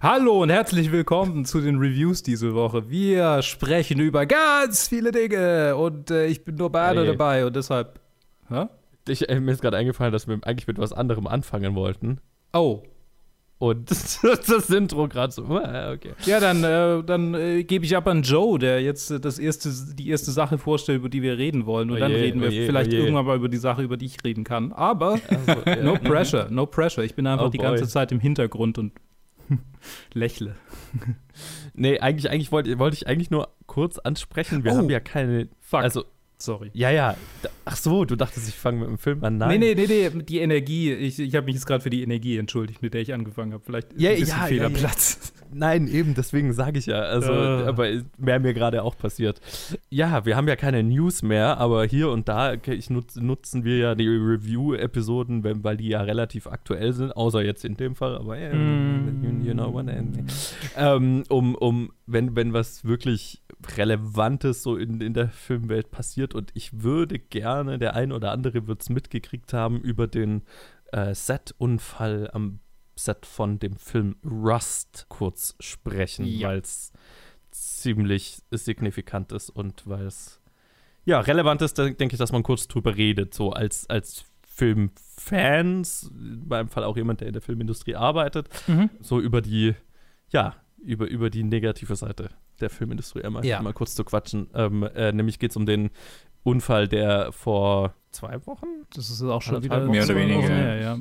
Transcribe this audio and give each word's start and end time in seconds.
Hallo 0.00 0.42
und 0.42 0.50
herzlich 0.50 0.92
willkommen 0.92 1.44
zu 1.44 1.60
den 1.60 1.76
Reviews 1.78 2.22
diese 2.22 2.54
Woche. 2.54 2.88
Wir 2.88 3.42
sprechen 3.42 3.98
über 3.98 4.26
ganz 4.26 4.86
viele 4.88 5.10
Dinge 5.10 5.74
und 5.76 6.10
äh, 6.10 6.26
ich 6.26 6.44
bin 6.44 6.54
nur 6.54 6.70
bei 6.70 6.82
einer 6.82 7.00
Hey. 7.00 7.08
dabei 7.08 7.46
und 7.46 7.56
deshalb. 7.56 7.98
Hä? 8.48 8.66
Ich, 9.08 9.28
äh, 9.28 9.40
mir 9.40 9.52
ist 9.52 9.60
gerade 9.62 9.76
eingefallen, 9.76 10.12
dass 10.12 10.28
wir 10.28 10.38
eigentlich 10.42 10.68
mit 10.68 10.78
was 10.78 10.92
anderem 10.92 11.26
anfangen 11.26 11.74
wollten. 11.74 12.18
Oh, 12.52 12.82
Und 13.58 13.90
das, 13.90 14.20
das 14.46 14.70
Intro 14.70 15.08
gerade 15.08 15.32
so. 15.32 15.42
äh, 15.58 15.94
Okay. 15.94 16.12
ja, 16.26 16.38
dann, 16.38 16.62
äh, 16.62 17.02
dann 17.02 17.34
äh, 17.34 17.64
gebe 17.64 17.84
ich 17.84 17.96
ab 17.96 18.06
an 18.06 18.22
Joe, 18.22 18.56
der 18.60 18.80
jetzt 18.80 19.10
äh, 19.10 19.18
das 19.18 19.40
erste, 19.40 19.70
die 19.94 20.10
erste 20.10 20.30
Sache 20.30 20.58
vorstellt, 20.58 21.00
über 21.00 21.08
die 21.08 21.22
wir 21.22 21.38
reden 21.38 21.66
wollen. 21.66 21.90
Und 21.90 21.96
Oh 21.96 22.00
dann 22.00 22.12
je, 22.12 22.18
reden 22.18 22.40
wir 22.40 22.48
oh 22.50 22.52
je, 22.52 22.66
vielleicht 22.66 22.92
oh 22.92 22.96
irgendwann 22.96 23.26
mal 23.26 23.36
über 23.36 23.48
die 23.48 23.56
Sache, 23.56 23.82
über 23.82 23.96
die 23.96 24.06
ich 24.06 24.22
reden 24.24 24.44
kann. 24.44 24.72
Aber 24.72 25.18
Also, 25.28 25.60
ja. 25.66 25.76
no 25.82 25.94
pressure, 25.94 26.46
no 26.50 26.66
pressure. 26.66 27.02
Ich 27.02 27.16
bin 27.16 27.26
einfach 27.26 27.46
Oh 27.46 27.50
die 27.50 27.58
boy. 27.58 27.66
ganze 27.66 27.88
Zeit 27.88 28.12
im 28.12 28.20
Hintergrund 28.20 28.78
und 28.78 28.92
lächle. 30.14 30.54
Nee, 31.74 31.98
eigentlich, 32.00 32.30
eigentlich 32.30 32.52
wollte 32.52 32.78
wollte 32.78 32.96
ich 32.96 33.06
eigentlich 33.06 33.30
nur 33.30 33.48
kurz 33.66 33.98
ansprechen. 33.98 34.64
Wir 34.64 34.72
Oh. 34.72 34.76
haben 34.78 34.90
ja 34.90 35.00
keine. 35.00 35.48
Fuck. 35.60 35.80
Also, 35.82 36.04
Sorry. 36.38 36.70
ja, 36.72 36.90
ja. 36.90 37.16
Ach 37.64 37.76
so, 37.76 38.04
du 38.04 38.16
dachtest, 38.16 38.48
ich 38.48 38.54
fange 38.54 38.80
mit 38.80 38.88
dem 38.88 38.98
Film 38.98 39.22
an. 39.24 39.38
Nein. 39.38 39.60
Nee, 39.60 39.74
nee, 39.74 39.86
nee, 39.86 40.10
nee, 40.12 40.22
die 40.22 40.38
Energie. 40.40 40.92
Ich, 40.92 41.18
ich 41.18 41.34
habe 41.34 41.46
mich 41.46 41.54
jetzt 41.56 41.66
gerade 41.66 41.82
für 41.82 41.90
die 41.90 42.02
Energie 42.02 42.36
entschuldigt, 42.38 42.80
mit 42.82 42.94
der 42.94 43.00
ich 43.02 43.12
angefangen 43.12 43.52
habe. 43.52 43.62
Vielleicht 43.64 43.92
ist 43.92 44.00
Ja, 44.00 44.10
ein 44.10 44.16
bisschen 44.20 44.38
ja, 44.38 44.46
fehl 44.46 44.60
Nein, 45.52 45.88
eben, 45.88 46.14
deswegen 46.14 46.52
sage 46.52 46.78
ich 46.78 46.86
ja. 46.86 47.00
Also, 47.00 47.32
Äh. 47.32 47.64
aber 47.66 47.84
wäre 48.18 48.40
mir 48.40 48.54
gerade 48.54 48.82
auch 48.82 48.96
passiert. 48.96 49.40
Ja, 49.90 50.24
wir 50.26 50.36
haben 50.36 50.48
ja 50.48 50.56
keine 50.56 50.82
News 50.82 51.22
mehr, 51.22 51.58
aber 51.58 51.84
hier 51.86 52.10
und 52.10 52.28
da 52.28 52.54
nutz, 52.90 53.16
nutzen 53.16 53.64
wir 53.64 53.78
ja 53.78 53.94
die 53.94 54.08
Review-Episoden, 54.08 55.44
weil 55.64 55.76
die 55.76 55.88
ja 55.88 56.02
relativ 56.02 56.46
aktuell 56.46 56.92
sind, 56.92 57.16
außer 57.16 57.42
jetzt 57.42 57.64
in 57.64 57.76
dem 57.76 57.94
Fall, 57.94 58.16
aber 58.16 58.38
ja, 58.38 58.52
Mm. 58.54 59.42
you 59.44 59.52
know 59.52 59.72
what 59.72 59.86
I 59.86 60.00
mean. 60.02 60.26
ähm, 60.76 61.24
um, 61.28 61.54
um 61.54 61.92
wenn, 62.06 62.34
wenn 62.36 62.52
was 62.52 62.84
wirklich 62.84 63.42
Relevantes 63.76 64.62
so 64.62 64.76
in, 64.76 65.00
in 65.00 65.14
der 65.14 65.28
Filmwelt 65.28 65.90
passiert 65.90 66.34
und 66.34 66.50
ich 66.54 66.82
würde 66.82 67.18
gerne, 67.18 67.78
der 67.78 67.94
ein 67.94 68.12
oder 68.12 68.32
andere 68.32 68.66
wird 68.66 68.82
es 68.82 68.88
mitgekriegt 68.90 69.52
haben, 69.52 69.80
über 69.80 70.06
den 70.06 70.42
äh, 70.92 71.14
Set-Unfall 71.14 72.30
am 72.32 72.60
Set 72.98 73.24
von 73.26 73.58
dem 73.58 73.76
Film 73.76 74.16
Rust 74.24 75.06
kurz 75.08 75.54
sprechen, 75.60 76.24
Ja. 76.26 76.48
weil 76.48 76.58
es 76.58 76.92
ziemlich 77.50 78.42
signifikant 78.50 79.32
ist 79.32 79.50
und 79.50 79.86
weil 79.86 80.06
es 80.06 80.40
ja 81.04 81.20
relevant 81.20 81.62
ist, 81.62 81.78
da 81.78 81.88
denke 81.88 82.14
ich, 82.14 82.18
dass 82.18 82.32
man 82.32 82.42
kurz 82.42 82.68
drüber 82.68 82.96
redet, 82.96 83.32
so 83.34 83.52
als, 83.52 83.88
als 83.88 84.24
Filmfans, 84.46 86.10
in 86.14 86.46
meinem 86.48 86.68
Fall 86.68 86.84
auch 86.84 86.96
jemand, 86.96 87.20
der 87.20 87.28
in 87.28 87.32
der 87.32 87.42
Filmindustrie 87.42 87.94
arbeitet, 87.96 88.48
Mhm. 88.66 88.90
so 89.00 89.20
über 89.20 89.40
die, 89.40 89.74
ja, 90.30 90.56
über, 90.82 91.06
über 91.08 91.30
die 91.30 91.42
negative 91.42 91.96
Seite 91.96 92.30
der 92.60 92.70
Filmindustrie 92.70 93.22
einmal 93.24 93.44
Ja. 93.44 93.62
mal 93.62 93.72
kurz 93.72 93.94
zu 93.94 94.04
quatschen. 94.04 94.48
Ähm, 94.54 94.82
äh, 94.82 95.12
nämlich 95.12 95.38
geht 95.38 95.50
es 95.52 95.56
um 95.56 95.66
den 95.66 95.90
Unfall, 96.42 96.88
der 96.88 97.32
vor 97.32 97.94
zwei 98.10 98.44
Wochen, 98.46 98.66
Das 98.94 99.10
ist 99.10 99.22
auch 99.22 99.42
schon 99.42 99.62
wieder 99.62 99.80
Mehr 99.86 100.04
oder 100.04 100.14
weniger. 100.16 100.38
Wochen 100.42 100.46
her, 100.52 100.80
ja. 100.80 100.98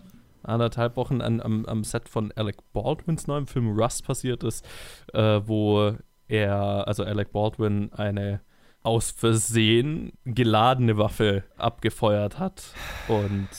Anderthalb 0.47 0.95
Wochen 0.95 1.21
an, 1.21 1.41
am, 1.41 1.65
am 1.65 1.83
Set 1.83 2.09
von 2.09 2.31
Alec 2.35 2.57
Baldwins 2.73 3.27
neuem 3.27 3.47
Film 3.47 3.77
Rust 3.77 4.05
passiert 4.05 4.43
ist, 4.43 4.65
äh, 5.13 5.41
wo 5.45 5.93
er, 6.27 6.87
also 6.87 7.03
Alec 7.03 7.31
Baldwin, 7.31 7.91
eine 7.93 8.41
aus 8.83 9.11
Versehen 9.11 10.13
geladene 10.23 10.97
Waffe 10.97 11.43
abgefeuert 11.57 12.39
hat 12.39 12.63
und 13.07 13.49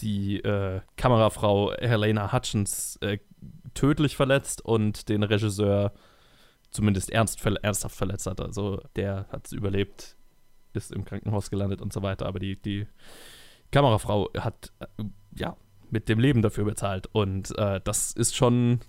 die 0.00 0.40
äh, 0.40 0.80
Kamerafrau 0.96 1.72
Helena 1.78 2.32
Hutchins 2.32 2.96
äh, 3.00 3.18
tödlich 3.74 4.16
verletzt 4.16 4.62
und 4.62 5.08
den 5.08 5.22
Regisseur 5.22 5.92
zumindest 6.70 7.10
ernst, 7.10 7.44
ernsthaft 7.44 7.96
verletzt 7.96 8.26
hat. 8.26 8.40
Also 8.40 8.82
der 8.96 9.26
hat 9.30 9.46
es 9.46 9.52
überlebt, 9.52 10.16
ist 10.74 10.92
im 10.92 11.04
Krankenhaus 11.04 11.50
gelandet 11.50 11.80
und 11.80 11.92
so 11.92 12.02
weiter, 12.02 12.26
aber 12.26 12.38
die, 12.38 12.60
die 12.60 12.86
Kamerafrau 13.70 14.28
hat 14.38 14.72
äh, 14.80 15.04
ja 15.34 15.56
mit 15.92 16.08
dem 16.08 16.18
Leben 16.18 16.42
dafür 16.42 16.64
bezahlt. 16.64 17.08
Und 17.12 17.56
äh, 17.58 17.80
das 17.84 18.12
ist 18.12 18.34
schon 18.34 18.80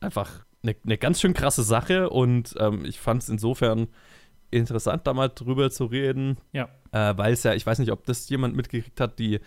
einfach 0.00 0.44
eine 0.64 0.74
ne 0.82 0.98
ganz 0.98 1.20
schön 1.20 1.34
krasse 1.34 1.62
Sache. 1.62 2.10
Und 2.10 2.54
ähm, 2.58 2.84
ich 2.84 2.98
fand 2.98 3.22
es 3.22 3.28
insofern 3.28 3.88
interessant, 4.50 5.06
da 5.06 5.14
mal 5.14 5.28
drüber 5.28 5.70
zu 5.70 5.86
reden, 5.86 6.36
Ja. 6.52 6.68
äh, 6.92 7.16
weil 7.16 7.32
es 7.32 7.42
ja, 7.42 7.54
ich 7.54 7.64
weiß 7.64 7.78
nicht, 7.78 7.90
ob 7.90 8.04
das 8.04 8.28
jemand 8.28 8.54
mitgekriegt 8.54 9.00
hat, 9.00 9.18
die 9.18 9.40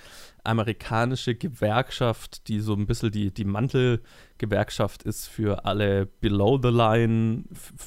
amerikanische 0.44 1.36
Gewerkschaft, 1.36 2.48
die 2.48 2.60
so 2.60 2.74
ein 2.74 2.88
bisschen 2.88 3.12
die, 3.12 3.32
die 3.32 3.46
Mantelgewerkschaft 3.46 5.04
ist 5.04 5.28
für 5.28 5.64
alle 5.66 6.08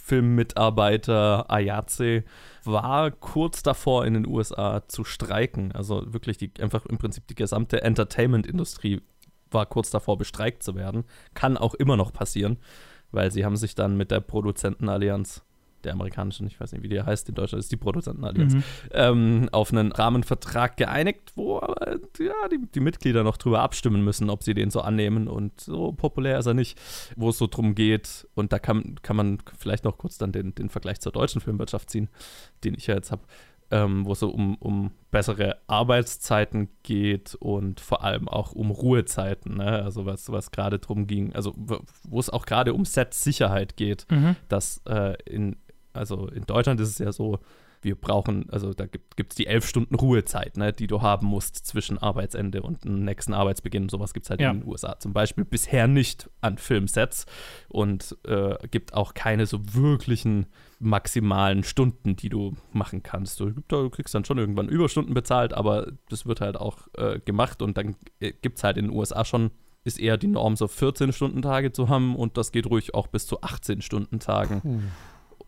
Below-the-Line-Filmmitarbeiter, 0.09 1.51
Ayatse, 1.51 2.25
war 2.73 3.11
kurz 3.11 3.63
davor 3.63 4.05
in 4.05 4.15
den 4.15 4.27
USA 4.27 4.87
zu 4.87 5.05
streiken. 5.05 5.73
Also 5.73 6.13
wirklich 6.13 6.37
die, 6.37 6.53
einfach 6.61 6.87
im 6.87 6.99
Prinzip 6.99 7.27
die 7.27 7.35
gesamte 7.35 7.83
Entertainment-Industrie 7.83 9.01
war 9.51 9.67
kurz 9.67 9.91
davor 9.91 10.19
bestreikt 10.19 10.63
zu 10.63 10.75
werden. 10.75 11.05
Kann 11.35 11.57
auch 11.57 11.75
immer 11.75 11.97
noch 11.97 12.13
passieren, 12.13 12.59
weil 13.11 13.31
sie 13.31 13.45
haben 13.45 13.57
sich 13.57 13.75
dann 13.75 13.97
mit 13.97 14.11
der 14.11 14.21
Produzentenallianz 14.21 15.43
der 15.85 15.93
amerikanischen, 15.93 16.47
ich 16.47 16.61
weiß 16.61 16.73
nicht, 16.73 16.83
wie 16.83 16.89
die 16.89 17.01
heißt, 17.03 17.29
in 17.29 17.35
Deutschland 17.35 17.61
ist 17.63 17.71
die 17.73 17.77
Produzentenallianz, 17.77 18.55
Mhm. 18.55 18.63
ähm, 18.93 19.49
auf 19.53 19.73
einen 19.73 19.93
Rahmenvertrag 19.93 20.77
geeinigt, 20.77 21.33
wo 21.37 21.59
aber 21.61 21.99
ja, 22.19 22.49
die, 22.51 22.59
die 22.75 22.81
Mitglieder 22.81 23.23
noch 23.25 23.37
drüber 23.37 23.61
abstimmen 23.61 24.03
müssen, 24.05 24.31
ob 24.31 24.43
sie 24.43 24.55
den 24.55 24.71
so 24.71 24.81
annehmen 24.81 25.29
und 25.29 25.61
so 25.61 25.93
populär 25.93 26.39
ist 26.39 26.47
er 26.47 26.55
nicht, 26.55 26.79
wo 27.17 27.29
es 27.31 27.39
so 27.39 27.47
drum 27.47 27.75
geht. 27.75 28.27
Und 28.35 28.53
da 28.53 28.59
kann, 28.59 28.97
kann 29.03 29.17
man 29.17 29.39
vielleicht 29.59 29.85
noch 29.85 29.99
kurz 29.99 30.19
dann 30.19 30.33
den, 30.33 30.55
den 30.55 30.69
Vergleich 30.69 31.01
zur 31.01 31.13
deutschen 31.13 31.41
Filmwirtschaft 31.41 31.91
ziehen, 31.91 32.09
den 32.65 32.75
ich 32.75 32.87
ja 32.87 32.95
jetzt 32.95 33.11
habe, 33.13 33.23
ähm, 33.71 34.07
wo 34.07 34.13
es 34.13 34.21
so 34.21 34.31
um, 34.31 34.57
um 34.57 34.93
bessere 35.11 35.59
Arbeitszeiten 35.67 36.69
geht 36.83 37.35
und 37.35 37.81
vor 37.81 38.03
allem 38.05 38.29
auch 38.29 38.53
um 38.53 38.71
Ruhezeiten, 38.71 39.57
ne? 39.59 39.83
also 39.83 40.07
was, 40.07 40.31
was 40.33 40.51
gerade 40.51 40.79
drum 40.79 41.07
ging, 41.07 41.35
also 41.35 41.53
wo 41.57 41.81
wo 42.09 42.21
es 42.21 42.31
auch 42.31 42.47
gerade 42.47 42.73
um 42.75 42.85
Set-Sicherheit 42.85 43.77
geht 43.77 44.07
Mhm. 44.11 44.37
dass 44.49 44.81
äh, 44.87 45.15
in, 45.27 45.57
also 45.99 46.29
in 46.29 46.45
Deutschland 46.47 46.81
ist 46.81 46.89
es 46.89 46.99
ja 46.99 47.13
so, 47.13 47.39
wir 47.81 47.95
brauchen, 47.95 48.51
also 48.51 48.75
da 48.75 48.87
gibt 48.87 49.33
es 49.33 49.37
die 49.37 49.47
elf 49.47 49.65
Stunden 49.65 49.95
Ruhezeit, 49.95 50.57
ne, 50.57 50.73
die 50.73 50.89
du 50.89 51.01
haben 51.01 51.29
musst 51.29 51.65
zwischen 51.65 51.97
Arbeitsende 51.97 52.63
und 52.63 52.85
dem 52.85 53.05
nächsten 53.05 53.35
Arbeitsbeginn. 53.35 53.89
Sowas 53.89 54.15
gibt 54.15 54.27
es 54.27 54.31
halt 54.31 54.41
Ja. 54.41 54.51
in 54.51 54.61
den 54.61 54.69
USA 54.69 54.99
zum 54.99 55.13
Beispiel 55.13 55.45
bisher 55.45 55.87
nicht 55.87 56.29
an 56.41 56.59
Filmsets 56.59 57.27
und 57.69 58.17
äh, 58.27 58.57
gibt 58.71 58.95
auch 58.95 59.15
keine 59.15 59.47
so 59.47 59.61
wirklichen 59.75 60.47
maximalen 60.81 61.63
Stunden, 61.63 62.17
die 62.17 62.29
du 62.29 62.57
machen 62.73 63.03
kannst. 63.05 63.39
Du, 63.39 63.53
du 63.69 63.91
kriegst 63.91 64.13
dann 64.15 64.25
schon 64.25 64.39
irgendwann 64.39 64.69
Überstunden 64.69 65.15
bezahlt, 65.15 65.53
aber 65.53 65.93
das 66.09 66.27
wird 66.27 66.41
halt 66.41 66.57
auch 66.57 66.79
äh, 66.97 67.21
gemacht 67.21 67.63
und 67.63 67.77
dann 67.77 67.95
äh, 68.19 68.33
gibt 68.43 68.59
es 68.59 68.65
halt 68.65 68.77
in 68.77 68.87
den 68.89 68.97
USA 68.97 69.25
schon 69.25 69.51
ist 69.85 70.01
eher 70.01 70.17
die 70.19 70.27
Norm, 70.27 70.57
so 70.57 70.67
14-Stunden-Tage 70.67 71.73
zu 71.73 71.89
haben 71.89 72.17
und 72.17 72.37
das 72.37 72.51
geht 72.53 72.67
ruhig 72.67 72.95
auch 72.95 73.07
bis 73.07 73.27
zu 73.27 73.41
18-Stunden-Tagen. 73.41 74.91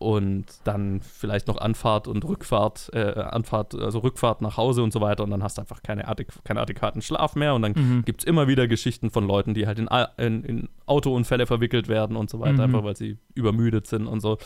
Und 0.01 0.45
dann 0.63 0.99
vielleicht 1.01 1.47
noch 1.47 1.57
Anfahrt 1.59 2.07
und 2.07 2.25
Rückfahrt, 2.25 2.89
äh, 2.93 2.99
Anfahrt, 3.21 3.75
also 3.75 3.99
Rückfahrt 3.99 4.41
nach 4.41 4.57
Hause 4.57 4.81
und 4.81 4.91
so 4.91 4.99
weiter 4.99 5.23
und 5.23 5.29
dann 5.29 5.43
hast 5.43 5.57
du 5.57 5.61
einfach 5.61 5.83
keine 5.83 6.07
adäqu 6.07 6.33
keinen 6.43 6.57
adäquaten 6.57 7.01
Schlaf 7.03 7.35
mehr 7.35 7.53
und 7.53 7.61
dann 7.61 7.73
Mhm. 7.75 8.03
gibt 8.05 8.21
es 8.21 8.25
immer 8.25 8.47
wieder 8.47 8.67
Geschichten 8.67 9.11
von 9.11 9.27
Leuten, 9.27 9.53
die 9.53 9.67
halt 9.67 9.77
in, 9.77 9.87
in, 10.17 10.43
in 10.43 10.69
Autounfälle 10.87 11.45
verwickelt 11.45 11.87
werden 11.87 12.15
und 12.17 12.29
so 12.31 12.39
weiter, 12.39 12.53
Mhm. 12.53 12.75
einfach 12.75 12.83
weil 12.83 12.95
sie 12.97 13.19
übermüdet 13.35 13.85
sind 13.85 14.07
und 14.07 14.21
so. 14.21 14.37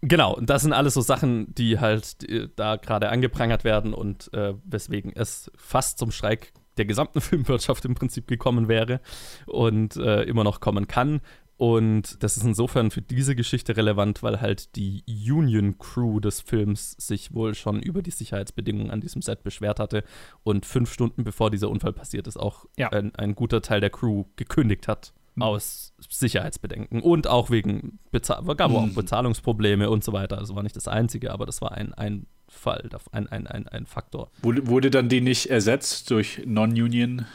Genau, 0.00 0.34
und 0.34 0.48
das 0.48 0.62
sind 0.62 0.72
alles 0.72 0.94
so 0.94 1.02
Sachen, 1.02 1.54
die 1.54 1.78
halt 1.78 2.26
äh, 2.26 2.48
da 2.56 2.76
gerade 2.76 3.10
angeprangert 3.10 3.64
werden 3.64 3.92
und 3.92 4.32
äh, 4.32 4.54
weswegen 4.64 5.12
es 5.14 5.50
fast 5.56 5.98
zum 5.98 6.10
Streik 6.10 6.52
der 6.78 6.86
gesamten 6.86 7.20
Filmwirtschaft 7.20 7.84
im 7.84 7.94
Prinzip 7.94 8.26
gekommen 8.26 8.68
wäre 8.68 9.00
und 9.46 9.96
äh, 9.96 10.22
immer 10.22 10.42
noch 10.44 10.60
kommen 10.60 10.86
kann. 10.88 11.20
Und 11.60 12.22
das 12.22 12.38
ist 12.38 12.44
insofern 12.44 12.90
für 12.90 13.02
diese 13.02 13.36
Geschichte 13.36 13.76
relevant, 13.76 14.22
weil 14.22 14.40
halt 14.40 14.76
die 14.76 15.04
Union 15.06 15.76
Crew 15.76 16.18
des 16.18 16.40
Films 16.40 16.92
sich 16.98 17.34
wohl 17.34 17.54
schon 17.54 17.82
über 17.82 18.00
die 18.00 18.10
Sicherheitsbedingungen 18.12 18.90
an 18.90 19.02
diesem 19.02 19.20
Set 19.20 19.42
beschwert 19.42 19.78
hatte 19.78 20.02
und 20.42 20.64
fünf 20.64 20.90
Stunden 20.90 21.22
bevor 21.22 21.50
dieser 21.50 21.68
Unfall 21.68 21.92
passiert 21.92 22.26
ist, 22.26 22.38
auch 22.38 22.64
Ja. 22.78 22.88
ein, 22.92 23.14
ein 23.14 23.34
guter 23.34 23.60
Teil 23.60 23.82
der 23.82 23.90
Crew 23.90 24.24
gekündigt 24.36 24.88
hat 24.88 25.12
Mhm. 25.34 25.42
aus 25.42 25.92
Sicherheitsbedenken 26.08 27.02
und 27.02 27.26
auch 27.26 27.50
wegen 27.50 27.98
Bezahl 28.10 28.42
gab 28.56 28.72
auch 28.72 28.86
Mhm. 28.86 28.94
Bezahlungsprobleme 28.94 29.90
und 29.90 30.02
so 30.02 30.14
weiter. 30.14 30.36
Das 30.38 30.54
war 30.54 30.62
nicht 30.62 30.76
das 30.76 30.88
einzige, 30.88 31.30
aber 31.30 31.44
das 31.44 31.60
war 31.60 31.72
ein, 31.72 31.92
ein 31.92 32.26
Fall, 32.48 32.88
ein, 33.12 33.28
ein, 33.28 33.46
ein, 33.46 33.68
ein 33.68 33.84
Faktor. 33.84 34.30
Wurde, 34.40 34.66
wurde 34.66 34.90
dann 34.90 35.10
die 35.10 35.20
nicht 35.20 35.50
ersetzt 35.50 36.10
durch 36.10 36.40
Non-Union 36.46 37.26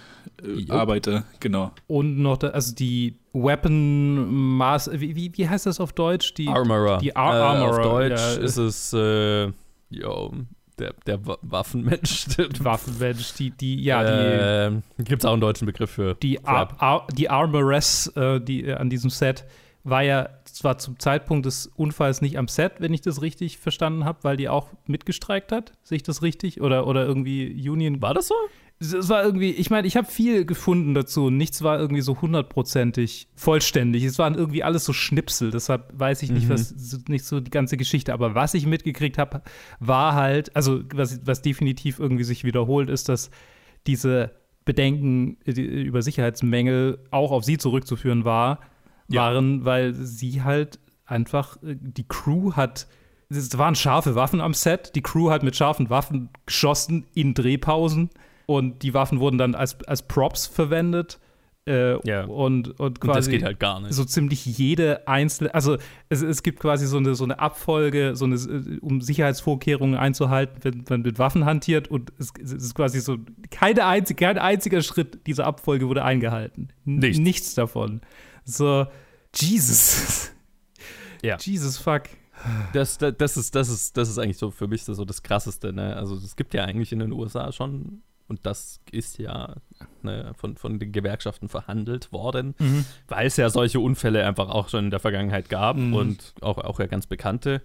äh, 0.43 0.51
Jo. 0.61 0.73
Arbeiter? 0.73 1.23
Genau. 1.39 1.71
Und 1.87 2.17
noch, 2.19 2.37
da, 2.37 2.47
also 2.49 2.73
die 2.75 3.15
Weapon 3.33 4.55
Maß, 4.57 4.91
wie, 4.93 5.15
wie, 5.15 5.31
wie 5.35 5.47
heißt 5.49 5.65
das 5.65 5.79
auf 5.79 5.93
Deutsch? 5.93 6.33
Die, 6.35 6.47
Armorer. 6.47 6.97
die 6.99 7.15
Ar 7.15 7.33
äh, 7.35 7.41
Armorer, 7.41 7.79
Auf 7.79 7.81
Deutsch 7.83 8.19
ja. 8.37 8.41
ist 8.43 8.57
es, 8.57 8.93
äh, 8.93 9.51
jo, 9.89 10.33
der, 10.79 10.93
der 11.05 11.25
Wa- 11.25 11.37
Waffenmensch. 11.41 12.25
Waffenmensch, 12.59 13.33
die, 13.33 13.51
die, 13.51 13.83
ja, 13.83 14.03
die, 14.03 14.75
äh, 14.75 15.03
Gibt 15.03 15.21
es 15.21 15.25
auch 15.25 15.31
einen 15.33 15.41
deutschen 15.41 15.65
Begriff 15.65 15.91
für. 15.91 16.15
die. 16.15 16.43
Ar 16.45 16.69
Ar 16.81 17.07
die 17.13 17.29
Armoress, 17.29 18.07
äh, 18.15 18.39
die 18.41 18.65
äh, 18.65 18.73
an 18.73 18.89
diesem 18.89 19.09
Set, 19.09 19.45
war 19.87 20.01
ja 20.01 20.29
zwar 20.45 20.79
zum 20.79 20.97
Zeitpunkt 20.97 21.45
des 21.45 21.67
Unfalls 21.75 22.19
nicht 22.21 22.39
am 22.39 22.47
Set, 22.47 22.73
wenn 22.79 22.91
ich 22.93 23.01
das 23.01 23.21
richtig 23.21 23.59
verstanden 23.59 24.03
habe, 24.03 24.17
weil 24.23 24.35
die 24.35 24.49
auch 24.49 24.69
mitgestreikt 24.87 25.51
hat. 25.51 25.73
Sehe 25.83 25.97
ich 25.97 26.03
das 26.03 26.23
richtig? 26.23 26.59
Oder, 26.61 26.87
oder 26.87 27.05
irgendwie 27.05 27.69
Union. 27.69 28.01
War 28.01 28.13
das 28.15 28.27
so? 28.29 28.33
Es 28.77 29.07
war 29.07 29.23
irgendwie, 29.23 29.51
ich 29.51 29.69
meine, 29.69 29.87
ich 29.87 29.95
habe 29.95 30.05
viel 30.07 30.43
gefunden 30.45 30.93
dazu 30.93 31.25
und 31.27 31.37
nichts 31.37 31.61
war 31.61 31.79
irgendwie 31.79 32.01
so 32.01 32.21
hundertprozentig 32.21 33.29
vollständig. 33.35 34.03
Es 34.03 34.19
waren 34.19 34.35
irgendwie 34.35 34.63
alles 34.63 34.83
so 34.83 34.91
Schnipsel, 34.91 35.49
deshalb 35.51 35.97
weiß 35.97 36.23
ich 36.23 36.31
nicht, 36.31 36.47
Mhm. 36.47 36.53
was, 36.53 36.69
so- 36.69 36.97
nicht 37.07 37.23
so 37.23 37.39
die 37.39 37.51
ganze 37.51 37.77
Geschichte. 37.77 38.13
Aber 38.13 38.35
was 38.35 38.53
ich 38.53 38.65
mitgekriegt 38.65 39.17
habe, 39.17 39.41
war 39.79 40.13
halt, 40.13 40.53
also 40.55 40.81
was, 40.93 41.25
was 41.25 41.41
definitiv 41.41 41.99
irgendwie 41.99 42.25
sich 42.25 42.43
wiederholt, 42.43 42.89
ist, 42.89 43.07
dass 43.07 43.29
diese 43.87 44.31
Bedenken 44.65 45.37
äh, 45.45 45.53
die- 45.53 45.63
über 45.83 46.01
Sicherheitsmängel 46.01 46.99
auch 47.11 47.31
auf 47.31 47.45
sie 47.45 47.57
zurückzuführen 47.57 48.25
war, 48.25 48.59
Ja. 49.07 49.21
waren, 49.21 49.63
weil 49.63 49.93
sie 49.93 50.41
halt 50.43 50.79
einfach, 51.05 51.57
äh, 51.63 51.75
die 51.79 52.07
Crew 52.07 52.53
hat, 52.53 52.87
es 53.29 53.57
waren 53.57 53.75
scharfe 53.75 54.15
Waffen 54.15 54.41
am 54.41 54.53
Set, 54.53 54.91
die 54.95 55.01
Crew 55.01 55.29
hat 55.31 55.43
mit 55.43 55.55
scharfen 55.55 55.89
Waffen 55.89 56.29
geschossen 56.45 57.05
in 57.13 57.33
Drehpausen 57.33 58.09
und 58.45 58.83
die 58.83 58.93
Waffen 58.93 59.19
wurden 59.19 59.37
dann 59.37 59.55
als, 59.55 59.77
als 59.85 60.01
Props 60.03 60.45
verwendet. 60.47 61.19
Äh, 61.67 61.97
Ja. 62.07 62.25
und, 62.25 62.67
und 62.67 62.79
Und 62.79 63.01
quasi 63.01 63.17
das 63.17 63.27
geht 63.29 63.43
halt 63.43 63.59
gar 63.59 63.79
nicht. 63.81 63.91
so 63.93 64.05
ziemlich 64.05 64.45
jede 64.45 65.07
einzelne, 65.07 65.51
also 65.55 65.77
es, 66.09 66.21
es 66.21 66.43
gibt 66.43 66.59
quasi 66.59 66.85
so 66.85 66.97
eine, 66.97 67.15
so 67.15 67.23
eine 67.23 67.39
Abfolge, 67.39 68.15
so 68.15 68.25
eine, 68.25 68.35
äh, 68.35 68.77
um 68.81 69.01
Sicherheitsvorkehrungen 69.01 69.97
einzuhalten, 69.97 70.59
wenn 70.61 70.83
man 70.87 71.01
mit 71.01 71.17
Waffen 71.17 71.45
hantiert 71.45 71.87
und 71.87 72.13
es, 72.19 72.31
es 72.39 72.51
ist 72.51 72.75
quasi 72.75 72.99
so, 72.99 73.17
keine 73.49 73.83
einzige, 73.87 74.25
kein 74.25 74.37
einziger 74.37 74.83
Schritt 74.83 75.25
dieser 75.25 75.47
Abfolge 75.47 75.87
wurde 75.87 76.03
eingehalten. 76.03 76.67
N 76.85 76.97
Nichts. 76.97 77.17
Nichts 77.19 77.55
davon. 77.55 78.01
So, 78.43 78.85
Jesus. 79.35 80.31
Ja. 81.23 81.37
Jesus 81.39 81.77
fuck. 81.79 82.03
Das, 82.73 82.99
das, 82.99 83.15
das, 83.17 83.37
ist, 83.37 83.55
das, 83.55 83.69
ist, 83.69 83.97
das 83.97 84.07
ist 84.09 84.19
eigentlich 84.19 84.37
so 84.37 84.51
für 84.51 84.67
mich 84.67 84.83
so 84.83 85.03
das 85.03 85.23
Krasseste. 85.23 85.73
Ne? 85.73 85.95
Also 85.95 86.15
es 86.15 86.35
gibt 86.35 86.53
ja 86.53 86.63
eigentlich 86.65 86.91
in 86.91 86.99
den 86.99 87.11
USA 87.11 87.51
schon, 87.51 88.03
und 88.27 88.45
das 88.45 88.79
ist 88.91 89.17
ja 89.19 89.55
ne, 90.01 90.33
von, 90.35 90.57
von 90.57 90.79
den 90.79 90.91
Gewerkschaften 90.91 91.47
verhandelt 91.49 92.11
worden, 92.11 92.55
weil 93.07 93.27
es 93.27 93.37
ja 93.37 93.49
solche 93.49 93.79
Unfälle 93.79 94.25
einfach 94.25 94.49
auch 94.49 94.69
schon 94.69 94.85
in 94.85 94.89
der 94.91 94.99
Vergangenheit 94.99 95.49
gab 95.49 95.77
Mhm. 95.77 95.93
und 95.93 96.33
auch, 96.41 96.57
auch 96.57 96.79
ja 96.79 96.87
ganz 96.87 97.05
bekannte. 97.07 97.61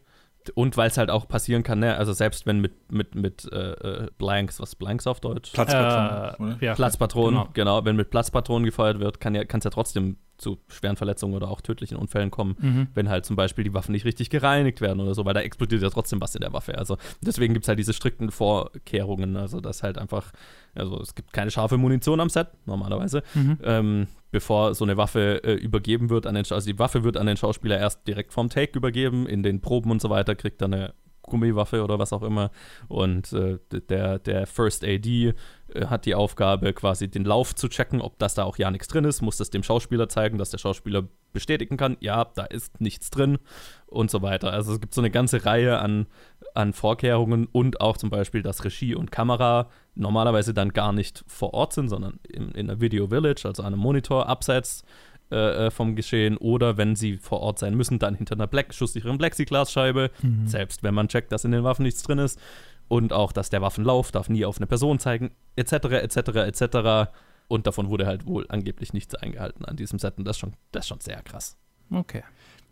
Und 0.54 0.76
weil 0.76 0.88
es 0.88 0.98
halt 0.98 1.10
auch 1.10 1.28
passieren 1.28 1.62
kann, 1.62 1.78
ne? 1.80 1.96
also 1.96 2.12
selbst 2.12 2.46
wenn 2.46 2.60
mit, 2.60 2.92
mit, 2.92 3.14
mit 3.14 3.50
äh, 3.52 3.72
äh, 4.04 4.06
Blanks, 4.18 4.60
was 4.60 4.74
Blanks 4.74 5.06
auf 5.06 5.20
Deutsch? 5.20 5.52
Platzpatronen, 5.52 6.58
Äh, 6.60 6.64
ja, 6.66 6.74
Platzpatronen, 6.74 7.34
genau. 7.34 7.48
genau. 7.52 7.84
wenn 7.84 7.96
mit 7.96 8.10
Platzpatronen 8.10 8.64
gefeuert 8.64 9.00
wird, 9.00 9.20
kann 9.20 9.34
ja, 9.34 9.44
kann 9.44 9.58
es 9.58 9.64
ja 9.64 9.70
trotzdem 9.70 10.16
zu 10.38 10.58
schweren 10.68 10.96
Verletzungen 10.96 11.34
oder 11.34 11.50
auch 11.50 11.60
tödlichen 11.60 11.98
Unfällen 11.98 12.30
kommen, 12.30 12.56
Mhm. 12.58 12.88
wenn 12.94 13.10
halt 13.10 13.26
zum 13.26 13.36
Beispiel 13.36 13.62
die 13.62 13.74
Waffen 13.74 13.92
nicht 13.92 14.06
richtig 14.06 14.30
gereinigt 14.30 14.80
werden 14.80 14.98
oder 15.00 15.12
so, 15.14 15.26
weil 15.26 15.34
da 15.34 15.40
explodiert 15.40 15.82
ja 15.82 15.90
trotzdem 15.90 16.18
was 16.22 16.34
in 16.34 16.40
der 16.40 16.54
Waffe. 16.54 16.78
Also 16.78 16.96
deswegen 17.20 17.52
gibt 17.52 17.64
es 17.64 17.68
halt 17.68 17.78
diese 17.78 17.92
strikten 17.92 18.30
Vorkehrungen, 18.30 19.36
also 19.36 19.60
dass 19.60 19.82
halt 19.82 19.98
einfach, 19.98 20.32
also 20.74 20.98
es 21.00 21.14
gibt 21.14 21.32
keine 21.34 21.50
scharfe 21.50 21.76
Munition 21.76 22.20
am 22.20 22.30
Set, 22.30 22.48
normalerweise, 22.64 23.22
Mhm. 23.34 23.58
ähm, 23.62 24.06
bevor 24.30 24.74
so 24.74 24.84
eine 24.84 24.96
Waffe 24.96 25.42
äh, 25.44 25.54
übergeben 25.54 26.10
wird 26.10 26.26
an 26.26 26.34
den 26.34 26.44
also 26.50 26.70
die 26.70 26.78
Waffe 26.78 27.04
wird 27.04 27.16
an 27.16 27.26
den 27.26 27.36
Schauspieler 27.36 27.78
erst 27.78 28.06
direkt 28.06 28.32
vom 28.32 28.48
Take 28.48 28.76
übergeben, 28.76 29.26
in 29.26 29.42
den 29.42 29.60
Proben 29.60 29.90
und 29.90 30.00
so 30.00 30.10
weiter, 30.10 30.34
kriegt 30.34 30.60
dann 30.62 30.74
eine 30.74 30.94
Gummiwaffe 31.22 31.82
oder 31.82 31.98
was 31.98 32.12
auch 32.12 32.22
immer. 32.22 32.50
Und 32.88 33.32
äh, 33.32 33.58
der, 33.88 34.18
der 34.18 34.46
First 34.46 34.84
AD 34.84 35.06
äh, 35.06 35.86
hat 35.86 36.04
die 36.04 36.14
Aufgabe, 36.14 36.74
quasi 36.74 37.08
den 37.08 37.24
Lauf 37.24 37.54
zu 37.54 37.68
checken, 37.68 38.02
ob 38.02 38.18
das 38.18 38.34
da 38.34 38.44
auch 38.44 38.58
ja 38.58 38.70
nichts 38.70 38.88
drin 38.88 39.04
ist, 39.04 39.22
muss 39.22 39.38
das 39.38 39.48
dem 39.48 39.62
Schauspieler 39.62 40.08
zeigen, 40.08 40.36
dass 40.36 40.50
der 40.50 40.58
Schauspieler 40.58 41.08
bestätigen 41.32 41.76
kann, 41.76 41.96
ja, 42.00 42.24
da 42.24 42.44
ist 42.44 42.80
nichts 42.80 43.10
drin 43.10 43.38
und 43.86 44.10
so 44.10 44.20
weiter. 44.20 44.52
Also 44.52 44.74
es 44.74 44.80
gibt 44.80 44.92
so 44.92 45.00
eine 45.00 45.10
ganze 45.10 45.46
Reihe 45.46 45.78
an, 45.78 46.06
an 46.54 46.72
Vorkehrungen 46.72 47.46
und 47.46 47.80
auch 47.80 47.96
zum 47.96 48.10
Beispiel, 48.10 48.42
dass 48.42 48.64
Regie 48.64 48.94
und 48.94 49.12
Kamera 49.12 49.68
normalerweise 50.00 50.52
dann 50.54 50.72
gar 50.72 50.92
nicht 50.92 51.24
vor 51.28 51.54
Ort 51.54 51.72
sind, 51.72 51.88
sondern 51.88 52.18
in, 52.28 52.50
in 52.52 52.68
einer 52.70 52.80
Video 52.80 53.08
Village, 53.08 53.42
also 53.44 53.62
einem 53.62 53.78
Monitor 53.78 54.28
abseits 54.28 54.82
äh, 55.30 55.66
äh, 55.66 55.70
vom 55.70 55.94
Geschehen 55.94 56.36
oder 56.36 56.76
wenn 56.76 56.96
sie 56.96 57.16
vor 57.16 57.40
Ort 57.40 57.58
sein 57.60 57.76
müssen, 57.76 57.98
dann 58.00 58.14
hinter 58.16 58.34
einer 58.34 58.46
Black 58.48 58.74
schusssicheren 58.74 59.18
Plexiglasscheibe, 59.18 60.10
selbst 60.46 60.82
wenn 60.82 60.94
man 60.94 61.08
checkt, 61.08 61.30
dass 61.32 61.44
in 61.44 61.52
den 61.52 61.62
Waffen 61.64 61.82
nichts 61.84 62.02
drin 62.02 62.18
ist 62.18 62.40
und 62.88 63.12
auch, 63.12 63.30
dass 63.30 63.50
der 63.50 63.62
Waffenlauf 63.62 64.10
darf 64.10 64.28
nie 64.28 64.44
auf 64.44 64.56
eine 64.56 64.66
Person 64.66 64.98
zeigen, 64.98 65.30
etc., 65.54 65.72
etc., 66.02 66.16
etc. 66.18 67.10
Und 67.46 67.66
davon 67.66 67.90
wurde 67.90 68.06
halt 68.06 68.26
wohl 68.26 68.46
angeblich 68.48 68.92
nichts 68.92 69.14
eingehalten 69.14 69.64
an 69.64 69.76
diesem 69.76 69.98
Set 69.98 70.18
und 70.18 70.24
das 70.24 70.36
ist 70.36 70.40
schon, 70.40 70.54
das 70.72 70.84
ist 70.84 70.88
schon 70.88 71.00
sehr 71.00 71.22
krass. 71.22 71.56
Okay. 71.92 72.22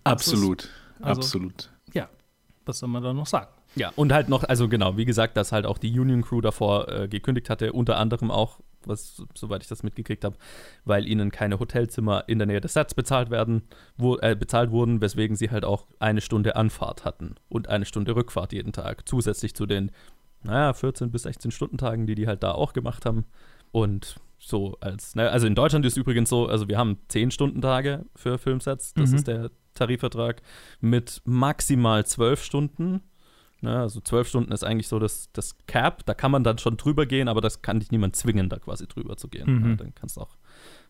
Absolut. 0.04 0.69
Also- 1.00 1.20
Absolut. 1.20 1.70
Ja, 1.94 2.08
was 2.66 2.78
soll 2.80 2.88
man 2.88 3.02
da 3.02 3.12
noch 3.12 3.26
sagen? 3.26 3.48
Ja, 3.78 3.92
und 3.96 4.12
halt 4.12 4.28
noch, 4.28 4.44
also 4.44 4.69
genau, 4.69 4.96
wie 4.96 5.04
gesagt, 5.04 5.36
dass 5.36 5.52
halt 5.52 5.66
auch 5.66 5.78
die 5.78 5.98
Union 5.98 6.22
Crew 6.22 6.40
davor 6.40 6.88
äh, 6.88 7.08
gekündigt 7.08 7.48
hatte, 7.50 7.72
unter 7.72 7.96
anderem 7.96 8.30
auch, 8.30 8.60
was, 8.84 9.22
soweit 9.34 9.62
ich 9.62 9.69
das 9.69 9.82
mitgekriegt 9.82 10.25
habe, 10.25 10.36
weil 10.84 11.06
ihnen 11.06 11.30
keine 11.30 11.58
Hotelzimmer 11.58 12.25
in 12.26 12.38
der 12.38 12.46
Nähe 12.46 12.60
des 12.60 12.75
Sets 12.75 12.94
bezahlt 12.94 13.30
werden, 13.30 13.62
wo, 13.96 14.16
äh, 14.19 14.36
bezahlt 14.38 14.70
wurden, 14.70 15.00
weswegen 15.00 15.36
sie 15.36 15.50
halt 15.50 15.64
auch 15.64 15.86
eine 15.98 16.20
Stunde 16.20 16.56
Anfahrt 16.56 17.04
hatten 17.04 17.34
und 17.48 17.69
eine 17.69 17.84
Stunde 17.84 18.14
Rückfahrt 18.16 18.52
jeden 18.52 18.72
Tag, 18.72 19.08
zusätzlich 19.08 19.54
zu 19.54 19.66
den, 19.66 19.90
naja, 20.42 20.72
14 20.72 21.10
bis 21.10 21.22
16 21.22 21.50
Stundentagen, 21.50 22.06
die 22.06 22.14
die 22.14 22.26
halt 22.26 22.42
da 22.42 22.52
auch 22.52 22.72
gemacht 22.72 23.04
haben. 23.06 23.25
Und 23.72 24.16
so 24.38 24.76
als, 24.80 25.14
ne, 25.16 25.28
also 25.30 25.46
in 25.46 25.54
Deutschland 25.56 25.84
ist 25.84 25.96
übrigens 25.96 26.28
so, 26.30 26.46
also 26.46 26.69
wir 26.69 26.78
haben 26.78 26.98
10 27.08 27.30
Stundentage 27.32 28.04
für 28.14 28.38
Filmsets, 28.38 28.94
das 28.94 29.10
Mhm. 29.10 29.16
ist 29.16 29.26
der 29.26 29.50
Tarifvertrag, 29.75 30.42
mit 30.80 31.20
maximal 31.25 32.06
12 32.06 32.42
Stunden. 32.42 33.02
Ne, 33.60 33.76
also 33.76 34.00
zwölf 34.00 34.28
Stunden 34.28 34.52
ist 34.52 34.62
eigentlich 34.62 34.87
so 34.87 35.00
das, 35.00 35.31
das 35.32 35.56
Cap, 35.66 36.06
da 36.06 36.14
kann 36.14 36.31
man 36.31 36.44
dann 36.44 36.58
schon 36.58 36.76
drüber 36.76 37.06
gehen, 37.06 37.26
aber 37.26 37.40
das 37.40 37.60
kann 37.60 37.81
dich 37.81 37.90
niemand 37.90 38.14
zwingen, 38.14 38.49
da 38.49 38.58
quasi 38.58 38.87
drüber 38.87 39.16
zu 39.16 39.26
gehen. 39.28 39.52
Mhm. 39.52 39.70
Ja, 39.70 39.76
dann 39.76 39.94
kannst 39.96 40.16
du 40.16 40.20
auch, 40.20 40.37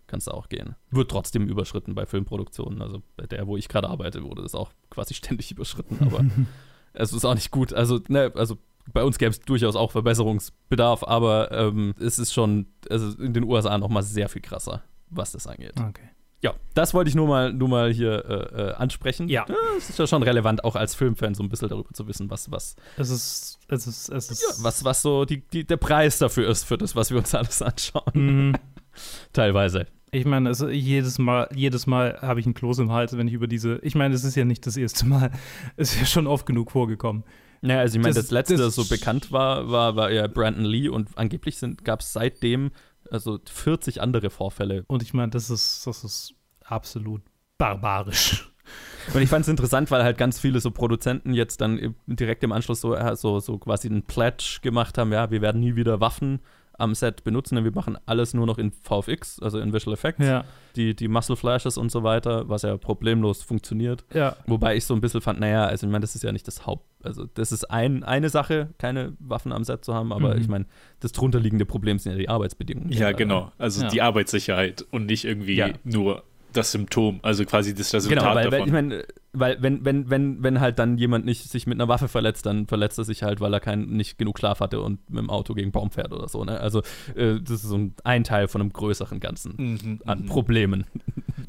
kannst 0.07 0.31
auch 0.31 0.51
gehen. 0.51 0.77
Wird 0.91 1.11
trotzdem 1.11 1.49
überschritten 1.49 1.95
bei 1.95 2.05
Filmproduktionen. 2.05 2.83
Also 2.83 3.03
bei 3.17 3.27
der, 3.27 3.47
wo 3.47 3.57
ich 3.57 3.69
gerade 3.69 3.89
arbeite, 3.89 4.23
wurde 4.23 4.43
das 4.43 4.55
auch 4.55 4.73
quasi 4.91 5.15
ständig 5.15 5.51
überschritten, 5.51 5.99
aber 6.01 6.23
es 6.93 7.15
ist 7.15 7.25
auch 7.25 7.35
nicht 7.35 7.51
gut. 7.51 7.73
Also, 7.73 8.01
ne, 8.09 8.33
also 8.35 8.59
bei 8.93 9.03
uns 9.03 9.17
gäbe 9.17 9.31
es 9.31 9.41
durchaus 9.41 9.75
auch 9.75 9.91
Verbesserungsbedarf, 9.91 11.05
aber 11.05 11.51
ähm, 11.53 11.95
es 11.99 12.19
ist 12.19 12.35
schon, 12.35 12.67
also 12.91 13.19
in 13.23 13.33
den 13.33 13.45
USA 13.45 13.79
noch 13.79 13.89
mal 13.89 14.03
sehr 14.03 14.29
viel 14.29 14.43
krasser, 14.43 14.83
was 15.09 15.33
das 15.33 15.47
angeht. 15.47 15.81
Okay. 15.81 16.11
Ja, 16.41 16.55
das 16.75 16.95
wollte 16.95 17.09
ich 17.09 17.17
nur 17.17 17.27
mal, 17.27 17.53
nur 17.53 17.69
mal 17.69 17.93
hier 17.93 18.25
äh, 18.25 18.63
äh, 18.71 18.73
ansprechen. 18.75 19.29
Ja. 19.29 19.45
Es 19.77 19.91
ist 19.91 19.99
ja 19.99 20.07
schon 20.07 20.23
relevant, 20.23 20.63
auch 20.63 20.77
als 20.77 20.95
Filmfan 20.95 21.35
so 21.35 21.43
ein 21.43 21.49
bisschen 21.49 21.69
darüber 21.69 21.93
zu 21.93 22.07
wissen, 22.07 22.31
was, 22.31 22.51
was, 22.53 22.77
Es 22.97 23.11
ist, 23.11 23.59
es 23.69 23.87
ist, 23.89 24.09
es 24.09 24.31
ist. 24.31 24.43
ja, 24.43 24.65
was, 24.65 24.85
was 24.85 25.03
so 25.03 25.25
die, 25.25 25.41
die, 25.49 25.65
der 25.65 25.79
Preis 25.79 26.19
dafür 26.19 26.49
ist, 26.49 26.63
für 26.65 26.79
das, 26.79 26.95
was 26.95 27.11
wir 27.11 27.19
uns 27.19 27.35
alles 27.35 27.61
anschauen. 27.61 28.13
Mhm. 28.15 28.55
Teilweise. 29.33 29.87
Ich 30.11 30.25
meine, 30.25 30.49
also 30.49 30.69
jedes 30.69 31.19
Mal, 31.19 31.49
jedes 31.55 31.87
Mal 31.87 32.19
habe 32.23 32.41
ich 32.41 32.47
einen 32.47 32.55
Kloß 32.55 32.79
im 32.79 32.93
Hals, 32.93 33.17
wenn 33.17 33.29
ich 33.29 33.35
über 33.35 33.47
diese. 33.47 33.79
Ich 33.83 33.95
meine, 33.95 34.15
es 34.15 34.25
ist 34.25 34.37
ja 34.37 34.45
nicht 34.45 34.67
das 34.67 34.77
erste 34.77 35.07
Mal. 35.07 35.31
Es 35.77 35.93
ist 35.93 36.01
ja 36.01 36.07
schon 36.07 36.27
oft 36.27 36.47
genug 36.47 36.71
vorgekommen. 36.71 37.25
Naja, 37.61 37.81
also 37.81 37.97
ich 37.99 38.03
meine, 38.03 38.15
das, 38.15 38.27
Das- 38.27 38.31
letzte, 38.31 38.57
das- 38.57 38.75
das 38.77 38.87
so 38.87 38.95
bekannt 38.95 39.33
war, 39.33 39.69
war, 39.71 39.97
war 39.97 40.11
ja 40.13 40.27
Brandon 40.29 40.65
Lee 40.65 40.89
und 40.89 41.09
angeblich 41.17 41.59
gab 41.85 42.01
es 42.01 42.13
seitdem 42.13 42.71
also 43.11 43.39
40 43.45 44.01
andere 44.01 44.31
Vorfälle. 44.31 44.85
Und 44.87 45.03
ich 45.03 45.15
meine, 45.15 45.31
das 45.31 45.51
ist, 45.51 45.87
das 45.87 46.05
ist 46.05 46.35
absolut 46.65 47.23
barbarisch. 47.57 48.51
Und 49.15 49.23
ich 49.23 49.31
fand 49.31 49.43
es 49.43 49.49
interessant, 49.49 49.91
weil 49.91 50.03
halt 50.05 50.19
ganz 50.19 50.39
viele 50.39 50.61
so 50.61 50.71
Produzenten 50.71 51.33
jetzt 51.33 51.63
dann 51.63 51.95
direkt 52.07 52.45
im 52.45 52.53
Anschluss 52.53 52.83
so, 52.83 52.95
äh, 52.95 53.17
so, 53.17 53.41
so 53.41 53.57
quasi 53.59 53.89
einen 53.89 54.03
Pledge 54.03 54.59
gemacht 54.61 54.99
haben, 54.99 55.13
ja, 55.13 55.31
wir 55.31 55.41
werden 55.41 55.61
nie 55.61 55.75
wieder 55.75 56.01
Waffen 56.01 56.41
am 56.79 56.95
Set 56.95 57.25
benutzen, 57.25 57.57
denn 57.57 57.65
wir 57.65 57.73
machen 57.73 57.99
alles 58.07 58.33
nur 58.35 58.47
noch 58.47 58.57
in 58.57 58.73
VFX, 58.73 59.41
also 59.43 59.59
in 59.59 59.73
Visual 59.73 59.93
Effects, 59.95 60.25
Ja, 60.25 60.45
die, 60.77 60.95
die 60.95 61.09
Muscle 61.09 61.37
Flashes 61.37 61.77
und 61.77 61.91
so 61.91 62.03
weiter, 62.05 62.49
was 62.49 62.63
ja 62.63 62.77
problemlos 62.77 63.43
funktioniert. 63.43 64.05
ja. 64.15 64.37
Wobei 64.47 64.77
ich 64.77 64.85
so 64.87 64.95
ein 64.95 65.01
bisschen 65.01 65.21
fand, 65.21 65.41
naja, 65.41 65.67
also 65.67 65.87
ich 65.87 65.91
meine, 65.93 66.03
das 66.03 66.15
ist 66.15 66.23
ja 66.23 66.33
nicht 66.33 66.47
das 66.47 66.67
Haupt, 66.67 66.87
also 67.03 67.27
das 67.35 67.53
ist 67.53 67.65
ein, 67.71 68.05
eine 68.05 68.29
Sache, 68.31 68.69
keine 68.79 69.13
Waffen 69.19 69.53
am 69.53 69.65
Set 69.65 69.85
zu 69.85 69.93
haben, 69.93 70.13
aber 70.13 70.35
Mhm. 70.35 70.41
ich 70.41 70.49
meine, 70.49 70.67
das 71.01 71.13
drunterliegende 71.13 71.67
Problem 71.67 71.99
sind 71.99 72.13
ja 72.13 72.19
die 72.19 72.29
Arbeitsbedingungen. 72.29 72.93
Ja, 72.93 73.13
genau. 73.13 73.51
Also 73.59 73.83
Ja. 73.83 73.89
die 73.89 74.01
Arbeitssicherheit 74.03 74.87
und 74.91 75.07
nicht 75.07 75.25
irgendwie 75.25 75.57
Ja. 75.57 75.69
nur 75.85 76.23
das 76.53 76.73
Symptom, 76.73 77.21
also 77.23 77.45
quasi 77.45 77.75
das 77.75 77.93
Resultat 77.93 78.19
Genau, 78.19 78.35
weil, 78.35 78.51
davon. 78.51 78.67
ich 78.67 78.73
meine, 78.73 79.05
weil 79.33 79.63
wenn, 79.63 79.85
wenn, 79.85 80.11
wenn, 80.11 80.43
wenn 80.43 80.61
halt 80.61 80.79
dann 80.79 80.99
jemand 80.99 81.25
nicht 81.25 81.49
sich 81.51 81.67
mit 81.67 81.77
einer 81.77 81.89
Waffe 81.89 82.09
verletzt, 82.09 82.47
dann 82.47 82.67
verletzt 82.67 82.99
er 82.99 83.05
sich 83.05 83.23
halt, 83.23 83.41
weil 83.41 83.53
er 83.53 83.61
kein, 83.61 83.87
nicht 83.89 84.19
genug 84.19 84.39
Schlaf 84.39 84.61
hatte 84.61 84.81
und 84.81 85.09
mit 85.11 85.19
dem 85.21 85.31
Auto 85.31 85.55
gegen 85.55 85.71
Baum 85.73 85.91
fährt 85.91 86.13
oder 86.13 86.29
so. 86.29 86.45
Ne? 86.45 86.59
Also 86.61 86.81
äh, 87.15 87.41
das 87.41 87.51
ist 87.51 87.63
so 87.63 87.77
ein, 87.77 87.95
ein 88.05 88.25
Teil 88.25 88.49
von 88.49 88.61
einem 88.61 88.73
größeren 88.73 89.21
Ganzen 89.21 89.55
Mhm, 89.59 90.01
an 90.07 90.23
mhm. 90.23 90.27
Problemen. 90.27 90.87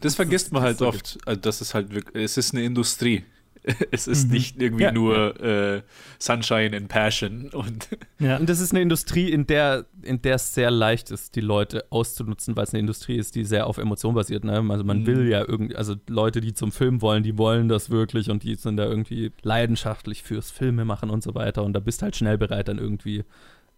Das 0.02 0.16
vergisst 0.18 0.52
man 0.52 0.62
das 0.62 0.68
halt 0.68 0.78
so 0.80 0.88
oft. 0.88 1.18
Also 1.26 1.40
das 1.42 1.62
ist 1.62 1.74
halt 1.74 1.94
wirklich, 1.94 2.24
es 2.24 2.38
ist 2.38 2.54
eine 2.54 2.64
Industrie. 2.64 3.24
es 3.92 4.08
ist 4.08 4.28
mhm. 4.28 4.34
nicht 4.34 4.62
irgendwie 4.62 4.84
ja. 4.84 4.92
nur 4.92 5.40
äh, 5.42 5.82
Sunshine 6.18 6.76
and 6.76 6.88
Passion. 6.88 7.50
Und, 7.50 7.88
ja. 8.20 8.38
und 8.38 8.50
das 8.50 8.60
ist 8.60 8.72
eine 8.72 8.82
Industrie, 8.82 9.30
in 9.30 9.48
der, 9.48 9.86
in 10.02 10.22
der 10.22 10.36
es 10.36 10.54
sehr 10.54 10.72
leicht 10.72 11.12
ist, 11.12 11.36
die 11.36 11.42
Leute 11.42 11.86
auszunutzen, 11.90 12.56
weil 12.56 12.64
es 12.64 12.74
eine 12.74 12.80
Industrie 12.80 13.18
ist, 13.18 13.36
die 13.36 13.44
sehr 13.44 13.68
auf 13.68 13.78
Emotion 13.78 14.14
basiert. 14.14 14.44
Ne? 14.44 14.64
Also 14.70 14.84
man 14.84 15.02
mhm. 15.02 15.08
will 15.08 15.28
ja 15.28 15.44
irgendwie, 15.48 15.76
also 15.76 15.96
Leute, 16.08 16.42
die 16.42 16.54
zum 16.54 16.72
Film 16.72 17.02
wollen, 17.02 17.24
die 17.24 17.38
wollen 17.38 17.70
das 17.70 17.90
wirklich 17.90 18.30
und 18.30 18.44
die 18.44 18.56
sind 18.56 18.78
da 18.78 18.86
irgendwie 18.86 19.32
leidenschaftlich 19.42 20.24
fürs 20.24 20.52
Filme 20.52 20.86
machen 20.86 21.10
und 21.10 21.24
so 21.24 21.36
weiter. 21.36 21.64
Und 21.64 21.74
da 21.74 21.80
bist 21.80 22.02
halt 22.02 22.16
schnell 22.16 22.38
bereit, 22.38 22.68
dann 22.68 22.78
irgendwie 22.78 23.24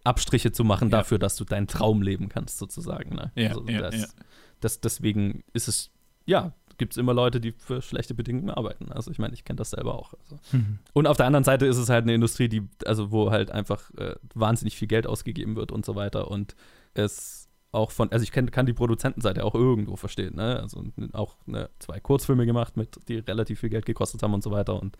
Abstriche 0.04 0.52
zu 0.52 0.64
machen 0.64 0.90
ja. 0.90 0.98
dafür, 0.98 1.18
dass 1.18 1.36
du 1.36 1.44
deinen 1.44 1.66
Traum 1.66 2.02
leben 2.02 2.28
kannst, 2.28 2.58
sozusagen. 2.58 3.14
Ne? 3.14 3.32
Ja, 3.34 3.50
also 3.50 3.60
das, 3.62 4.16
das, 4.60 4.80
deswegen 4.80 5.44
ist 5.52 5.68
es, 5.68 5.90
ja, 6.24 6.52
gibt 6.78 6.92
es 6.92 6.96
immer 6.96 7.14
Leute, 7.14 7.40
die 7.40 7.52
für 7.52 7.82
schlechte 7.82 8.14
Bedingungen 8.14 8.50
arbeiten. 8.50 8.92
Also 8.92 9.10
ich 9.10 9.18
meine, 9.18 9.34
ich 9.34 9.44
kenne 9.44 9.56
das 9.56 9.70
selber 9.70 9.94
auch. 9.94 10.14
Also. 10.14 10.38
Mhm. 10.52 10.78
Und 10.92 11.06
auf 11.06 11.16
der 11.16 11.26
anderen 11.26 11.44
Seite 11.44 11.66
ist 11.66 11.76
es 11.76 11.88
halt 11.88 12.04
eine 12.04 12.14
Industrie, 12.14 12.48
die, 12.48 12.68
also 12.86 13.10
wo 13.10 13.30
halt 13.30 13.50
einfach 13.50 13.90
äh, 13.96 14.14
wahnsinnig 14.34 14.76
viel 14.76 14.88
Geld 14.88 15.06
ausgegeben 15.06 15.56
wird 15.56 15.72
und 15.72 15.84
so 15.84 15.94
weiter. 15.94 16.30
Und 16.30 16.54
es 16.94 17.48
auch 17.72 17.90
von, 17.90 18.12
also 18.12 18.22
ich 18.22 18.32
kenn, 18.32 18.50
kann 18.50 18.66
die 18.66 18.74
Produzentenseite 18.74 19.44
auch 19.44 19.54
irgendwo 19.54 19.96
verstehen, 19.96 20.36
ne? 20.36 20.60
Also 20.60 20.84
auch 21.14 21.36
ne, 21.46 21.70
zwei 21.78 22.00
Kurzfilme 22.00 22.44
gemacht, 22.44 22.76
mit, 22.76 22.98
die 23.08 23.16
relativ 23.18 23.60
viel 23.60 23.70
Geld 23.70 23.86
gekostet 23.86 24.22
haben 24.22 24.34
und 24.34 24.42
so 24.42 24.50
weiter. 24.50 24.80
Und 24.80 24.98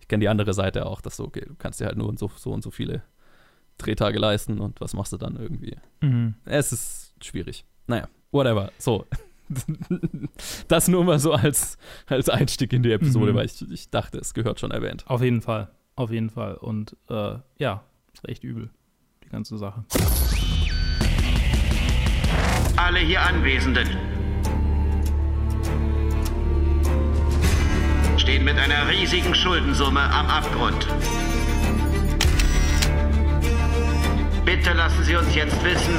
ich 0.00 0.08
kenne 0.08 0.20
die 0.20 0.28
andere 0.28 0.52
Seite 0.52 0.84
auch, 0.84 1.00
dass 1.00 1.16
so, 1.16 1.24
okay, 1.24 1.44
du 1.46 1.54
kannst 1.54 1.80
dir 1.80 1.86
halt 1.86 1.96
nur 1.96 2.14
so, 2.18 2.30
so 2.36 2.52
und 2.52 2.62
so 2.62 2.70
viele 2.70 3.02
Drehtage 3.78 4.18
leisten 4.18 4.60
und 4.60 4.80
was 4.82 4.92
machst 4.92 5.14
du 5.14 5.16
dann 5.16 5.36
irgendwie? 5.36 5.76
Mhm. 6.02 6.34
Es 6.44 6.72
ist 6.72 7.14
schwierig. 7.24 7.64
Naja, 7.86 8.08
whatever. 8.30 8.70
So. 8.78 9.06
das 10.68 10.88
nur 10.88 11.04
mal 11.04 11.18
so 11.18 11.32
als, 11.32 11.78
als 12.06 12.28
Einstieg 12.28 12.72
in 12.72 12.82
die 12.82 12.92
Episode, 12.92 13.32
mhm. 13.32 13.36
weil 13.36 13.46
ich, 13.46 13.70
ich 13.70 13.90
dachte, 13.90 14.18
es 14.18 14.34
gehört 14.34 14.60
schon 14.60 14.70
erwähnt. 14.70 15.04
Auf 15.06 15.22
jeden 15.22 15.40
Fall. 15.40 15.70
Auf 15.96 16.10
jeden 16.10 16.30
Fall. 16.30 16.54
Und 16.54 16.96
äh, 17.08 17.34
ja, 17.58 17.84
ist 18.12 18.28
echt 18.28 18.44
übel, 18.44 18.70
die 19.24 19.28
ganze 19.28 19.58
Sache. 19.58 19.84
Alle 22.76 23.00
hier 23.00 23.20
Anwesenden 23.20 23.88
stehen 28.16 28.44
mit 28.44 28.58
einer 28.58 28.88
riesigen 28.88 29.34
Schuldensumme 29.34 30.00
am 30.00 30.26
Abgrund. 30.26 30.86
Bitte 34.44 34.72
lassen 34.72 35.04
Sie 35.04 35.16
uns 35.16 35.34
jetzt 35.34 35.62
wissen, 35.64 35.94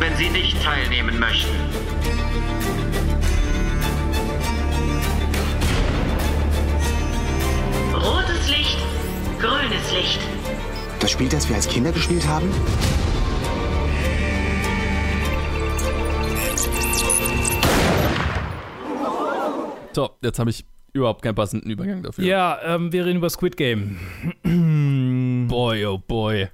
wenn 0.00 0.16
Sie 0.16 0.30
nicht 0.30 0.62
teilnehmen 0.62 1.18
möchten. 1.20 1.50
Rotes 7.94 8.48
Licht, 8.48 8.78
grünes 9.38 9.92
Licht. 9.92 10.20
Das 11.00 11.10
Spiel, 11.10 11.28
das 11.28 11.48
wir 11.48 11.56
als 11.56 11.68
Kinder 11.68 11.92
gespielt 11.92 12.26
haben? 12.26 12.50
So, 19.92 20.10
jetzt 20.22 20.38
habe 20.38 20.48
ich 20.48 20.64
überhaupt 20.94 21.22
keinen 21.22 21.34
passenden 21.34 21.70
Übergang 21.70 22.02
dafür. 22.02 22.24
Ja, 22.24 22.58
ähm, 22.64 22.90
wir 22.90 23.04
reden 23.04 23.18
über 23.18 23.28
Squid 23.28 23.56
Game. 23.58 23.98
boy, 25.48 25.84
oh 25.84 25.98
boy. 25.98 26.48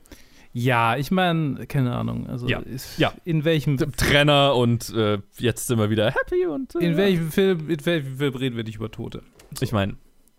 Ja, 0.59 0.97
ich 0.97 1.11
meine, 1.11 1.67
keine 1.67 1.95
Ahnung. 1.95 2.27
Also 2.29 2.49
ja. 2.49 2.63
ja. 2.97 3.13
in 3.27 3.45
welchem 3.45 3.77
Trenner 3.77 4.55
und 4.55 4.89
äh, 4.95 5.19
jetzt 5.37 5.67
sind 5.67 5.79
wir 5.79 5.91
wieder 5.91 6.11
happy 6.11 6.47
und 6.47 6.75
äh, 6.75 6.79
in 6.79 6.97
welchem 6.97 7.31
Film, 7.31 7.69
in 7.69 7.85
welchem 7.85 8.17
Film 8.17 8.35
reden 8.35 8.57
wir 8.57 8.65
nicht 8.65 8.77
über 8.77 8.91
Tote? 8.91 9.23
So. 9.55 9.63
Ich 9.63 9.73
meine, 9.73 9.97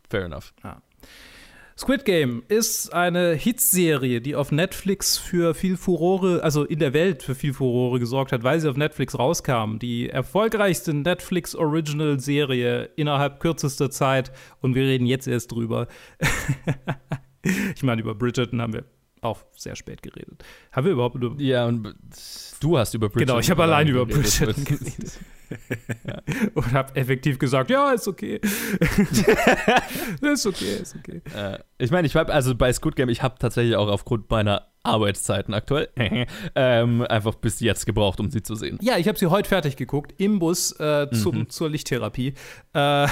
fair 0.09 0.25
enough. 0.25 0.55
Ja. 0.63 0.81
Squid 1.77 2.03
Game 2.03 2.41
ist 2.47 2.91
eine 2.91 3.35
Hitserie, 3.35 4.19
die 4.19 4.35
auf 4.35 4.51
Netflix 4.51 5.19
für 5.19 5.53
viel 5.53 5.77
Furore, 5.77 6.41
also 6.41 6.63
in 6.63 6.79
der 6.79 6.93
Welt 6.93 7.21
für 7.21 7.35
viel 7.35 7.53
Furore 7.53 7.99
gesorgt 7.99 8.31
hat, 8.31 8.41
weil 8.41 8.59
sie 8.59 8.71
auf 8.71 8.75
Netflix 8.75 9.19
rauskam. 9.19 9.77
Die 9.77 10.09
erfolgreichste 10.09 10.95
Netflix 10.95 11.53
Original 11.53 12.19
Serie 12.19 12.89
innerhalb 12.95 13.39
kürzester 13.39 13.91
Zeit 13.91 14.31
und 14.61 14.73
wir 14.73 14.81
reden 14.81 15.05
jetzt 15.05 15.27
erst 15.27 15.51
drüber. 15.51 15.87
ich 17.75 17.83
meine, 17.83 18.01
über 18.01 18.15
Bridgerton 18.15 18.59
haben 18.59 18.73
wir 18.73 18.83
auch 19.27 19.43
sehr 19.55 19.75
spät 19.75 20.01
geredet. 20.01 20.43
Haben 20.71 20.85
wir 20.85 20.93
überhaupt 20.93 21.15
über. 21.15 21.35
Ja, 21.41 21.65
und 21.65 21.95
du 22.59 22.77
hast 22.77 22.93
über 22.93 23.09
Bridgerton 23.09 23.27
Genau, 23.27 23.39
ich 23.39 23.49
habe 23.49 23.63
allein 23.63 23.87
über 23.87 24.05
Bridgerton 24.05 24.63
geredet. 24.63 25.19
ja. 26.07 26.21
Und 26.53 26.73
habe 26.73 26.95
effektiv 26.95 27.39
gesagt, 27.39 27.69
ja, 27.69 27.91
ist 27.91 28.07
okay. 28.07 28.39
ist 30.21 30.45
okay, 30.45 30.77
ist 30.81 30.95
okay. 30.95 31.21
Äh, 31.35 31.59
ich 31.77 31.91
meine, 31.91 32.07
ich 32.07 32.15
habe 32.15 32.33
also 32.33 32.55
bei 32.55 32.71
Squid 32.73 32.95
Game, 32.95 33.09
ich 33.09 33.21
habe 33.21 33.35
tatsächlich 33.39 33.75
auch 33.75 33.87
aufgrund 33.87 34.29
meiner 34.29 34.67
Arbeitszeiten 34.83 35.53
aktuell 35.53 35.89
ähm, 36.55 37.01
einfach 37.03 37.35
bis 37.35 37.59
jetzt 37.59 37.85
gebraucht, 37.85 38.19
um 38.19 38.31
sie 38.31 38.41
zu 38.41 38.55
sehen. 38.55 38.77
Ja, 38.81 38.97
ich 38.97 39.07
habe 39.07 39.17
sie 39.17 39.27
heute 39.27 39.47
fertig 39.49 39.75
geguckt 39.75 40.13
im 40.17 40.39
Bus 40.39 40.71
äh, 40.79 41.09
zum, 41.11 41.39
mhm. 41.39 41.49
zur 41.49 41.69
Lichttherapie. 41.69 42.33
Äh, 42.73 43.07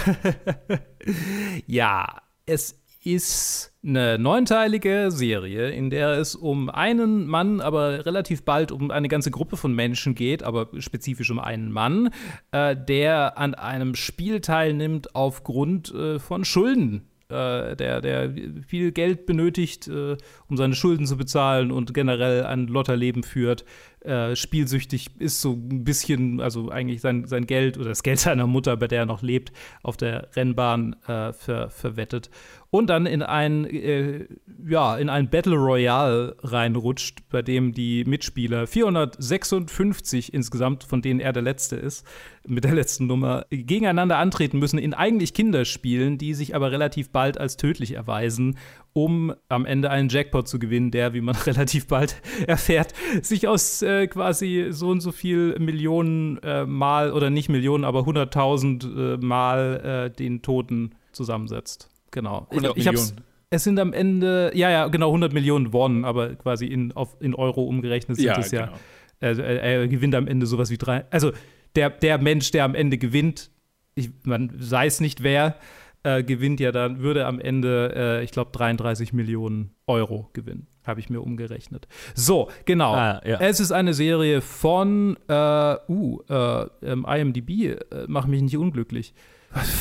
ja, 1.67 2.21
es 2.45 2.81
ist 3.05 3.71
eine 3.85 4.17
neunteilige 4.17 5.11
Serie, 5.11 5.69
in 5.69 5.91
der 5.91 6.17
es 6.17 6.35
um 6.35 6.69
einen 6.69 7.27
Mann, 7.27 7.61
aber 7.61 8.05
relativ 8.05 8.43
bald 8.43 8.71
um 8.71 8.89
eine 8.89 9.07
ganze 9.07 9.29
Gruppe 9.29 9.57
von 9.57 9.73
Menschen 9.73 10.15
geht, 10.15 10.41
aber 10.41 10.69
spezifisch 10.79 11.29
um 11.29 11.39
einen 11.39 11.71
Mann, 11.71 12.09
äh, 12.51 12.75
der 12.75 13.37
an 13.37 13.53
einem 13.53 13.93
Spiel 13.93 14.41
teilnimmt 14.41 15.15
aufgrund 15.15 15.93
äh, 15.93 16.17
von 16.19 16.45
Schulden. 16.45 17.07
Äh, 17.27 17.75
der, 17.75 18.01
der 18.01 18.35
viel 18.67 18.91
Geld 18.91 19.25
benötigt, 19.25 19.87
äh, 19.87 20.15
um 20.47 20.57
seine 20.57 20.75
Schulden 20.75 21.07
zu 21.07 21.17
bezahlen 21.17 21.71
und 21.71 21.91
generell 21.91 22.43
ein 22.43 22.67
Lotterleben 22.67 23.23
führt, 23.23 23.65
äh, 24.01 24.35
spielsüchtig 24.35 25.09
ist, 25.17 25.41
so 25.41 25.53
ein 25.53 25.83
bisschen, 25.83 26.39
also 26.39 26.69
eigentlich 26.69 27.01
sein, 27.01 27.25
sein 27.25 27.47
Geld 27.47 27.79
oder 27.79 27.89
das 27.89 28.03
Geld 28.03 28.19
seiner 28.19 28.45
Mutter, 28.45 28.77
bei 28.77 28.87
der 28.87 28.99
er 28.99 29.05
noch 29.07 29.23
lebt, 29.23 29.51
auf 29.81 29.97
der 29.97 30.29
Rennbahn 30.35 30.97
ver, 31.03 31.71
verwettet 31.71 32.29
und 32.75 32.87
dann 32.87 33.05
in 33.05 33.21
ein, 33.21 33.63
äh, 33.63 34.27
ja, 34.67 34.97
in 34.97 35.07
ein 35.07 35.29
Battle 35.29 35.55
Royale 35.55 36.35
reinrutscht, 36.43 37.29
bei 37.29 37.41
dem 37.41 37.71
die 37.71 38.03
Mitspieler 38.03 38.67
456 38.67 40.33
insgesamt, 40.33 40.83
von 40.83 41.01
denen 41.01 41.21
er 41.21 41.31
der 41.31 41.41
Letzte 41.41 41.77
ist, 41.77 42.05
mit 42.45 42.65
der 42.65 42.73
letzten 42.73 43.07
Nummer, 43.07 43.45
gegeneinander 43.49 44.17
antreten 44.17 44.59
müssen 44.59 44.77
in 44.77 44.93
eigentlich 44.93 45.33
Kinderspielen, 45.33 46.17
die 46.17 46.33
sich 46.33 46.53
aber 46.53 46.73
relativ 46.73 47.11
bald 47.11 47.37
als 47.37 47.55
tödlich 47.55 47.93
erweisen, 47.93 48.57
um 48.91 49.33
am 49.47 49.65
Ende 49.65 49.89
einen 49.89 50.09
Jackpot 50.09 50.45
zu 50.45 50.59
gewinnen, 50.59 50.91
der, 50.91 51.13
wie 51.13 51.21
man 51.21 51.35
relativ 51.45 51.87
bald 51.87 52.21
erfährt, 52.45 52.93
sich 53.21 53.47
aus 53.47 53.83
äh, 53.83 54.07
quasi 54.07 54.67
so 54.71 54.89
und 54.89 54.99
so 54.99 55.13
viel 55.13 55.57
Millionen 55.59 56.39
äh, 56.43 56.65
Mal 56.65 57.13
oder 57.13 57.29
nicht 57.29 57.47
Millionen, 57.47 57.85
aber 57.85 58.05
hunderttausend 58.05 58.83
äh, 58.83 59.15
Mal 59.15 60.09
äh, 60.11 60.13
den 60.13 60.41
Toten 60.41 60.95
zusammensetzt. 61.13 61.94
Genau. 62.15 62.47
100 62.49 62.77
ich, 62.77 62.85
Millionen. 62.85 63.21
Es 63.51 63.63
sind 63.63 63.77
am 63.77 63.93
Ende, 63.93 64.51
ja, 64.55 64.71
ja, 64.71 64.87
genau, 64.87 65.09
100 65.09 65.33
Millionen 65.33 65.71
Won, 65.71 66.03
aber 66.03 66.35
quasi 66.35 66.65
in, 66.65 66.93
auf, 66.93 67.15
in 67.19 67.35
Euro 67.35 67.63
umgerechnet 67.63 68.17
sind 68.17 68.25
ja, 68.25 68.39
es 68.39 68.51
ja. 68.51 68.65
Genau. 68.65 68.77
Also, 69.21 69.41
er, 69.43 69.87
gewinnt 69.87 70.15
am 70.15 70.27
Ende 70.27 70.45
sowas 70.45 70.71
wie 70.71 70.77
drei. 70.77 71.05
Also 71.11 71.31
der, 71.75 71.89
der 71.89 72.17
Mensch, 72.17 72.51
der 72.51 72.63
am 72.63 72.73
Ende 72.73 72.97
gewinnt, 72.97 73.51
ich, 73.93 74.11
man 74.23 74.51
sei 74.59 74.87
es 74.87 74.99
nicht 74.99 75.23
wer, 75.23 75.57
äh, 76.03 76.23
gewinnt 76.23 76.59
ja 76.59 76.71
dann, 76.71 76.99
würde 76.99 77.25
am 77.25 77.39
Ende, 77.39 77.93
äh, 77.95 78.23
ich 78.23 78.31
glaube, 78.31 78.51
33 78.51 79.13
Millionen 79.13 79.71
Euro 79.87 80.29
gewinnen. 80.33 80.67
Habe 80.85 80.99
ich 80.99 81.09
mir 81.09 81.21
umgerechnet. 81.21 81.87
So, 82.13 82.49
genau. 82.65 82.93
Ah, 82.93 83.21
ja. 83.25 83.39
Es 83.39 83.59
ist 83.59 83.71
eine 83.71 83.93
Serie 83.93 84.41
von, 84.41 85.17
äh, 85.27 85.75
uh, 85.89 86.19
äh, 86.29 87.19
IMDb, 87.19 87.49
äh, 87.49 87.79
mach 88.07 88.25
mich 88.27 88.41
nicht 88.41 88.57
unglücklich. 88.57 89.13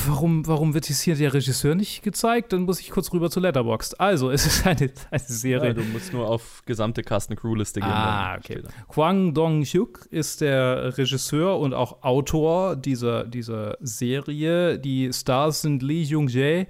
Warum, 0.07 0.47
warum 0.47 0.73
wird 0.73 0.89
jetzt 0.89 1.01
hier 1.01 1.17
der 1.17 1.35
Regisseur 1.35 1.75
nicht 1.75 2.03
gezeigt? 2.03 2.53
Dann 2.53 2.63
muss 2.63 2.79
ich 2.79 2.91
kurz 2.91 3.13
rüber 3.13 3.29
zu 3.29 3.41
Letterboxd. 3.41 4.01
Also, 4.01 4.31
es 4.31 4.47
ist 4.47 4.67
eine, 4.67 4.91
eine 5.11 5.21
Serie. 5.21 5.69
Ja, 5.69 5.75
du 5.75 5.83
musst 5.83 6.13
nur 6.13 6.29
auf 6.29 6.63
gesamte 6.65 7.03
Cast 7.03 7.31
and 7.31 7.41
Crew 7.41 7.57
Liste 7.57 7.81
gehen. 7.81 7.91
Ah, 7.91 8.37
okay. 8.37 8.63
Kwang 8.89 9.35
Dong-hyuk 9.35 10.07
ist 10.11 10.43
der 10.43 10.97
Regisseur 10.97 11.59
und 11.59 11.75
auch 11.75 12.03
Autor 12.03 12.77
dieser, 12.77 13.25
dieser 13.25 13.77
Serie. 13.81 14.79
Die 14.79 15.13
Stars 15.13 15.63
sind 15.63 15.83
Lee 15.83 16.03
Jung-jae, 16.03 16.69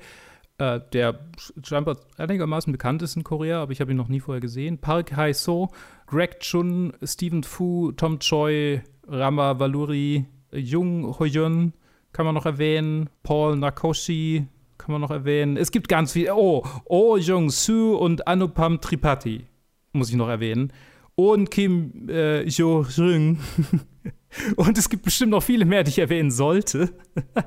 äh, 0.56 0.80
der 0.94 1.18
scheinbar 1.62 1.98
einigermaßen 2.16 2.72
bekannt 2.72 3.02
ist 3.02 3.16
in 3.16 3.24
Korea, 3.24 3.60
aber 3.60 3.72
ich 3.72 3.82
habe 3.82 3.90
ihn 3.90 3.98
noch 3.98 4.08
nie 4.08 4.20
vorher 4.20 4.40
gesehen. 4.40 4.78
Park 4.78 5.14
Hae-so, 5.14 5.68
Greg 6.06 6.40
Chun, 6.40 6.94
Stephen 7.02 7.42
Fu, 7.42 7.92
Tom 7.92 8.18
Choi, 8.18 8.80
Rama 9.06 9.58
Valuri, 9.58 10.24
Jung 10.52 11.18
Hoyun, 11.18 11.74
kann 12.14 12.24
man 12.24 12.34
noch 12.34 12.46
erwähnen. 12.46 13.10
Paul 13.22 13.56
Nakoshi 13.56 14.46
kann 14.78 14.92
man 14.92 15.02
noch 15.02 15.10
erwähnen. 15.10 15.58
Es 15.58 15.70
gibt 15.70 15.88
ganz 15.88 16.12
viele. 16.12 16.34
Oh, 16.34 16.64
Oh 16.86 17.18
Jong-soo 17.18 17.96
und 17.96 18.26
Anupam 18.26 18.80
Tripathi 18.80 19.44
muss 19.92 20.08
ich 20.08 20.16
noch 20.16 20.28
erwähnen. 20.28 20.72
Und 21.16 21.50
Kim 21.50 22.08
äh, 22.08 22.42
Jo-jung. 22.48 23.38
Und 24.56 24.76
es 24.76 24.88
gibt 24.88 25.04
bestimmt 25.04 25.30
noch 25.30 25.44
viele 25.44 25.64
mehr, 25.64 25.84
die 25.84 25.90
ich 25.90 26.00
erwähnen 26.00 26.32
sollte. 26.32 26.92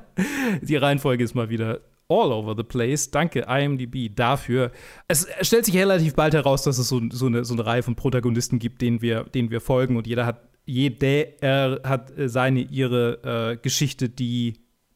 die 0.62 0.76
Reihenfolge 0.76 1.22
ist 1.22 1.34
mal 1.34 1.50
wieder 1.50 1.80
all 2.08 2.32
over 2.32 2.54
the 2.56 2.62
place. 2.62 3.10
Danke, 3.10 3.40
IMDb, 3.40 4.14
dafür. 4.14 4.72
Es 5.06 5.26
stellt 5.42 5.66
sich 5.66 5.76
relativ 5.76 6.14
bald 6.14 6.32
heraus, 6.32 6.62
dass 6.62 6.78
es 6.78 6.88
so, 6.88 7.02
so, 7.10 7.26
eine, 7.26 7.44
so 7.44 7.52
eine 7.52 7.66
Reihe 7.66 7.82
von 7.82 7.94
Protagonisten 7.94 8.58
gibt, 8.58 8.80
denen 8.80 9.02
wir, 9.02 9.24
denen 9.24 9.50
wir 9.50 9.60
folgen 9.60 9.98
und 9.98 10.06
jeder 10.06 10.24
hat, 10.24 10.47
jeder 10.68 11.80
hat 11.82 12.12
seine, 12.26 12.60
ihre 12.60 13.52
äh, 13.52 13.56
Geschichte, 13.56 14.08
die 14.08 14.54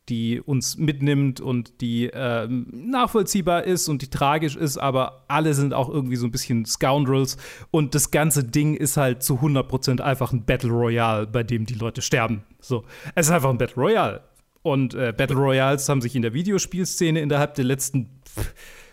die 0.09 0.41
uns 0.41 0.77
mitnimmt 0.77 1.41
und 1.41 1.81
die 1.81 2.07
äh, 2.07 2.49
nachvollziehbar 2.49 3.65
ist 3.65 3.89
und 3.89 4.03
die 4.03 4.11
tragisch 4.11 4.57
ist, 4.57 4.77
aber 4.77 5.25
alle 5.29 5.55
sind 5.55 5.75
auch 5.75 5.89
irgendwie 5.89 6.17
so 6.17 6.27
ein 6.27 6.33
bisschen 6.33 6.65
Scoundrels 6.65 7.37
und 7.71 7.95
das 7.95 8.11
ganze 8.11 8.45
Ding 8.45 8.75
ist 8.75 8.97
halt 8.97 9.23
zu 9.23 9.37
100% 9.37 10.01
einfach 10.01 10.33
ein 10.33 10.45
Battle 10.45 10.71
Royale, 10.71 11.27
bei 11.27 11.45
dem 11.45 11.67
die 11.67 11.75
Leute 11.75 12.03
sterben. 12.03 12.43
So, 12.61 12.85
es 13.15 13.27
ist 13.27 13.33
einfach 13.33 13.51
ein 13.51 13.59
Battle 13.59 13.83
Royale. 13.83 14.23
Und 14.63 14.95
äh, 14.95 15.13
Battle 15.17 15.37
Royals 15.37 15.89
haben 15.89 16.01
sich 16.01 16.15
in 16.15 16.23
der 16.23 16.35
Videospielszene 16.35 17.21
innerhalb 17.21 17.55
der 17.55 17.65
letzten 17.65 18.09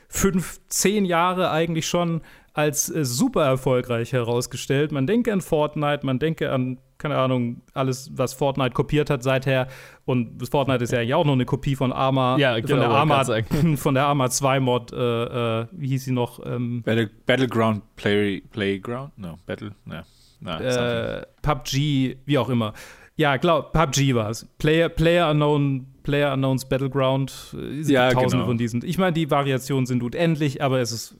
fünf, 0.07 0.59
zehn 0.67 1.05
Jahre 1.05 1.51
eigentlich 1.51 1.87
schon 1.87 2.21
als 2.59 2.89
äh, 2.93 3.03
super 3.05 3.43
erfolgreich 3.45 4.13
herausgestellt. 4.13 4.91
Man 4.91 5.07
denke 5.07 5.33
an 5.33 5.41
Fortnite, 5.41 6.05
man 6.05 6.19
denke 6.19 6.51
an, 6.51 6.77
keine 6.97 7.17
Ahnung, 7.17 7.61
alles, 7.73 8.11
was 8.15 8.33
Fortnite 8.33 8.71
kopiert 8.71 9.09
hat 9.09 9.23
seither. 9.23 9.67
Und 10.05 10.45
Fortnite 10.49 10.83
ist 10.83 10.91
ja 10.91 10.99
eigentlich 10.99 11.13
auch 11.13 11.25
noch 11.25 11.33
eine 11.33 11.45
Kopie 11.45 11.75
von 11.75 11.93
Arma, 11.93 12.37
Ja, 12.37 12.53
von, 12.53 12.61
genau, 12.63 12.79
der 12.81 12.89
wollte 12.89 12.99
Arma 12.99 13.75
von 13.77 13.93
der 13.93 14.05
Arma 14.05 14.29
2 14.29 14.59
Mod, 14.59 14.91
äh, 14.91 15.61
äh, 15.61 15.67
wie 15.71 15.87
hieß 15.87 16.05
sie 16.05 16.11
noch? 16.11 16.45
Ähm, 16.45 16.81
Battle, 16.83 17.09
Battleground 17.25 17.81
Play, 17.95 18.41
Playground? 18.51 19.17
No, 19.17 19.37
Battle? 19.45 19.71
No. 19.85 20.51
äh, 20.51 21.25
PUBG, 21.41 22.17
wie 22.25 22.37
auch 22.37 22.49
immer. 22.49 22.73
Ja, 23.15 23.37
glaub, 23.37 23.73
PUBG 23.73 24.15
war 24.15 24.29
es. 24.29 24.45
Player, 24.57 24.87
Player 24.89 25.29
Unknown, 25.31 25.85
Player 26.03 26.33
Unknowns 26.33 26.67
Battleground. 26.67 27.31
äh, 27.53 27.79
Es 27.79 27.87
gibt 27.87 27.89
Ja, 27.89 28.11
tausende 28.11 28.37
genau. 28.37 28.45
von 28.45 28.57
diesen. 28.57 28.83
Ich 28.85 28.97
meine, 28.97 29.13
die 29.13 29.29
Variationen 29.29 29.85
sind 29.85 30.03
unendlich, 30.03 30.61
aber 30.61 30.79
es 30.79 30.91
ist 30.91 31.15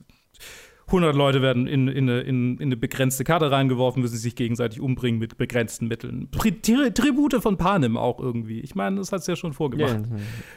100 0.90 1.16
Leute 1.16 1.42
werden 1.42 1.68
in, 1.68 1.88
in, 1.88 2.10
eine, 2.10 2.22
in, 2.22 2.58
in 2.58 2.64
eine 2.64 2.78
begrenzte 2.78 3.24
Karte 3.24 3.52
reingeworfen, 3.52 4.02
müssen 4.02 4.18
sich 4.18 4.36
gegenseitig 4.36 4.82
umbringen 4.82 5.20
mit 5.20 5.38
begrenzten 5.38 5.88
Mitteln. 5.88 6.28
Pri 6.32 6.52
Tri 6.52 6.92
Tribute 6.92 7.42
von 7.42 7.58
Panem 7.58 7.96
auch 7.98 8.20
irgendwie. 8.20 8.60
Ich 8.60 8.76
meine, 8.76 8.98
das 8.98 9.12
hat 9.12 9.22
es 9.22 9.28
ja 9.28 9.36
schon 9.36 9.54
vorgemacht. 9.54 10.02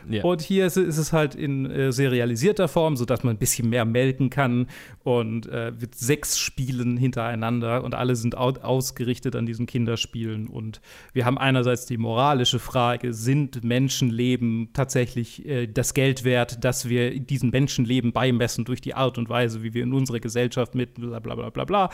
Ja. 0.09 0.25
Und 0.25 0.41
hier 0.41 0.67
ist, 0.67 0.77
ist 0.77 0.99
es 0.99 1.13
halt 1.13 1.35
in 1.35 1.71
äh, 1.71 1.93
serialisierter 1.93 2.69
Form, 2.69 2.97
sodass 2.97 3.23
man 3.23 3.37
ein 3.37 3.39
bisschen 3.39 3.69
mehr 3.69 3.85
melken 3.85 4.31
kann 4.31 4.67
und 5.05 5.47
äh, 5.47 5.73
mit 5.79 5.95
sechs 5.95 6.39
Spielen 6.39 6.97
hintereinander 6.97 7.85
und 7.85 7.95
alle 7.95 8.17
sind 8.17 8.37
au 8.37 8.53
ausgerichtet 8.53 9.37
an 9.37 9.47
diesen 9.47 9.67
Kinderspielen. 9.67 10.47
Und 10.47 10.81
wir 11.13 11.25
haben 11.25 11.39
einerseits 11.39 11.87
die 11.87 11.97
moralische 11.97 12.59
Frage, 12.59 13.13
sind 13.13 13.65
Menschenleben 13.65 14.71
tatsächlich 14.73 15.47
äh, 15.47 15.67
das 15.67 15.95
Geld 15.95 16.25
wert, 16.25 16.65
dass 16.65 16.89
wir 16.89 17.19
diesen 17.19 17.51
Menschenleben 17.51 18.13
beimessen 18.13 18.65
durch 18.65 18.81
die 18.81 18.95
Art 18.95 19.19
und 19.19 19.29
Weise, 19.29 19.63
wie 19.63 19.75
wir 19.75 19.83
in 19.83 19.93
unserer 19.93 20.21
Gesellschaft 20.23 20.75
mit 20.75 20.95
bla 20.95 21.19
bla 21.19 21.35
bla 21.35 21.51
bla 21.51 21.65
bla. 21.65 21.91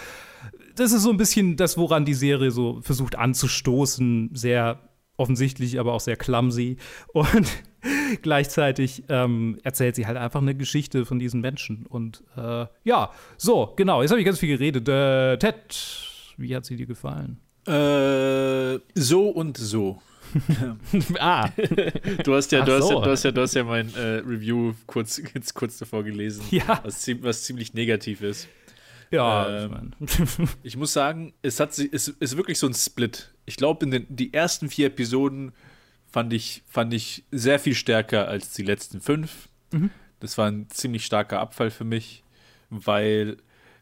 Das 0.77 0.93
ist 0.93 1.03
so 1.03 1.11
ein 1.11 1.17
bisschen 1.17 1.57
das, 1.57 1.77
woran 1.77 2.05
die 2.05 2.15
Serie 2.15 2.51
so 2.51 2.81
versucht 2.83 3.17
anzustoßen, 3.17 4.31
sehr 4.35 4.81
offensichtlich, 5.17 5.79
aber 5.79 5.93
auch 5.93 6.01
sehr 6.01 6.17
clumsy. 6.17 6.77
Und 7.13 7.49
gleichzeitig 8.23 9.05
ähm, 9.09 9.59
erzählt 9.65 9.97
sie 9.97 10.07
halt 10.07 10.17
einfach 10.17 10.41
eine 10.41 10.55
Geschichte 10.55 11.05
von 11.05 11.19
diesen 11.19 11.41
Menschen. 11.41 11.85
Und 11.87 12.23
äh, 12.37 12.67
ja, 12.85 13.11
so, 13.37 13.75
genau, 13.77 14.03
jetzt 14.03 14.13
habe 14.13 14.21
ich 14.21 14.27
ganz 14.27 14.39
viel 14.39 14.57
geredet. 14.57 14.89
Äh, 14.89 15.37
Ted, 15.39 15.77
wie 16.37 16.55
hat 16.55 16.65
sie 16.65 16.77
dir 16.77 16.87
gefallen? 16.87 17.41
Äh, 17.67 18.79
so 18.95 19.29
und 19.29 19.57
so. 19.57 20.01
ah, 21.19 21.49
Du 22.25 22.35
hast 22.35 22.53
ja, 22.53 22.65
du 22.65 22.73
hast 22.73 22.89
so. 22.89 22.95
ja, 22.99 23.05
du 23.05 23.11
hast 23.11 23.23
ja, 23.25 23.31
du 23.33 23.41
hast 23.43 23.55
ja 23.55 23.65
mein 23.65 23.95
äh, 23.95 24.01
Review 24.27 24.75
kurz, 24.87 25.21
jetzt 25.35 25.55
kurz 25.55 25.79
davor 25.79 26.05
gelesen, 26.05 26.43
Ja. 26.51 26.81
was, 26.85 27.07
was 27.23 27.45
ziemlich 27.45 27.75
negativ 27.75 28.23
ist. 28.23 28.49
Ja, 29.11 29.65
Ähm, 29.65 29.93
ich 30.01 30.19
mein, 30.19 30.49
Ich 30.63 30.77
muss 30.77 30.93
sagen, 30.93 31.33
es 31.43 31.61
hat 31.61 31.71
es 31.79 32.09
ist 32.09 32.37
wirklich 32.37 32.59
so 32.59 32.67
ein 32.67 32.75
Split. 32.75 33.33
Ich 33.47 33.57
glaube, 33.57 33.85
in 33.87 33.91
den 33.91 34.07
die 34.09 34.33
ersten 34.35 34.69
vier 34.69 34.89
Episoden 34.89 35.53
fand 36.11 36.33
ich, 36.33 36.63
fand 36.69 36.93
ich 36.93 37.25
sehr 37.31 37.59
viel 37.59 37.75
stärker 37.75 38.29
als 38.29 38.53
die 38.53 38.63
letzten 38.63 39.01
fünf. 39.01 39.49
Das 40.21 40.37
war 40.39 40.51
ein 40.51 40.69
ziemlich 40.71 41.05
starker 41.07 41.41
Abfall 41.41 41.71
für 41.71 41.85
mich, 41.85 42.23
weil 42.71 43.37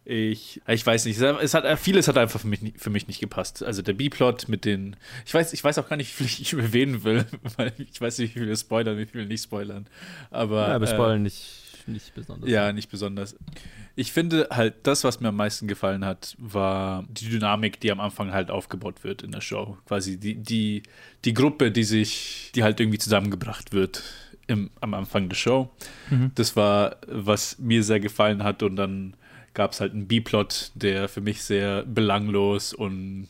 ich, 0.08 0.60
ich 0.68 0.86
weiß 0.86 1.04
nicht, 1.06 1.20
es 1.20 1.52
hat 1.54 1.78
vieles 1.80 2.06
hat 2.06 2.16
einfach 2.16 2.38
für 2.40 2.46
mich, 2.46 2.62
nicht- 2.62 2.80
für 2.80 2.90
mich 2.90 3.08
nicht 3.08 3.18
gepasst. 3.20 3.62
Also 3.64 3.82
der 3.82 3.92
B-Plot 3.92 4.48
mit 4.48 4.64
den, 4.64 4.94
ich 5.26 5.34
weiß, 5.34 5.52
ich 5.52 5.62
weiß 5.64 5.78
auch 5.78 5.88
gar 5.88 5.96
nicht, 5.96 6.08
wie 6.20 6.24
viel 6.24 6.42
ich 6.42 6.52
erwähnen 6.52 7.02
will, 7.04 7.24
weil 7.56 7.72
ich 7.78 8.00
weiß 8.00 8.18
nicht, 8.18 8.34
wie 8.36 8.40
viele 8.40 8.56
spoilern, 8.56 8.96
wie 8.98 9.06
viele 9.06 9.26
nicht 9.26 9.42
spoilern. 9.42 9.86
Aber 10.30 10.68
ja, 10.68 10.80
wir 10.80 10.88
äh, 10.88 10.92
spoilern 10.94 11.22
nicht, 11.24 11.44
nicht 11.88 12.14
besonders. 12.14 12.48
ja, 12.48 12.72
nicht 12.72 12.88
besonders. 12.88 13.36
Ich 13.96 14.12
finde 14.12 14.48
halt, 14.50 14.74
das, 14.84 15.02
was 15.04 15.20
mir 15.20 15.28
am 15.28 15.36
meisten 15.36 15.66
gefallen 15.66 16.04
hat, 16.04 16.36
war 16.38 17.04
die 17.08 17.28
Dynamik, 17.30 17.80
die 17.80 17.90
am 17.90 17.98
Anfang 17.98 18.30
halt 18.32 18.50
aufgebaut 18.50 19.02
wird 19.04 19.22
in 19.22 19.32
der 19.32 19.40
Show. 19.40 19.76
Quasi 19.86 20.18
die, 20.20 20.34
die, 20.34 20.82
die 21.24 21.32
Gruppe, 21.34 21.72
die 21.72 21.82
sich, 21.84 22.52
die 22.54 22.62
halt 22.62 22.78
irgendwie 22.78 22.98
zusammengebracht 22.98 23.72
wird 23.72 24.02
im, 24.46 24.70
am 24.80 24.94
Anfang 24.94 25.28
der 25.30 25.36
Show. 25.36 25.70
Das 26.34 26.54
war, 26.56 26.96
was 27.08 27.58
mir 27.58 27.82
sehr 27.82 27.98
gefallen 27.98 28.44
hat. 28.44 28.62
Und 28.62 28.76
dann 28.76 29.14
gab 29.56 29.72
es 29.72 29.80
halt 29.80 29.94
einen 29.94 30.06
B-Plot, 30.06 30.72
der 30.74 31.08
für 31.08 31.22
mich 31.22 31.42
sehr 31.42 31.82
belanglos 31.82 32.74
und 32.74 33.28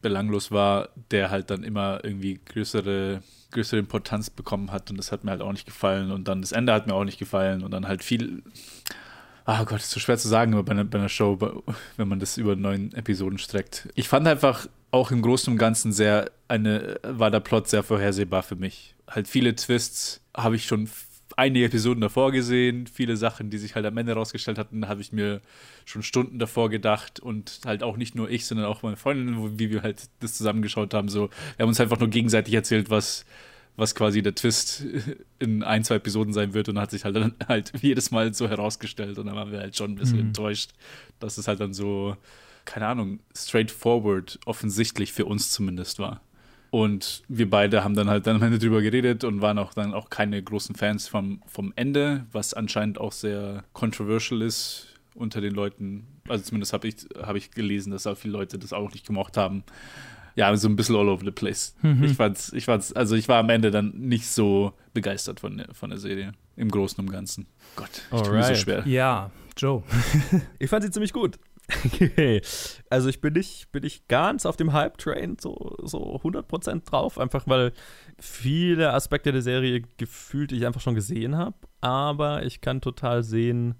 belanglos 0.00 0.50
war, 0.50 0.88
der 1.10 1.30
halt 1.30 1.50
dann 1.50 1.62
immer 1.62 2.00
irgendwie 2.02 2.40
größere, 2.44 3.22
größere 3.52 3.78
Importanz 3.78 4.30
bekommen 4.30 4.72
hat 4.72 4.90
und 4.90 4.96
das 4.96 5.12
hat 5.12 5.24
mir 5.24 5.30
halt 5.30 5.42
auch 5.42 5.52
nicht 5.52 5.66
gefallen 5.66 6.10
und 6.10 6.26
dann 6.26 6.40
das 6.40 6.52
Ende 6.52 6.72
hat 6.72 6.86
mir 6.86 6.94
auch 6.94 7.04
nicht 7.04 7.18
gefallen 7.18 7.62
und 7.62 7.70
dann 7.70 7.86
halt 7.86 8.02
viel, 8.02 8.42
ah 9.44 9.62
Gott, 9.64 9.80
ist 9.80 9.90
so 9.90 10.00
schwer 10.00 10.16
zu 10.16 10.26
sagen 10.26 10.52
bei 10.64 10.72
einer, 10.72 10.84
bei 10.84 10.98
einer 10.98 11.10
Show, 11.10 11.38
wenn 11.98 12.08
man 12.08 12.18
das 12.18 12.38
über 12.38 12.56
neun 12.56 12.90
Episoden 12.94 13.38
streckt. 13.38 13.90
Ich 13.94 14.08
fand 14.08 14.26
einfach 14.26 14.66
auch 14.90 15.10
im 15.10 15.20
Großen 15.20 15.52
und 15.52 15.58
Ganzen 15.58 15.92
sehr, 15.92 16.30
eine, 16.48 16.98
war 17.02 17.30
der 17.30 17.40
Plot 17.40 17.68
sehr 17.68 17.82
vorhersehbar 17.82 18.42
für 18.42 18.56
mich. 18.56 18.94
Halt 19.06 19.28
viele 19.28 19.54
Twists 19.54 20.22
habe 20.34 20.56
ich 20.56 20.64
schon 20.64 20.88
einige 21.36 21.66
Episoden 21.66 22.00
davor 22.00 22.32
gesehen, 22.32 22.86
viele 22.86 23.16
Sachen, 23.16 23.50
die 23.50 23.58
sich 23.58 23.74
halt 23.74 23.86
am 23.86 23.96
Ende 23.96 24.12
rausgestellt 24.12 24.58
hatten, 24.58 24.88
habe 24.88 25.00
ich 25.00 25.12
mir 25.12 25.40
schon 25.84 26.02
Stunden 26.02 26.38
davor 26.38 26.70
gedacht. 26.70 27.20
Und 27.20 27.60
halt 27.64 27.82
auch 27.82 27.96
nicht 27.96 28.14
nur 28.14 28.30
ich, 28.30 28.46
sondern 28.46 28.66
auch 28.66 28.82
meine 28.82 28.96
Freundin, 28.96 29.58
wie 29.58 29.70
wir 29.70 29.82
halt 29.82 30.08
das 30.20 30.34
zusammengeschaut 30.34 30.94
haben. 30.94 31.08
So, 31.08 31.30
wir 31.56 31.64
haben 31.64 31.68
uns 31.68 31.80
einfach 31.80 31.98
nur 31.98 32.08
gegenseitig 32.08 32.54
erzählt, 32.54 32.90
was, 32.90 33.24
was 33.76 33.94
quasi 33.94 34.22
der 34.22 34.34
Twist 34.34 34.84
in 35.38 35.62
ein, 35.62 35.84
zwei 35.84 35.96
Episoden 35.96 36.32
sein 36.32 36.54
wird. 36.54 36.68
Und 36.68 36.78
hat 36.78 36.90
sich 36.90 37.04
halt 37.04 37.16
dann 37.16 37.34
halt 37.48 37.72
jedes 37.80 38.10
Mal 38.10 38.32
so 38.34 38.48
herausgestellt. 38.48 39.18
Und 39.18 39.26
dann 39.26 39.36
waren 39.36 39.52
wir 39.52 39.60
halt 39.60 39.76
schon 39.76 39.92
ein 39.92 39.96
bisschen 39.96 40.20
enttäuscht, 40.20 40.70
dass 41.20 41.38
es 41.38 41.48
halt 41.48 41.60
dann 41.60 41.72
so, 41.72 42.16
keine 42.64 42.86
Ahnung, 42.86 43.20
straightforward, 43.36 44.38
offensichtlich 44.46 45.12
für 45.12 45.26
uns 45.26 45.50
zumindest 45.50 45.98
war. 45.98 46.20
Und 46.72 47.22
wir 47.28 47.50
beide 47.50 47.84
haben 47.84 47.94
dann 47.94 48.08
halt 48.08 48.26
dann 48.26 48.36
am 48.36 48.42
Ende 48.44 48.58
drüber 48.58 48.80
geredet 48.80 49.24
und 49.24 49.42
waren 49.42 49.58
auch 49.58 49.74
dann 49.74 49.92
auch 49.92 50.08
keine 50.08 50.42
großen 50.42 50.74
Fans 50.74 51.06
vom, 51.06 51.42
vom 51.46 51.74
Ende, 51.76 52.24
was 52.32 52.54
anscheinend 52.54 52.98
auch 52.98 53.12
sehr 53.12 53.62
controversial 53.74 54.40
ist 54.40 54.86
unter 55.14 55.42
den 55.42 55.52
Leuten. 55.52 56.06
Also 56.26 56.44
zumindest 56.44 56.72
habe 56.72 56.88
ich, 56.88 56.94
hab 57.20 57.36
ich 57.36 57.50
gelesen, 57.50 57.90
dass 57.92 58.06
auch 58.06 58.16
viele 58.16 58.32
Leute 58.32 58.58
das 58.58 58.72
auch 58.72 58.90
nicht 58.90 59.06
gemocht 59.06 59.36
haben. 59.36 59.64
Ja, 60.34 60.56
so 60.56 60.66
ein 60.66 60.74
bisschen 60.76 60.96
all 60.96 61.10
over 61.10 61.22
the 61.22 61.30
place. 61.30 61.74
Ich 62.00 62.14
fand's, 62.14 62.50
ich 62.54 62.64
fand's, 62.64 62.90
also 62.94 63.16
ich 63.16 63.28
war 63.28 63.40
am 63.40 63.50
Ende 63.50 63.70
dann 63.70 63.92
nicht 63.94 64.26
so 64.28 64.72
begeistert 64.94 65.40
von 65.40 65.58
der, 65.58 65.74
von 65.74 65.90
der 65.90 65.98
Serie. 65.98 66.32
Im 66.56 66.70
Großen 66.70 66.98
und 67.04 67.12
Ganzen. 67.12 67.48
Gott, 67.76 67.90
ich 68.10 68.22
tue 68.22 68.32
mir 68.32 68.44
so 68.44 68.54
schwer. 68.54 68.82
ja, 68.88 69.30
Joe. 69.58 69.82
Ich 70.58 70.70
fand 70.70 70.84
sie 70.84 70.90
ziemlich 70.90 71.12
gut. 71.12 71.38
Also 72.90 73.08
ich 73.08 73.20
bin 73.20 73.34
nicht, 73.34 73.70
bin 73.72 73.82
nicht 73.82 74.08
ganz 74.08 74.46
auf 74.46 74.56
dem 74.56 74.72
Hype-Train 74.72 75.36
so, 75.40 75.76
so 75.82 76.16
100% 76.16 76.84
drauf, 76.84 77.18
einfach 77.18 77.46
weil 77.46 77.72
viele 78.18 78.92
Aspekte 78.92 79.32
der 79.32 79.42
Serie 79.42 79.82
gefühlt 79.96 80.52
ich 80.52 80.66
einfach 80.66 80.80
schon 80.80 80.94
gesehen 80.94 81.36
habe. 81.36 81.56
Aber 81.80 82.44
ich 82.44 82.60
kann 82.60 82.80
total 82.80 83.22
sehen, 83.22 83.76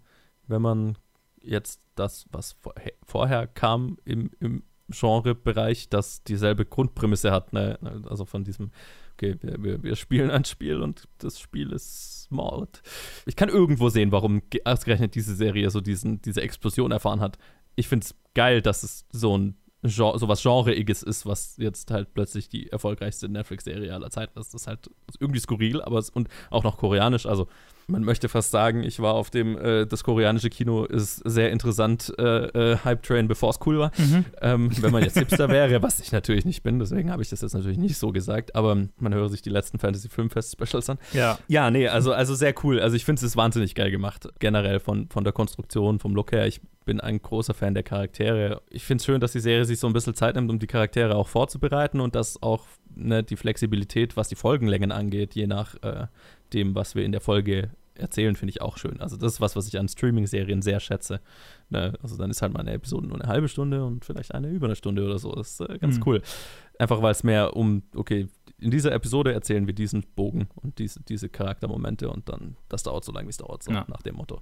wenn 0.46 0.62
man 0.62 0.98
jetzt 1.42 1.80
das, 1.94 2.26
was 2.30 2.56
vorher, 3.04 3.46
kam 3.46 3.98
im, 4.04 4.30
im 4.40 4.62
Genrebereich, 4.88 5.88
das 5.88 6.22
dieselbe 6.24 6.64
Grundprämisse 6.64 7.30
hat. 7.30 7.52
Ne? 7.52 7.78
Also 8.08 8.24
von 8.24 8.44
diesem, 8.44 8.70
okay, 9.14 9.36
wir, 9.42 9.82
wir, 9.82 9.96
spielen 9.96 10.30
ein 10.30 10.44
Spiel 10.44 10.82
und 10.82 11.08
das 11.18 11.38
Spiel 11.40 11.72
ist 11.72 12.26
Mord. 12.30 12.82
Ich 13.26 13.36
kann 13.36 13.48
irgendwo 13.48 13.88
sehen, 13.88 14.12
warum 14.12 14.42
ge- 14.50 14.62
ausgerechnet 14.64 15.14
diese 15.14 15.34
Serie 15.34 15.70
so 15.70 15.80
diesen, 15.80 16.20
diese 16.22 16.42
Explosion 16.42 16.92
erfahren 16.92 17.20
hat. 17.20 17.38
Ich 17.76 17.88
finde 17.88 18.04
es 18.04 18.14
geil, 18.34 18.62
dass 18.62 18.82
es 18.82 19.06
so 19.10 19.36
ein 19.36 19.56
Genre, 19.84 20.16
so 20.18 20.28
was 20.28 20.42
Genreiges 20.42 21.02
ist, 21.02 21.26
was 21.26 21.56
jetzt 21.56 21.90
halt 21.90 22.14
plötzlich 22.14 22.48
die 22.48 22.70
erfolgreichste 22.70 23.28
Netflix-Serie 23.28 23.92
aller 23.92 24.10
Zeiten 24.10 24.38
ist. 24.38 24.54
Das 24.54 24.62
ist 24.62 24.66
halt 24.68 24.88
irgendwie 25.18 25.40
skurril, 25.40 25.82
aber 25.82 25.98
es, 25.98 26.08
und 26.08 26.28
auch 26.50 26.62
noch 26.62 26.76
koreanisch. 26.76 27.26
Also 27.26 27.48
man 27.86 28.04
möchte 28.04 28.28
fast 28.28 28.50
sagen, 28.50 28.82
ich 28.82 29.00
war 29.00 29.14
auf 29.14 29.30
dem, 29.30 29.56
äh, 29.58 29.86
das 29.86 30.04
koreanische 30.04 30.50
Kino 30.50 30.84
ist 30.84 31.16
sehr 31.24 31.50
interessant, 31.50 32.12
äh, 32.18 32.72
äh, 32.72 32.78
Hype 32.84 33.02
Train, 33.02 33.28
bevor 33.28 33.50
es 33.50 33.58
cool 33.66 33.78
war. 33.78 33.92
Mhm. 33.96 34.24
Ähm, 34.40 34.70
wenn 34.80 34.92
man 34.92 35.02
jetzt 35.02 35.18
Hipster 35.18 35.48
wäre, 35.48 35.82
was 35.82 36.00
ich 36.00 36.12
natürlich 36.12 36.44
nicht 36.44 36.62
bin, 36.62 36.78
deswegen 36.78 37.10
habe 37.10 37.22
ich 37.22 37.28
das 37.28 37.40
jetzt 37.40 37.54
natürlich 37.54 37.78
nicht 37.78 37.96
so 37.96 38.12
gesagt, 38.12 38.54
aber 38.54 38.76
man 38.98 39.14
höre 39.14 39.28
sich 39.28 39.42
die 39.42 39.50
letzten 39.50 39.78
Fantasy 39.78 40.08
Filmfest 40.08 40.52
Specials 40.52 40.90
an. 40.90 40.98
Ja. 41.12 41.38
Ja, 41.48 41.70
nee, 41.70 41.88
also, 41.88 42.12
also 42.12 42.34
sehr 42.34 42.54
cool. 42.62 42.80
Also 42.80 42.96
ich 42.96 43.04
finde 43.04 43.20
es 43.20 43.22
ist 43.24 43.36
wahnsinnig 43.36 43.74
geil 43.74 43.90
gemacht, 43.90 44.28
generell 44.38 44.80
von, 44.80 45.08
von 45.08 45.24
der 45.24 45.32
Konstruktion, 45.32 45.98
vom 45.98 46.14
Look 46.14 46.32
her. 46.32 46.46
Ich 46.46 46.60
bin 46.84 47.00
ein 47.00 47.20
großer 47.20 47.54
Fan 47.54 47.74
der 47.74 47.82
Charaktere. 47.82 48.62
Ich 48.70 48.84
finde 48.84 49.00
es 49.00 49.04
schön, 49.04 49.20
dass 49.20 49.32
die 49.32 49.40
Serie 49.40 49.64
sich 49.64 49.78
so 49.78 49.86
ein 49.86 49.92
bisschen 49.92 50.14
Zeit 50.14 50.34
nimmt, 50.34 50.50
um 50.50 50.58
die 50.58 50.66
Charaktere 50.66 51.14
auch 51.16 51.28
vorzubereiten 51.28 52.00
und 52.00 52.14
dass 52.14 52.42
auch 52.42 52.66
ne, 52.94 53.22
die 53.22 53.36
Flexibilität, 53.36 54.16
was 54.16 54.28
die 54.28 54.34
Folgenlängen 54.34 54.92
angeht, 54.92 55.34
je 55.34 55.46
nach 55.46 55.74
äh, 55.82 56.06
dem, 56.54 56.74
was 56.74 56.94
wir 56.94 57.04
in 57.04 57.12
der 57.12 57.20
Folge 57.20 57.70
erzählen, 57.94 58.34
finde 58.36 58.50
ich 58.50 58.62
auch 58.62 58.78
schön. 58.78 59.00
Also 59.00 59.16
das 59.16 59.34
ist 59.34 59.40
was, 59.42 59.54
was 59.54 59.68
ich 59.68 59.78
an 59.78 59.86
Streaming-Serien 59.88 60.62
sehr 60.62 60.80
schätze. 60.80 61.20
Ne? 61.68 61.92
Also 62.02 62.16
dann 62.16 62.30
ist 62.30 62.40
halt 62.40 62.52
mal 62.54 62.60
eine 62.60 62.72
Episode 62.72 63.06
nur 63.06 63.20
eine 63.20 63.28
halbe 63.28 63.48
Stunde 63.48 63.84
und 63.84 64.04
vielleicht 64.04 64.34
eine 64.34 64.48
über 64.48 64.66
eine 64.66 64.76
Stunde 64.76 65.04
oder 65.04 65.18
so. 65.18 65.32
Das 65.32 65.60
ist 65.60 65.60
äh, 65.60 65.78
ganz 65.78 65.98
Mhm. 65.98 66.02
cool. 66.06 66.22
Einfach 66.78 67.02
weil 67.02 67.12
es 67.12 67.22
mehr 67.22 67.54
um, 67.54 67.82
okay, 67.94 68.28
in 68.58 68.70
dieser 68.70 68.92
Episode 68.92 69.32
erzählen 69.34 69.66
wir 69.66 69.74
diesen 69.74 70.04
Bogen 70.16 70.48
und 70.54 70.78
diese, 70.78 71.00
diese 71.02 71.28
Charaktermomente 71.28 72.08
und 72.08 72.28
dann, 72.30 72.56
das 72.70 72.82
dauert 72.82 73.04
so 73.04 73.12
lange, 73.12 73.26
wie 73.26 73.30
es 73.30 73.36
dauert, 73.36 73.62
so 73.62 73.70
Ja. 73.72 73.84
nach 73.88 74.02
dem 74.02 74.16
Motto. 74.16 74.40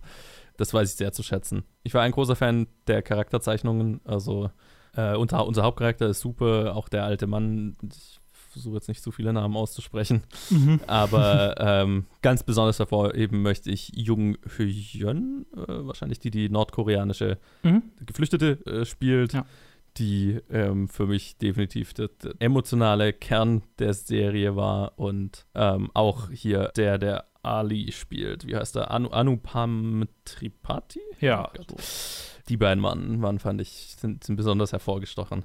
Das 0.57 0.73
weiß 0.73 0.89
ich 0.91 0.97
sehr 0.97 1.13
zu 1.13 1.23
schätzen. 1.25 1.65
Ich 1.83 1.93
war 1.93 2.03
ein 2.03 2.13
großer 2.13 2.37
Fan 2.37 2.69
der 2.87 3.03
Charakterzeichnungen, 3.03 4.01
also 4.05 4.51
äh, 4.97 5.17
unser, 5.17 5.45
unser 5.47 5.65
Hauptcharakter 5.65 6.07
ist 6.09 6.21
super, 6.21 6.77
auch 6.77 6.89
der 6.89 7.05
alte 7.05 7.27
Mann, 7.27 7.77
ich 7.83 8.20
versuche 8.51 8.75
jetzt 8.75 8.89
nicht 8.89 9.03
zu 9.03 9.11
viele 9.13 9.33
Namen 9.33 9.57
auszusprechen, 9.57 10.23
Mhm. 10.51 10.81
aber 10.87 11.55
ähm, 11.59 12.07
ganz 12.23 12.43
besonders 12.43 12.79
hervorheben 12.79 13.43
möchte 13.43 13.71
ich 13.71 13.93
Jung 13.95 14.37
Hyun, 14.57 15.47
äh, 15.57 15.59
wahrscheinlich 15.87 16.19
die, 16.19 16.31
die 16.31 16.49
nordkoreanische 16.49 17.39
Mhm. 17.63 17.83
Geflüchtete 18.05 18.65
äh, 18.67 18.85
spielt, 18.85 19.33
Ja. 19.33 19.47
die 19.97 20.39
ähm, 20.51 20.89
für 20.89 21.07
mich 21.07 21.37
definitiv 21.39 21.95
der, 21.95 22.09
der 22.23 22.35
emotionale 22.39 23.13
Kern 23.13 23.63
der 23.79 23.95
Serie 23.95 24.57
war 24.57 24.99
und 24.99 25.47
ähm, 25.55 25.91
auch 25.95 26.31
hier 26.31 26.71
der, 26.77 26.99
der 26.99 27.25
Ali 27.43 27.91
spielt. 27.93 28.47
Wie 28.47 28.55
heißt 28.55 28.77
er? 28.77 28.91
Anu, 28.91 29.09
Anupam 29.09 30.07
Tripathi? 30.27 31.01
Ja. 31.21 31.51
So. 31.57 31.77
Die 32.49 32.57
beiden 32.57 32.83
waren, 32.83 33.23
waren 33.23 33.39
fand 33.39 33.61
ich, 33.61 33.95
sind, 33.99 34.25
sind 34.25 34.37
besonders 34.37 34.73
hervorgestochen. 34.73 35.45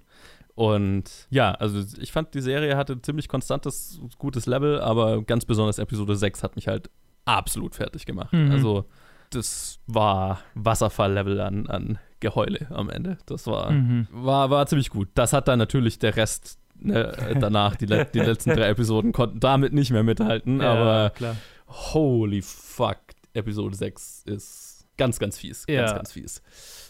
Und 0.55 1.27
ja, 1.29 1.51
also 1.51 1.83
ich 1.99 2.11
fand, 2.11 2.33
die 2.33 2.41
Serie 2.41 2.77
hatte 2.77 3.01
ziemlich 3.01 3.27
konstantes, 3.27 3.99
gutes 4.17 4.45
Level, 4.45 4.79
aber 4.79 5.21
ganz 5.23 5.43
besonders 5.45 5.79
Episode 5.79 6.15
6 6.15 6.43
hat 6.43 6.55
mich 6.55 6.67
halt 6.67 6.89
absolut 7.25 7.75
fertig 7.75 8.05
gemacht. 8.05 8.31
Mhm. 8.33 8.51
Also 8.51 8.85
das 9.31 9.79
war 9.87 10.39
Wasserfall-Level 10.53 11.41
an, 11.41 11.67
an 11.67 11.99
Geheule 12.21 12.67
am 12.69 12.89
Ende. 12.89 13.17
Das 13.25 13.47
war, 13.47 13.71
Mhm. 13.71 14.07
war, 14.11 14.49
war 14.49 14.65
ziemlich 14.67 14.89
gut. 14.89 15.09
Das 15.15 15.33
hat 15.33 15.47
dann 15.49 15.59
natürlich 15.59 15.99
der 15.99 16.15
Rest 16.15 16.57
ne, 16.79 17.35
danach, 17.39 17.75
die, 17.75 17.85
die 17.87 18.19
letzten 18.19 18.51
drei 18.51 18.69
Episoden 18.69 19.11
konnten 19.11 19.39
damit 19.41 19.73
nicht 19.73 19.91
mehr 19.91 20.03
mithalten, 20.03 20.61
Ja, 20.61 20.73
aber 20.73 21.09
klar. 21.09 21.35
holy 21.67 22.41
fuck, 22.41 22.97
Episode 23.33 23.75
6 23.75 24.23
ist 24.25 24.74
ganz, 24.97 25.19
ganz 25.19 25.37
fies. 25.37 25.65
Ganz, 25.67 25.91
Ja. 25.91 25.95
ganz 25.95 26.11
fies. 26.13 26.41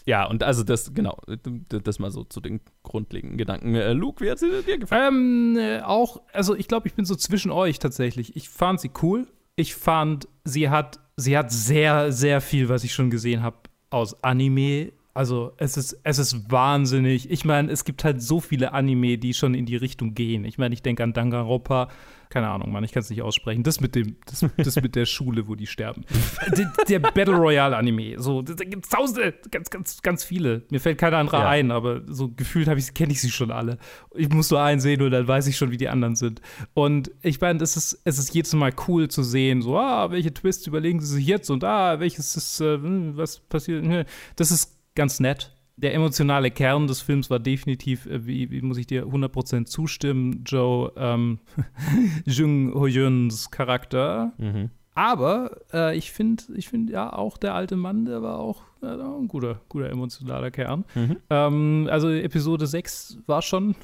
Ja, 0.06 0.24
und 0.26 0.42
also 0.42 0.62
das, 0.62 0.94
genau, 0.94 1.20
das 1.68 1.98
mal 1.98 2.10
so 2.10 2.22
zu 2.24 2.40
den 2.40 2.60
grundlegenden 2.84 3.38
Gedanken. 3.38 3.74
Äh, 3.74 3.92
Luke, 3.92 4.24
wie 4.24 4.30
hat 4.30 4.38
sie 4.38 4.62
dir 4.62 4.78
gefallen? 4.78 5.56
Ähm, 5.56 5.58
äh, 5.58 5.80
auch, 5.80 6.20
also 6.32 6.54
ich 6.54 6.68
glaube, 6.68 6.86
ich 6.88 6.94
bin 6.94 7.04
so 7.04 7.16
zwischen 7.16 7.50
euch 7.50 7.78
tatsächlich. 7.80 8.36
Ich 8.36 8.48
fand 8.48 8.80
sie 8.80 8.90
cool. 9.02 9.26
Ich 9.56 9.74
fand, 9.74 10.28
sie 10.44 10.68
hat, 10.68 11.00
sie 11.16 11.36
hat 11.36 11.50
sehr, 11.50 12.12
sehr 12.12 12.40
viel, 12.40 12.68
was 12.68 12.84
ich 12.84 12.94
schon 12.94 13.10
gesehen 13.10 13.42
habe, 13.42 13.56
aus 13.90 14.22
Anime. 14.22 14.92
Also 15.16 15.52
es 15.56 15.78
ist, 15.78 15.98
es 16.02 16.18
ist 16.18 16.50
wahnsinnig. 16.52 17.30
Ich 17.30 17.46
meine, 17.46 17.72
es 17.72 17.84
gibt 17.84 18.04
halt 18.04 18.20
so 18.22 18.38
viele 18.38 18.74
Anime, 18.74 19.16
die 19.16 19.32
schon 19.32 19.54
in 19.54 19.64
die 19.64 19.76
Richtung 19.76 20.14
gehen. 20.14 20.44
Ich 20.44 20.58
meine, 20.58 20.74
ich 20.74 20.82
denke 20.82 21.02
an 21.02 21.14
Danganronpa. 21.14 21.88
Keine 22.28 22.48
Ahnung, 22.48 22.72
Mann, 22.72 22.82
ich 22.82 22.92
kann 22.92 23.02
es 23.02 23.08
nicht 23.08 23.22
aussprechen. 23.22 23.62
Das 23.62 23.80
mit 23.80 23.94
dem, 23.94 24.16
das, 24.26 24.44
das 24.56 24.76
mit 24.82 24.94
der 24.94 25.06
Schule, 25.06 25.48
wo 25.48 25.54
die 25.54 25.66
sterben. 25.66 26.04
der, 26.56 26.70
der 26.86 26.98
Battle 26.98 27.36
Royale 27.36 27.76
Anime. 27.76 28.18
So, 28.18 28.42
da 28.42 28.52
gibt 28.64 28.84
es 28.84 28.90
tausende, 28.90 29.32
ganz, 29.50 29.70
ganz, 29.70 30.02
ganz 30.02 30.24
viele. 30.24 30.64
Mir 30.70 30.80
fällt 30.80 30.98
keiner 30.98 31.18
andere 31.18 31.38
Ja. 31.38 31.48
ein, 31.48 31.70
aber 31.70 32.02
so 32.08 32.28
gefühlt 32.28 32.68
habe 32.68 32.78
ich, 32.80 32.92
kenne 32.92 33.12
ich 33.12 33.20
sie 33.22 33.30
schon 33.30 33.50
alle. 33.50 33.78
Ich 34.14 34.28
muss 34.28 34.50
nur 34.50 34.60
einen 34.60 34.80
sehen 34.80 35.00
und 35.00 35.12
dann 35.12 35.26
weiß 35.26 35.46
ich 35.46 35.56
schon, 35.56 35.70
wie 35.70 35.76
die 35.78 35.88
anderen 35.88 36.16
sind. 36.16 36.42
Und 36.74 37.10
ich 37.22 37.40
meine, 37.40 37.62
es 37.62 37.76
ist, 37.76 38.00
es 38.04 38.18
ist 38.18 38.34
jedes 38.34 38.52
Mal 38.52 38.72
cool 38.88 39.08
zu 39.08 39.22
sehen, 39.22 39.62
so, 39.62 39.78
ah, 39.78 40.10
welche 40.10 40.34
Twists 40.34 40.66
überlegen 40.66 41.00
sie 41.00 41.14
sich 41.14 41.26
jetzt 41.26 41.48
und 41.48 41.64
ah, 41.64 42.00
welches 42.00 42.36
ist, 42.36 42.60
äh, 42.60 42.74
hm, 42.74 43.16
was 43.16 43.38
passiert. 43.38 43.82
hm. 43.86 44.04
Das 44.34 44.50
ist 44.50 44.75
ganz 44.96 45.20
nett. 45.20 45.52
Der 45.76 45.92
emotionale 45.92 46.50
Kern 46.50 46.86
des 46.86 47.02
Films 47.02 47.28
war 47.30 47.38
definitiv, 47.38 48.06
äh, 48.06 48.26
wie, 48.26 48.50
wie 48.50 48.62
muss 48.62 48.78
ich 48.78 48.86
dir 48.86 49.06
100% 49.06 49.66
zustimmen, 49.66 50.42
Joe 50.44 50.90
ähm, 50.96 51.38
Jung 52.24 52.74
Ho-Yuns 52.74 53.50
Charakter. 53.50 54.32
Mhm. 54.38 54.70
Aber 54.94 55.50
äh, 55.74 55.94
ich 55.94 56.10
finde, 56.10 56.42
ich 56.54 56.68
finde 56.68 56.94
ja 56.94 57.12
auch 57.12 57.36
der 57.36 57.54
alte 57.54 57.76
Mann, 57.76 58.06
der 58.06 58.22
war 58.22 58.38
auch 58.38 58.62
äh, 58.82 58.86
ein 58.86 59.28
guter, 59.28 59.60
guter 59.68 59.90
emotionaler 59.90 60.50
Kern. 60.50 60.86
Mhm. 60.94 61.16
Ähm, 61.28 61.88
also 61.90 62.10
Episode 62.10 62.66
6 62.66 63.18
war 63.26 63.42
schon, 63.42 63.74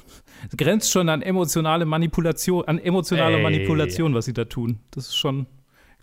grenzt 0.57 0.91
schon 0.91 1.09
an 1.09 1.21
emotionale 1.21 1.85
Manipulation, 1.85 2.65
an 2.65 2.79
emotionale 2.79 3.37
Ey. 3.37 3.43
Manipulation, 3.43 4.15
was 4.15 4.25
sie 4.25 4.33
da 4.33 4.45
tun. 4.45 4.79
Das 4.89 5.05
ist 5.05 5.15
schon. 5.15 5.45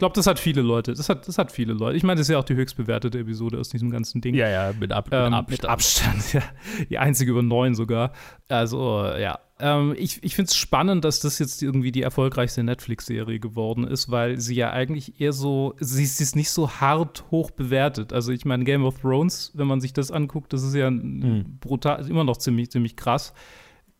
Ich 0.00 0.02
glaube, 0.02 0.14
das 0.14 0.26
hat 0.26 0.38
viele 0.38 0.62
Leute. 0.62 0.94
Das 0.94 1.10
hat, 1.10 1.28
das 1.28 1.36
hat 1.36 1.52
viele 1.52 1.74
Leute. 1.74 1.94
Ich 1.94 2.04
meine, 2.04 2.18
das 2.18 2.26
ist 2.26 2.32
ja 2.32 2.38
auch 2.38 2.44
die 2.44 2.54
höchst 2.54 2.74
bewertete 2.78 3.18
Episode 3.18 3.58
aus 3.58 3.68
diesem 3.68 3.90
ganzen 3.90 4.22
Ding. 4.22 4.34
Ja, 4.34 4.48
ja, 4.48 4.72
mit, 4.80 4.92
Ab 4.92 5.10
Ähm, 5.12 5.24
mit 5.24 5.34
Abstand. 5.34 5.50
Mit 5.50 5.64
Abstand, 5.66 6.32
ja. 6.32 6.42
Die 6.88 6.96
einzige 6.96 7.32
über 7.32 7.42
neun 7.42 7.74
sogar. 7.74 8.14
Also, 8.48 9.04
ja. 9.04 9.40
Ähm, 9.58 9.94
ich 9.98 10.22
ich 10.24 10.34
finde 10.36 10.48
es 10.48 10.56
spannend, 10.56 11.04
dass 11.04 11.20
das 11.20 11.38
jetzt 11.38 11.62
irgendwie 11.62 11.92
die 11.92 12.00
erfolgreichste 12.00 12.62
Netflix-Serie 12.64 13.40
geworden 13.40 13.86
ist, 13.86 14.10
weil 14.10 14.40
sie 14.40 14.54
ja 14.54 14.70
eigentlich 14.70 15.20
eher 15.20 15.34
so, 15.34 15.74
sie, 15.80 16.04
ist- 16.04 16.16
sie 16.16 16.24
ist 16.24 16.34
nicht 16.34 16.48
so 16.48 16.70
hart 16.80 17.24
hoch 17.30 17.50
bewertet. 17.50 18.14
Also, 18.14 18.32
ich 18.32 18.46
meine, 18.46 18.64
Game 18.64 18.86
of 18.86 19.00
Thrones, 19.00 19.52
wenn 19.52 19.66
man 19.66 19.82
sich 19.82 19.92
das 19.92 20.10
anguckt, 20.10 20.54
das 20.54 20.62
ist 20.62 20.74
ja 20.74 20.90
Mhm. 20.90 21.58
brutal, 21.60 22.08
immer 22.08 22.24
noch 22.24 22.38
ziemlich, 22.38 22.70
ziemlich 22.70 22.96
krass. 22.96 23.34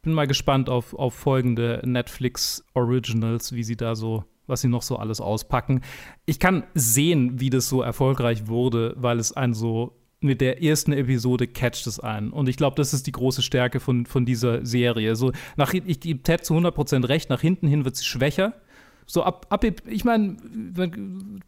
Bin 0.01 0.15
mal 0.15 0.27
gespannt 0.27 0.71
auf, 0.71 0.95
auf 0.95 1.13
folgende 1.13 1.83
Netflix-Originals, 1.85 3.53
wie 3.53 3.65
sie 3.65 3.77
da 3.77 3.95
so 3.95 4.25
was 4.51 4.61
sie 4.61 4.69
noch 4.69 4.83
so 4.83 4.97
alles 4.97 5.21
auspacken. 5.21 5.81
Ich 6.27 6.39
kann 6.39 6.65
sehen, 6.75 7.41
wie 7.41 7.51
das 7.51 7.69
so 7.69 7.83
erfolgreich 7.83 8.49
wurde, 8.49 8.95
weil 8.97 9.19
es 9.19 9.33
ein 9.33 9.55
so 9.55 9.97
mit 10.21 10.41
der 10.41 10.63
ersten 10.63 10.93
Episode 10.93 11.47
catcht 11.47 11.87
es 11.87 11.99
ein. 11.99 12.31
Und 12.31 12.49
ich 12.49 12.57
glaube, 12.57 12.77
das 12.77 12.93
ist 12.93 13.07
die 13.07 13.13
große 13.13 13.43
Stärke 13.43 13.81
von, 13.81 14.05
von 14.05 14.27
dieser 14.27 14.65
Serie. 14.67 15.17
So, 15.17 15.33
nach, 15.57 15.73
ich 15.73 16.01
gebe 16.01 16.23
Ted 16.23 16.45
zu 16.45 16.55
100% 16.55 17.09
recht, 17.09 17.31
nach 17.31 17.41
hinten 17.41 17.67
hin 17.67 17.85
wird 17.85 17.97
sie 17.97 18.05
schwächer. 18.05 18.53
So 19.07 19.25
ab, 19.25 19.47
ab 19.49 19.65
ich 19.87 20.05
meine, 20.05 20.37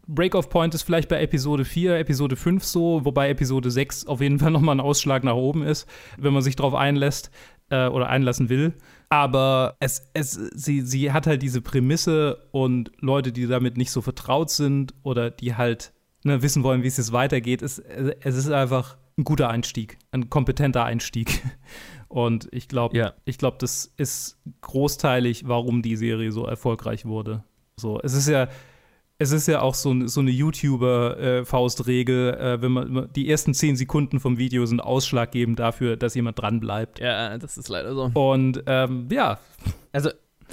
Break-off-Point 0.07 0.73
ist 0.73 0.81
vielleicht 0.81 1.07
bei 1.07 1.21
Episode 1.21 1.63
4, 1.63 1.97
Episode 1.97 2.35
5 2.35 2.63
so, 2.63 3.05
wobei 3.05 3.29
Episode 3.29 3.71
6 3.71 4.07
auf 4.07 4.19
jeden 4.19 4.39
Fall 4.39 4.51
nochmal 4.51 4.75
ein 4.75 4.81
Ausschlag 4.81 5.23
nach 5.23 5.35
oben 5.35 5.63
ist, 5.63 5.87
wenn 6.17 6.33
man 6.33 6.41
sich 6.41 6.57
darauf 6.57 6.73
einlässt 6.73 7.31
äh, 7.69 7.87
oder 7.87 8.09
einlassen 8.09 8.49
will. 8.49 8.73
Aber 9.13 9.75
es, 9.79 10.09
es, 10.15 10.31
sie, 10.55 10.81
sie 10.81 11.11
hat 11.11 11.27
halt 11.27 11.43
diese 11.43 11.61
Prämisse 11.61 12.47
und 12.51 12.91
Leute, 12.99 13.31
die 13.31 13.45
damit 13.45 13.77
nicht 13.77 13.91
so 13.91 14.01
vertraut 14.01 14.49
sind 14.49 14.95
oder 15.03 15.29
die 15.29 15.55
halt 15.55 15.93
ne, 16.23 16.41
wissen 16.41 16.63
wollen, 16.63 16.81
wie 16.81 16.87
es 16.87 16.97
jetzt 16.97 17.11
weitergeht, 17.11 17.61
es, 17.61 17.77
es 17.77 18.35
ist 18.35 18.49
einfach 18.49 18.97
ein 19.19 19.23
guter 19.23 19.49
Einstieg, 19.49 19.99
ein 20.11 20.31
kompetenter 20.31 20.83
Einstieg. 20.83 21.43
Und 22.07 22.47
ich 22.51 22.67
glaube, 22.67 22.97
Ja. 22.97 23.13
ich 23.25 23.37
glaube, 23.37 23.57
das 23.59 23.91
ist 23.97 24.39
großteilig, 24.61 25.47
warum 25.47 25.83
die 25.83 25.95
Serie 25.95 26.31
so 26.31 26.45
erfolgreich 26.47 27.05
wurde. 27.05 27.43
So, 27.77 27.99
es 28.01 28.13
ist 28.13 28.27
ja, 28.27 28.47
es 29.23 29.31
ist 29.31 29.47
ja 29.47 29.61
auch 29.61 29.73
so, 29.73 30.07
so 30.07 30.19
eine 30.21 30.31
YouTuber-Faustregel, 30.31 32.33
äh, 32.33 32.61
wenn 32.61 32.71
man 32.71 33.09
die 33.13 33.29
ersten 33.29 33.53
zehn 33.53 33.75
Sekunden 33.75 34.19
vom 34.19 34.37
Video 34.37 34.65
sind 34.65 34.79
ausschlaggebend 34.81 35.59
dafür, 35.59 35.97
dass 35.97 36.15
jemand 36.15 36.39
dran 36.39 36.59
bleibt. 36.59 36.99
ja, 36.99 37.37
das 37.37 37.57
ist 37.57 37.69
leider 37.69 37.93
so. 37.95 38.11
Und 38.13 38.63
ähm, 38.67 39.07
ja, 39.11 39.39
Also, 39.91 40.09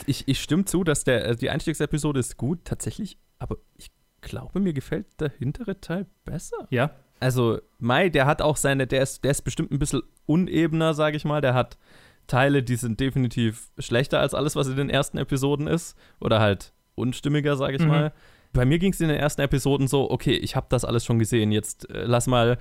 ich, 0.07 0.27
ich 0.29 0.41
stimme 0.41 0.65
zu, 0.65 0.85
dass 0.85 1.05
der, 1.05 1.27
äh, 1.29 1.37
die 1.37 1.51
Einstiegsepisode 1.51 2.21
ist 2.21 2.37
gut, 2.37 2.61
tatsächlich, 2.65 3.19
aber 3.39 3.57
ich 3.77 3.91
glaube, 4.23 4.61
mir 4.61 4.73
gefällt 4.73 5.07
der 5.21 5.31
hintere 5.31 5.81
Teil 5.81 6.07
besser. 6.25 6.67
ja, 6.71 6.91
Also, 7.21 7.59
Mai, 7.79 8.09
der 8.09 8.27
hat 8.27 8.43
auch 8.43 8.57
seine, 8.57 8.87
der 8.87 9.03
ist, 9.03 9.25
der 9.25 9.31
ist 9.33 9.43
bestimmt 9.43 9.71
ein 9.73 9.79
bisschen 9.79 10.03
unebener, 10.27 10.95
sage 10.95 11.17
ich 11.17 11.25
mal. 11.25 11.41
Der 11.41 11.55
hat 11.55 11.79
Teile, 12.27 12.63
die 12.63 12.77
sind 12.77 13.01
definitiv 13.01 13.71
schlechter 13.79 14.21
als 14.21 14.35
alles, 14.35 14.57
was 14.57 14.69
in 14.69 14.77
den 14.77 14.91
ersten 14.91 15.19
Episoden 15.19 15.67
ist. 15.67 15.97
Oder 16.21 16.41
halt 16.41 16.73
unstimmiger, 16.95 17.57
sage 17.57 17.77
ich 17.77 17.83
Mhm. 17.83 17.89
mal. 17.89 18.13
Bei 18.53 18.65
mir 18.65 18.79
ging 18.79 18.93
es 18.93 19.01
in 19.01 19.09
den 19.09 19.19
ersten 19.19 19.43
Episoden 19.43 19.87
so, 19.89 20.11
okay, 20.11 20.35
ich 20.35 20.57
habe 20.57 20.67
das 20.71 20.85
alles 20.85 21.05
schon 21.05 21.19
gesehen. 21.19 21.53
Jetzt 21.53 21.89
äh, 21.91 22.05
lass 22.05 22.27
mal 22.27 22.59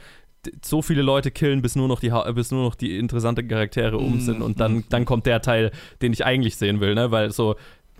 so 0.63 0.81
viele 0.81 1.01
Leute 1.01 1.31
killen, 1.31 1.61
bis 1.61 1.75
nur 1.75 1.87
noch 1.87 1.99
die, 1.99 2.11
bis 2.33 2.51
nur 2.51 2.63
noch 2.63 2.75
die 2.75 2.97
interessanten 2.97 3.47
Charaktere 3.47 3.97
um 3.97 4.13
Mhm. 4.15 4.19
sind. 4.21 4.41
Und 4.41 4.59
dann, 4.59 4.83
dann 4.89 5.03
kommt 5.05 5.25
der 5.25 5.41
Teil, 5.41 5.71
den 6.01 6.13
ich 6.13 6.25
eigentlich 6.25 6.55
sehen 6.55 6.79
will, 6.79 6.95
ne? 6.95 7.11
Weil 7.11 7.31
so, 7.31 7.55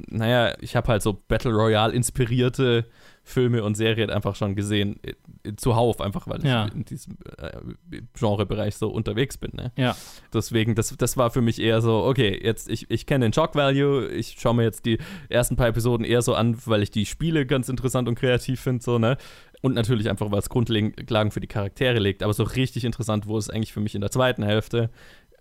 naja, 0.08 0.54
ich 0.62 0.76
habe 0.78 0.88
halt 0.88 1.02
so 1.02 1.18
Battle 1.28 1.52
Royale 1.52 1.92
inspirierte 1.94 2.86
Filme 3.30 3.64
und 3.64 3.76
Serien 3.76 4.10
einfach 4.10 4.36
schon 4.36 4.56
gesehen, 4.56 5.00
äh, 5.04 5.14
zuhauf, 5.56 6.02
einfach 6.02 6.28
weil 6.28 6.46
Ja. 6.46 6.68
ich 6.68 6.74
in 6.74 6.86
diesem 6.86 7.18
äh, 7.38 8.02
Genrebereich 8.18 8.76
so 8.76 8.90
unterwegs 8.90 9.38
bin. 9.38 9.52
Ne? 9.54 9.72
Ja. 9.78 9.96
Deswegen, 10.34 10.76
das, 10.76 10.96
das 10.98 11.18
war 11.18 11.32
für 11.32 11.42
mich 11.42 11.62
eher 11.62 11.82
so, 11.82 12.04
okay, 12.04 12.40
jetzt, 12.44 12.70
ich, 12.70 12.90
ich 12.90 13.06
kenne 13.06 13.26
den 13.26 13.34
Shock 13.34 13.56
Value, 13.56 14.08
ich 14.10 14.36
schaue 14.40 14.56
mir 14.56 14.64
jetzt 14.64 14.86
die 14.86 14.98
ersten 15.30 15.56
paar 15.56 15.68
Episoden 15.68 16.06
eher 16.06 16.22
so 16.22 16.34
an, 16.36 16.58
weil 16.66 16.84
ich 16.84 16.92
die 16.92 17.06
Spiele 17.06 17.46
ganz 17.46 17.70
interessant 17.70 18.08
und 18.08 18.16
kreativ 18.16 18.60
finde, 18.62 18.84
so, 18.84 19.00
ne? 19.00 19.18
Und 19.62 19.76
natürlich 19.76 20.10
einfach, 20.10 20.32
weil 20.32 20.40
es 20.40 20.48
Grundlagen 20.50 21.32
für 21.32 21.42
die 21.42 21.48
Charaktere 21.48 22.00
legt. 22.00 22.24
Aber 22.24 22.34
so 22.34 22.44
richtig 22.44 22.86
interessant 22.86 23.28
wurde 23.28 23.40
es 23.40 23.50
eigentlich 23.50 23.74
für 23.74 23.82
mich 23.82 23.94
in 23.94 24.00
der 24.02 24.10
zweiten 24.10 24.42
Hälfte, 24.42 24.90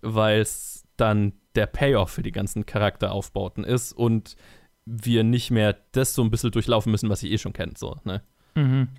weil 0.01 0.41
es 0.41 0.83
dann 0.97 1.31
der 1.55 1.67
Payoff 1.67 2.09
für 2.11 2.21
die 2.23 2.33
ganzen 2.33 2.65
Charakteraufbauten 2.65 3.63
ist 3.63 3.93
und 3.93 4.35
wir 4.85 5.23
nicht 5.23 5.51
mehr 5.51 5.77
das 5.91 6.13
so 6.13 6.23
ein 6.23 6.31
bisschen 6.31 6.51
durchlaufen 6.51 6.91
müssen, 6.91 7.09
was 7.09 7.23
ich 7.23 7.31
eh 7.31 7.37
schon 7.37 7.53
kennt, 7.53 7.77
so, 7.77 7.97
ne? 8.03 8.21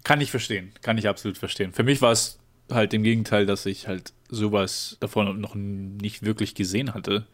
Kann 0.05 0.21
ich 0.23 0.31
verstehen, 0.31 0.73
kann 0.81 0.97
ich 0.97 1.07
absolut 1.07 1.37
verstehen. 1.37 1.73
Für 1.73 1.83
mich 1.83 2.01
war 2.01 2.13
es 2.13 2.39
halt 2.71 2.95
im 2.95 3.03
Gegenteil, 3.03 3.45
dass 3.45 3.67
ich 3.67 3.89
halt 3.89 4.15
sowas 4.31 4.97
davon 5.01 5.39
noch 5.41 5.55
nicht 5.55 6.23
wirklich 6.23 6.55
gesehen 6.55 6.95
hatte. 6.95 7.27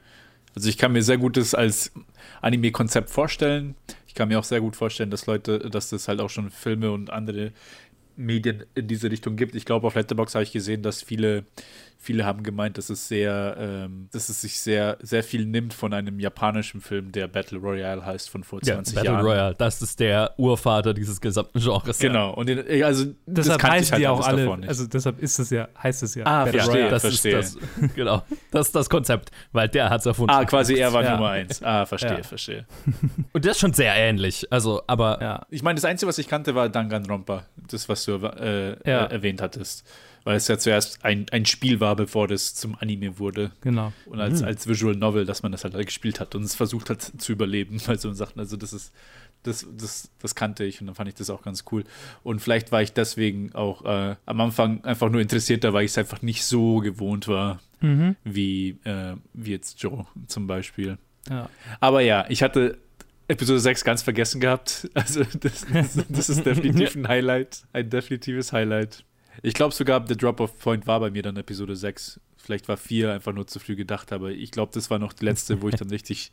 Also 0.57 0.69
ich 0.69 0.79
kann 0.79 0.93
mir 0.93 1.03
sehr 1.03 1.19
gut 1.19 1.37
das 1.37 1.55
als 1.55 1.93
Anime-Konzept 2.41 3.11
vorstellen. 3.11 3.77
Ich 4.09 4.15
kann 4.15 4.29
mir 4.29 4.39
auch 4.41 4.45
sehr 4.45 4.61
gut 4.61 4.75
vorstellen, 4.75 5.11
dass 5.11 5.27
Leute, 5.27 5.59
dass 5.71 5.93
es 5.93 6.09
halt 6.09 6.21
auch 6.21 6.31
schon 6.31 6.51
Filme 6.51 6.91
und 6.91 7.11
andere 7.11 7.53
Medien 8.17 8.65
in 8.75 8.89
diese 8.89 9.11
Richtung 9.11 9.37
gibt. 9.37 9.55
Ich 9.55 9.67
glaube, 9.67 9.87
auf 9.87 9.95
Letterboxd 9.95 10.35
habe 10.35 10.45
ich 10.45 10.53
gesehen, 10.53 10.83
dass 10.83 11.03
viele, 11.03 11.45
viele 11.99 12.25
haben 12.25 12.43
gemeint, 12.43 12.79
dass 12.79 12.91
es 12.91 13.09
sehr, 13.09 13.57
ähm, 13.59 14.09
dass 14.13 14.29
es 14.29 14.41
sich 14.41 14.61
sehr, 14.61 14.97
sehr 15.01 15.23
viel 15.25 15.47
nimmt 15.47 15.75
von 15.75 15.93
einem 15.93 16.21
japanischen 16.21 16.81
Film, 16.81 17.11
der 17.13 17.27
Battle 17.29 17.59
Royale 17.59 18.05
heißt, 18.05 18.31
von 18.31 18.45
vor 18.45 18.61
20 18.61 18.95
Battle 18.95 19.11
Jahren. 19.13 19.25
Royale, 19.27 19.55
das 19.57 19.83
ist 19.83 19.99
der 20.01 20.33
Urvater 20.39 20.95
dieses 20.95 21.21
gesamten 21.21 21.59
Genres. 21.59 21.99
Genau. 21.99 22.33
Und 22.35 22.49
den, 22.49 22.59
also 22.85 23.05
das 23.05 23.47
Deshalb 23.47 23.61
kannte 23.61 23.77
ich 23.77 23.81
heißen 23.83 23.93
halt 23.93 24.03
die 24.03 24.09
auch 24.09 24.27
alle, 24.27 24.69
also 24.69 24.87
deshalb 24.87 25.21
ist 25.21 25.39
es 25.39 25.51
ja, 25.51 25.69
heißt 25.83 26.03
es 26.03 26.15
ja. 26.15 26.25
Ah, 26.27 26.45
Battle 26.45 26.61
verstehe. 26.61 26.75
Royale. 26.77 26.91
Das 26.91 27.03
verstehe. 27.03 27.39
ist 27.39 27.57
das, 27.81 27.95
genau. 27.95 28.23
Das 28.51 28.67
ist 28.69 28.75
das 28.77 28.89
Konzept, 28.91 29.31
weil 29.53 29.69
der 29.69 29.91
hat 29.91 30.01
es 30.01 30.07
erfunden. 30.07 30.31
Ah, 30.31 30.45
quasi 30.45 30.75
er 30.75 30.93
war 30.93 31.03
Ja. 31.03 31.15
Nummer 31.17 31.31
eins. 31.31 31.63
Ah, 31.63 31.87
verstehe, 31.87 32.19
Ja. 32.19 32.23
verstehe. 32.23 32.67
Und 33.33 33.45
das 33.45 33.53
ist 33.53 33.61
schon 33.61 33.73
sehr 33.73 33.95
ähnlich. 33.95 34.47
Also, 34.53 34.83
aber 34.87 35.19
Ja. 35.21 35.47
Ich 35.51 35.63
meine, 35.63 35.77
das 35.77 35.85
Einzige, 35.85 36.09
was 36.09 36.19
ich 36.19 36.29
kannte, 36.29 36.55
war 36.55 36.69
Danganronpa. 36.69 37.45
Das, 37.71 37.89
was 37.89 38.05
du 38.05 38.13
äh, 38.17 38.77
Ja. 38.89 39.07
äh, 39.07 39.13
erwähnt 39.13 39.41
hattest. 39.43 39.85
Weil 40.27 40.39
es 40.39 40.49
ja 40.49 40.59
zuerst 40.59 41.05
ein, 41.05 41.27
ein 41.31 41.47
Spiel 41.47 41.79
war, 41.79 41.95
bevor 41.95 42.27
das 42.27 42.53
zum 42.57 42.75
Anime 42.81 43.21
wurde. 43.21 43.53
Genau. 43.61 43.93
Und 44.07 44.19
als, 44.19 44.43
als 44.43 44.67
Visual 44.67 44.97
Novel, 44.97 45.25
dass 45.25 45.45
man 45.45 45.53
das 45.53 45.63
halt 45.63 45.75
gespielt 45.87 46.19
hat 46.19 46.35
und 46.35 46.43
es 46.43 46.57
versucht 46.57 46.91
hat 46.91 47.01
zu 47.01 47.31
überleben. 47.31 47.81
Weil 47.87 48.01
so 48.01 48.13
Sachen, 48.13 48.41
also 48.41 48.57
das 48.57 48.73
ist, 48.73 48.93
das, 49.45 49.65
das, 49.79 50.11
das 50.21 50.35
kannte 50.35 50.65
ich 50.65 50.81
und 50.81 50.89
dann 50.89 50.97
fand 50.97 51.09
ich 51.09 51.15
das 51.15 51.31
auch 51.31 51.43
ganz 51.43 51.63
cool. 51.71 51.85
Und 52.25 52.41
vielleicht 52.41 52.73
war 52.73 52.83
ich 52.83 52.93
deswegen 52.93 53.55
auch 53.55 53.85
äh, 53.85 54.17
am 54.27 54.41
Anfang 54.41 54.83
einfach 54.83 55.11
nur 55.11 55.21
interessierter, 55.21 55.73
weil 55.73 55.85
ich 55.85 55.93
es 55.93 55.99
einfach 55.99 56.23
nicht 56.23 56.45
so 56.45 56.79
gewohnt 56.79 57.29
war, 57.29 57.61
wie, 58.25 58.71
äh, 58.83 59.15
wie 59.33 59.53
jetzt 59.53 59.81
Joe 59.81 60.07
zum 60.27 60.49
Beispiel. 60.49 60.99
Ja. 61.31 61.49
Aber 61.79 62.01
ja, 62.01 62.25
ich 62.29 62.43
hatte 62.43 62.79
Episode 63.29 63.61
6 63.61 63.85
ganz 63.85 64.03
vergessen 64.03 64.41
gehabt. 64.41 64.91
Also 64.95 65.23
das, 65.39 65.67
das, 65.73 66.05
das 66.09 66.29
ist 66.31 66.45
definitiv 66.47 66.97
ein 66.97 67.07
Highlight, 67.07 67.63
ein 67.73 67.91
definitives 67.91 68.53
Highlight. 68.53 69.05
Ich 69.43 69.55
glaube 69.55 69.75
sogar, 69.75 70.01
der 70.01 70.17
Drop-Off-Point 70.17 70.87
war 70.87 71.01
bei 71.01 71.11
mir 71.11 71.23
dann 71.23 71.37
Episode 71.37 71.77
6. 71.77 72.21
Vielleicht 72.37 72.69
war 72.69 72.77
4 72.77 73.13
einfach 73.13 73.33
nur 73.33 73.47
zu 73.47 73.59
früh 73.59 73.77
gedacht, 73.77 74.13
aber 74.13 74.31
ich 74.31 74.51
glaube, 74.51 74.73
das 74.75 74.91
war 74.91 74.99
noch 74.99 75.13
die 75.13 75.25
letzte, 75.25 75.63
wo 75.63 75.69
ich 75.69 75.77
dann 75.77 75.91
richtig 75.91 76.33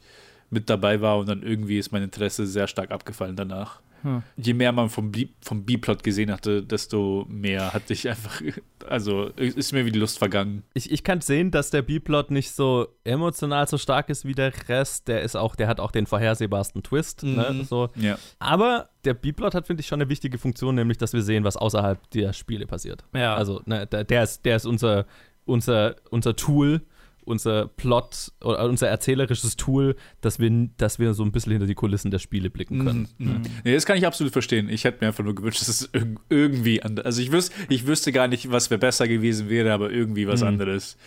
mit 0.49 0.69
dabei 0.69 1.01
war 1.01 1.17
und 1.17 1.27
dann 1.27 1.43
irgendwie 1.43 1.79
ist 1.79 1.91
mein 1.91 2.03
Interesse 2.03 2.45
sehr 2.45 2.67
stark 2.67 2.91
abgefallen 2.91 3.35
danach. 3.35 3.81
Hm. 4.03 4.21
Je 4.37 4.53
mehr 4.53 4.71
man 4.71 4.89
vom, 4.89 5.11
B- 5.11 5.29
vom 5.41 5.65
B-Plot 5.65 6.03
gesehen 6.03 6.31
hatte, 6.31 6.61
desto 6.61 7.25
mehr 7.27 7.73
hatte 7.73 7.93
ich 7.93 8.07
einfach, 8.07 8.41
also 8.87 9.25
ist 9.37 9.71
mir 9.73 9.85
wie 9.85 9.91
die 9.91 9.99
Lust 9.99 10.19
vergangen. 10.19 10.63
ich, 10.73 10.91
ich 10.91 11.03
kann 11.03 11.21
sehen, 11.21 11.49
dass 11.51 11.69
der 11.71 11.81
B-Plot 11.81 12.29
nicht 12.31 12.51
so 12.51 12.87
emotional 13.03 13.67
so 13.67 13.77
stark 13.77 14.09
ist 14.09 14.25
wie 14.25 14.33
der 14.35 14.51
Rest. 14.69 15.07
Der 15.07 15.21
ist 15.21 15.35
auch, 15.35 15.55
der 15.55 15.67
hat 15.67 15.79
auch 15.79 15.91
den 15.91 16.05
vorhersehbarsten 16.05 16.83
Twist. 16.83 17.23
Ne? 17.23 17.49
Mhm. 17.53 17.63
So. 17.63 17.89
Ja. 17.95 18.17
Aber 18.39 18.89
der 19.05 19.13
B-Plot 19.13 19.55
hat, 19.55 19.67
finde 19.67 19.81
ich, 19.81 19.87
schon 19.87 20.01
eine 20.01 20.09
wichtige 20.09 20.37
Funktion, 20.37 20.75
nämlich, 20.75 20.97
dass 20.97 21.13
wir 21.13 21.21
sehen, 21.23 21.43
was 21.43 21.57
außerhalb 21.57 22.09
der 22.11 22.33
Spiele 22.33 22.67
passiert. 22.67 23.03
Ja. 23.15 23.35
Also, 23.35 23.61
ne, 23.65 23.87
der, 23.87 24.03
der 24.03 24.23
ist, 24.23 24.45
der 24.45 24.57
ist 24.57 24.65
unser, 24.65 25.05
unser, 25.45 25.95
unser 26.09 26.35
Tool, 26.35 26.81
unser 27.25 27.67
Plot 27.67 28.31
oder 28.41 28.65
unser 28.65 28.87
erzählerisches 28.87 29.55
Tool, 29.55 29.95
dass 30.21 30.39
wir, 30.39 30.69
dass 30.77 30.99
wir 30.99 31.13
so 31.13 31.23
ein 31.23 31.31
bisschen 31.31 31.51
hinter 31.51 31.67
die 31.67 31.75
Kulissen 31.75 32.11
der 32.11 32.19
Spiele 32.19 32.49
blicken 32.49 32.83
können. 32.85 33.07
Mhm. 33.17 33.41
Nee, 33.63 33.73
das 33.73 33.85
kann 33.85 33.97
ich 33.97 34.05
absolut 34.05 34.33
verstehen. 34.33 34.69
Ich 34.69 34.83
hätte 34.83 34.99
mir 35.01 35.07
einfach 35.07 35.23
nur 35.23 35.35
gewünscht, 35.35 35.61
dass 35.61 35.67
es 35.69 35.89
irg 35.93 36.19
irgendwie 36.29 36.81
anders. 36.83 37.05
Also 37.05 37.21
ich, 37.21 37.31
wüs 37.31 37.51
ich 37.69 37.87
wüsste 37.87 38.11
gar 38.11 38.27
nicht, 38.27 38.51
was 38.51 38.69
wäre 38.69 38.79
besser 38.79 39.07
gewesen 39.07 39.49
wäre, 39.49 39.73
aber 39.73 39.91
irgendwie 39.91 40.27
was 40.27 40.43
anderes 40.43 40.97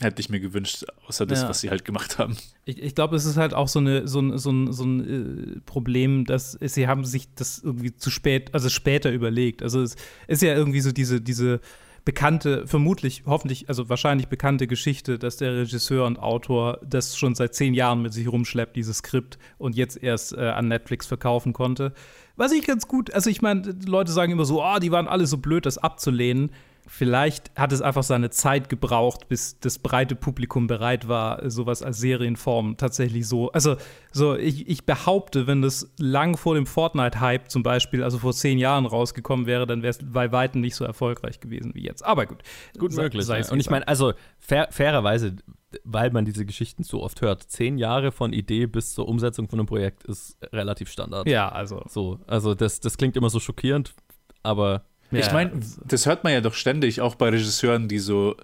hätte 0.00 0.20
ich 0.20 0.28
mir 0.28 0.38
gewünscht, 0.38 0.84
außer 1.08 1.26
das, 1.26 1.42
Ja. 1.42 1.48
was 1.48 1.60
sie 1.60 1.70
halt 1.70 1.84
gemacht 1.84 2.18
haben. 2.18 2.36
Ich, 2.64 2.80
ich 2.80 2.94
glaube, 2.94 3.16
es 3.16 3.24
ist 3.24 3.36
halt 3.36 3.52
auch 3.52 3.66
so, 3.66 3.80
eine, 3.80 4.06
so 4.06 4.20
ein, 4.20 4.38
so 4.38 4.50
ein, 4.52 4.72
so 4.72 4.84
ein 4.84 5.56
äh, 5.56 5.60
Problem, 5.66 6.24
dass 6.24 6.52
sie 6.60 6.86
haben 6.86 7.04
sich 7.04 7.34
das 7.34 7.58
irgendwie 7.58 7.96
zu 7.96 8.10
spät, 8.10 8.54
also 8.54 8.68
später 8.68 9.10
überlegt. 9.10 9.62
Also 9.64 9.82
es 9.82 9.96
ist 10.28 10.42
ja 10.42 10.54
irgendwie 10.54 10.80
so 10.80 10.92
diese, 10.92 11.20
diese 11.20 11.60
bekannte, 12.04 12.66
vermutlich, 12.66 13.24
hoffentlich, 13.26 13.68
also 13.68 13.88
wahrscheinlich 13.88 14.28
bekannte 14.28 14.66
Geschichte, 14.66 15.18
dass 15.18 15.36
der 15.36 15.54
Regisseur 15.56 16.06
und 16.06 16.18
Autor 16.18 16.78
das 16.84 17.16
schon 17.16 17.34
seit 17.34 17.54
zehn 17.54 17.74
Jahren 17.74 18.02
mit 18.02 18.12
sich 18.12 18.28
rumschleppt, 18.28 18.76
dieses 18.76 18.98
Skript, 18.98 19.38
und 19.58 19.76
jetzt 19.76 20.02
erst 20.02 20.32
äh, 20.32 20.40
an 20.40 20.68
Netflix 20.68 21.06
verkaufen 21.06 21.52
konnte. 21.52 21.92
Was 22.36 22.52
ich 22.52 22.66
ganz 22.66 22.88
gut, 22.88 23.12
also 23.12 23.28
ich 23.28 23.42
meine, 23.42 23.74
Leute 23.86 24.12
sagen 24.12 24.32
immer 24.32 24.44
so, 24.44 24.64
oh, 24.64 24.78
die 24.78 24.90
waren 24.90 25.08
alle 25.08 25.26
so 25.26 25.38
blöd, 25.38 25.66
das 25.66 25.78
abzulehnen. 25.78 26.50
Vielleicht 26.92 27.56
hat 27.56 27.70
es 27.70 27.82
einfach 27.82 28.02
seine 28.02 28.30
Zeit 28.30 28.68
gebraucht, 28.68 29.28
bis 29.28 29.60
das 29.60 29.78
breite 29.78 30.16
Publikum 30.16 30.66
bereit 30.66 31.06
war, 31.06 31.48
sowas 31.48 31.84
als 31.84 31.98
Serienform 31.98 32.78
tatsächlich 32.78 33.28
so. 33.28 33.52
Also, 33.52 33.76
so 34.10 34.34
ich, 34.34 34.68
ich 34.68 34.84
behaupte, 34.86 35.46
wenn 35.46 35.62
das 35.62 35.88
lang 35.98 36.36
vor 36.36 36.56
dem 36.56 36.66
Fortnite-Hype 36.66 37.48
zum 37.48 37.62
Beispiel, 37.62 38.02
also 38.02 38.18
vor 38.18 38.32
zehn 38.32 38.58
Jahren 38.58 38.86
rausgekommen 38.86 39.46
wäre, 39.46 39.68
dann 39.68 39.82
wäre 39.82 39.90
es 39.92 40.00
bei 40.02 40.32
Weitem 40.32 40.60
nicht 40.62 40.74
so 40.74 40.84
erfolgreich 40.84 41.38
gewesen 41.38 41.76
wie 41.76 41.84
jetzt. 41.84 42.04
Aber 42.04 42.26
gut. 42.26 42.42
Gut 42.76 42.92
möglich. 42.92 43.26
Ja. 43.28 43.36
Und 43.52 43.60
ich 43.60 43.70
meine, 43.70 43.86
also 43.86 44.12
fair, 44.40 44.66
fairerweise, 44.72 45.36
weil 45.84 46.10
man 46.10 46.24
diese 46.24 46.44
Geschichten 46.44 46.82
so 46.82 47.04
oft 47.04 47.22
hört, 47.22 47.44
zehn 47.44 47.78
Jahre 47.78 48.10
von 48.10 48.32
Idee 48.32 48.66
bis 48.66 48.94
zur 48.94 49.08
Umsetzung 49.08 49.48
von 49.48 49.60
einem 49.60 49.66
Projekt 49.66 50.02
ist 50.06 50.36
relativ 50.52 50.90
Standard. 50.90 51.28
Ja, 51.28 51.50
also. 51.50 51.84
So, 51.88 52.18
also 52.26 52.56
das, 52.56 52.80
das 52.80 52.98
klingt 52.98 53.16
immer 53.16 53.30
so 53.30 53.38
schockierend, 53.38 53.94
aber 54.42 54.82
ich 55.12 55.26
ja, 55.26 55.32
meine, 55.32 55.52
das 55.86 56.06
hört 56.06 56.24
man 56.24 56.32
ja 56.32 56.40
doch 56.40 56.54
ständig, 56.54 57.00
auch 57.00 57.14
bei 57.14 57.28
Regisseuren, 57.30 57.88
die 57.88 57.98
so, 57.98 58.36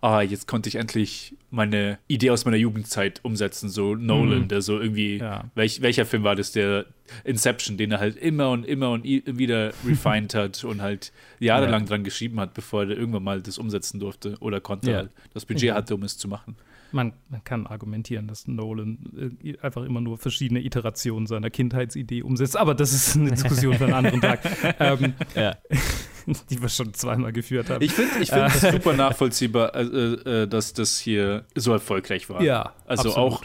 ah, 0.00 0.20
jetzt 0.22 0.46
konnte 0.46 0.68
ich 0.68 0.74
endlich 0.76 1.36
meine 1.50 1.98
Idee 2.08 2.30
aus 2.30 2.44
meiner 2.44 2.56
Jugendzeit 2.56 3.20
umsetzen, 3.24 3.68
so 3.70 3.94
Nolan, 3.94 4.48
der 4.48 4.60
so 4.60 4.78
irgendwie, 4.80 5.18
Ja. 5.18 5.44
welch, 5.54 5.80
welcher 5.82 6.04
Film 6.04 6.24
war 6.24 6.34
das, 6.36 6.52
der 6.52 6.86
Inception, 7.24 7.76
den 7.76 7.92
er 7.92 8.00
halt 8.00 8.16
immer 8.16 8.50
und 8.50 8.64
immer 8.66 8.90
und 8.90 9.04
wieder 9.04 9.72
refined 9.86 10.34
hat 10.34 10.64
und 10.64 10.82
halt 10.82 11.12
jahrelang 11.38 11.86
dran 11.86 12.04
geschrieben 12.04 12.40
hat, 12.40 12.54
bevor 12.54 12.82
er 12.84 12.90
irgendwann 12.90 13.22
mal 13.24 13.40
das 13.42 13.56
umsetzen 13.58 14.00
durfte 14.00 14.36
oder 14.40 14.60
konnte, 14.60 14.90
Ja. 14.90 14.96
halt 14.98 15.10
das 15.32 15.44
Budget 15.46 15.72
hatte, 15.72 15.94
um 15.94 16.02
es 16.02 16.18
zu 16.18 16.28
machen. 16.28 16.56
Man, 16.92 17.12
man 17.28 17.42
kann 17.42 17.66
argumentieren, 17.66 18.28
dass 18.28 18.46
Nolan 18.46 19.36
äh, 19.42 19.56
einfach 19.62 19.82
immer 19.84 20.00
nur 20.00 20.16
verschiedene 20.16 20.60
Iterationen 20.64 21.26
seiner 21.26 21.50
Kindheitsidee 21.50 22.22
umsetzt, 22.22 22.56
aber 22.56 22.74
das 22.74 22.92
ist 22.92 23.16
eine 23.16 23.30
Diskussion 23.30 23.74
für 23.74 23.84
einen 23.84 23.94
anderen 23.94 24.20
Tag, 24.20 24.40
ähm, 24.80 25.14
ja. 25.34 25.56
die 26.50 26.60
wir 26.60 26.68
schon 26.68 26.94
zweimal 26.94 27.32
geführt 27.32 27.70
haben. 27.70 27.82
Ich 27.82 27.92
finde 27.92 28.20
ich 28.20 28.30
find 28.30 28.54
es 28.54 28.60
super 28.60 28.92
nachvollziehbar, 28.94 29.74
äh, 29.74 29.82
äh, 29.82 30.46
dass 30.46 30.72
das 30.72 30.98
hier 30.98 31.44
so 31.54 31.72
erfolgreich 31.72 32.28
war. 32.28 32.42
Ja, 32.42 32.74
Also 32.86 33.10
absolut. 33.10 33.16
auch, 33.18 33.42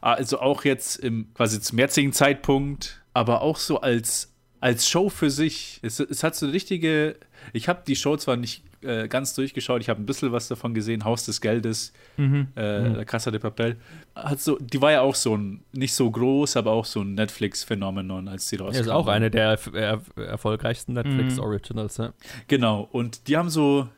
also 0.00 0.40
auch 0.40 0.64
jetzt 0.64 0.96
im 0.96 1.32
quasi 1.34 1.60
zum 1.60 1.78
jetzigen 1.78 2.12
Zeitpunkt, 2.12 3.02
aber 3.12 3.42
auch 3.42 3.56
so 3.56 3.80
als, 3.80 4.32
als 4.60 4.88
Show 4.88 5.08
für 5.08 5.30
sich. 5.30 5.80
Es, 5.82 6.00
es 6.00 6.22
hat 6.22 6.36
so 6.36 6.46
eine 6.46 6.54
richtige. 6.54 7.16
Ich 7.52 7.68
habe 7.68 7.82
die 7.86 7.96
Show 7.96 8.16
zwar 8.16 8.36
nicht 8.36 8.62
äh, 8.82 9.08
ganz 9.08 9.34
durchgeschaut, 9.34 9.80
ich 9.82 9.88
habe 9.88 10.00
ein 10.00 10.06
bisschen 10.06 10.32
was 10.32 10.48
davon 10.48 10.72
gesehen, 10.74 11.04
Haus 11.04 11.24
des 11.26 11.40
Geldes, 11.40 11.92
Mhm. 12.16 12.48
äh, 12.56 12.88
La 12.88 13.04
Casa 13.04 13.30
de 13.30 13.38
Papel. 13.40 13.76
Hat 14.14 14.40
so, 14.40 14.56
die 14.58 14.80
war 14.80 14.92
ja 14.92 15.00
auch 15.02 15.14
so 15.14 15.36
ein, 15.36 15.62
nicht 15.72 15.92
so 15.92 16.10
groß, 16.10 16.56
aber 16.56 16.72
auch 16.72 16.84
so 16.86 17.02
ein 17.02 17.14
Netflix-Phänomenon, 17.14 18.28
als 18.28 18.48
sie 18.48 18.56
rauskam. 18.56 18.80
ist 18.80 18.88
auch 18.88 19.06
eine 19.08 19.30
der 19.30 19.58
er 19.74 20.00
erfolgreichsten 20.16 20.94
Netflix-Originals. 20.94 21.98
Ja. 21.98 22.12
Genau, 22.48 22.88
und 22.92 23.28
die 23.28 23.36
haben 23.36 23.50
so, 23.50 23.88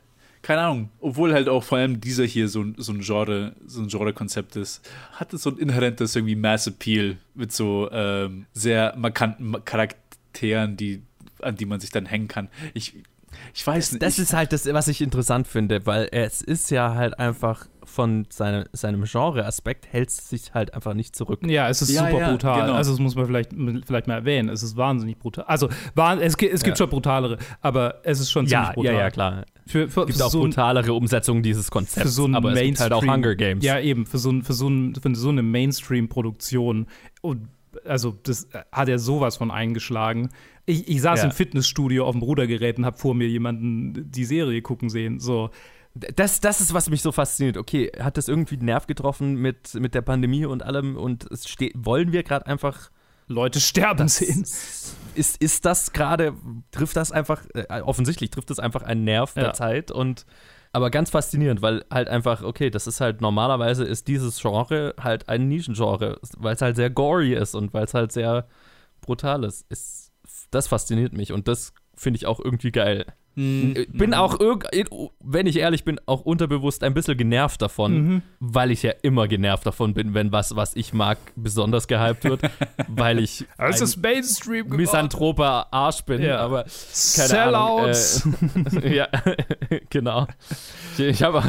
keine 0.41 0.61
Ahnung, 0.61 0.89
obwohl 0.99 1.33
halt 1.33 1.47
auch 1.47 1.63
vor 1.63 1.77
allem 1.77 2.01
dieser 2.01 2.25
hier 2.25 2.49
so, 2.49 2.61
ein- 2.61 2.75
so 2.77 2.91
ein 2.91 2.99
Genre, 2.99 3.53
so 3.65 3.81
ein 3.81 3.87
Genre-Konzept 3.87 4.57
ist, 4.57 4.85
hat 5.13 5.33
es 5.33 5.43
so 5.43 5.49
ein 5.51 5.57
inhärentes 5.57 6.15
irgendwie 6.17 6.35
Mass-Appeal 6.35 7.17
mit 7.35 7.53
so 7.53 7.89
ähm, 7.91 8.45
sehr 8.53 8.93
markanten 8.97 9.51
Ma- 9.51 9.59
Charakteren, 9.61 10.75
die, 10.75 11.01
an 11.41 11.55
die 11.55 11.65
man 11.65 11.79
sich 11.79 11.91
dann 11.91 12.05
hängen 12.05 12.27
kann. 12.27 12.49
Ich, 12.73 12.93
ich 13.53 13.65
weiß 13.65 13.93
nicht. 13.93 14.01
Das 14.03 14.19
ist 14.19 14.33
halt 14.33 14.53
das, 14.53 14.65
was 14.71 14.87
ich 14.87 15.01
interessant 15.01 15.47
finde, 15.47 15.85
weil 15.85 16.07
es 16.11 16.41
ist 16.41 16.69
ja 16.71 16.95
halt 16.95 17.19
einfach 17.19 17.67
von 17.85 18.25
seine, 18.29 18.65
seinem 18.71 19.03
Genre-Aspekt 19.03 19.87
hält 19.91 20.07
es 20.09 20.29
sich 20.29 20.53
halt 20.53 20.73
einfach 20.73 20.93
nicht 20.93 21.15
zurück. 21.15 21.41
Ja, 21.45 21.67
es 21.67 21.81
ist 21.81 21.89
Ja, 21.91 22.05
super 22.07 22.19
ja, 22.19 22.31
brutal. 22.31 22.61
genau. 22.61 22.73
Also, 22.75 22.91
das 22.91 22.99
muss 23.01 23.15
man 23.15 23.25
vielleicht, 23.25 23.51
vielleicht 23.85 24.07
mal 24.07 24.15
erwähnen. 24.15 24.47
Es 24.49 24.63
ist 24.63 24.77
wahnsinnig 24.77 25.19
brutal. 25.19 25.43
Also, 25.45 25.67
es, 26.21 26.37
gi- 26.37 26.47
es 26.47 26.63
gibt 26.63 26.77
Ja. 26.79 26.83
schon 26.85 26.89
brutalere, 26.89 27.37
aber 27.61 27.99
es 28.03 28.21
ist 28.21 28.31
schon 28.31 28.47
ziemlich 28.47 28.67
Ja, 28.69 28.73
brutal. 28.73 28.93
ja, 28.93 28.99
ja, 28.99 29.09
klar. 29.11 29.45
Für, 29.67 29.89
für, 29.89 30.01
Es 30.01 30.07
gibt 30.07 30.17
für 30.19 30.25
auch 30.25 30.31
so 30.31 30.39
brutalere 30.41 30.93
Umsetzungen 30.93 31.43
dieses 31.43 31.65
für 31.65 31.71
Konzepts, 31.71 32.15
so 32.15 32.25
ein 32.25 32.35
aber 32.35 32.53
es 32.53 32.59
gibt 32.61 32.79
halt 32.79 32.93
auch 32.93 33.01
Mainstream- 33.01 33.13
Hunger 33.25 33.35
Games. 33.35 33.63
Ja, 33.65 33.79
eben, 33.79 34.05
für 34.05 34.17
so, 34.17 34.31
für 34.41 34.53
so, 34.53 34.69
ein, 34.69 34.95
für 34.95 35.13
so 35.15 35.29
eine 35.29 35.41
Mainstream-Produktion. 35.43 36.87
Und 37.21 37.47
also, 37.85 38.17
das 38.23 38.47
hat 38.71 38.89
er 38.89 38.99
sowas 38.99 39.37
von 39.37 39.51
eingeschlagen. 39.51 40.29
Ich, 40.65 40.87
ich 40.87 41.01
saß 41.01 41.19
Ja. 41.19 41.25
im 41.25 41.31
Fitnessstudio 41.31 42.05
auf 42.05 42.13
dem 42.13 42.21
Rudergerät 42.21 42.77
und 42.77 42.85
habe 42.85 42.97
vor 42.97 43.13
mir 43.15 43.27
jemanden 43.27 44.09
die 44.11 44.25
Serie 44.25 44.61
gucken 44.61 44.89
sehen. 44.89 45.19
So, 45.19 45.49
Das, 45.93 46.39
das 46.39 46.59
ist, 46.61 46.73
was 46.73 46.89
mich 46.89 47.01
so 47.01 47.11
fasziniert. 47.11 47.57
Okay, 47.57 47.91
hat 47.99 48.17
das 48.17 48.27
irgendwie 48.27 48.57
den 48.57 48.65
Nerv 48.65 48.87
getroffen 48.87 49.35
mit, 49.35 49.75
mit 49.75 49.93
der 49.93 50.01
Pandemie 50.01 50.45
und 50.45 50.63
allem 50.63 50.95
und 50.97 51.29
es 51.31 51.47
steht, 51.47 51.73
wollen 51.75 52.11
wir 52.11 52.23
gerade 52.23 52.47
einfach 52.47 52.89
Leute 53.27 53.59
sterben 53.59 54.07
sehen. 54.07 54.41
ist, 55.15 55.37
ist 55.41 55.65
das 55.65 55.93
gerade, 55.93 56.33
trifft 56.71 56.95
das 56.95 57.11
einfach, 57.11 57.43
äh, 57.53 57.81
offensichtlich 57.81 58.31
trifft 58.31 58.49
das 58.49 58.59
einfach 58.59 58.81
einen 58.81 59.03
Nerv 59.03 59.33
der 59.33 59.43
Ja. 59.45 59.53
Zeit 59.53 59.91
und 59.91 60.25
aber 60.73 60.89
ganz 60.89 61.11
faszinierend, 61.11 61.61
weil 61.61 61.85
halt 61.91 62.09
einfach, 62.09 62.41
okay, 62.43 62.69
das 62.71 62.87
ist 62.87 62.99
halt 62.99 63.21
normalerweise 63.21 63.83
ist 63.85 64.07
dieses 64.07 64.41
Genre 64.41 64.95
halt 64.99 65.29
ein 65.29 65.47
Nischengenre, 65.47 66.19
weil 66.37 66.55
es 66.55 66.61
halt 66.61 66.75
sehr 66.75 66.89
gory 66.89 67.33
ist 67.33 67.55
und 67.55 67.73
weil 67.73 67.85
es 67.85 67.93
halt 67.93 68.11
sehr 68.11 68.47
brutal 69.01 69.43
ist. 69.43 69.65
ist. 69.69 70.11
Das 70.51 70.67
fasziniert 70.67 71.13
mich 71.13 71.31
und 71.31 71.47
das 71.47 71.73
finde 71.95 72.17
ich 72.17 72.25
auch 72.25 72.39
irgendwie 72.39 72.71
geil. 72.71 73.05
Mhm. 73.35 73.73
Äh, 73.75 73.85
Bin 73.87 74.13
auch, 74.13 74.39
irg 74.39 74.65
wenn 75.19 75.47
ich 75.47 75.57
ehrlich 75.57 75.83
bin, 75.83 75.99
auch 76.05 76.21
unterbewusst 76.21 76.83
ein 76.83 76.93
bisschen 76.93 77.17
genervt 77.17 77.61
davon, 77.61 78.21
weil 78.39 78.69
ich 78.71 78.83
ja 78.83 78.91
immer 79.01 79.27
genervt 79.27 79.65
davon 79.65 79.93
bin, 79.93 80.13
wenn 80.13 80.31
was, 80.31 80.55
was 80.55 80.75
ich 80.75 80.93
mag, 80.93 81.17
besonders 81.35 81.87
gehypt 81.87 82.23
wird, 82.25 82.41
weil 82.87 83.19
ich 83.19 83.45
Es 83.57 83.81
ist 83.81 83.97
Mainstream 84.01 84.67
misanthroper 84.69 85.67
Arsch 85.71 86.01
bin, 86.03 86.21
Ja. 86.21 86.37
aber 86.39 86.65
keine 87.15 87.57
Ahnung. 87.57 87.93
Sellouts. 87.93 88.27
Äh, 88.83 88.95
ja, 88.95 89.07
genau. 89.89 90.27
Ich, 90.97 90.99
ich 90.99 91.23
habe 91.23 91.39
auch, 91.39 91.45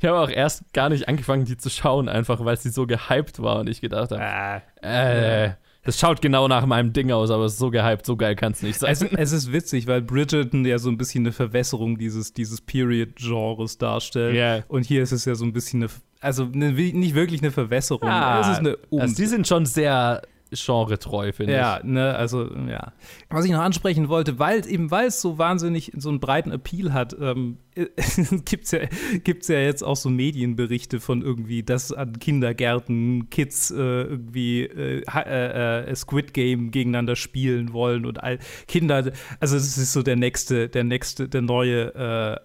ich 0.00 0.04
hab 0.08 0.14
auch 0.16 0.30
erst 0.30 0.72
gar 0.72 0.88
nicht 0.88 1.08
angefangen, 1.08 1.44
die 1.44 1.56
zu 1.56 1.68
schauen, 1.70 2.08
einfach 2.08 2.44
weil 2.44 2.56
sie 2.56 2.70
so 2.70 2.86
gehypt 2.86 3.42
war 3.42 3.58
und 3.60 3.68
ich 3.68 3.80
gedacht 3.80 4.10
habe, 4.12 4.62
äh, 4.82 5.50
das 5.84 5.98
schaut 6.00 6.20
genau 6.22 6.48
nach 6.48 6.66
meinem 6.66 6.92
Ding 6.92 7.12
aus, 7.12 7.30
aber 7.30 7.44
es 7.44 7.52
ist 7.52 7.58
so 7.58 7.70
gehypt, 7.70 8.06
so 8.06 8.16
geil 8.16 8.34
kann 8.34 8.52
es 8.52 8.62
nicht 8.62 8.78
sein. 8.80 8.90
Es, 8.90 9.02
es 9.02 9.32
ist 9.32 9.52
witzig, 9.52 9.86
weil 9.86 10.02
Bridgerton 10.02 10.64
ja 10.64 10.78
so 10.78 10.88
ein 10.90 10.96
bisschen 10.96 11.24
eine 11.24 11.32
Verwässerung 11.32 11.98
dieses, 11.98 12.32
dieses 12.32 12.60
Period-Genres 12.60 13.78
darstellt. 13.78 14.34
Ja. 14.36 14.64
Und 14.68 14.84
hier 14.86 15.02
ist 15.02 15.12
es 15.12 15.24
ja 15.24 15.34
so 15.34 15.44
ein 15.44 15.52
bisschen 15.52 15.82
eine, 15.82 15.90
also 16.20 16.48
eine, 16.52 16.72
nicht 16.72 17.14
wirklich 17.14 17.42
eine 17.42 17.50
Verwässerung. 17.50 18.08
Ah, 18.08 18.40
es 18.40 18.58
eine 18.58 18.76
Um- 18.90 19.00
also 19.02 19.14
die 19.14 19.26
sind 19.26 19.46
schon 19.46 19.66
sehr 19.66 20.22
genretreu, 20.54 21.32
finde 21.32 21.54
Ja, 21.54 21.80
ne, 21.82 22.14
also, 22.14 22.48
ja. 22.68 22.92
Was 23.30 23.44
ich 23.44 23.52
noch 23.52 23.60
ansprechen 23.60 24.08
wollte, 24.08 24.38
weil 24.38 24.66
eben, 24.68 24.90
weil 24.90 25.08
es 25.08 25.20
so 25.20 25.38
wahnsinnig 25.38 25.92
so 25.96 26.08
einen 26.08 26.20
breiten 26.20 26.50
Appeal 26.52 26.92
hat, 26.92 27.16
ähm, 27.20 27.58
gibt's 28.44 28.70
ja, 28.70 28.80
gibt's 29.24 29.48
ja 29.48 29.58
jetzt 29.58 29.82
auch 29.82 29.96
so 29.96 30.08
Medienberichte 30.08 31.00
von 31.00 31.22
irgendwie, 31.22 31.62
dass 31.62 31.92
an 31.92 32.18
Kindergärten 32.18 33.30
Kids 33.30 33.70
äh, 33.70 33.74
irgendwie 33.74 34.62
äh, 34.62 35.02
ha- 35.06 35.22
äh, 35.22 35.90
äh, 35.90 35.94
Squid 35.96 36.34
Game 36.34 36.70
gegeneinander 36.70 37.16
spielen 37.16 37.72
wollen 37.72 38.06
und 38.06 38.22
all 38.22 38.38
Kinder, 38.68 39.10
also 39.40 39.56
es 39.56 39.76
ist 39.76 39.92
so 39.92 40.02
der 40.02 40.16
nächste, 40.16 40.68
der 40.68 40.84
nächste, 40.84 41.28
der 41.28 41.42
neue 41.42 41.94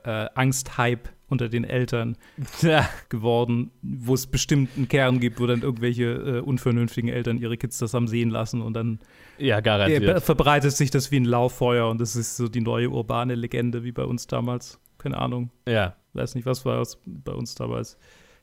äh, 0.06 0.24
äh, 0.24 0.30
Angst-Hype 0.36 1.10
unter 1.30 1.50
den 1.50 1.63
Eltern. 1.63 2.18
Ja. 2.62 2.89
geworden, 3.10 3.72
wo 3.82 4.13
es 4.13 4.28
bestimmt 4.28 4.70
einen 4.76 4.88
Kern 4.88 5.20
gibt, 5.20 5.39
wo 5.39 5.48
dann 5.48 5.62
irgendwelche 5.62 6.04
äh, 6.04 6.39
unvernünftigen 6.42 7.10
Eltern 7.10 7.38
ihre 7.38 7.58
Kids 7.58 7.78
das 7.78 7.94
haben 7.94 8.08
sehen 8.08 8.30
lassen 8.30 8.62
und 8.62 8.74
dann 8.74 9.00
ja, 9.38 9.60
garantiert. 9.62 10.22
verbreitet 10.24 10.72
sich 10.74 10.92
das 10.92 11.12
wie 11.12 11.20
ein 11.20 11.26
Lauffeuer 11.26 11.89
und 11.89 12.02
das 12.02 12.15
ist 12.15 12.36
so 12.38 12.48
die 12.50 12.62
neue 12.62 12.89
urbane 12.89 13.36
Legende 13.36 13.84
wie 13.84 13.92
bei 13.92 14.04
uns 14.04 14.28
damals. 14.28 14.80
Keine 14.98 15.18
Ahnung, 15.18 15.50
Ja. 15.68 15.96
weiß 16.13 16.36
nicht, 16.36 16.46
was 16.46 16.65
war 16.65 16.82
es 16.82 16.98
bei 17.06 17.32
uns 17.32 17.56
damals. 17.56 17.98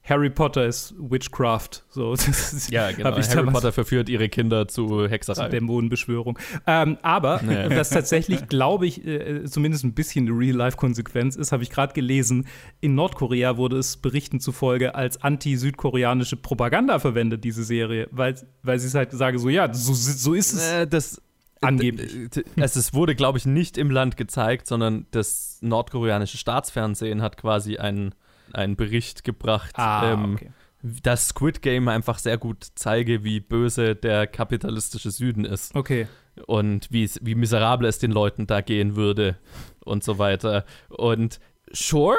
Harry 0.09 0.31
Potter 0.31 0.67
ist 0.67 0.95
Witchcraft. 0.99 1.83
So, 1.91 2.11
das 2.17 2.53
ist, 2.53 2.71
Ja, 2.71 2.91
genau. 2.93 3.17
Harry 3.17 3.51
Potter 3.51 3.73
verführt 3.73 4.09
ihre 4.09 4.29
Kinder 4.29 4.69
zu 4.69 5.09
Hexerei. 5.09 5.49
Dämonenbeschwörung. 5.49 6.39
Ähm, 6.67 6.99
aber 7.03 7.43
Ja. 7.43 7.71
was 7.77 7.91
tatsächlich, 7.91 8.49
glaube 8.49 8.87
ich, 8.87 9.05
äh, 9.07 9.45
zumindest 9.45 9.85
ein 9.85 9.95
bisschen 9.95 10.29
eine 10.29 10.39
Real-Life-Konsequenz 10.39 11.37
ist, 11.37 11.53
habe 11.53 11.63
ich 11.63 11.71
gerade 11.71 11.93
gelesen, 11.93 12.47
in 12.81 12.95
Nordkorea 12.95 13.57
wurde 13.57 13.79
es 13.79 13.97
Berichten 13.97 14.41
zufolge 14.41 14.95
als 14.95 15.23
anti-südkoreanische 15.23 16.37
Propaganda 16.37 16.99
verwendet, 16.99 17.45
diese 17.45 17.65
Serie, 17.65 18.09
weil, 18.11 18.37
weil 18.63 18.79
sie 18.79 18.87
es 18.87 18.95
halt 18.95 19.13
sagen, 19.13 19.39
so 19.39 19.49
ja, 19.49 19.73
so, 19.73 19.93
so 19.95 20.35
ist 20.35 20.53
es. 20.53 20.71
Äh, 20.71 20.87
das 20.87 21.21
Angeblich. 21.63 22.13
Also 22.61 22.81
es 22.81 22.93
wurde, 22.93 23.15
glaube 23.15 23.39
ich, 23.39 23.47
nicht 23.47 23.79
im 23.79 23.91
Land 23.91 24.17
gezeigt, 24.17 24.67
sondern 24.67 25.07
das 25.11 25.59
nordkoreanische 25.63 26.37
Staatsfernsehen 26.37 27.23
hat 27.23 27.37
quasi 27.37 27.79
einen, 27.79 28.15
einen 28.53 28.77
Bericht 28.77 29.25
gebracht, 29.25 29.73
Ah, 29.79 30.13
ähm, 30.13 30.35
okay. 30.35 30.51
dass 30.83 31.29
Squid 31.29 31.63
Game 31.63 31.89
einfach 31.89 32.19
sehr 32.19 32.39
gut 32.39 32.67
zeige, 32.75 33.25
wie 33.25 33.41
böse 33.41 33.95
der 33.97 34.27
kapitalistische 34.27 35.11
Süden 35.11 35.45
ist 35.45 35.75
Okay. 35.75 36.07
und 36.47 36.89
wie, 36.91 37.11
miserabel 37.35 37.89
es 37.89 37.99
den 37.99 38.13
Leuten 38.13 38.47
da 38.47 38.61
gehen 38.61 38.97
würde 38.97 39.37
und 39.85 40.05
so 40.05 40.19
weiter. 40.19 40.65
Und 40.89 41.41
sure, 41.73 42.17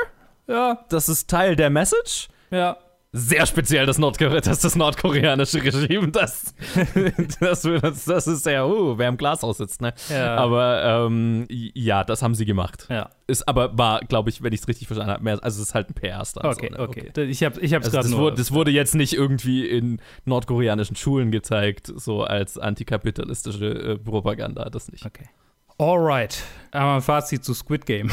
Ja, 0.47 0.85
das 0.89 1.09
ist 1.09 1.29
Teil 1.29 1.55
der 1.55 1.69
Message. 1.69 2.29
ja. 2.51 2.77
Sehr 3.13 3.45
speziell 3.45 3.85
das, 3.85 3.97
Nordkore 3.97 4.41
das, 4.41 4.59
das 4.59 4.75
nordkoreanische 4.75 5.63
Regime, 5.63 6.09
das, 6.09 6.53
das, 7.39 7.61
das, 7.61 8.05
das 8.05 8.27
ist 8.27 8.43
sehr, 8.43 8.67
uh, 8.67 8.97
wer 8.97 9.07
im 9.07 9.15
Glashaus 9.15 9.57
sitzt, 9.57 9.81
ne? 9.81 9.93
Ja. 10.09 10.35
Aber 10.35 11.05
ähm, 11.07 11.45
ja, 11.49 12.03
das 12.03 12.21
haben 12.21 12.35
sie 12.35 12.45
gemacht. 12.45 12.85
Ja. 12.89 13.09
Ist 13.25 13.47
aber 13.47 13.77
war, 13.77 14.01
glaube 14.01 14.29
ich, 14.29 14.43
wenn 14.43 14.51
ich 14.51 14.59
es 14.59 14.67
richtig 14.67 14.87
verstanden 14.87 15.13
habe, 15.13 15.23
mehr, 15.23 15.39
also 15.41 15.61
es 15.61 15.69
ist 15.69 15.73
halt 15.73 15.89
ein 15.89 15.93
PR-Star. 15.93 16.45
Okay, 16.45 16.69
so, 16.69 16.77
ne? 16.77 16.87
okay. 16.87 17.11
Ich 17.23 17.43
habe 17.43 17.59
ich 17.61 17.73
hab's 17.73 17.85
Also 17.85 17.95
gerade 17.95 18.09
das, 18.09 18.11
nur. 18.11 18.19
wurde, 18.19 18.35
das 18.35 18.51
wurde 18.51 18.71
jetzt 18.71 18.93
nicht 18.93 19.13
irgendwie 19.13 19.65
in 19.65 20.01
nordkoreanischen 20.25 20.97
Schulen 20.97 21.31
gezeigt, 21.31 21.91
so 21.95 22.23
als 22.23 22.57
antikapitalistische 22.57 23.67
äh, 23.67 23.97
Propaganda, 23.97 24.69
das 24.69 24.91
nicht. 24.91 25.05
okay. 25.05 25.29
Alright. 25.79 26.43
Aber 26.71 26.95
ein 26.95 27.01
Fazit 27.01 27.45
zu 27.45 27.53
Squid 27.53 27.85
Game. 27.85 28.09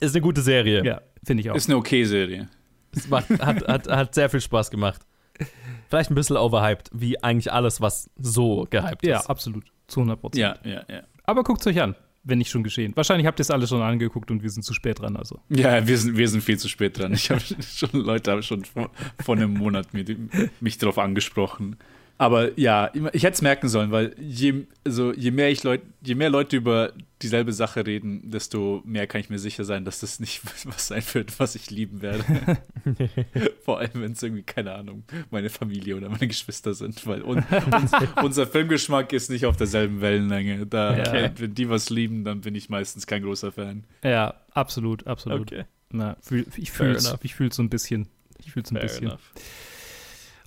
Ist 0.00 0.14
eine 0.14 0.22
gute 0.22 0.42
Serie. 0.42 0.84
ja, 0.84 1.00
finde 1.24 1.40
ich 1.40 1.50
auch. 1.50 1.54
Ist 1.54 1.68
eine 1.68 1.78
okay 1.78 2.04
Serie. 2.04 2.48
Es 2.98 3.08
macht, 3.08 3.30
hat, 3.30 3.66
hat, 3.66 3.88
hat 3.88 4.14
sehr 4.14 4.28
viel 4.28 4.40
Spaß 4.40 4.70
gemacht. 4.70 5.02
Vielleicht 5.88 6.10
ein 6.10 6.14
bisschen 6.14 6.36
overhyped, 6.36 6.90
wie 6.92 7.22
eigentlich 7.22 7.52
alles, 7.52 7.80
was 7.80 8.10
so 8.16 8.66
gehypt 8.68 9.06
ja, 9.06 9.20
ist. 9.20 9.30
absolut. 9.30 9.64
Zu 9.86 10.00
100 10.00 10.20
Prozent. 10.20 10.60
Ja, 10.64 10.70
ja, 10.70 10.82
ja. 10.88 11.02
Aber 11.24 11.42
guckt 11.44 11.62
es 11.62 11.66
euch 11.66 11.80
an, 11.80 11.94
wenn 12.24 12.38
nicht 12.38 12.50
schon 12.50 12.62
geschehen. 12.62 12.92
Wahrscheinlich 12.94 13.26
habt 13.26 13.40
ihr 13.40 13.42
es 13.42 13.50
alle 13.50 13.66
schon 13.66 13.80
angeguckt 13.80 14.30
und 14.30 14.42
wir 14.42 14.50
sind 14.50 14.64
zu 14.64 14.74
spät 14.74 15.00
dran. 15.00 15.16
Also. 15.16 15.40
Ja, 15.48 15.86
wir 15.86 15.96
sind, 15.96 16.16
wir 16.16 16.28
sind 16.28 16.42
viel 16.42 16.58
zu 16.58 16.68
spät 16.68 16.98
dran. 16.98 17.14
Ich 17.14 17.30
habe 17.30 17.40
schon 17.74 17.90
Leute 17.92 18.32
haben 18.32 18.42
schon 18.42 18.64
vor, 18.64 18.90
vor 19.24 19.36
einem 19.36 19.54
Monat 19.54 19.94
mit, 19.94 20.14
mich 20.60 20.76
darauf 20.76 20.98
angesprochen. 20.98 21.76
Aber 22.20 22.58
ja, 22.58 22.90
ich 23.12 23.22
hätte 23.22 23.34
es 23.34 23.42
merken 23.42 23.68
sollen, 23.68 23.92
weil 23.92 24.14
je, 24.18 24.66
also 24.84 25.12
je, 25.14 25.30
mehr 25.30 25.50
ich 25.50 25.62
Leut, 25.62 25.82
je 26.02 26.16
mehr 26.16 26.30
Leute 26.30 26.56
über 26.56 26.92
dieselbe 27.22 27.52
Sache 27.52 27.86
reden, 27.86 28.28
desto 28.28 28.82
mehr 28.84 29.06
kann 29.06 29.20
ich 29.20 29.30
mir 29.30 29.38
sicher 29.38 29.64
sein, 29.64 29.84
dass 29.84 30.00
das 30.00 30.18
nicht 30.18 30.42
was 30.66 30.88
sein 30.88 31.02
wird, 31.12 31.38
was 31.38 31.54
ich 31.54 31.70
lieben 31.70 32.02
werde. 32.02 32.24
Vor 33.64 33.78
allem, 33.78 33.90
wenn 33.94 34.12
es 34.12 34.22
irgendwie, 34.22 34.42
keine 34.42 34.74
Ahnung, 34.74 35.04
meine 35.30 35.48
Familie 35.48 35.96
oder 35.96 36.08
meine 36.08 36.26
Geschwister 36.26 36.74
sind, 36.74 37.06
weil 37.06 37.22
un, 37.22 37.38
uns, 37.72 37.92
unser 38.20 38.48
Filmgeschmack 38.48 39.12
ist 39.12 39.30
nicht 39.30 39.46
auf 39.46 39.56
derselben 39.56 40.00
Wellenlänge. 40.00 40.66
Da, 40.66 40.96
Ja. 40.96 41.30
Wenn 41.36 41.54
die 41.54 41.68
was 41.70 41.88
lieben, 41.88 42.24
dann 42.24 42.40
bin 42.40 42.56
ich 42.56 42.68
meistens 42.68 43.06
kein 43.06 43.22
großer 43.22 43.52
Fan. 43.52 43.84
Ja, 44.02 44.34
absolut, 44.50 45.06
absolut. 45.06 45.42
Okay. 45.42 45.64
Na, 45.90 46.16
fühl, 46.20 46.46
ich 46.56 46.72
fühle 46.72 46.94
es 46.94 47.04
so 47.56 47.62
ein 47.62 47.70
bisschen. 47.70 48.08
Ich 48.38 48.50
fühle 48.52 48.64
es 48.64 48.72
ein 48.72 48.76
Fair 48.76 48.82
bisschen. 48.82 49.06
enough. 49.06 49.32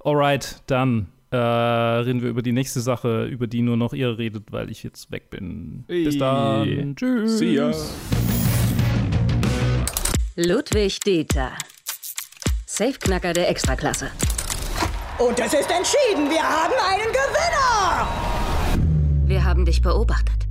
Alright, 0.04 0.62
dann 0.68 1.08
äh, 1.32 1.38
reden 1.38 2.22
wir 2.22 2.30
über 2.30 2.42
die 2.42 2.52
nächste 2.52 2.82
Sache, 2.82 3.26
über 3.26 3.48
die 3.48 3.62
nur 3.62 3.78
noch 3.78 3.94
ihr 3.94 4.18
redet, 4.18 4.52
weil 4.52 4.70
ich 4.70 4.84
jetzt 4.84 5.12
weg 5.12 5.30
bin. 5.30 5.86
Bis 5.88 6.18
dann. 6.18 6.96
Tschüss. 6.96 7.38
See 7.38 7.54
ya. 7.54 7.72
Ludwig 10.36 11.00
Dieter. 11.00 11.52
Safeknacker 12.66 13.34
der 13.34 13.50
Extraklasse. 13.50 14.12
Und 15.18 15.40
es 15.40 15.54
ist 15.54 15.70
entschieden, 15.70 16.30
wir 16.30 16.42
haben 16.42 16.74
einen 16.90 17.12
Gewinner! 17.12 18.08
Wir 19.26 19.44
haben 19.44 19.66
dich 19.66 19.82
beobachtet. 19.82 20.48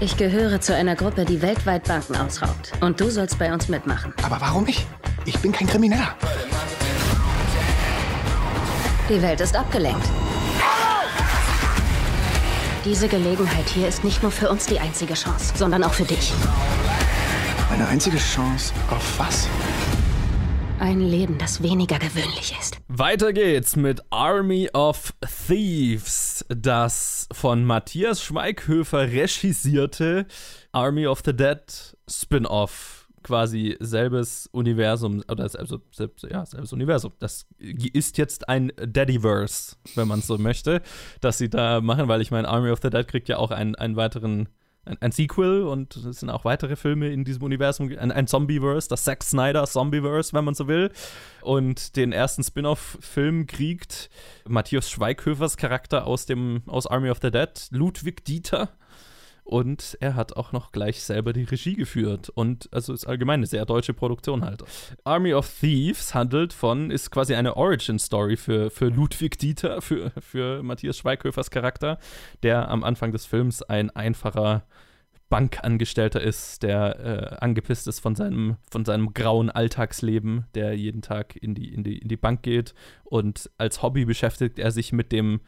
Ich 0.00 0.16
gehöre 0.16 0.60
zu 0.60 0.74
einer 0.74 0.96
Gruppe, 0.96 1.24
die 1.24 1.42
weltweit 1.42 1.88
Banken 1.88 2.16
ausraubt. 2.16 2.72
Und 2.80 3.00
du 3.00 3.10
sollst 3.10 3.38
bei 3.38 3.52
uns 3.52 3.68
mitmachen. 3.68 4.12
Aber 4.22 4.40
warum 4.40 4.66
ich? 4.66 4.86
Ich 5.24 5.38
bin 5.38 5.52
kein 5.52 5.66
Krimineller. 5.66 6.16
Die 9.12 9.20
Welt 9.20 9.42
ist 9.42 9.54
abgelenkt. 9.54 10.08
Diese 12.82 13.08
Gelegenheit 13.08 13.68
hier 13.68 13.86
ist 13.86 14.04
nicht 14.04 14.22
nur 14.22 14.32
für 14.32 14.48
uns 14.48 14.64
die 14.64 14.80
einzige 14.80 15.12
Chance, 15.12 15.52
sondern 15.54 15.84
auch 15.84 15.92
für 15.92 16.04
dich. 16.04 16.32
Meine 17.68 17.86
einzige 17.88 18.16
Chance 18.16 18.72
auf 18.88 19.18
was? 19.18 19.46
Ein 20.78 21.00
Leben, 21.00 21.36
das 21.36 21.62
weniger 21.62 21.98
gewöhnlich 21.98 22.56
ist. 22.58 22.78
Weiter 22.88 23.34
geht's 23.34 23.76
mit 23.76 24.00
Army 24.08 24.70
of 24.72 25.12
Thieves, 25.46 26.46
das 26.48 27.28
von 27.32 27.66
Matthias 27.66 28.22
Schweighöfer 28.22 29.08
regisierte 29.08 30.24
Army 30.72 31.06
of 31.06 31.20
the 31.22 31.36
Dead 31.36 31.60
Spin-off. 32.08 33.01
Quasi 33.22 33.76
selbes 33.80 34.48
Universum, 34.52 35.22
oder 35.30 35.44
also, 35.44 35.80
ja, 36.28 36.44
selbes 36.44 36.72
Universum. 36.72 37.12
Das 37.18 37.46
ist 37.58 38.18
jetzt 38.18 38.48
ein 38.48 38.72
Daddyverse, 38.76 39.76
wenn 39.94 40.08
man 40.08 40.22
so 40.22 40.38
möchte, 40.38 40.82
dass 41.20 41.38
sie 41.38 41.48
da 41.48 41.80
machen, 41.80 42.08
weil 42.08 42.20
ich 42.20 42.30
meine, 42.30 42.48
Army 42.48 42.70
of 42.70 42.80
the 42.82 42.90
Dead 42.90 43.06
kriegt 43.06 43.28
ja 43.28 43.38
auch 43.38 43.50
einen, 43.50 43.74
einen 43.74 43.96
weiteren 43.96 44.48
ein, 44.84 45.00
ein, 45.00 45.12
Sequel 45.12 45.62
und 45.62 45.96
es 45.96 46.20
sind 46.20 46.30
auch 46.30 46.44
weitere 46.44 46.76
Filme 46.76 47.10
in 47.10 47.24
diesem 47.24 47.44
Universum, 47.44 47.96
ein, 47.96 48.10
ein 48.10 48.26
Zombieverse, 48.26 48.88
das 48.88 49.04
Zack 49.04 49.22
Snyder 49.22 49.64
Zombieverse, 49.64 50.32
wenn 50.32 50.44
man 50.44 50.54
so 50.54 50.66
will. 50.66 50.90
Und 51.40 51.96
den 51.96 52.12
ersten 52.12 52.42
Spin-off-Film 52.42 53.46
kriegt 53.46 54.10
Matthias 54.48 54.90
Schweighöfers 54.90 55.56
Charakter 55.56 56.06
aus 56.06 56.26
dem 56.26 56.62
aus 56.66 56.86
Army 56.86 57.10
of 57.10 57.18
the 57.22 57.30
Dead, 57.30 57.50
Ludwig 57.70 58.24
Dieter. 58.24 58.70
Und 59.44 59.98
er 60.00 60.14
hat 60.14 60.36
auch 60.36 60.52
noch 60.52 60.70
gleich 60.72 61.02
selber 61.02 61.32
die 61.32 61.42
Regie 61.42 61.74
geführt. 61.74 62.30
Und 62.30 62.68
also 62.72 62.92
ist 62.92 63.06
allgemein 63.06 63.40
eine 63.40 63.46
sehr 63.46 63.66
deutsche 63.66 63.92
Produktion 63.92 64.44
halt. 64.44 64.62
Army 65.04 65.34
of 65.34 65.52
Thieves 65.60 66.14
handelt 66.14 66.52
von, 66.52 66.90
ist 66.90 67.10
quasi 67.10 67.34
eine 67.34 67.56
Origin-Story 67.56 68.36
für, 68.36 68.70
für 68.70 68.86
Ludwig 68.86 69.38
Dieter, 69.38 69.82
für, 69.82 70.12
für 70.20 70.62
Matthias 70.62 70.98
Schweighöfers 70.98 71.50
Charakter, 71.50 71.98
der 72.42 72.68
am 72.68 72.84
Anfang 72.84 73.12
des 73.12 73.26
Films 73.26 73.62
ein 73.62 73.90
einfacher 73.90 74.64
Bankangestellter 75.32 76.20
ist, 76.20 76.62
der 76.62 77.00
äh, 77.00 77.36
angepisst 77.42 77.88
ist 77.88 78.00
von 78.00 78.14
seinem, 78.14 78.58
von 78.70 78.84
seinem 78.84 79.14
grauen 79.14 79.48
Alltagsleben, 79.48 80.44
der 80.54 80.76
jeden 80.76 81.00
Tag 81.00 81.36
in 81.36 81.54
die, 81.54 81.72
in, 81.72 81.82
die, 81.82 81.96
in 81.96 82.08
die 82.08 82.18
Bank 82.18 82.42
geht. 82.42 82.74
Und 83.04 83.50
als 83.56 83.80
Hobby 83.80 84.04
beschäftigt 84.04 84.58
er 84.58 84.70
sich 84.70 84.92
mit 84.92 85.10
dem 85.10 85.40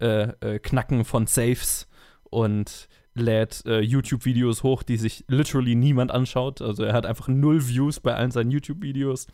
äh, 0.00 0.30
äh, 0.40 0.58
Knacken 0.58 1.04
von 1.04 1.26
Safes 1.26 1.86
und 2.24 2.88
lädt 3.16 3.64
äh, 3.66 3.80
YouTube-Videos 3.80 4.62
hoch, 4.62 4.82
die 4.82 4.96
sich 4.96 5.24
literally 5.28 5.74
niemand 5.74 6.10
anschaut. 6.10 6.60
Also 6.60 6.84
er 6.84 6.92
hat 6.92 7.06
einfach 7.06 7.28
null 7.28 7.66
Views 7.66 8.00
bei 8.00 8.14
allen 8.14 8.30
seinen 8.30 8.50
YouTube-Videos, 8.50 9.26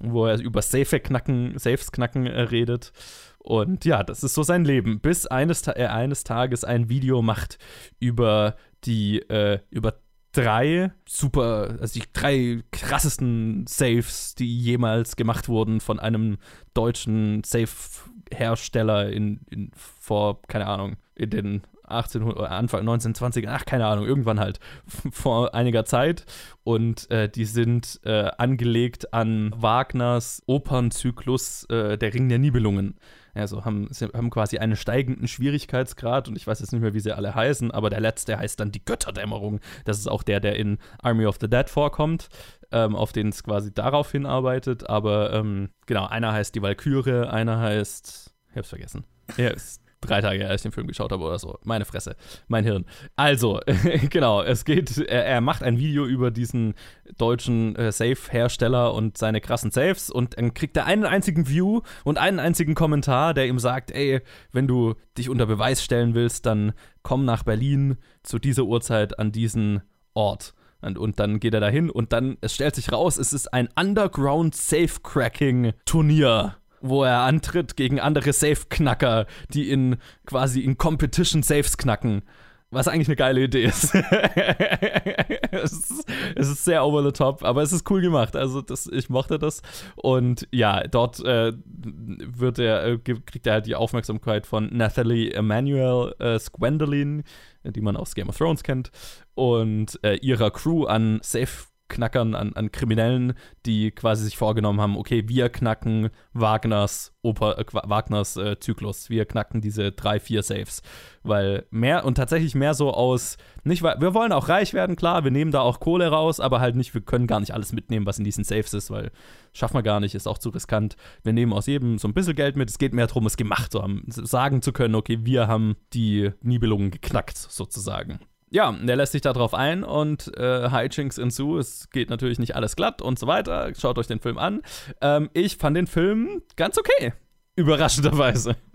wo 0.00 0.26
er 0.26 0.40
über 0.40 0.60
Safe-Knacken, 0.60 1.56
Safes-Knacken 1.58 2.26
äh, 2.26 2.40
redet. 2.42 2.92
Und 3.38 3.84
ja, 3.84 4.02
das 4.02 4.24
ist 4.24 4.34
so 4.34 4.42
sein 4.42 4.64
Leben, 4.64 5.00
bis 5.00 5.26
eines, 5.26 5.66
er 5.66 5.94
eines 5.94 6.24
Tages 6.24 6.64
ein 6.64 6.88
Video 6.88 7.22
macht 7.22 7.58
über 8.00 8.56
die, 8.84 9.18
äh, 9.28 9.60
über 9.70 9.98
drei 10.32 10.92
super, 11.06 11.76
also 11.80 12.00
die 12.00 12.06
drei 12.12 12.62
krassesten 12.72 13.66
Saves, 13.66 14.34
die 14.34 14.58
jemals 14.58 15.16
gemacht 15.16 15.48
wurden 15.48 15.80
von 15.80 16.00
einem 16.00 16.38
deutschen 16.74 17.44
Safe-Hersteller 17.44 19.10
in, 19.10 19.40
in, 19.50 19.70
vor, 19.74 20.42
keine 20.42 20.66
Ahnung, 20.66 20.96
in 21.14 21.30
den 21.30 21.62
1800, 21.84 22.50
Anfang 22.50 22.80
1920, 22.80 23.48
ach 23.48 23.64
keine 23.64 23.86
Ahnung, 23.86 24.06
irgendwann 24.06 24.40
halt 24.40 24.60
vor 25.10 25.54
einiger 25.54 25.84
Zeit. 25.84 26.24
Und 26.62 27.10
äh, 27.10 27.28
die 27.28 27.44
sind 27.44 28.00
äh, 28.04 28.30
angelegt 28.38 29.12
an 29.12 29.52
Wagners 29.56 30.42
Opernzyklus 30.46 31.64
äh, 31.64 31.98
Der 31.98 32.14
Ring 32.14 32.28
der 32.28 32.38
Nibelungen. 32.38 32.96
Also 33.34 33.64
haben, 33.64 33.88
haben 34.14 34.30
quasi 34.30 34.58
einen 34.58 34.76
steigenden 34.76 35.26
Schwierigkeitsgrad 35.26 36.28
und 36.28 36.36
ich 36.36 36.46
weiß 36.46 36.60
jetzt 36.60 36.72
nicht 36.72 36.82
mehr, 36.82 36.94
wie 36.94 37.00
sie 37.00 37.12
alle 37.12 37.34
heißen, 37.34 37.72
aber 37.72 37.90
der 37.90 38.00
letzte 38.00 38.38
heißt 38.38 38.60
dann 38.60 38.70
die 38.70 38.84
Götterdämmerung. 38.84 39.60
Das 39.84 39.98
ist 39.98 40.06
auch 40.06 40.22
der, 40.22 40.38
der 40.38 40.56
in 40.56 40.78
Army 41.02 41.26
of 41.26 41.38
the 41.40 41.48
Dead 41.48 41.68
vorkommt, 41.68 42.28
ähm, 42.70 42.94
auf 42.94 43.12
den 43.12 43.30
es 43.30 43.42
quasi 43.42 43.74
darauf 43.74 44.12
hinarbeitet. 44.12 44.88
Aber 44.88 45.32
ähm, 45.32 45.70
genau, 45.86 46.06
einer 46.06 46.32
heißt 46.32 46.54
die 46.54 46.62
Valkyrie, 46.62 47.26
einer 47.28 47.58
heißt, 47.58 48.32
ich 48.50 48.56
hab's 48.56 48.68
vergessen. 48.68 49.04
Er 49.36 49.52
ist 49.52 49.83
drei 50.06 50.20
Tage 50.20 50.38
her, 50.38 50.50
als 50.50 50.60
ich 50.60 50.70
den 50.70 50.72
Film 50.72 50.86
geschaut 50.86 51.12
habe 51.12 51.24
oder 51.24 51.38
so. 51.38 51.58
Meine 51.64 51.84
Fresse, 51.84 52.16
mein 52.48 52.64
Hirn. 52.64 52.84
Also, 53.16 53.60
genau, 54.10 54.42
es 54.42 54.64
geht, 54.64 54.98
er, 54.98 55.26
er, 55.26 55.40
macht 55.40 55.62
ein 55.62 55.78
Video 55.78 56.06
über 56.06 56.30
diesen 56.30 56.74
deutschen 57.18 57.76
äh, 57.76 57.92
Safe-Hersteller 57.92 58.94
und 58.94 59.18
seine 59.18 59.40
krassen 59.40 59.70
Safes 59.70 60.10
und 60.10 60.38
dann 60.38 60.54
kriegt 60.54 60.76
er 60.76 60.86
einen 60.86 61.04
einzigen 61.04 61.48
View 61.48 61.80
und 62.04 62.18
einen 62.18 62.38
einzigen 62.38 62.74
Kommentar, 62.74 63.34
der 63.34 63.46
ihm 63.46 63.58
sagt, 63.58 63.90
ey, 63.90 64.20
wenn 64.52 64.66
du 64.66 64.94
dich 65.16 65.28
unter 65.28 65.46
Beweis 65.46 65.82
stellen 65.82 66.14
willst, 66.14 66.46
dann 66.46 66.72
komm 67.02 67.24
nach 67.24 67.42
Berlin 67.42 67.98
zu 68.22 68.38
dieser 68.38 68.64
Uhrzeit 68.64 69.18
an 69.18 69.32
diesen 69.32 69.82
Ort. 70.14 70.54
Und, 70.80 70.98
und, 70.98 71.18
dann 71.18 71.40
geht 71.40 71.54
er 71.54 71.60
dahin 71.60 71.88
und 71.88 72.12
dann, 72.12 72.36
es 72.42 72.54
stellt 72.54 72.74
sich 72.74 72.92
raus, 72.92 73.16
es 73.16 73.32
ist 73.32 73.54
ein 73.54 73.70
Underground 73.74 74.54
Safe-Cracking-Turnier 74.54 76.56
wo 76.84 77.02
er 77.02 77.20
antritt 77.20 77.76
gegen 77.76 77.98
andere 77.98 78.32
Safe-Knacker, 78.32 79.26
die 79.48 79.70
in 79.70 79.96
quasi 80.26 80.60
in 80.60 80.76
Competition 80.76 81.42
Safes 81.42 81.78
knacken. 81.78 82.22
Was 82.70 82.88
eigentlich 82.88 83.08
eine 83.08 83.16
geile 83.16 83.44
Idee 83.44 83.64
ist. 83.64 83.94
es, 85.52 85.72
ist 85.72 86.08
es, 86.34 86.48
ist 86.48 86.64
sehr 86.64 86.84
over 86.84 87.04
the 87.04 87.12
top, 87.12 87.44
aber 87.44 87.62
es 87.62 87.72
ist 87.72 87.88
cool 87.88 88.00
gemacht. 88.00 88.34
Also 88.34 88.62
das, 88.62 88.88
ich 88.88 89.08
mochte 89.08 89.38
das. 89.38 89.62
Und 89.94 90.48
ja, 90.50 90.82
dort 90.82 91.24
äh, 91.24 91.52
wird 91.54 92.58
er, 92.58 92.84
äh, 92.84 92.98
kriegt 92.98 93.46
er 93.46 93.52
halt 93.54 93.66
die 93.66 93.76
Aufmerksamkeit 93.76 94.44
von 94.44 94.68
Nathalie 94.76 95.32
Emanuel 95.32 96.14
äh, 96.18 96.38
Squendolin, 96.38 97.22
die 97.62 97.80
man 97.80 97.96
aus 97.96 98.14
Game 98.14 98.28
of 98.28 98.36
Thrones 98.36 98.64
kennt, 98.64 98.90
und 99.34 99.98
äh, 100.02 100.16
ihrer 100.16 100.50
Crew 100.50 100.84
an 100.84 101.20
Safe 101.22 101.66
Knackern, 101.88 102.34
an, 102.34 102.54
an 102.54 102.72
Kriminellen, 102.72 103.34
die 103.66 103.90
quasi 103.90 104.24
sich 104.24 104.36
vorgenommen 104.36 104.80
haben, 104.80 104.96
okay, 104.96 105.28
wir 105.28 105.50
knacken 105.50 106.10
Wagners 106.32 107.12
Oper, 107.22 107.58
äh, 107.58 107.64
Wagners 107.72 108.36
äh, 108.36 108.58
Zyklus, 108.58 109.10
wir 109.10 109.26
knacken 109.26 109.60
diese 109.60 109.92
drei, 109.92 110.18
vier 110.18 110.42
Saves. 110.42 110.82
Weil 111.22 111.66
mehr 111.70 112.04
und 112.04 112.14
tatsächlich 112.16 112.54
mehr 112.54 112.74
so 112.74 112.92
aus, 112.92 113.36
nicht, 113.64 113.82
wir 113.82 114.14
wollen 114.14 114.32
auch 114.32 114.48
reich 114.48 114.72
werden, 114.72 114.96
klar, 114.96 115.24
wir 115.24 115.30
nehmen 115.30 115.50
da 115.50 115.60
auch 115.60 115.80
Kohle 115.80 116.08
raus, 116.08 116.40
aber 116.40 116.60
halt 116.60 116.76
nicht, 116.76 116.94
wir 116.94 117.02
können 117.02 117.26
gar 117.26 117.40
nicht 117.40 117.52
alles 117.52 117.72
mitnehmen, 117.72 118.06
was 118.06 118.18
in 118.18 118.24
diesen 118.24 118.44
Saves 118.44 118.72
ist, 118.72 118.90
weil 118.90 119.10
schaffen 119.52 119.76
wir 119.76 119.82
gar 119.82 120.00
nicht, 120.00 120.14
ist 120.14 120.26
auch 120.26 120.38
zu 120.38 120.50
riskant. 120.50 120.96
Wir 121.22 121.32
nehmen 121.32 121.52
aus 121.52 121.66
jedem 121.66 121.98
so 121.98 122.08
ein 122.08 122.14
bisschen 122.14 122.34
Geld 122.34 122.56
mit, 122.56 122.70
es 122.70 122.78
geht 122.78 122.94
mehr 122.94 123.06
darum, 123.06 123.26
es 123.26 123.36
gemacht 123.36 123.72
zu 123.72 123.82
haben, 123.82 124.04
sagen 124.06 124.62
zu 124.62 124.72
können, 124.72 124.94
okay, 124.94 125.18
wir 125.22 125.48
haben 125.48 125.76
die 125.92 126.30
Nibelungen 126.42 126.90
geknackt, 126.90 127.36
sozusagen 127.36 128.20
ja, 128.54 128.70
der 128.70 128.94
lässt 128.94 129.10
sich 129.10 129.20
darauf 129.20 129.52
ein 129.52 129.82
und 129.82 130.30
äh, 130.38 130.70
Hijinks 130.70 131.18
ensu. 131.18 131.58
Es 131.58 131.90
geht 131.90 132.08
natürlich 132.08 132.38
nicht 132.38 132.54
alles 132.54 132.76
glatt 132.76 133.02
und 133.02 133.18
so 133.18 133.26
weiter. 133.26 133.72
Schaut 133.76 133.98
euch 133.98 134.06
den 134.06 134.20
Film 134.20 134.38
an. 134.38 134.62
Ähm, 135.00 135.28
ich 135.32 135.56
fand 135.56 135.76
den 135.76 135.88
Film 135.88 136.40
ganz 136.54 136.78
okay. 136.78 137.12
Überraschenderweise. 137.56 138.56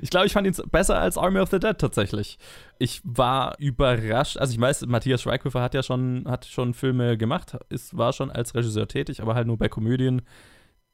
Ich 0.00 0.10
glaube, 0.10 0.26
ich 0.26 0.32
fand 0.32 0.46
ihn 0.46 0.54
besser 0.70 0.98
als 0.98 1.18
Army 1.18 1.40
of 1.40 1.50
the 1.50 1.58
Dead 1.58 1.76
tatsächlich. 1.76 2.38
Ich 2.78 3.00
war 3.04 3.56
überrascht. 3.58 4.36
Also 4.36 4.52
ich 4.52 4.60
weiß, 4.60 4.86
Matthias 4.86 5.22
Schweighöfer 5.22 5.60
hat 5.60 5.74
ja 5.74 5.82
schon, 5.82 6.24
hat 6.28 6.46
schon 6.46 6.72
Filme 6.72 7.16
gemacht, 7.18 7.56
ist, 7.68 7.96
war 7.96 8.12
schon 8.12 8.30
als 8.30 8.54
Regisseur 8.54 8.88
tätig, 8.88 9.20
aber 9.20 9.34
halt 9.34 9.46
nur 9.46 9.58
bei 9.58 9.68
Komödien, 9.68 10.22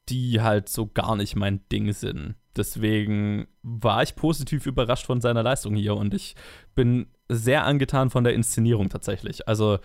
die 0.09 0.41
halt 0.41 0.69
so 0.69 0.87
gar 0.87 1.15
nicht 1.15 1.35
mein 1.35 1.61
Ding 1.71 1.91
sind. 1.93 2.35
Deswegen 2.55 3.47
war 3.61 4.03
ich 4.03 4.15
positiv 4.15 4.65
überrascht 4.65 5.05
von 5.05 5.21
seiner 5.21 5.43
Leistung 5.43 5.75
hier 5.75 5.95
und 5.95 6.13
ich 6.13 6.35
bin 6.75 7.07
sehr 7.29 7.65
angetan 7.65 8.09
von 8.09 8.23
der 8.23 8.33
Inszenierung 8.33 8.89
tatsächlich. 8.89 9.47
Also 9.47 9.79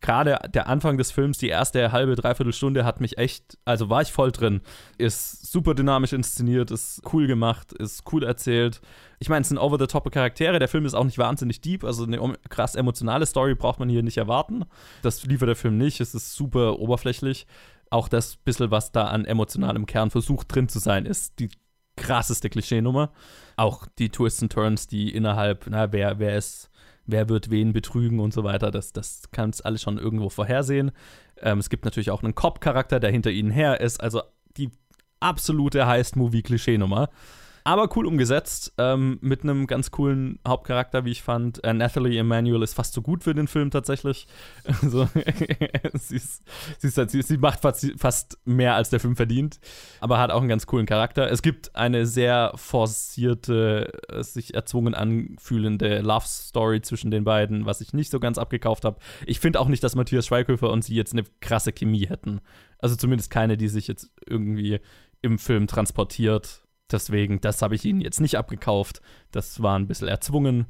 gerade 0.00 0.38
der 0.52 0.68
Anfang 0.68 0.96
des 0.96 1.10
Films, 1.10 1.38
die 1.38 1.48
erste 1.48 1.92
halbe, 1.92 2.14
dreiviertel 2.14 2.52
Stunde 2.52 2.84
hat 2.84 3.00
mich 3.00 3.18
echt, 3.18 3.58
also 3.64 3.90
war 3.90 4.02
ich 4.02 4.12
voll 4.12 4.32
drin. 4.32 4.60
Ist 4.98 5.50
super 5.50 5.74
dynamisch 5.74 6.12
inszeniert, 6.12 6.70
ist 6.70 7.02
cool 7.12 7.26
gemacht, 7.26 7.72
ist 7.72 8.04
cool 8.12 8.24
erzählt. 8.24 8.80
Ich 9.18 9.28
meine, 9.28 9.42
es 9.42 9.48
sind 9.48 9.58
over-the-top 9.58 10.10
Charaktere. 10.10 10.58
Der 10.58 10.68
Film 10.68 10.86
ist 10.86 10.94
auch 10.94 11.04
nicht 11.04 11.18
wahnsinnig 11.18 11.60
deep, 11.60 11.84
also 11.84 12.04
eine 12.04 12.18
krass 12.48 12.74
emotionale 12.74 13.26
Story 13.26 13.54
braucht 13.54 13.78
man 13.78 13.88
hier 13.88 14.02
nicht 14.02 14.16
erwarten. 14.16 14.64
Das 15.02 15.24
liefert 15.24 15.48
der 15.48 15.56
Film 15.56 15.76
nicht, 15.76 16.00
es 16.00 16.14
ist 16.14 16.34
super 16.34 16.78
oberflächlich. 16.78 17.46
Auch 17.90 18.08
das 18.08 18.36
bisschen, 18.36 18.70
was 18.70 18.92
da 18.92 19.06
an 19.06 19.24
emotionalem 19.24 19.84
Kern 19.84 20.10
versucht 20.10 20.54
drin 20.54 20.68
zu 20.68 20.78
sein, 20.78 21.06
ist 21.06 21.38
die 21.40 21.50
krasseste 21.96 22.48
Klischeenummer. 22.48 23.12
Auch 23.56 23.86
die 23.98 24.08
Twists 24.08 24.42
and 24.42 24.52
Turns, 24.52 24.86
die 24.86 25.14
innerhalb, 25.14 25.66
na, 25.68 25.92
wer, 25.92 26.18
wer 26.18 26.36
ist 26.36 26.69
wer 27.10 27.28
wird 27.28 27.50
wen 27.50 27.72
betrügen 27.72 28.20
und 28.20 28.32
so 28.32 28.44
weiter. 28.44 28.70
Das, 28.70 28.92
das 28.92 29.22
kannst 29.32 29.64
alles 29.64 29.82
schon 29.82 29.98
irgendwo 29.98 30.28
vorhersehen. 30.28 30.92
Ähm, 31.40 31.58
es 31.58 31.70
gibt 31.70 31.84
natürlich 31.84 32.10
auch 32.10 32.22
einen 32.22 32.34
Cop-Charakter, 32.34 33.00
der 33.00 33.10
hinter 33.10 33.30
ihnen 33.30 33.50
her 33.50 33.80
ist. 33.80 34.00
Also 34.02 34.22
die 34.56 34.70
absolute 35.20 35.86
Heist-Movie-Klischeenummer. 35.86 37.10
Aber 37.64 37.88
cool 37.96 38.06
umgesetzt, 38.06 38.72
ähm, 38.78 39.18
mit 39.20 39.42
einem 39.42 39.66
ganz 39.66 39.90
coolen 39.90 40.38
Hauptcharakter, 40.46 41.04
wie 41.04 41.10
ich 41.10 41.22
fand. 41.22 41.62
Äh, 41.64 41.74
Nathalie 41.74 42.18
Emanuel 42.18 42.62
ist 42.62 42.74
fast 42.74 42.94
so 42.94 43.02
gut 43.02 43.24
für 43.24 43.34
den 43.34 43.48
Film 43.48 43.70
tatsächlich. 43.70 44.26
Also, 44.82 45.08
sie, 45.94 46.16
ist, 46.16 46.42
sie, 46.78 46.88
ist 46.88 46.96
halt, 46.96 47.10
sie, 47.10 47.22
sie, 47.22 47.36
macht 47.36 47.60
fast, 47.60 47.92
fast, 47.98 48.38
mehr, 48.44 48.76
als 48.76 48.88
der 48.88 48.98
Film 48.98 49.14
verdient, 49.14 49.60
aber 50.00 50.18
hat 50.18 50.30
auch 50.30 50.40
einen 50.40 50.48
ganz 50.48 50.66
coolen 50.66 50.86
Charakter. 50.86 51.30
Es 51.30 51.42
gibt 51.42 51.76
eine 51.76 52.06
sehr 52.06 52.52
forcierte, 52.54 53.92
äh, 54.08 54.22
sich 54.22 54.54
erzwungen 54.54 54.94
anfühlende 54.94 56.00
Love-Story 56.00 56.80
zwischen 56.80 57.10
den 57.10 57.24
beiden, 57.24 57.66
was 57.66 57.80
ich 57.80 57.92
nicht 57.92 58.10
so 58.10 58.20
ganz 58.20 58.38
abgekauft 58.38 58.84
habe. 58.84 58.98
Ich 59.26 59.40
finde 59.40 59.60
auch 59.60 59.68
nicht, 59.68 59.82
dass 59.84 59.96
Matthias 59.96 60.26
Schweighöfer 60.26 60.70
und 60.70 60.82
sie 60.82 60.94
jetzt 60.94 61.12
eine 61.12 61.24
krasse 61.40 61.72
Chemie 61.72 62.06
hätten. 62.06 62.40
Also 62.78 62.96
zumindest 62.96 63.30
keine, 63.30 63.56
die 63.56 63.68
sich 63.68 63.86
jetzt 63.86 64.10
irgendwie 64.26 64.80
im 65.22 65.38
Film 65.38 65.66
transportiert. 65.66 66.62
Deswegen, 66.92 67.40
das 67.40 67.62
habe 67.62 67.74
ich 67.74 67.84
ihnen 67.84 68.00
jetzt 68.00 68.20
nicht 68.20 68.36
abgekauft. 68.36 69.00
Das 69.30 69.62
war 69.62 69.78
ein 69.78 69.86
bisschen 69.86 70.08
erzwungen. 70.08 70.66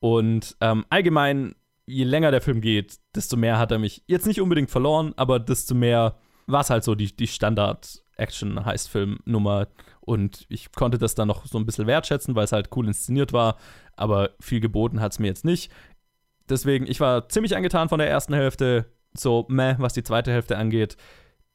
Und 0.00 0.56
ähm, 0.60 0.84
allgemein, 0.90 1.54
je 1.86 2.04
länger 2.04 2.30
der 2.30 2.40
Film 2.40 2.60
geht, 2.60 2.98
desto 3.14 3.36
mehr 3.36 3.58
hat 3.58 3.72
er 3.72 3.78
mich 3.78 4.02
jetzt 4.06 4.26
nicht 4.26 4.40
unbedingt 4.40 4.70
verloren, 4.70 5.12
aber 5.16 5.38
desto 5.38 5.74
mehr 5.74 6.16
war 6.46 6.62
es 6.62 6.70
halt 6.70 6.84
so 6.84 6.94
die, 6.94 7.14
die 7.14 7.26
Standard-Action-Heist-Film-Nummer. 7.26 9.68
Und 10.00 10.46
ich 10.48 10.72
konnte 10.72 10.98
das 10.98 11.14
dann 11.14 11.28
noch 11.28 11.46
so 11.46 11.58
ein 11.58 11.66
bisschen 11.66 11.86
wertschätzen, 11.86 12.34
weil 12.34 12.44
es 12.44 12.52
halt 12.52 12.70
cool 12.74 12.86
inszeniert 12.86 13.32
war. 13.32 13.56
Aber 13.94 14.30
viel 14.40 14.60
geboten 14.60 15.00
hat 15.00 15.12
es 15.12 15.18
mir 15.18 15.28
jetzt 15.28 15.44
nicht. 15.44 15.72
Deswegen, 16.48 16.86
ich 16.86 17.00
war 17.00 17.28
ziemlich 17.28 17.56
angetan 17.56 17.88
von 17.88 17.98
der 17.98 18.10
ersten 18.10 18.34
Hälfte. 18.34 18.86
So, 19.12 19.46
meh, 19.48 19.74
was 19.78 19.92
die 19.92 20.02
zweite 20.02 20.32
Hälfte 20.32 20.56
angeht. 20.56 20.96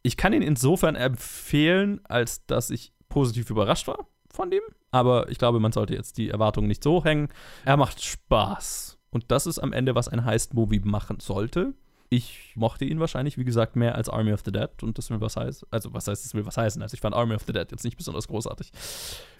Ich 0.03 0.17
kann 0.17 0.33
ihn 0.33 0.41
insofern 0.41 0.95
empfehlen, 0.95 2.01
als 2.05 2.45
dass 2.45 2.69
ich 2.69 2.93
positiv 3.09 3.49
überrascht 3.49 3.87
war 3.87 4.07
von 4.31 4.51
dem. 4.51 4.61
Aber 4.91 5.29
ich 5.29 5.37
glaube, 5.37 5.59
man 5.59 5.71
sollte 5.71 5.93
jetzt 5.93 6.17
die 6.17 6.29
Erwartungen 6.29 6.67
nicht 6.67 6.83
so 6.83 6.93
hoch 6.93 7.05
hängen. 7.05 7.29
Er 7.65 7.77
macht 7.77 8.03
Spaß. 8.03 8.97
Und 9.09 9.25
das 9.29 9.47
ist 9.47 9.59
am 9.59 9.73
Ende, 9.73 9.95
was 9.95 10.07
ein 10.07 10.25
Heist-Movie 10.25 10.81
machen 10.83 11.19
sollte. 11.19 11.73
Ich 12.09 12.53
mochte 12.55 12.85
ihn 12.85 12.99
wahrscheinlich, 12.99 13.37
wie 13.37 13.43
gesagt, 13.43 13.75
mehr 13.75 13.95
als 13.95 14.09
Army 14.09 14.31
of 14.31 14.41
the 14.45 14.51
Dead 14.51 14.69
und 14.81 14.97
das 14.97 15.09
will 15.09 15.21
was 15.21 15.35
heißen. 15.35 15.67
Also, 15.71 15.93
was 15.93 16.07
heißt, 16.07 16.23
das 16.23 16.33
will 16.33 16.45
was 16.45 16.57
heißen? 16.57 16.81
Also, 16.81 16.93
ich 16.93 17.01
fand 17.01 17.15
Army 17.15 17.33
of 17.33 17.43
the 17.47 17.53
Dead 17.53 17.69
jetzt 17.71 17.83
nicht 17.83 17.97
besonders 17.97 18.27
großartig. 18.27 18.71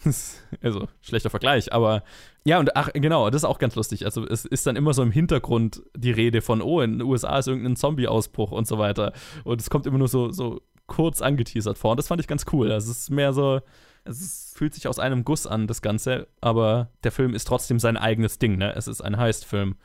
also, 0.61 0.87
schlechter 1.01 1.29
Vergleich, 1.29 1.71
aber 1.73 2.03
ja, 2.43 2.59
und 2.59 2.75
ach, 2.75 2.89
genau, 2.93 3.29
das 3.29 3.41
ist 3.41 3.45
auch 3.45 3.59
ganz 3.59 3.75
lustig. 3.75 4.05
Also, 4.05 4.27
es 4.27 4.45
ist 4.45 4.65
dann 4.65 4.75
immer 4.75 4.93
so 4.93 5.03
im 5.03 5.11
Hintergrund 5.11 5.83
die 5.95 6.11
Rede 6.11 6.41
von, 6.41 6.61
oh, 6.61 6.81
in 6.81 6.93
den 6.93 7.01
USA 7.03 7.37
ist 7.37 7.47
irgendein 7.47 7.75
Zombie-Ausbruch 7.75 8.51
und 8.51 8.67
so 8.67 8.77
weiter. 8.79 9.13
Und 9.43 9.61
es 9.61 9.69
kommt 9.69 9.85
immer 9.85 9.99
nur 9.99 10.07
so, 10.07 10.31
so 10.31 10.61
kurz 10.87 11.21
angeteasert 11.21 11.77
vor. 11.77 11.91
Und 11.91 11.97
das 11.97 12.07
fand 12.07 12.21
ich 12.21 12.27
ganz 12.27 12.45
cool. 12.51 12.71
Also, 12.71 12.91
es 12.91 12.99
ist 12.99 13.09
mehr 13.11 13.31
so, 13.33 13.61
es 14.05 14.53
fühlt 14.55 14.73
sich 14.73 14.87
aus 14.87 14.99
einem 14.99 15.25
Guss 15.25 15.47
an, 15.47 15.67
das 15.67 15.81
Ganze, 15.81 16.27
aber 16.39 16.89
der 17.03 17.11
Film 17.11 17.33
ist 17.33 17.47
trotzdem 17.47 17.79
sein 17.79 17.97
eigenes 17.97 18.39
Ding, 18.39 18.57
ne? 18.57 18.73
Es 18.75 18.87
ist 18.87 19.01
ein 19.01 19.17
Heist-Film 19.17 19.75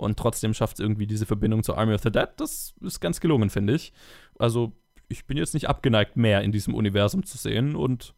und 0.00 0.18
trotzdem 0.18 0.54
schafft 0.54 0.78
es 0.78 0.80
irgendwie 0.80 1.06
diese 1.06 1.26
Verbindung 1.26 1.62
zur 1.62 1.78
Army 1.78 1.94
of 1.94 2.02
the 2.02 2.10
Dead. 2.10 2.28
Das 2.36 2.74
ist 2.80 3.00
ganz 3.00 3.20
gelungen, 3.20 3.50
finde 3.50 3.74
ich. 3.74 3.92
Also, 4.38 4.72
ich 5.08 5.26
bin 5.26 5.36
jetzt 5.36 5.54
nicht 5.54 5.68
abgeneigt, 5.68 6.16
mehr 6.16 6.42
in 6.42 6.52
diesem 6.52 6.74
Universum 6.74 7.24
zu 7.24 7.36
sehen. 7.36 7.76
Und 7.76 8.14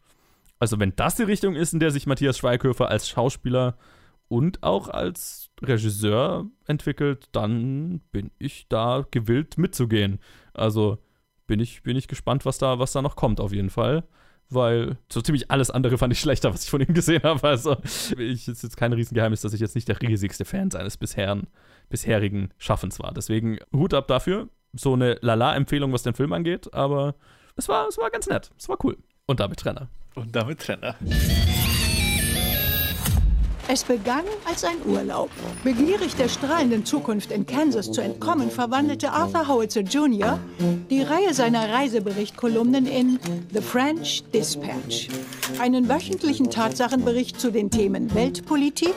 also, 0.59 0.79
wenn 0.79 0.95
das 0.95 1.15
die 1.15 1.23
Richtung 1.23 1.55
ist, 1.55 1.73
in 1.73 1.79
der 1.79 1.91
sich 1.91 2.07
Matthias 2.07 2.37
Schweighöfer 2.37 2.87
als 2.87 3.09
Schauspieler 3.09 3.77
und 4.27 4.63
auch 4.63 4.87
als 4.87 5.49
Regisseur 5.61 6.47
entwickelt, 6.65 7.27
dann 7.33 7.99
bin 8.11 8.31
ich 8.39 8.67
da 8.69 9.05
gewillt 9.11 9.57
mitzugehen. 9.57 10.19
Also 10.53 10.99
bin 11.45 11.59
ich, 11.59 11.83
bin 11.83 11.97
ich 11.97 12.07
gespannt, 12.07 12.45
was 12.45 12.57
da, 12.57 12.79
was 12.79 12.93
da 12.93 13.01
noch 13.01 13.15
kommt, 13.15 13.39
auf 13.39 13.51
jeden 13.51 13.69
Fall 13.69 14.07
weil 14.53 14.97
so 15.11 15.21
ziemlich 15.21 15.51
alles 15.51 15.69
andere 15.71 15.97
fand 15.97 16.13
ich 16.13 16.19
schlechter, 16.19 16.53
was 16.53 16.63
ich 16.63 16.69
von 16.69 16.81
ihm 16.81 16.93
gesehen 16.93 17.23
habe. 17.23 17.47
Also, 17.47 17.77
ich 18.17 18.47
ist 18.47 18.63
jetzt 18.63 18.77
kein 18.77 18.93
Riesengeheimnis, 18.93 19.41
dass 19.41 19.53
ich 19.53 19.61
jetzt 19.61 19.75
nicht 19.75 19.87
der 19.87 20.01
riesigste 20.01 20.45
Fan 20.45 20.71
seines 20.71 20.97
bisherigen, 20.97 21.47
bisherigen 21.89 22.49
Schaffens 22.57 22.99
war. 22.99 23.13
Deswegen 23.13 23.57
Hut 23.73 23.93
ab 23.93 24.07
dafür. 24.07 24.49
So 24.73 24.93
eine 24.93 25.17
Lala-Empfehlung, 25.21 25.93
was 25.93 26.01
den 26.01 26.15
Film 26.15 26.33
angeht, 26.33 26.73
aber 26.73 27.15
es 27.55 27.69
war, 27.69 27.87
es 27.87 27.97
war 27.99 28.09
ganz 28.09 28.27
nett. 28.27 28.49
Es 28.57 28.67
war 28.67 28.77
cool. 28.83 28.97
Und 29.27 29.39
damit 29.39 29.59
Trenner. 29.59 29.89
Und 30.15 30.35
damit 30.35 30.59
Trenner. 30.59 30.95
Es 33.67 33.83
begann 33.83 34.25
als 34.45 34.65
ein 34.65 34.75
Urlaub. 34.85 35.29
Begierig 35.63 36.15
der 36.15 36.27
strahlenden 36.27 36.85
Zukunft 36.85 37.31
in 37.31 37.45
Kansas 37.45 37.91
zu 37.91 38.01
entkommen, 38.01 38.51
verwandelte 38.51 39.11
Arthur 39.11 39.47
Howitzer 39.47 39.81
Jr. 39.81 40.37
die 40.89 41.01
Reihe 41.01 41.33
seiner 41.33 41.71
Reiseberichtkolumnen 41.71 42.85
in 42.85 43.19
The 43.53 43.61
French 43.61 44.23
Dispatch, 44.33 45.07
einen 45.59 45.87
wöchentlichen 45.87 46.49
Tatsachenbericht 46.49 47.39
zu 47.39 47.51
den 47.51 47.71
Themen 47.71 48.13
Weltpolitik, 48.13 48.95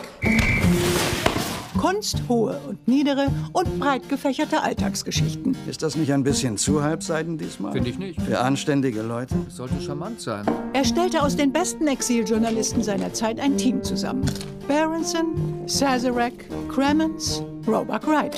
Kunst, 1.76 2.22
hohe 2.28 2.58
und 2.68 2.86
niedere 2.88 3.26
und 3.52 3.78
breit 3.78 4.08
gefächerte 4.08 4.62
Alltagsgeschichten. 4.62 5.56
Ist 5.68 5.82
das 5.82 5.96
nicht 5.96 6.12
ein 6.12 6.22
bisschen 6.22 6.56
zu 6.56 6.82
halbseiden 6.82 7.38
diesmal? 7.38 7.72
Finde 7.72 7.90
ich 7.90 7.98
nicht. 7.98 8.20
Für 8.22 8.40
anständige 8.40 9.02
Leute? 9.02 9.34
Das 9.44 9.56
sollte 9.56 9.80
charmant 9.80 10.20
sein. 10.20 10.44
Er 10.72 10.84
stellte 10.84 11.22
aus 11.22 11.36
den 11.36 11.52
besten 11.52 11.86
Exiljournalisten 11.86 12.82
seiner 12.82 13.12
Zeit 13.12 13.40
ein 13.40 13.56
Team 13.56 13.82
zusammen. 13.82 14.24
Berenson, 14.66 15.62
Sazerac, 15.66 16.32
Cremens, 16.68 17.42
Roebuck 17.66 18.06
Wright. 18.06 18.36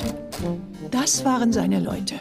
Das 0.91 1.25
waren 1.25 1.53
seine 1.53 1.81
Leute. 1.81 2.15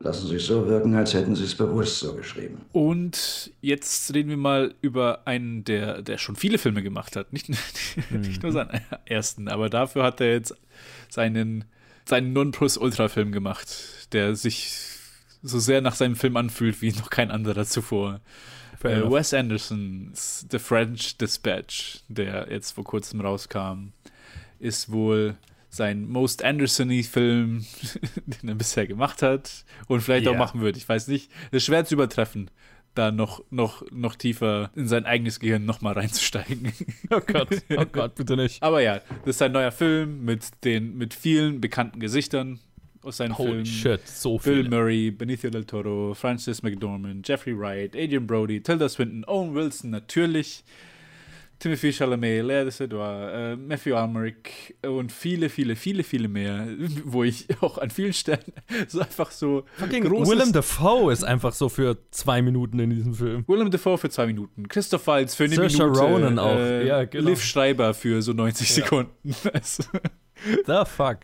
Lassen 0.00 0.28
Sie 0.28 0.36
es 0.36 0.46
so 0.46 0.68
wirken, 0.68 0.94
als 0.94 1.12
hätten 1.12 1.34
Sie 1.34 1.44
es 1.44 1.56
bewusst 1.56 1.98
so 1.98 2.14
geschrieben. 2.14 2.60
Und 2.72 3.50
jetzt 3.60 4.14
reden 4.14 4.30
wir 4.30 4.36
mal 4.36 4.74
über 4.80 5.26
einen, 5.26 5.64
der, 5.64 6.02
der 6.02 6.18
schon 6.18 6.36
viele 6.36 6.58
Filme 6.58 6.82
gemacht 6.82 7.16
hat. 7.16 7.32
Nicht, 7.32 7.48
nicht 8.10 8.42
nur 8.42 8.52
seinen 8.52 8.80
ersten, 9.06 9.48
aber 9.48 9.68
dafür 9.68 10.04
hat 10.04 10.20
er 10.20 10.32
jetzt 10.32 10.54
seinen, 11.08 11.64
seinen 12.04 12.32
Nonplus-Ultra-Film 12.32 13.32
gemacht, 13.32 13.68
der 14.12 14.36
sich 14.36 14.72
so 15.42 15.58
sehr 15.58 15.80
nach 15.80 15.96
seinem 15.96 16.14
Film 16.14 16.36
anfühlt 16.36 16.80
wie 16.80 16.92
noch 16.92 17.10
kein 17.10 17.32
anderer 17.32 17.64
zuvor. 17.64 18.20
Äh, 18.84 19.02
Wes 19.10 19.34
Andersons 19.34 20.46
The 20.48 20.60
French 20.60 21.16
Dispatch, 21.18 22.02
der 22.08 22.48
jetzt 22.50 22.72
vor 22.72 22.84
kurzem 22.84 23.20
rauskam, 23.20 23.88
ist 24.60 24.92
wohl 24.92 25.36
sein 25.78 26.06
Most 26.06 26.44
Anderson-Film, 26.44 27.64
den 28.26 28.48
er 28.48 28.54
bisher 28.54 28.86
gemacht 28.86 29.22
hat 29.22 29.64
und 29.86 30.02
vielleicht 30.02 30.26
yeah. 30.26 30.34
auch 30.34 30.38
machen 30.38 30.60
wird. 30.60 30.76
Ich 30.76 30.86
weiß 30.86 31.08
nicht. 31.08 31.30
Es 31.50 31.58
ist 31.58 31.64
schwer 31.64 31.86
zu 31.86 31.94
übertreffen, 31.94 32.50
da 32.94 33.10
noch, 33.10 33.42
noch, 33.50 33.82
noch 33.90 34.16
tiefer 34.16 34.70
in 34.74 34.88
sein 34.88 35.06
eigenes 35.06 35.40
Gehirn 35.40 35.64
nochmal 35.64 35.94
reinzusteigen. 35.94 36.72
Oh 37.10 37.20
Gott, 37.20 37.48
oh 37.74 37.86
Gott, 37.90 38.14
bitte 38.16 38.36
nicht. 38.36 38.62
Aber 38.62 38.82
ja, 38.82 39.00
das 39.24 39.36
ist 39.36 39.42
ein 39.42 39.52
neuer 39.52 39.72
Film 39.72 40.24
mit, 40.24 40.44
den, 40.64 40.98
mit 40.98 41.14
vielen 41.14 41.60
bekannten 41.60 42.00
Gesichtern 42.00 42.60
aus 43.02 43.16
seinen 43.16 43.38
Holy 43.38 43.50
Filmen. 43.50 43.66
shit, 43.66 44.06
so 44.06 44.36
Bill 44.36 44.56
viele. 44.56 44.68
Murray, 44.68 45.10
Benicio 45.10 45.48
del 45.48 45.64
Toro, 45.64 46.12
Francis 46.12 46.62
McDormand, 46.62 47.26
Jeffrey 47.26 47.58
Wright, 47.58 47.96
Adrian 47.96 48.26
Brody, 48.26 48.60
Tilda 48.60 48.88
Swinton, 48.88 49.24
Owen 49.26 49.54
Wilson 49.54 49.90
natürlich. 49.90 50.64
Timothy 51.58 51.92
Chalamet, 51.92 52.44
Lea 52.44 52.62
de 52.64 52.70
Sedor, 52.70 53.30
äh, 53.32 53.56
Matthew 53.56 53.94
Almeric 53.96 54.76
und 54.86 55.10
viele, 55.10 55.48
viele, 55.48 55.74
viele, 55.74 56.04
viele 56.04 56.28
mehr, 56.28 56.68
wo 57.04 57.24
ich 57.24 57.46
auch 57.60 57.78
an 57.78 57.90
vielen 57.90 58.12
Stellen 58.12 58.44
so 58.88 59.00
einfach 59.00 59.30
so 59.30 59.64
großes 59.78 60.28
Willem 60.30 60.52
Dafoe 60.52 61.12
ist 61.12 61.24
einfach 61.24 61.52
so 61.52 61.68
für 61.68 61.98
zwei 62.10 62.42
Minuten 62.42 62.78
in 62.78 62.90
diesem 62.90 63.14
Film. 63.14 63.44
Willem 63.48 63.70
Dafoe 63.70 63.98
für 63.98 64.10
zwei 64.10 64.26
Minuten, 64.26 64.68
Christoph 64.68 65.06
Waltz 65.06 65.34
für 65.34 65.44
eine 65.44 65.54
Saoirse 65.56 65.82
Minute, 65.84 66.00
Ronan 66.00 66.38
auch, 66.38 66.56
äh, 66.56 66.86
ja, 66.86 67.04
genau. 67.04 67.30
Liv 67.30 67.42
Schreiber 67.42 67.92
für 67.94 68.22
so 68.22 68.32
90 68.32 68.68
Ja. 68.68 68.74
Sekunden. 68.76 69.12
The 70.66 70.82
fuck. 70.86 71.18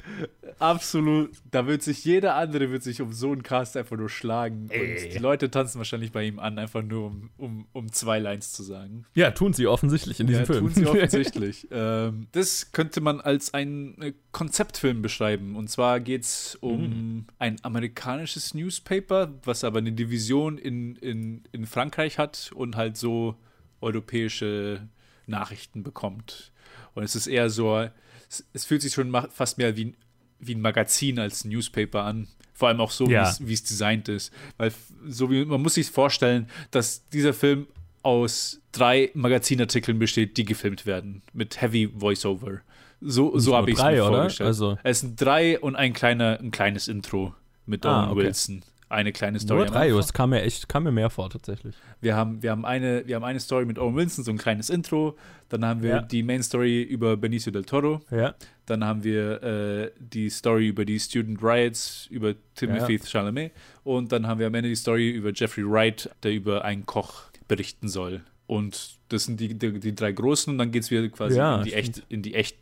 absolut, 0.59 1.31
da 1.51 1.67
wird 1.67 1.83
sich 1.83 2.05
jeder 2.05 2.35
andere 2.37 2.71
wird 2.71 2.83
sich 2.83 3.01
um 3.01 3.13
so 3.13 3.33
einen 3.33 3.43
Cast 3.43 3.77
einfach 3.77 3.97
nur 3.97 4.09
schlagen 4.09 4.69
Ey. 4.71 4.81
und 5.07 5.13
die 5.15 5.19
Leute 5.19 5.51
tanzen 5.51 5.79
wahrscheinlich 5.79 6.13
bei 6.13 6.25
ihm 6.25 6.39
an, 6.39 6.59
einfach 6.59 6.83
nur 6.83 7.07
um, 7.07 7.31
um, 7.37 7.67
um 7.73 7.93
zwei 7.93 8.19
Lines 8.19 8.53
zu 8.53 8.63
sagen. 8.63 9.05
Ja, 9.15 9.31
tun 9.31 9.53
sie 9.53 9.67
offensichtlich 9.67 10.21
in 10.21 10.27
diesem 10.27 10.41
ja, 10.43 10.47
Film. 10.47 10.61
tun 10.67 10.75
sie 10.75 10.87
offensichtlich. 10.89 11.69
ähm, 11.71 12.27
das 12.33 12.73
könnte 12.73 13.01
man 13.01 13.21
als 13.21 13.55
einen 13.55 14.01
äh, 14.03 14.13
Konzeptfilm 14.33 15.03
beschreiben. 15.03 15.57
Und 15.57 15.69
zwar 15.71 16.01
geht 16.01 16.23
es 16.23 16.57
um 16.61 16.75
Mhm. 16.85 17.27
ein 17.39 17.57
amerikanisches 17.63 18.55
Newspaper, 18.55 19.33
was 19.45 19.65
aber 19.65 19.79
eine 19.79 19.93
Division 19.93 20.59
in, 20.59 20.97
in, 20.97 21.43
in 21.53 21.67
Frankreich 21.67 22.19
hat 22.19 22.51
und 22.55 22.77
halt 22.77 22.97
so 22.97 23.37
europäische 23.81 24.89
Nachrichten 25.27 25.83
bekommt. 25.83 26.53
Und 26.95 27.03
es 27.03 27.15
ist 27.15 27.27
eher 27.27 27.49
so, 27.51 27.89
es, 28.29 28.45
es 28.53 28.65
fühlt 28.65 28.83
sich 28.83 28.93
schon 28.95 29.15
fast 29.33 29.59
mehr 29.59 29.77
wie, 29.77 29.87
ein- 29.87 29.97
wie 30.41 30.55
ein 30.55 30.61
Magazin 30.61 31.19
als 31.19 31.45
ein 31.45 31.51
Newspaper 31.51 32.03
an. 32.05 32.29
Vor 32.53 32.69
allem 32.69 32.81
auch 32.81 32.91
so, 32.91 33.07
Ja. 33.09 33.35
wie 33.41 33.53
es- 33.53 33.65
designt 33.65 34.09
ist. 34.09 34.33
Weil 34.59 34.73
so 35.09 35.31
wie 35.31 35.45
man 35.45 35.61
muss 35.63 35.75
sich 35.75 35.91
vorstellen, 35.91 36.49
dass 36.71 37.09
dieser 37.09 37.35
Film 37.35 37.67
aus 38.03 38.61
drei 38.73 39.11
Magazinartikeln 39.15 39.99
besteht, 39.99 40.37
die 40.37 40.45
gefilmt 40.45 40.85
werden. 40.87 41.23
Mit 41.33 41.61
Heavy 41.61 41.89
Voiceover. 41.93 42.61
So, 43.01 43.39
so 43.39 43.57
habe 43.57 43.71
ich 43.71 43.77
es 43.77 43.81
drei, 43.83 43.95
mir 43.95 44.05
oder? 44.05 44.17
vorgestellt. 44.19 44.47
Also- 44.47 44.79
Es 44.83 45.01
sind 45.01 45.21
drei 45.21 45.59
und 45.59 45.75
ein, 45.77 45.93
kleiner, 45.93 46.39
ein 46.41 46.51
kleines 46.51 46.89
Intro 46.89 47.35
mit 47.67 47.85
Ah, 47.87 48.05
Owen 48.05 48.13
okay. 48.13 48.27
Wilson 48.27 48.63
eine 48.95 49.13
kleine 49.13 49.39
Story. 49.41 49.61
Nur 49.61 49.67
drei, 49.67 49.91
es 49.91 50.13
kam 50.13 50.31
mir 50.31 50.43
echt, 50.43 50.69
kam 50.69 50.85
mir 50.85 50.93
mehr 50.93 51.11
vor 51.11 51.29
tatsächlich. 51.31 51.75
Wir 52.01 52.17
haben, 52.17 52.43
wir, 52.43 52.51
haben 52.51 52.65
eine, 52.65 53.07
wir 53.07 53.17
haben 53.17 53.25
eine 53.25 53.41
Story 53.41 53.65
mit 53.67 53.79
Owen 53.79 53.95
Wilson, 53.97 54.25
so 54.25 54.31
ein 54.31 54.39
kleines 54.39 54.71
Intro. 54.71 55.17
Dann 55.49 55.65
haben 55.65 55.83
wir 55.83 55.91
Ja. 55.91 56.03
die 56.03 56.23
Main 56.23 56.43
Story 56.43 56.83
über 56.83 57.17
Benicio 57.17 57.53
del 57.53 57.65
Toro. 57.65 58.01
Ja. 58.11 58.35
Dann 58.67 58.83
haben 58.85 59.05
wir 59.05 59.43
äh, 59.43 59.91
die 59.99 60.31
Story 60.31 60.69
über 60.69 60.85
die 60.85 60.99
Student 60.99 61.43
Riots, 61.43 62.07
über 62.11 62.35
Timothy 62.55 62.99
Chalamet. 62.99 63.53
Und 63.83 64.13
dann 64.13 64.27
haben 64.27 64.39
wir 64.41 64.47
am 64.47 64.55
Ende 64.55 64.69
die 64.71 64.77
Story 64.77 65.11
über 65.11 65.33
Jeffrey 65.35 65.65
Wright, 65.69 66.09
der 66.23 66.33
über 66.33 66.65
einen 66.65 66.87
Koch 66.87 67.23
berichten 67.49 67.89
soll. 67.89 68.23
Und 68.47 68.99
das 69.09 69.25
sind 69.25 69.41
die, 69.41 69.55
die, 69.55 69.81
die 69.81 69.95
drei 69.95 70.13
großen. 70.13 70.53
Und 70.53 70.59
dann 70.59 70.71
geht 70.71 70.83
es 70.85 70.91
wieder 70.91 71.09
quasi 71.09 71.37
Ja, 71.37 71.59
in, 71.59 71.65
die 71.65 71.73
echte, 71.75 72.03
in, 72.09 72.23
die 72.23 72.35
echt, 72.35 72.57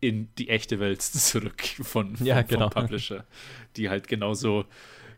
in 0.00 0.28
die 0.38 0.48
echte 0.48 0.78
Welt 0.80 1.02
zurück 1.02 1.62
von, 1.82 2.16
von, 2.16 2.26
Ja, 2.26 2.42
genau. 2.42 2.68
vom 2.70 2.82
Publisher, 2.82 3.24
die 3.76 3.88
halt 3.88 4.08
genauso 4.08 4.64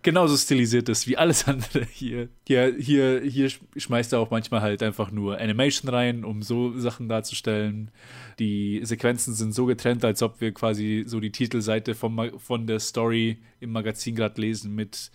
genauso 0.03 0.37
stilisiert 0.37 0.89
ist 0.89 1.07
wie 1.07 1.17
alles 1.17 1.47
andere 1.47 1.85
hier. 1.85 2.29
Hier, 2.47 2.75
hier, 2.79 3.21
hier 3.21 3.51
schmeißt 3.77 4.13
er 4.13 4.21
auch 4.21 4.31
manchmal 4.31 4.61
halt 4.61 4.83
einfach 4.83 5.11
nur 5.11 5.39
Animation 5.39 5.89
rein, 5.91 6.25
um 6.25 6.43
so 6.43 6.79
Sachen 6.79 7.09
darzustellen. 7.09 7.91
Die 8.39 8.81
Sequenzen 8.85 9.35
sind 9.35 9.53
so 9.53 9.67
getrennt, 9.67 10.05
als 10.05 10.23
ob 10.23 10.41
wir 10.41 10.53
quasi 10.53 11.05
so 11.07 11.21
die 11.21 11.33
Titelseite 11.33 11.95
vom, 11.95 12.31
von 12.39 12.67
der 12.67 12.81
Story 12.81 13.39
im 13.61 13.73
Magazin 13.73 14.15
gerade 14.15 14.41
lesen 14.41 14.75
mit 14.75 15.11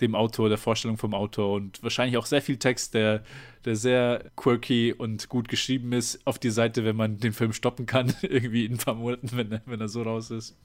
dem 0.00 0.14
Autor, 0.14 0.48
der 0.48 0.58
Vorstellung 0.58 0.96
vom 0.96 1.14
Autor 1.14 1.54
und 1.54 1.82
wahrscheinlich 1.82 2.16
auch 2.16 2.26
sehr 2.26 2.42
viel 2.42 2.56
Text, 2.56 2.94
der, 2.94 3.24
der 3.64 3.76
sehr 3.76 4.30
quirky 4.36 4.92
und 4.92 5.28
gut 5.28 5.48
geschrieben 5.48 5.92
ist 5.92 6.24
auf 6.24 6.38
die 6.38 6.50
Seite, 6.50 6.84
wenn 6.84 6.96
man 6.96 7.18
den 7.18 7.32
Film 7.32 7.52
stoppen 7.52 7.86
kann, 7.86 8.14
irgendwie 8.22 8.64
in 8.64 8.74
ein 8.74 8.78
paar 8.78 8.94
Monaten, 8.94 9.30
wenn 9.32 9.60
wenn 9.66 9.80
er 9.80 9.88
so 9.88 10.02
raus 10.02 10.30
ist. 10.30 10.56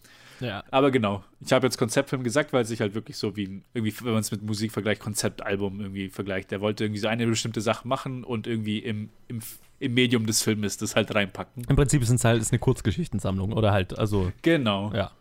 Ja. 0.44 0.64
Aber 0.72 0.92
genau, 0.92 1.24
ich 1.40 1.54
habe 1.54 1.66
jetzt 1.66 1.78
Konzeptfilm 1.78 2.24
gesagt, 2.24 2.54
weil 2.54 2.64
es 2.64 2.68
sich 2.68 2.82
halt 2.82 2.94
wirklich 2.94 3.18
so 3.18 3.36
wie 3.36 3.46
ein, 3.46 3.66
irgendwie, 3.74 3.94
wenn 4.04 4.12
man 4.14 4.22
es 4.22 4.32
mit 4.32 4.42
Musik 4.44 4.72
vergleicht, 4.72 5.02
Konzeptalbum 5.02 5.80
irgendwie 5.80 6.10
vergleicht. 6.10 6.52
Der 6.52 6.62
wollte 6.62 6.84
irgendwie 6.84 7.00
so 7.00 7.08
eine 7.08 7.26
bestimmte 7.26 7.62
Sache 7.62 7.88
machen 7.88 8.24
und 8.24 8.46
irgendwie 8.46 8.80
im, 8.80 9.10
im, 9.28 9.40
im 9.80 9.94
Medium 9.94 10.26
des 10.26 10.44
Filmes 10.44 10.78
das 10.78 10.96
halt 10.96 11.14
reinpacken. 11.16 11.64
Im 11.68 11.76
Prinzip 11.76 12.02
ist 12.02 12.10
es 12.10 12.26
halt 12.26 12.42
ist 12.42 12.52
eine 12.52 12.60
Kurzgeschichtensammlung 12.60 13.54
oder 13.54 13.72
halt, 13.72 13.98
also, 13.98 14.32
Genau. 14.42 14.92
ja. 14.94 15.12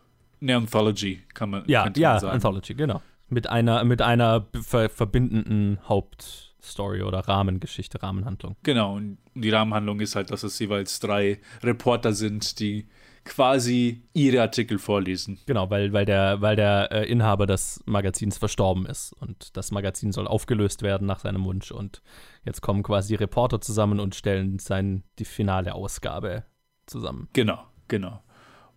Eine 0.41 0.57
Anthology, 0.57 1.23
kann 1.33 1.51
man, 1.51 1.63
Ja, 1.67 1.83
könnte 1.83 2.01
ja, 2.01 2.11
man 2.11 2.19
sagen. 2.19 2.33
Anthology, 2.33 2.73
genau. 2.73 3.01
Mit 3.29 3.47
einer, 3.47 3.83
mit 3.85 4.01
einer 4.01 4.45
ver 4.61 4.89
verbindenden 4.89 5.79
Hauptstory 5.87 7.01
oder 7.01 7.19
Rahmengeschichte, 7.19 8.03
Rahmenhandlung. 8.03 8.57
Genau, 8.63 8.95
und 8.95 9.17
die 9.35 9.49
Rahmenhandlung 9.49 10.01
ist 10.01 10.15
halt, 10.17 10.31
dass 10.31 10.43
es 10.43 10.59
jeweils 10.59 10.99
drei 10.99 11.39
Reporter 11.63 12.11
sind, 12.13 12.59
die 12.59 12.87
quasi 13.25 14.03
ihre 14.13 14.41
Artikel 14.41 14.79
vorlesen. 14.79 15.39
Genau, 15.45 15.69
weil, 15.69 15.93
weil 15.93 16.05
der, 16.05 16.41
weil 16.41 16.55
der 16.55 16.91
äh, 16.91 17.09
Inhaber 17.09 17.45
des 17.45 17.81
Magazins 17.85 18.37
verstorben 18.37 18.85
ist 18.85 19.13
und 19.13 19.55
das 19.55 19.71
Magazin 19.71 20.11
soll 20.11 20.27
aufgelöst 20.27 20.81
werden 20.81 21.07
nach 21.07 21.19
seinem 21.19 21.45
Wunsch 21.45 21.71
und 21.71 22.01
jetzt 22.45 22.61
kommen 22.61 22.83
quasi 22.83 23.09
die 23.09 23.15
Reporter 23.15 23.61
zusammen 23.61 23.99
und 23.99 24.15
stellen 24.15 24.59
sein, 24.59 25.03
die 25.19 25.25
finale 25.25 25.73
Ausgabe 25.73 26.43
zusammen. 26.85 27.29
Genau, 27.33 27.63
genau. 27.87 28.21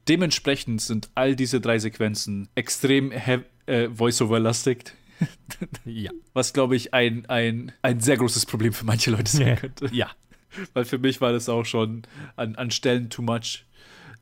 Dementsprechend 0.08 0.80
sind 0.80 1.10
all 1.16 1.34
diese 1.34 1.60
drei 1.60 1.78
Sequenzen 1.80 2.48
extrem 2.54 3.10
äh, 3.10 3.88
Voice-Over-lastig, 3.90 4.92
Ja. 5.84 6.10
was, 6.34 6.52
glaube 6.52 6.76
ich, 6.76 6.94
ein, 6.94 7.26
ein, 7.26 7.72
ein 7.82 8.00
sehr 8.00 8.16
großes 8.16 8.46
Problem 8.46 8.72
für 8.72 8.84
manche 8.84 9.10
Leute 9.10 9.30
sein 9.30 9.56
könnte. 9.60 9.88
Ja. 9.92 10.10
Weil 10.72 10.84
für 10.84 10.98
mich 10.98 11.20
war 11.20 11.32
das 11.32 11.48
auch 11.48 11.64
schon 11.64 12.02
an, 12.36 12.54
an 12.56 12.70
Stellen 12.70 13.10
too 13.10 13.22
much. 13.22 13.66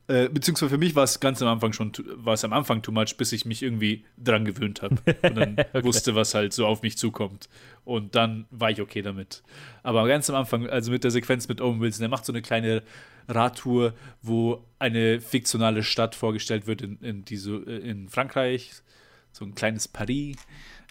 Äh, 0.07 0.29
beziehungsweise 0.29 0.69
für 0.69 0.77
mich 0.77 0.95
war 0.95 1.03
es 1.03 1.19
ganz 1.19 1.41
am 1.41 1.47
Anfang 1.47 1.73
schon, 1.73 1.91
war 2.15 2.35
es 2.35 2.43
am 2.43 2.53
Anfang 2.53 2.83
too 2.83 2.91
much, 2.91 3.17
bis 3.17 3.31
ich 3.31 3.45
mich 3.45 3.63
irgendwie 3.63 4.05
dran 4.17 4.45
gewöhnt 4.45 4.83
habe 4.83 4.97
und 5.23 5.35
dann 5.35 5.57
wusste, 5.83 6.13
was 6.13 6.35
halt 6.35 6.53
so 6.53 6.67
auf 6.67 6.83
mich 6.83 6.97
zukommt. 6.97 7.49
Und 7.85 8.13
dann 8.13 8.45
war 8.51 8.69
ich 8.69 8.81
okay 8.81 9.01
damit. 9.01 9.41
Aber 9.81 10.07
ganz 10.07 10.29
am 10.29 10.35
Anfang, 10.35 10.67
also 10.67 10.91
mit 10.91 11.03
der 11.03 11.11
Sequenz 11.11 11.47
mit 11.47 11.59
Owen 11.59 11.79
Wilson, 11.79 12.01
der 12.01 12.09
macht 12.09 12.25
so 12.25 12.33
eine 12.33 12.43
kleine 12.43 12.83
Radtour, 13.27 13.93
wo 14.21 14.63
eine 14.77 15.21
fiktionale 15.21 15.81
Stadt 15.81 16.13
vorgestellt 16.13 16.67
wird 16.67 16.83
in, 16.83 16.99
in, 17.01 17.25
diese, 17.25 17.57
in 17.57 18.07
Frankreich, 18.09 18.73
so 19.31 19.43
ein 19.43 19.55
kleines 19.55 19.87
Paris 19.87 20.37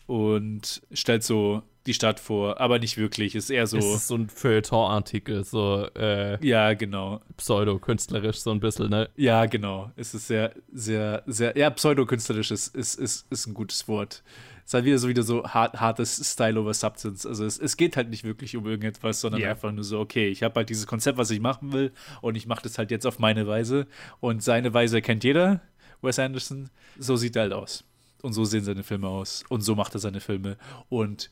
und 0.06 0.82
stellt 0.92 1.22
so 1.22 1.62
die 1.86 1.94
Stadt 1.94 2.18
vor, 2.20 2.60
aber 2.60 2.78
nicht 2.78 2.96
wirklich, 2.96 3.34
ist 3.34 3.50
eher 3.50 3.66
so, 3.66 3.76
Es 3.76 3.84
ist 3.84 4.08
so 4.08 4.16
ein 4.16 4.28
Feuilleton-Artikel, 4.28 5.44
so 5.44 5.86
äh, 5.94 6.44
ja, 6.46 6.74
genau, 6.74 7.20
pseudo-künstlerisch 7.36 8.38
so 8.38 8.50
ein 8.50 8.60
bisschen, 8.60 8.88
ne? 8.90 9.10
Ja, 9.16 9.46
genau. 9.46 9.90
Es 9.96 10.14
ist 10.14 10.26
sehr, 10.26 10.52
sehr, 10.72 11.22
sehr, 11.26 11.56
ja, 11.56 11.70
pseudokünstlerisch 11.70 12.50
ist, 12.50 12.74
ist, 12.74 12.98
ist, 12.98 13.26
ist 13.30 13.46
ein 13.46 13.54
gutes 13.54 13.86
Wort. 13.88 14.22
Es 14.64 14.70
ist 14.70 14.74
halt 14.74 14.84
wieder 14.86 14.98
so 14.98 15.08
wieder 15.08 15.22
so 15.22 15.44
hart, 15.44 15.78
hartes 15.78 16.32
Style 16.32 16.58
over 16.58 16.72
Substance. 16.72 17.26
Also 17.26 17.44
es, 17.44 17.58
es 17.58 17.76
geht 17.76 17.98
halt 17.98 18.08
nicht 18.08 18.24
wirklich 18.24 18.56
um 18.56 18.64
irgendetwas, 18.66 19.20
sondern 19.20 19.42
Ja. 19.42 19.50
einfach 19.50 19.70
nur 19.72 19.84
so, 19.84 20.00
okay, 20.00 20.28
ich 20.28 20.42
habe 20.42 20.54
halt 20.54 20.70
dieses 20.70 20.86
Konzept, 20.86 21.18
was 21.18 21.30
ich 21.30 21.40
machen 21.40 21.72
will 21.74 21.92
und 22.22 22.34
ich 22.34 22.46
mache 22.46 22.62
das 22.62 22.78
halt 22.78 22.90
jetzt 22.90 23.06
auf 23.06 23.18
meine 23.18 23.46
Weise 23.46 23.86
und 24.20 24.42
seine 24.42 24.72
Weise 24.72 25.02
kennt 25.02 25.22
jeder, 25.22 25.60
Wes 26.00 26.18
Anderson. 26.18 26.70
So 26.98 27.16
sieht 27.16 27.36
er 27.36 27.42
halt 27.42 27.52
aus. 27.52 27.84
Und 28.22 28.32
so 28.32 28.46
sehen 28.46 28.64
seine 28.64 28.84
Filme 28.84 29.06
aus. 29.06 29.44
Und 29.50 29.60
so 29.60 29.74
macht 29.74 29.92
er 29.94 30.00
seine 30.00 30.20
Filme. 30.20 30.56
Und 30.88 31.30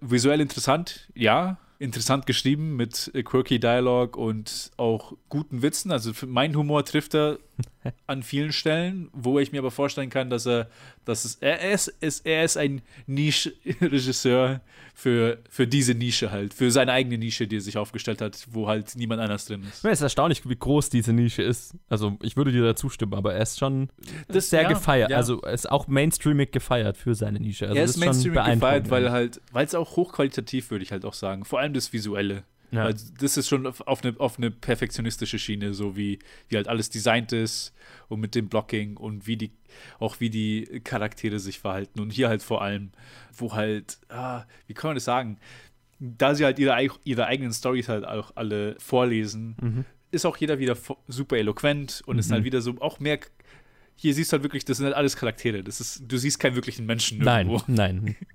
visuell 0.00 0.40
interessant, 0.40 1.08
ja. 1.14 1.58
Interessant 1.80 2.24
geschrieben 2.24 2.76
mit 2.76 3.10
quirky 3.24 3.58
Dialog 3.58 4.16
und 4.16 4.70
auch 4.76 5.14
guten 5.28 5.60
Witzen. 5.60 5.90
Also 5.90 6.12
für 6.12 6.26
mein 6.26 6.56
Humor 6.56 6.84
trifft 6.84 7.14
er 7.14 7.38
an 8.06 8.22
vielen 8.22 8.52
Stellen, 8.52 9.08
wo 9.12 9.38
ich 9.38 9.52
mir 9.52 9.58
aber 9.58 9.70
vorstellen 9.70 10.10
kann, 10.10 10.30
dass 10.30 10.46
er, 10.46 10.68
dass 11.04 11.24
es, 11.24 11.36
er 11.36 11.72
ist, 11.72 11.88
ist, 12.00 12.26
er 12.26 12.44
ist 12.44 12.56
ein 12.56 12.82
Niche-Regisseur 13.06 14.60
für, 14.94 15.38
für 15.50 15.66
diese 15.66 15.94
Nische 15.94 16.30
halt, 16.30 16.54
für 16.54 16.70
seine 16.70 16.92
eigene 16.92 17.18
Nische, 17.18 17.46
die 17.46 17.56
er 17.56 17.60
sich 17.60 17.76
aufgestellt 17.76 18.20
hat, 18.20 18.46
wo 18.50 18.68
halt 18.68 18.94
niemand 18.96 19.20
anders 19.20 19.46
drin 19.46 19.64
ist. 19.68 19.82
Meine, 19.82 19.92
es 19.92 19.98
ist 20.00 20.04
erstaunlich, 20.04 20.48
wie 20.48 20.56
groß 20.56 20.90
diese 20.90 21.12
Nische 21.12 21.42
ist. 21.42 21.74
Also, 21.88 22.16
ich 22.22 22.36
würde 22.36 22.52
dir 22.52 22.62
da 22.62 22.76
zustimmen, 22.76 23.14
aber 23.14 23.34
er 23.34 23.42
ist 23.42 23.58
schon 23.58 23.88
Das- 24.28 24.50
sehr 24.50 24.62
ja, 24.62 24.68
gefeiert. 24.68 25.10
ja. 25.10 25.16
Also, 25.16 25.40
er 25.42 25.52
ist 25.52 25.70
auch 25.70 25.88
mainstreamig 25.88 26.52
gefeiert 26.52 26.96
für 26.96 27.14
seine 27.14 27.40
Nische. 27.40 27.66
Also, 27.66 27.76
er 27.78 27.84
ist 27.84 27.94
schon 27.94 28.00
Mainstream 28.04 28.34
gefeiert, 28.34 28.90
weil 28.90 29.10
halt, 29.10 29.40
weil 29.52 29.66
es 29.66 29.74
auch 29.74 29.96
hochqualitativ, 29.96 30.70
würde 30.70 30.84
ich 30.84 30.92
halt 30.92 31.04
auch 31.04 31.14
sagen. 31.14 31.44
Vor 31.44 31.58
allem 31.60 31.74
das 31.74 31.92
Visuelle. 31.92 32.44
Ja. 32.70 32.84
Weil 32.84 32.94
das 33.20 33.36
ist 33.36 33.48
schon 33.48 33.66
auf 33.66 34.04
eine, 34.04 34.18
auf 34.18 34.36
eine 34.38 34.50
perfektionistische 34.50 35.38
Schiene, 35.38 35.74
so 35.74 35.96
wie, 35.96 36.18
wie 36.48 36.56
halt 36.56 36.66
alles 36.68 36.90
designt 36.90 37.32
ist 37.32 37.72
und 38.08 38.20
mit 38.20 38.34
dem 38.34 38.48
Blocking 38.48 38.96
und 38.96 39.26
wie 39.26 39.36
die, 39.36 39.52
auch 40.00 40.18
wie 40.20 40.30
die 40.30 40.80
Charaktere 40.82 41.38
sich 41.38 41.60
verhalten. 41.60 42.00
Und 42.00 42.10
hier 42.10 42.28
halt 42.28 42.42
vor 42.42 42.62
allem, 42.62 42.90
wo 43.36 43.52
halt, 43.54 43.98
ah, 44.08 44.44
wie 44.66 44.74
kann 44.74 44.88
man 44.88 44.96
das 44.96 45.04
sagen? 45.04 45.38
Da 46.00 46.34
sie 46.34 46.44
halt 46.44 46.58
ihre, 46.58 46.76
ihre 47.04 47.26
eigenen 47.26 47.52
Stories 47.52 47.88
halt 47.88 48.04
auch 48.04 48.32
alle 48.34 48.74
vorlesen, 48.80 49.56
Mhm. 49.60 49.84
ist 50.10 50.26
auch 50.26 50.36
jeder 50.36 50.58
wieder 50.58 50.76
super 51.06 51.36
eloquent 51.36 52.02
und 52.06 52.18
ist 52.18 52.32
halt 52.32 52.44
wieder 52.44 52.60
so 52.60 52.74
auch 52.80 52.98
mehr. 52.98 53.20
Hier 53.96 54.12
siehst 54.14 54.32
du 54.32 54.34
halt 54.34 54.42
wirklich, 54.42 54.64
das 54.64 54.78
sind 54.78 54.86
halt 54.86 54.96
alles 54.96 55.14
Charaktere. 55.16 55.62
Das 55.62 55.80
ist, 55.80 56.02
du 56.08 56.16
siehst 56.18 56.40
keinen 56.40 56.56
wirklichen 56.56 56.84
Menschen 56.86 57.18
Nein, 57.18 57.46
irgendwo. 57.48 57.64
nein. 57.72 58.16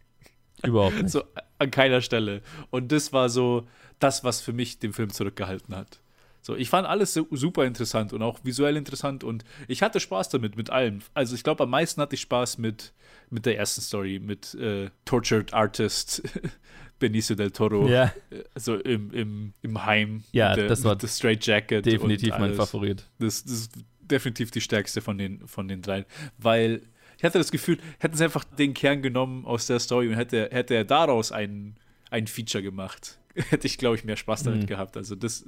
Überhaupt 0.64 1.02
nicht. 1.02 1.10
So 1.10 1.24
an 1.58 1.72
keiner 1.72 2.02
Stelle. 2.02 2.42
Und 2.70 2.92
das 2.92 3.14
war 3.14 3.30
so 3.30 3.68
das, 4.00 4.24
was 4.24 4.42
für 4.42 4.54
mich 4.54 4.80
den 4.80 4.94
Film 4.94 5.12
zurückgehalten 5.12 5.76
hat. 5.76 6.00
So, 6.42 6.56
ich 6.56 6.70
fand 6.70 6.88
alles 6.88 7.14
super 7.14 7.66
interessant 7.66 8.14
und 8.14 8.22
auch 8.22 8.40
visuell 8.44 8.78
interessant 8.78 9.26
und 9.26 9.44
ich 9.68 9.82
hatte 9.82 10.00
Spaß 10.00 10.30
damit, 10.30 10.56
mit 10.56 10.70
allem. 10.70 11.00
Also 11.14 11.36
ich 11.36 11.44
glaube, 11.44 11.64
am 11.64 11.70
meisten 11.70 12.02
hatte 12.02 12.16
ich 12.16 12.22
Spaß 12.22 12.60
mit, 12.60 12.94
mit 13.30 13.46
der 13.46 13.58
ersten 13.58 13.82
Story, 13.82 14.20
mit 14.20 14.54
äh, 14.56 14.90
Tortured 15.04 15.54
Artist 15.54 16.22
Benicio 17.00 17.36
del 17.36 17.52
Toro. 17.52 17.88
Ja, 17.88 18.14
Also 18.54 18.76
im, 18.76 19.12
im, 19.12 19.54
im 19.62 19.86
Heim. 19.86 20.24
Ja, 20.32 20.56
der, 20.56 20.68
das 20.68 20.84
war 20.84 20.96
der 20.96 21.08
Straight 21.08 21.46
Jacket. 21.46 21.86
definitiv 21.86 22.38
mein. 22.38 22.54
Favorit. 22.54 23.06
Das, 23.20 23.44
das 23.44 23.54
ist 23.54 23.72
definitiv 24.00 24.52
die 24.52 24.62
stärkste 24.62 25.02
von 25.02 25.18
den, 25.18 25.48
von 25.48 25.68
den 25.68 25.82
dreien. 25.82 26.06
Weil 26.38 26.82
ich 27.20 27.24
hatte 27.24 27.38
das 27.38 27.52
Gefühl, 27.52 27.78
hätten 28.00 28.16
sie 28.18 28.24
einfach 28.24 28.44
den 28.44 28.74
Kern 28.74 29.02
genommen 29.04 29.46
aus 29.46 29.68
der 29.68 29.80
Story 29.80 30.08
und 30.08 30.16
hätte, 30.16 30.50
hätte 30.52 30.74
er 30.74 30.86
daraus 30.86 31.32
ein, 31.32 31.76
ein 32.10 32.26
Feature 32.26 32.64
gemacht, 32.64 33.20
hätte 33.36 33.68
ich, 33.68 33.78
glaube 33.78 33.96
ich, 33.98 34.04
mehr 34.06 34.16
Spaß 34.18 34.44
damit 34.44 34.64
Mhm. 34.64 34.66
gehabt. 34.68 34.98
Also 34.98 35.16
das, 35.16 35.44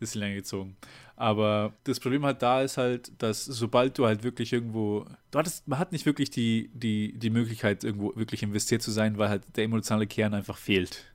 das 0.00 0.10
ist 0.10 0.14
länger 0.16 0.34
gezogen. 0.34 0.76
Aber 1.16 1.72
das 1.84 2.00
Problem 2.00 2.24
halt 2.24 2.42
da 2.42 2.62
ist 2.62 2.76
halt, 2.76 3.12
dass 3.22 3.44
sobald 3.44 3.96
du 3.96 4.04
halt 4.06 4.22
wirklich 4.24 4.52
irgendwo, 4.52 5.06
du 5.30 5.38
hattest, 5.38 5.66
man 5.68 5.78
hat 5.78 5.92
nicht 5.92 6.04
wirklich 6.06 6.30
die, 6.30 6.70
die, 6.74 7.16
die 7.16 7.30
Möglichkeit, 7.30 7.84
irgendwo 7.84 8.14
wirklich 8.16 8.42
investiert 8.42 8.82
zu 8.82 8.90
sein, 8.90 9.16
weil 9.16 9.28
halt 9.30 9.42
der 9.56 9.64
emotionale 9.64 10.06
Kern 10.06 10.34
einfach 10.34 10.58
fehlt. 10.58 11.12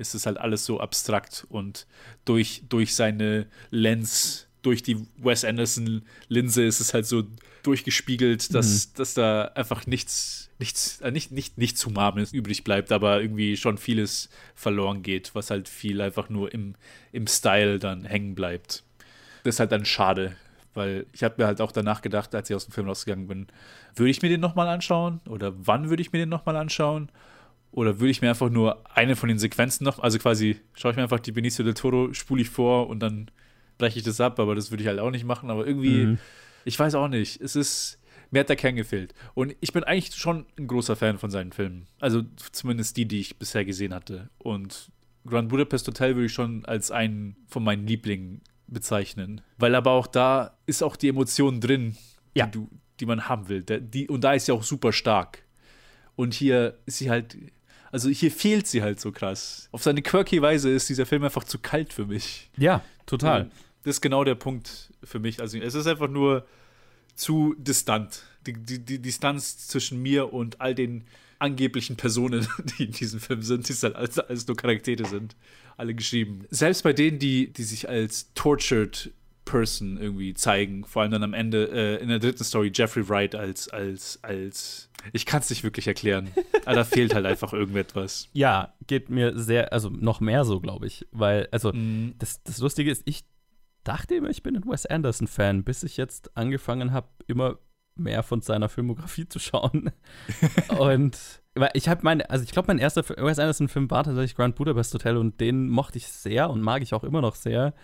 Es 0.00 0.14
ist 0.14 0.26
halt 0.26 0.38
alles 0.38 0.64
so 0.64 0.78
abstrakt 0.80 1.44
und 1.48 1.86
durch, 2.24 2.62
durch 2.68 2.94
seine 2.94 3.48
Lens, 3.70 4.47
durch 4.62 4.82
die 4.82 5.06
Wes 5.16 5.44
Anderson-Linse 5.44 6.64
ist 6.64 6.80
es 6.80 6.94
halt 6.94 7.06
so 7.06 7.24
durchgespiegelt, 7.62 8.54
dass, 8.54 8.92
dass 8.92 9.14
da 9.14 9.44
einfach 9.54 9.86
nichts, 9.86 10.50
nichts, 10.58 11.00
äh, 11.00 11.10
nicht, 11.10 11.32
nicht, 11.32 11.58
nichts 11.58 11.84
Humanes 11.84 12.32
übrig 12.32 12.64
bleibt, 12.64 12.92
aber 12.92 13.20
irgendwie 13.20 13.56
schon 13.56 13.78
vieles 13.78 14.28
verloren 14.54 15.02
geht, 15.02 15.34
was 15.34 15.50
halt 15.50 15.68
viel 15.68 16.00
einfach 16.00 16.28
nur 16.28 16.52
im, 16.52 16.74
im 17.12 17.26
Style 17.26 17.78
dann 17.78 18.04
hängen 18.04 18.34
bleibt. 18.34 18.84
Das 19.44 19.56
ist 19.56 19.60
halt 19.60 19.72
dann 19.72 19.84
schade, 19.84 20.36
weil 20.74 21.06
ich 21.12 21.22
habe 21.22 21.36
mir 21.38 21.46
halt 21.46 21.60
auch 21.60 21.72
danach 21.72 22.02
gedacht, 22.02 22.34
als 22.34 22.50
ich 22.50 22.56
aus 22.56 22.66
dem 22.66 22.72
Film 22.72 22.88
rausgegangen 22.88 23.28
bin, 23.28 23.46
würde 23.94 24.10
ich 24.10 24.22
mir 24.22 24.28
den 24.28 24.40
nochmal 24.40 24.68
anschauen 24.68 25.20
oder 25.28 25.52
wann 25.56 25.90
würde 25.90 26.02
ich 26.02 26.12
mir 26.12 26.18
den 26.18 26.28
nochmal 26.28 26.56
anschauen? 26.56 27.10
Oder 27.70 28.00
würde 28.00 28.10
ich 28.10 28.22
mir 28.22 28.30
einfach 28.30 28.48
nur 28.48 28.82
eine 28.94 29.14
von 29.14 29.28
den 29.28 29.38
Sequenzen 29.38 29.84
noch, 29.84 29.98
also 29.98 30.18
quasi 30.18 30.58
schaue 30.72 30.92
ich 30.92 30.96
mir 30.96 31.02
einfach 31.02 31.20
die 31.20 31.32
Benicio 31.32 31.64
del 31.64 31.74
Toro, 31.74 32.14
spule 32.14 32.40
ich 32.40 32.48
vor 32.48 32.88
und 32.88 33.00
dann 33.00 33.30
breche 33.78 33.98
ich 33.98 34.04
das 34.04 34.20
ab, 34.20 34.38
aber 34.38 34.54
das 34.54 34.70
würde 34.70 34.82
ich 34.82 34.88
halt 34.88 34.98
auch 34.98 35.10
nicht 35.10 35.24
machen. 35.24 35.50
Aber 35.50 35.66
irgendwie, 35.66 36.04
Mhm. 36.04 36.18
ich 36.64 36.78
weiß 36.78 36.94
auch 36.96 37.08
nicht, 37.08 37.40
es 37.40 37.56
ist, 37.56 37.98
mir 38.30 38.40
hat 38.40 38.48
der 38.48 38.56
Kern 38.56 38.76
gefehlt. 38.76 39.14
Und 39.34 39.54
ich 39.60 39.72
bin 39.72 39.84
eigentlich 39.84 40.14
schon 40.16 40.44
ein 40.58 40.66
großer 40.66 40.96
Fan 40.96 41.18
von 41.18 41.30
seinen 41.30 41.52
Filmen. 41.52 41.86
Also 42.00 42.22
zumindest 42.52 42.96
die, 42.96 43.06
die 43.06 43.20
ich 43.20 43.38
bisher 43.38 43.64
gesehen 43.64 43.94
hatte. 43.94 44.28
Und 44.38 44.90
Grand 45.26 45.48
Budapest 45.48 45.86
Hotel 45.88 46.14
würde 46.16 46.26
ich 46.26 46.32
schon 46.32 46.64
als 46.64 46.90
einen 46.90 47.36
von 47.46 47.62
meinen 47.64 47.86
Lieblingen 47.86 48.42
bezeichnen. 48.66 49.40
Weil 49.56 49.74
aber 49.74 49.92
auch 49.92 50.06
da 50.06 50.58
ist 50.66 50.82
auch 50.82 50.96
die 50.96 51.08
Emotion 51.08 51.60
drin, 51.60 51.96
Ja. 52.34 52.46
die, 52.46 52.52
du, 52.58 52.68
die 53.00 53.06
man 53.06 53.28
haben 53.28 53.48
will. 53.48 53.62
Der, 53.62 53.80
die, 53.80 54.08
und 54.08 54.22
da 54.24 54.32
ist 54.34 54.46
sie 54.46 54.52
auch 54.52 54.62
super 54.62 54.92
stark. 54.92 55.42
Und 56.16 56.34
hier 56.34 56.78
ist 56.84 56.98
sie 56.98 57.10
halt, 57.10 57.36
also 57.92 58.08
hier 58.10 58.30
fehlt 58.30 58.66
sie 58.66 58.82
halt 58.82 59.00
so 59.00 59.12
krass. 59.12 59.68
Auf 59.72 59.82
seine 59.82 60.02
quirky 60.02 60.42
Weise 60.42 60.68
ist 60.70 60.88
dieser 60.88 61.06
Film 61.06 61.24
einfach 61.24 61.44
zu 61.44 61.58
kalt 61.58 61.92
für 61.92 62.06
mich. 62.06 62.50
Ja, 62.56 62.82
total. 63.06 63.44
Und 63.44 63.52
Das 63.84 63.96
ist 63.96 64.00
genau 64.00 64.24
der 64.24 64.34
Punkt 64.34 64.92
für 65.04 65.18
mich. 65.18 65.40
Also 65.40 65.58
es 65.58 65.74
ist 65.74 65.86
einfach 65.86 66.08
nur 66.08 66.46
zu 67.14 67.54
distant. 67.58 68.22
Die, 68.46 68.52
die, 68.52 68.78
die 68.84 68.98
Distanz 69.00 69.66
zwischen 69.68 70.00
mir 70.00 70.32
und 70.32 70.60
all 70.60 70.74
den 70.74 71.04
angeblichen 71.38 71.96
Personen, 71.96 72.46
die 72.78 72.84
in 72.84 72.92
diesem 72.92 73.20
Film 73.20 73.42
sind, 73.42 73.68
die 73.68 73.72
halt 73.74 73.94
alles, 73.96 74.18
alles 74.18 74.46
nur 74.46 74.56
Charaktere 74.56 75.04
sind, 75.06 75.36
alle 75.76 75.94
geschrieben. 75.94 76.46
Selbst 76.50 76.82
bei 76.82 76.92
denen, 76.92 77.18
die, 77.18 77.52
die 77.52 77.62
sich 77.62 77.88
als 77.88 78.32
tortured 78.34 79.12
Person 79.44 79.96
irgendwie 79.96 80.34
zeigen, 80.34 80.84
vor 80.84 81.02
allem 81.02 81.10
dann 81.12 81.22
am 81.22 81.32
Ende 81.32 81.70
äh, 81.70 82.02
in 82.02 82.08
der 82.08 82.18
dritten 82.18 82.44
Story 82.44 82.70
Jeffrey 82.74 83.08
Wright 83.08 83.34
als, 83.34 83.68
als, 83.68 84.18
als, 84.22 84.90
ich 85.14 85.24
kann 85.24 85.40
es 85.40 85.48
nicht 85.48 85.64
wirklich 85.64 85.86
erklären, 85.86 86.30
aber 86.66 86.74
da 86.74 86.84
fehlt 86.84 87.14
halt 87.14 87.24
einfach 87.24 87.54
irgendetwas. 87.54 88.28
Ja, 88.34 88.74
geht 88.86 89.08
mir 89.08 89.38
sehr, 89.38 89.72
also 89.72 89.88
noch 89.88 90.20
mehr 90.20 90.44
so, 90.44 90.60
glaube 90.60 90.86
ich. 90.86 91.06
Weil, 91.12 91.48
also, 91.50 91.72
Mhm. 91.72 92.14
das, 92.18 92.42
das 92.42 92.58
Lustige 92.58 92.90
ist, 92.90 93.02
ich 93.06 93.24
dachte 93.88 94.16
immer, 94.16 94.28
ich 94.28 94.42
bin 94.42 94.54
ein 94.54 94.66
Wes 94.66 94.84
Anderson-Fan, 94.84 95.64
bis 95.64 95.82
ich 95.82 95.96
jetzt 95.96 96.36
angefangen 96.36 96.92
habe, 96.92 97.08
immer 97.26 97.58
mehr 97.96 98.22
von 98.22 98.42
seiner 98.42 98.68
Filmografie 98.68 99.28
zu 99.28 99.38
schauen. 99.38 99.90
und 100.78 101.18
weil 101.54 101.70
ich 101.72 101.88
habe 101.88 102.02
meine, 102.04 102.28
also 102.30 102.44
ich 102.44 102.52
glaube, 102.52 102.68
mein 102.68 102.78
erster 102.78 103.02
Wes 103.08 103.38
Anderson-Film 103.38 103.90
war 103.90 104.04
tatsächlich 104.04 104.36
Grand 104.36 104.56
Budapest 104.56 104.92
Hotel 104.92 105.16
und 105.16 105.40
den 105.40 105.68
mochte 105.70 105.98
ich 105.98 106.06
sehr 106.06 106.50
und 106.50 106.60
mag 106.60 106.82
ich 106.82 106.92
auch 106.92 107.02
immer 107.02 107.22
noch 107.22 107.34
sehr. 107.34 107.74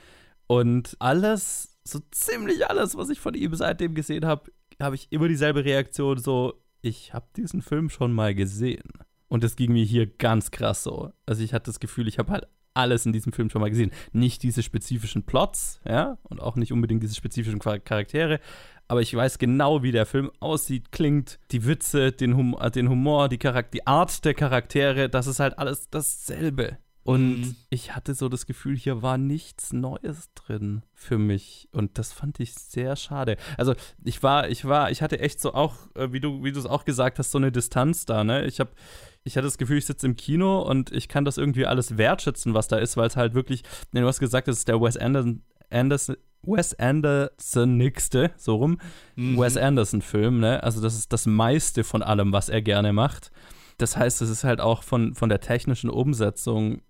Und 0.47 0.95
alles, 0.99 1.79
so 1.85 2.01
ziemlich 2.11 2.69
alles, 2.69 2.97
was 2.97 3.09
ich 3.09 3.19
von 3.19 3.35
ihm 3.35 3.55
seitdem 3.55 3.95
gesehen 3.95 4.27
habe, 4.27 4.53
habe 4.81 4.97
ich 4.97 5.11
immer 5.11 5.29
dieselbe 5.29 5.65
Reaktion, 5.65 6.19
so, 6.19 6.63
ich 6.83 7.15
habe 7.15 7.27
diesen 7.35 7.63
Film 7.63 7.89
schon 7.89 8.13
mal 8.13 8.35
gesehen. 8.35 8.91
Und 9.29 9.43
das 9.43 9.57
ging 9.57 9.73
mir 9.73 9.85
hier 9.85 10.07
ganz 10.07 10.51
krass 10.51 10.83
so. 10.85 11.13
Also 11.25 11.43
ich 11.43 11.55
hatte 11.55 11.71
das 11.71 11.81
Gefühl, 11.81 12.09
ich 12.09 12.19
habe 12.19 12.31
halt 12.31 12.47
alles 12.75 13.07
in 13.07 13.13
diesem 13.13 13.33
Film 13.33 13.51
schon 13.51 13.61
mal 13.61 13.71
gesehen. 13.71 13.93
Nicht 14.13 14.43
diese 14.43 14.63
spezifischen 14.63 15.23
Plots, 15.25 15.81
ja, 15.89 16.19
und 16.25 16.43
auch 16.43 16.57
nicht 16.57 16.73
unbedingt 16.73 17.03
diese 17.03 17.15
spezifischen 17.15 17.61
Char- 17.61 17.79
Charaktere, 17.79 18.41
aber 18.89 19.01
ich 19.01 19.15
weiß 19.15 19.39
genau, 19.39 19.83
wie 19.83 19.93
der 19.93 20.05
Film 20.07 20.31
aussieht, 20.41 20.93
klingt, 20.93 21.39
die 21.53 21.65
Witze, 21.65 22.13
den, 22.13 22.37
hum 22.37 22.57
äh, 22.61 22.71
den 22.71 22.89
Humor, 22.89 23.29
die, 23.29 23.39
die 23.39 23.87
Art 23.87 24.25
der 24.25 24.35
Charaktere, 24.35 25.09
das 25.09 25.27
ist 25.27 25.41
halt 25.41 25.59
alles 25.59 25.89
dasselbe. 25.89 26.79
Und 27.05 27.41
Mhm. 27.41 27.57
ich 27.69 27.95
hatte 27.95 28.15
so 28.15 28.29
das 28.31 28.47
Gefühl, 28.47 28.77
hier 28.77 29.03
war 29.03 29.19
nichts 29.19 29.73
Neues 29.73 30.31
drin 30.35 30.83
für 30.95 31.19
mich. 31.19 31.69
Und 31.71 31.99
das 31.99 32.13
fand 32.13 32.41
ich 32.41 32.55
sehr 32.55 32.97
schade. 32.97 33.37
Also 33.59 33.75
ich 34.03 34.23
war, 34.23 34.49
ich 34.49 34.65
war, 34.65 34.91
ich 34.91 35.03
hatte 35.03 35.21
echt 35.21 35.39
so 35.41 35.53
auch, 35.55 35.75
äh, 35.95 36.13
wie 36.13 36.21
du, 36.21 36.43
wie 36.43 36.51
du 36.53 36.59
es 36.59 36.67
auch 36.67 36.85
gesagt 36.87 37.19
hast, 37.19 37.31
so 37.31 37.39
eine 37.39 37.53
Distanz 37.53 38.07
da, 38.07 38.25
ne? 38.25 38.47
Ich 38.47 38.59
habe 38.59 38.71
ich 39.27 39.37
hatte 39.37 39.47
das 39.47 39.57
Gefühl, 39.59 39.79
ich 39.79 39.87
sitze 39.87 40.07
im 40.07 40.17
Kino 40.17 40.61
und 40.63 40.93
ich 40.93 41.09
kann 41.09 41.25
das 41.25 41.39
irgendwie 41.39 41.65
alles 41.67 41.97
wertschätzen, 41.97 42.53
was 42.53 42.69
da 42.69 42.77
ist, 42.77 42.97
weil 42.99 43.07
es 43.07 43.17
halt 43.17 43.33
wirklich, 43.35 43.63
ne, 43.93 44.03
du 44.03 44.07
hast 44.07 44.21
gesagt, 44.21 44.49
es 44.49 44.59
ist 44.59 44.69
der 44.69 44.81
Wes 44.83 44.97
Anderson, 44.99 45.43
Anderson 45.71 46.17
Wes 46.43 46.75
Anderson 46.79 47.77
nächste, 47.79 48.33
so 48.37 48.57
rum, 48.57 48.79
Mhm. 49.17 49.39
Wes 49.39 49.57
Anderson-Film, 49.57 50.41
ne? 50.41 50.63
Also 50.63 50.81
das 50.83 50.95
ist 50.95 51.13
das 51.13 51.27
meiste 51.27 51.85
von 51.85 52.03
allem, 52.03 52.33
was 52.33 52.49
er 52.49 52.61
gerne 52.63 52.93
macht. 52.93 53.31
Das 53.79 53.97
heißt, 53.97 54.21
es 54.23 54.29
ist 54.31 54.45
halt 54.45 54.61
auch 54.61 54.83
von, 54.83 55.15
von 55.15 55.29
der 55.31 55.41
technischen 55.41 55.91
Umsetzung 55.91 56.83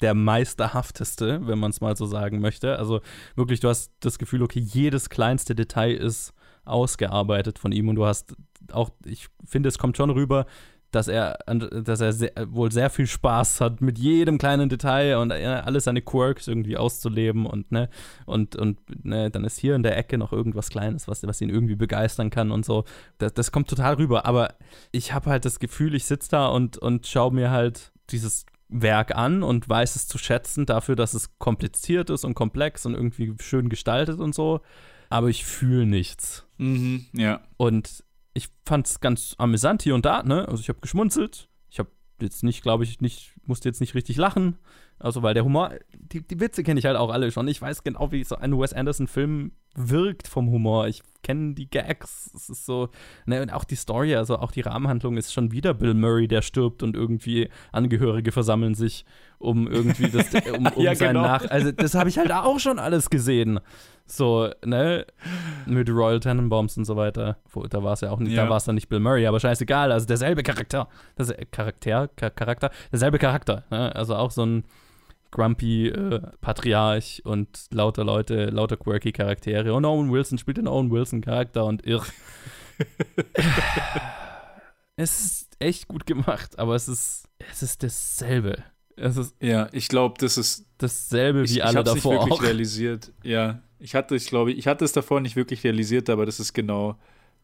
der 0.00 0.14
meisterhafteste, 0.14 1.46
wenn 1.46 1.58
man 1.58 1.70
es 1.70 1.80
mal 1.80 1.96
so 1.96 2.06
sagen 2.06 2.40
möchte. 2.40 2.78
Also 2.78 3.00
wirklich, 3.36 3.60
du 3.60 3.68
hast 3.68 3.92
das 4.00 4.18
Gefühl, 4.18 4.42
okay, 4.42 4.60
jedes 4.60 5.10
kleinste 5.10 5.54
Detail 5.54 5.94
ist 5.94 6.32
ausgearbeitet 6.64 7.58
von 7.58 7.72
ihm 7.72 7.88
und 7.88 7.96
du 7.96 8.06
hast 8.06 8.34
auch, 8.72 8.90
ich 9.04 9.28
finde, 9.44 9.68
es 9.68 9.78
kommt 9.78 9.96
schon 9.96 10.10
rüber, 10.10 10.46
dass 10.90 11.08
er, 11.08 11.38
dass 11.46 12.00
er 12.00 12.12
sehr, 12.12 12.32
wohl 12.48 12.72
sehr 12.72 12.90
viel 12.90 13.06
Spaß 13.06 13.60
hat 13.60 13.80
mit 13.80 13.98
jedem 13.98 14.38
kleinen 14.38 14.68
Detail 14.68 15.18
und 15.18 15.30
äh, 15.30 15.44
alle 15.44 15.80
seine 15.80 16.02
Quirks 16.02 16.48
irgendwie 16.48 16.76
auszuleben 16.76 17.46
und 17.46 17.70
ne 17.70 17.88
und 18.26 18.56
und 18.56 18.78
ne, 19.04 19.30
dann 19.30 19.44
ist 19.44 19.58
hier 19.58 19.76
in 19.76 19.82
der 19.82 19.96
Ecke 19.96 20.18
noch 20.18 20.32
irgendwas 20.32 20.68
Kleines, 20.68 21.06
was, 21.06 21.24
was 21.24 21.40
ihn 21.40 21.48
irgendwie 21.48 21.76
begeistern 21.76 22.30
kann 22.30 22.50
und 22.50 22.64
so. 22.64 22.84
Das, 23.18 23.32
das 23.34 23.52
kommt 23.52 23.70
total 23.70 23.94
rüber. 23.94 24.26
Aber 24.26 24.54
ich 24.90 25.12
habe 25.12 25.30
halt 25.30 25.44
das 25.44 25.60
Gefühl, 25.60 25.94
ich 25.94 26.06
sitze 26.06 26.30
da 26.30 26.48
und 26.48 26.76
und 26.78 27.06
schaue 27.06 27.32
mir 27.32 27.50
halt 27.50 27.92
dieses 28.10 28.44
Werk 28.70 29.14
an 29.14 29.42
und 29.42 29.68
weiß 29.68 29.96
es 29.96 30.06
zu 30.06 30.18
schätzen 30.18 30.66
dafür, 30.66 30.96
dass 30.96 31.14
es 31.14 31.38
kompliziert 31.38 32.10
ist 32.10 32.24
und 32.24 32.34
komplex 32.34 32.86
und 32.86 32.94
irgendwie 32.94 33.34
schön 33.40 33.68
gestaltet 33.68 34.20
und 34.20 34.34
so. 34.34 34.60
Aber 35.08 35.28
ich 35.28 35.44
fühle 35.44 35.86
nichts. 35.86 36.46
Mhm, 36.58 37.06
ja. 37.12 37.40
Und 37.56 38.04
ich 38.32 38.48
fand 38.64 38.86
es 38.86 39.00
ganz 39.00 39.34
amüsant 39.38 39.82
hier 39.82 39.94
und 39.94 40.06
da, 40.06 40.22
ne? 40.22 40.48
Also 40.48 40.60
ich 40.60 40.68
habe 40.68 40.80
geschmunzelt. 40.80 41.48
Ich 41.68 41.80
habe 41.80 41.90
jetzt 42.20 42.44
nicht, 42.44 42.62
glaube 42.62 42.84
ich, 42.84 43.00
nicht, 43.00 43.34
musste 43.44 43.68
jetzt 43.68 43.80
nicht 43.80 43.94
richtig 43.94 44.16
lachen. 44.16 44.56
Also, 44.98 45.22
weil 45.22 45.34
der 45.34 45.44
Humor, 45.44 45.72
die, 45.98 46.26
die 46.26 46.38
Witze 46.38 46.62
kenne 46.62 46.78
ich 46.78 46.86
halt 46.86 46.96
auch 46.96 47.10
alle 47.10 47.32
schon. 47.32 47.48
Ich 47.48 47.60
weiß 47.60 47.82
genau, 47.82 48.12
wie 48.12 48.22
so 48.22 48.36
ein 48.36 48.58
Wes 48.58 48.72
Anderson-Film 48.72 49.52
wirkt 49.74 50.26
vom 50.28 50.50
Humor. 50.50 50.88
Ich 50.88 51.02
kenne 51.22 51.54
die 51.54 51.68
Gags. 51.70 52.30
Es 52.34 52.48
ist 52.48 52.64
so, 52.66 52.88
ne, 53.26 53.42
und 53.42 53.52
auch 53.52 53.64
die 53.64 53.74
Story, 53.76 54.14
also 54.16 54.38
auch 54.38 54.50
die 54.52 54.62
Rahmenhandlung 54.62 55.16
ist 55.16 55.32
schon 55.32 55.52
wieder 55.52 55.74
Bill 55.74 55.94
Murray, 55.94 56.26
der 56.28 56.42
stirbt 56.42 56.82
und 56.82 56.96
irgendwie 56.96 57.48
Angehörige 57.72 58.32
versammeln 58.32 58.74
sich, 58.74 59.04
um 59.38 59.68
irgendwie 59.68 60.08
das, 60.08 60.26
um, 60.56 60.66
um 60.66 60.82
Ja, 60.82 60.94
sein 60.94 61.08
genau. 61.08 61.22
Nach. 61.22 61.48
Also, 61.48 61.72
das 61.72 61.94
habe 61.94 62.08
ich 62.08 62.18
halt 62.18 62.32
auch 62.32 62.58
schon 62.58 62.78
alles 62.78 63.10
gesehen. 63.10 63.60
So, 64.06 64.50
ne, 64.64 65.06
mit 65.66 65.88
Royal 65.88 66.18
Tenenbaums 66.20 66.76
und 66.76 66.84
so 66.84 66.96
weiter. 66.96 67.36
Da 67.68 67.82
war 67.84 67.92
es 67.92 68.00
ja 68.00 68.10
auch 68.10 68.18
nicht, 68.18 68.32
Ja. 68.32 68.44
da 68.44 68.50
war 68.50 68.56
es 68.56 68.64
dann 68.64 68.74
nicht 68.74 68.88
Bill 68.88 68.98
Murray, 68.98 69.26
aber 69.26 69.38
scheißegal, 69.38 69.92
also 69.92 70.06
derselbe 70.06 70.42
Charakter. 70.42 70.88
Das 71.16 71.32
Charakter, 71.52 72.08
Cha- 72.16 72.30
Charakter, 72.30 72.70
derselbe 72.90 73.18
Charakter. 73.18 73.64
Ne? 73.70 73.94
Also 73.94 74.16
auch 74.16 74.30
so 74.32 74.44
ein 74.44 74.64
grumpy 75.30 75.88
äh, 75.88 76.20
Patriarch 76.40 77.22
und 77.24 77.66
lauter 77.70 78.04
Leute, 78.04 78.46
lauter 78.46 78.76
quirky 78.76 79.12
Charaktere. 79.12 79.74
Und 79.74 79.84
Owen 79.84 80.10
Wilson 80.12 80.38
spielt 80.38 80.56
den 80.56 80.68
Owen 80.68 80.90
Wilson 80.90 81.20
Charakter 81.20 81.64
und 81.64 81.86
irr. 81.86 82.04
es 84.96 85.20
ist 85.20 85.56
echt 85.58 85.88
gut 85.88 86.06
gemacht, 86.06 86.58
aber 86.58 86.74
es 86.74 86.88
ist, 86.88 87.28
es 87.38 87.62
ist 87.62 87.82
dasselbe. 87.82 88.62
Es 88.96 89.16
ist 89.16 89.34
Ja, 89.40 89.68
ich 89.72 89.88
glaube, 89.88 90.16
das 90.18 90.36
ist 90.36 90.66
dasselbe 90.78 91.42
ich, 91.42 91.50
wie 91.50 91.54
ich 91.54 91.64
alle 91.64 91.78
hab's 91.78 91.90
davor 91.94 92.12
nicht 92.14 92.22
wirklich 92.26 92.40
auch. 92.40 92.42
realisiert. 92.42 93.12
Ja, 93.22 93.62
ich 93.78 93.94
hatte, 93.94 94.14
ich 94.16 94.26
glaube, 94.26 94.52
ich 94.52 94.66
hatte 94.66 94.84
es 94.84 94.92
davor 94.92 95.20
nicht 95.20 95.36
wirklich 95.36 95.64
realisiert, 95.64 96.10
aber 96.10 96.26
das 96.26 96.38
ist 96.40 96.52
genau 96.52 96.98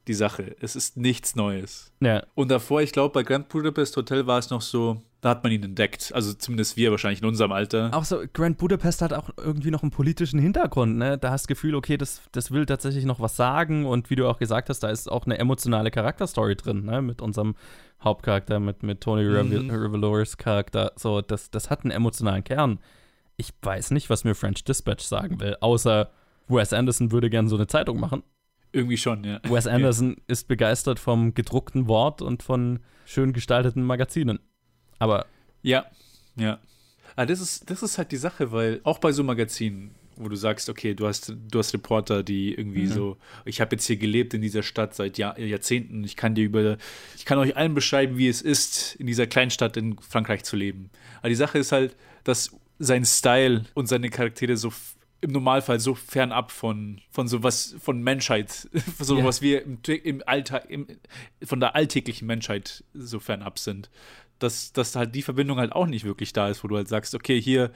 die 0.09 0.15
Sache. 0.15 0.55
Es 0.61 0.77
ist 0.77 0.97
nichts 0.97 1.35
Neues. 1.37 1.93
Ja, 2.01 2.23
Und 2.35 2.51
davor, 2.51 2.83
ich 2.83 2.93
glaube, 2.93 3.13
bei 3.13 3.23
Grand 3.23 3.49
Budapest 3.49 3.97
Hotel 3.97 4.27
war 4.27 4.39
es 4.39 4.51
noch 4.51 4.61
so, 4.61 5.03
da 5.21 5.31
hat 5.31 5.43
man 5.43 5.53
ihn 5.53 5.63
entdeckt. 5.65 6.13
Also 6.15 6.33
zumindest 6.35 6.77
wir 6.77 6.91
wahrscheinlich 6.93 7.21
in 7.23 7.27
unserem 7.27 7.51
Alter. 7.53 7.91
Auch 7.93 8.05
so, 8.05 8.23
Grand 8.33 8.59
Budapest 8.59 9.03
hat 9.03 9.13
auch 9.13 9.31
irgendwie 9.37 9.71
noch 9.71 9.83
einen 9.83 9.91
politischen 9.91 10.39
Hintergrund, 10.39 10.97
ne? 10.99 11.19
Da 11.19 11.31
hast 11.31 11.45
du 11.45 11.47
das 11.47 11.57
Gefühl, 11.57 11.75
okay, 11.75 11.97
das, 11.97 12.23
das 12.33 12.51
will 12.53 12.67
tatsächlich 12.67 13.05
noch 13.05 13.19
was 13.19 13.35
sagen 13.37 13.87
und 13.87 14.09
wie 14.11 14.17
du 14.17 14.29
auch 14.29 14.39
gesagt 14.39 14.69
hast, 14.69 14.81
da 14.81 14.91
ist 14.91 15.11
auch 15.11 15.27
eine 15.27 15.39
emotionale 15.39 15.91
Charakterstory 15.91 16.55
drin, 16.55 16.85
ne? 16.85 17.03
Mit 17.03 17.21
unserem 17.21 17.57
Hauptcharakter, 18.03 18.61
mit, 18.61 18.83
mit 18.83 19.01
Tony 19.01 19.25
Mhm. 19.25 19.71
Revolores 19.71 20.37
Charakter. 20.37 20.93
So, 20.97 21.21
das, 21.23 21.51
das 21.51 21.71
hat 21.71 21.83
einen 21.83 21.91
emotionalen 21.91 22.45
Kern. 22.45 22.79
Ich 23.37 23.53
weiß 23.63 23.91
nicht, 23.91 24.09
was 24.09 24.25
mir 24.25 24.35
French 24.35 24.65
Dispatch 24.65 25.05
sagen 25.05 25.41
will, 25.41 25.57
außer 25.61 26.11
Wes 26.49 26.73
Anderson 26.73 27.11
würde 27.11 27.29
gerne 27.29 27.49
so 27.49 27.57
eine 27.57 27.67
Zeitung 27.67 27.99
machen. 27.99 28.23
Irgendwie 28.77 28.99
schon, 28.99 29.25
ja. 29.25 29.41
Wes 29.45 29.67
Anderson 29.67 30.17
ist 30.27 30.49
begeistert 30.49 30.99
vom 30.99 31.33
gedruckten 31.33 31.89
Wort 31.89 32.21
und 32.21 32.43
von 32.43 32.81
schön 33.07 33.33
gestalteten 33.33 33.83
Magazinen. 33.83 34.39
Aber 34.99 35.25
Ja, 35.63 35.87
ja. 36.37 36.59
Aber 37.17 37.25
das 37.27 37.41
ist, 37.41 37.71
das 37.71 37.83
ist 37.83 37.97
halt 37.97 38.13
die 38.13 38.19
Sache, 38.19 38.53
weil 38.53 38.81
auch 38.85 38.99
bei 38.99 39.13
so 39.13 39.25
Magazinen, 39.25 39.95
wo 40.17 40.29
du 40.29 40.37
sagst, 40.37 40.69
okay, 40.69 40.93
du 40.95 41.07
hast, 41.07 41.33
du 41.51 41.59
hast 41.59 41.73
Reporter, 41.73 42.23
die 42.23 42.53
irgendwie 42.55 42.83
Mhm. 42.83 42.93
so, 42.93 43.17
ich 43.47 43.63
habe 43.63 43.77
jetzt 43.77 43.87
hier 43.87 43.97
gelebt 43.97 44.35
in 44.35 44.43
dieser 44.43 44.63
Stadt 44.63 44.95
seit 44.95 45.17
Jahr, 45.17 45.39
Jahrzehnten, 45.39 46.05
ich 46.05 46.17
kann 46.17 46.35
dir 46.35 46.45
über, 46.45 46.77
ich 47.17 47.25
kann 47.25 47.39
euch 47.39 47.57
allen 47.57 47.73
beschreiben, 47.75 48.19
wie 48.19 48.29
es 48.29 48.43
ist, 48.43 48.95
in 48.97 49.07
dieser 49.07 49.27
Kleinstadt 49.27 49.79
in 49.79 49.97
Frankreich 49.99 50.45
zu 50.45 50.57
leben. 50.57 50.91
Aber 51.21 51.31
die 51.31 51.35
Sache 51.35 51.59
ist 51.59 51.73
halt, 51.73 51.97
dass 52.25 52.55
sein 52.79 53.07
Style 53.07 53.65
und 53.73 53.87
seine 53.89 54.11
Charaktere 54.11 54.59
so 54.59 54.71
im 55.27 55.33
Normalfall 55.33 55.81
so 55.81 55.95
fernab 55.95 56.51
von, 56.53 57.01
von 57.11 57.27
sowas, 57.29 57.75
von 57.81 58.01
Menschheit, 58.03 58.69
von 58.97 59.07
so 59.07 59.19
Ja. 59.19 59.25
was 59.25 59.43
wir 59.43 59.63
im, 59.65 59.79
im 60.05 60.23
Alltag, 60.25 60.67
im, 60.71 60.87
von 61.45 61.61
der 61.61 61.75
alltäglichen 61.75 62.27
Menschheit 62.27 62.85
so 62.95 63.19
fernab 63.19 63.59
sind. 63.59 63.91
Dass, 64.39 64.73
dass 64.73 64.97
halt 64.97 65.15
die 65.15 65.23
Verbindung 65.23 65.59
halt 65.59 65.73
auch 65.73 65.87
nicht 65.87 66.05
wirklich 66.05 66.33
da 66.33 66.49
ist, 66.49 66.63
wo 66.63 66.69
du 66.69 66.77
halt 66.77 66.89
sagst, 66.89 67.15
okay, 67.15 67.41
hier 67.41 67.71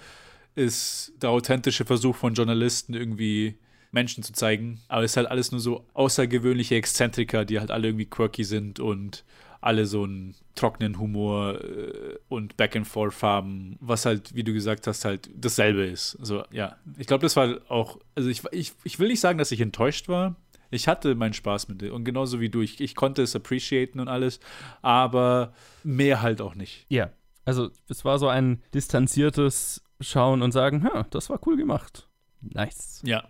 ist 0.54 1.12
der 1.20 1.30
authentische 1.30 1.84
Versuch 1.84 2.16
von 2.16 2.34
Journalisten 2.34 2.94
irgendwie 2.94 3.56
Menschen 3.92 4.22
zu 4.22 4.32
zeigen, 4.32 4.80
aber 4.88 5.02
es 5.02 5.12
ist 5.12 5.16
halt 5.16 5.28
alles 5.28 5.50
nur 5.52 5.60
so 5.60 5.84
außergewöhnliche 5.94 6.76
Exzentriker, 6.76 7.44
die 7.44 7.58
halt 7.58 7.70
alle 7.70 7.88
irgendwie 7.88 8.06
quirky 8.06 8.44
sind 8.44 8.78
und 8.78 9.24
alle 9.60 9.86
so 9.86 10.04
einen 10.04 10.34
trockenen 10.54 10.98
Humor 10.98 11.62
äh, 11.62 12.16
und 12.28 12.56
Back 12.56 12.76
and 12.76 12.86
Forth 12.88 13.22
haben, 13.22 13.76
was 13.80 14.06
halt, 14.06 14.34
wie 14.34 14.42
du 14.44 14.52
gesagt 14.52 14.86
hast, 14.86 15.04
halt 15.04 15.28
dasselbe 15.34 15.84
ist. 15.84 16.16
Also 16.18 16.44
ja, 16.50 16.76
ich 16.98 17.06
glaube, 17.06 17.22
das 17.22 17.36
war 17.36 17.58
auch, 17.68 17.98
also 18.14 18.28
ich, 18.28 18.42
ich, 18.52 18.72
ich 18.84 18.98
will 18.98 19.08
nicht 19.08 19.20
sagen, 19.20 19.38
dass 19.38 19.52
ich 19.52 19.60
enttäuscht 19.60 20.08
war. 20.08 20.36
Ich 20.70 20.86
hatte 20.88 21.14
meinen 21.14 21.32
Spaß 21.34 21.68
mit 21.68 21.82
dem 21.82 21.92
und 21.92 22.04
genauso 22.04 22.40
wie 22.40 22.48
du, 22.48 22.60
ich, 22.60 22.80
ich 22.80 22.94
konnte 22.94 23.22
es 23.22 23.34
appreciaten 23.34 23.98
und 24.00 24.08
alles, 24.08 24.38
aber 24.82 25.52
mehr 25.82 26.22
halt 26.22 26.40
auch 26.40 26.54
nicht. 26.54 26.86
Ja, 26.88 27.10
also 27.44 27.70
es 27.88 28.04
war 28.04 28.18
so 28.18 28.28
ein 28.28 28.62
distanziertes 28.72 29.82
Schauen 30.00 30.42
und 30.42 30.52
sagen, 30.52 30.88
das 31.10 31.28
war 31.28 31.40
cool 31.46 31.56
gemacht. 31.56 32.08
Nice. 32.40 33.02
Ja, 33.04 33.24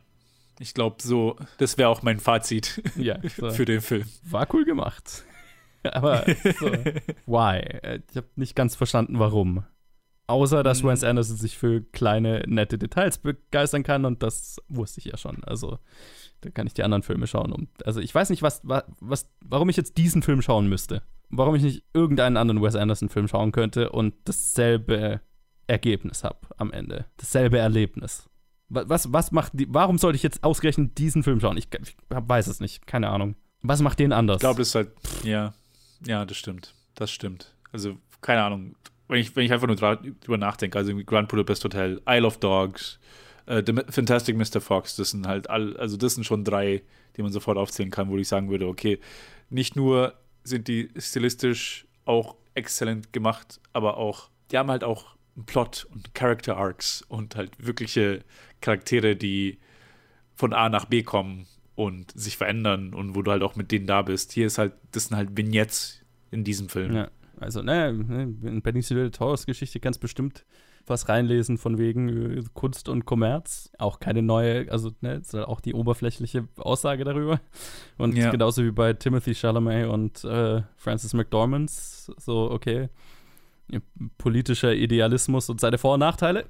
ich 0.58 0.74
glaube 0.74 0.96
so, 1.00 1.36
das 1.58 1.78
wäre 1.78 1.88
auch 1.88 2.02
mein 2.02 2.20
Fazit 2.20 2.82
Ja, 2.96 3.18
so. 3.36 3.50
für 3.50 3.64
den 3.64 3.80
Film. 3.80 4.04
war 4.24 4.46
cool 4.54 4.64
gemacht. 4.64 5.24
Aber 5.92 6.24
so, 6.58 6.66
why? 7.26 7.58
Äh, 7.82 8.00
Ich 8.10 8.16
habe 8.16 8.28
nicht 8.36 8.54
ganz 8.56 8.74
verstanden, 8.76 9.18
warum. 9.18 9.64
Außer, 10.26 10.62
dass 10.62 10.82
Mhm. 10.82 10.88
Wes 10.88 11.02
Anderson 11.04 11.36
sich 11.36 11.58
für 11.58 11.80
kleine, 11.82 12.44
nette 12.46 12.78
Details 12.78 13.18
begeistern 13.18 13.82
kann 13.82 14.04
und 14.04 14.22
das 14.22 14.60
wusste 14.68 15.00
ich 15.00 15.06
ja 15.06 15.16
schon. 15.16 15.42
Also, 15.44 15.78
da 16.42 16.50
kann 16.50 16.66
ich 16.68 16.74
die 16.74 16.84
anderen 16.84 17.02
Filme 17.02 17.26
schauen. 17.26 17.52
Um, 17.52 17.68
also, 17.84 18.00
ich 18.00 18.14
weiß 18.14 18.30
nicht, 18.30 18.42
was, 18.42 18.60
wa- 18.62 18.84
was, 19.00 19.28
warum 19.44 19.68
ich 19.70 19.76
jetzt 19.76 19.98
diesen 19.98 20.22
Film 20.22 20.40
schauen 20.40 20.68
müsste. 20.68 21.02
Warum 21.30 21.54
ich 21.56 21.62
nicht 21.62 21.84
irgendeinen 21.94 22.36
anderen 22.36 22.62
Wes 22.62 22.76
Anderson-Film 22.76 23.26
schauen 23.28 23.50
könnte 23.52 23.90
und 23.90 24.14
dasselbe 24.24 25.20
Ergebnis 25.66 26.24
habe 26.24 26.38
am 26.56 26.72
Ende. 26.72 27.06
Dasselbe 27.16 27.58
Erlebnis. 27.58 28.28
Wa- 28.68 28.84
Was, 28.86 29.12
was 29.12 29.32
macht 29.32 29.52
die, 29.54 29.66
warum 29.68 29.98
sollte 29.98 30.16
ich 30.16 30.22
jetzt 30.22 30.42
ausgerechnet 30.44 30.96
diesen 30.98 31.22
Film 31.24 31.40
schauen? 31.40 31.56
Ich, 31.56 31.68
ich 31.82 31.96
weiß 32.08 32.46
es 32.46 32.60
nicht, 32.60 32.86
keine 32.86 33.08
Ahnung. 33.10 33.34
Was 33.62 33.82
macht 33.82 33.98
den 33.98 34.12
anders? 34.12 34.36
Ich 34.36 34.40
glaube, 34.40 34.58
das 34.60 34.68
ist 34.68 34.74
halt, 34.76 34.92
ja, 35.24 35.52
ja, 36.06 36.24
das 36.24 36.36
stimmt. 36.36 36.74
Das 36.94 37.10
stimmt. 37.10 37.54
Also, 37.72 37.96
keine 38.20 38.42
Ahnung. 38.42 38.76
Wenn 39.08 39.20
ich, 39.20 39.34
wenn 39.34 39.44
ich 39.44 39.52
einfach 39.52 39.66
nur 39.66 39.76
drüber 39.76 40.38
nachdenke, 40.38 40.78
also 40.78 40.94
Grand 41.04 41.28
Budapest 41.28 41.64
Hotel, 41.64 42.00
Isle 42.08 42.26
of 42.26 42.38
Dogs, 42.38 43.00
äh, 43.46 43.62
The 43.64 43.82
Fantastic 43.88 44.36
Mr. 44.36 44.60
Fox, 44.60 44.94
das 44.96 45.10
sind 45.10 45.26
halt 45.26 45.50
all, 45.50 45.76
also 45.76 45.96
das 45.96 46.14
sind 46.14 46.24
schon 46.24 46.44
drei, 46.44 46.82
die 47.16 47.22
man 47.22 47.32
sofort 47.32 47.58
aufzählen 47.58 47.90
kann, 47.90 48.08
wo 48.08 48.16
ich 48.16 48.28
sagen 48.28 48.50
würde, 48.50 48.68
okay, 48.68 49.00
nicht 49.48 49.74
nur 49.74 50.14
sind 50.44 50.68
die 50.68 50.90
stilistisch 50.96 51.86
auch 52.04 52.36
exzellent 52.54 53.12
gemacht, 53.12 53.60
aber 53.72 53.96
auch, 53.96 54.30
die 54.50 54.58
haben 54.58 54.70
halt 54.70 54.84
auch 54.84 55.16
einen 55.36 55.46
Plot 55.46 55.86
und 55.90 56.14
Character 56.14 56.56
Arcs 56.56 57.02
und 57.08 57.34
halt 57.34 57.50
wirkliche 57.58 58.24
Charaktere, 58.60 59.16
die 59.16 59.58
von 60.34 60.52
A 60.52 60.68
nach 60.68 60.84
B 60.84 61.02
kommen 61.02 61.46
und 61.86 62.12
sich 62.18 62.36
verändern 62.36 62.94
und 62.94 63.14
wo 63.14 63.22
du 63.22 63.30
halt 63.30 63.42
auch 63.42 63.56
mit 63.56 63.70
denen 63.72 63.86
da 63.86 64.02
bist. 64.02 64.32
Hier 64.32 64.46
ist 64.46 64.58
halt, 64.58 64.72
das 64.92 65.06
sind 65.06 65.16
halt 65.16 65.36
Vignettes 65.36 66.00
in 66.30 66.44
diesem 66.44 66.68
Film. 66.68 66.94
Ja, 66.94 67.08
also, 67.38 67.62
ne, 67.62 67.92
ne, 67.92 68.22
in 68.48 68.62
Benicio 68.62 68.96
del 68.96 69.10
Toros 69.10 69.46
Geschichte 69.46 69.80
ganz 69.80 69.98
bestimmt 69.98 70.44
was 70.86 71.08
reinlesen 71.08 71.56
von 71.58 71.78
wegen 71.78 72.08
äh, 72.38 72.42
Kunst 72.54 72.88
und 72.88 73.04
Kommerz. 73.04 73.70
Auch 73.78 74.00
keine 74.00 74.22
neue, 74.22 74.70
also, 74.72 74.90
ne, 75.02 75.16
ist 75.16 75.34
halt 75.34 75.46
auch 75.46 75.60
die 75.60 75.74
oberflächliche 75.74 76.48
Aussage 76.56 77.04
darüber. 77.04 77.40
Und 77.98 78.16
Ja. 78.16 78.30
genauso 78.30 78.64
wie 78.64 78.70
bei 78.72 78.92
Timothy 78.94 79.34
Chalamet 79.34 79.88
und 79.88 80.24
äh, 80.24 80.62
Francis 80.76 81.12
McDormand, 81.14 81.70
so, 81.70 82.50
okay, 82.50 82.88
politischer 84.18 84.74
Idealismus 84.74 85.48
und 85.48 85.60
seine 85.60 85.78
Vor- 85.78 85.94
und 85.94 86.00
Nachteile. 86.00 86.46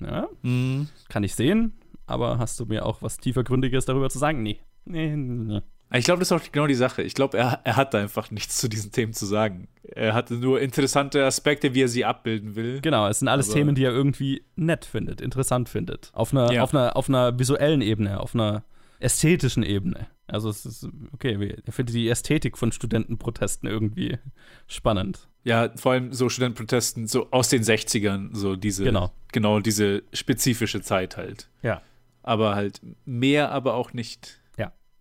Ja, 0.00 0.28
Mhm. 0.42 0.88
kann 1.08 1.24
ich 1.24 1.34
sehen, 1.34 1.72
aber 2.06 2.38
hast 2.38 2.60
du 2.60 2.66
mir 2.66 2.84
auch 2.86 3.02
was 3.02 3.16
tiefergründiges 3.16 3.84
darüber 3.86 4.10
zu 4.10 4.18
sagen? 4.18 4.42
Nee. 4.42 4.60
Nee, 4.88 5.14
nee. 5.16 5.60
Ich 5.94 6.04
glaube, 6.04 6.18
das 6.18 6.30
ist 6.30 6.32
auch 6.32 6.52
genau 6.52 6.66
die 6.66 6.74
Sache. 6.74 7.02
Ich 7.02 7.14
glaube, 7.14 7.38
er, 7.38 7.60
er 7.64 7.76
hat 7.76 7.94
einfach 7.94 8.30
nichts 8.30 8.58
zu 8.58 8.68
diesen 8.68 8.92
Themen 8.92 9.14
zu 9.14 9.24
sagen. 9.24 9.68
Er 9.82 10.12
hatte 10.12 10.34
nur 10.34 10.60
interessante 10.60 11.24
Aspekte, 11.24 11.72
wie 11.74 11.82
er 11.82 11.88
sie 11.88 12.04
abbilden 12.04 12.56
will. 12.56 12.80
Genau, 12.82 13.08
es 13.08 13.20
sind 13.20 13.28
alles 13.28 13.48
Themen, 13.48 13.74
die 13.74 13.84
er 13.84 13.92
irgendwie 13.92 14.42
nett 14.54 14.84
findet, 14.84 15.22
interessant 15.22 15.70
findet. 15.70 16.10
Auf 16.12 16.32
einer, 16.32 16.52
Ja. 16.52 16.62
auf 16.62 16.74
einer, 16.74 16.94
auf 16.94 17.08
einer 17.08 17.38
visuellen 17.38 17.80
Ebene, 17.80 18.20
auf 18.20 18.34
einer 18.34 18.64
ästhetischen 19.00 19.62
Ebene. 19.62 20.08
Also 20.26 20.50
es 20.50 20.66
ist, 20.66 20.86
okay, 21.12 21.56
er 21.64 21.72
findet 21.72 21.94
die 21.94 22.08
Ästhetik 22.10 22.58
von 22.58 22.70
Studentenprotesten 22.70 23.66
irgendwie 23.66 24.18
spannend. 24.66 25.26
Ja, 25.44 25.70
vor 25.76 25.92
allem 25.92 26.12
so 26.12 26.28
Studentenprotesten, 26.28 27.06
so 27.06 27.30
aus 27.30 27.48
den 27.48 27.62
60ern, 27.62 28.34
so 28.36 28.56
diese, 28.56 28.84
Genau. 28.84 29.10
genau 29.32 29.60
diese 29.60 30.02
spezifische 30.12 30.82
Zeit 30.82 31.16
halt. 31.16 31.48
Ja. 31.62 31.80
Aber 32.22 32.56
halt 32.56 32.82
mehr, 33.06 33.52
aber 33.52 33.72
auch 33.72 33.94
nicht. 33.94 34.37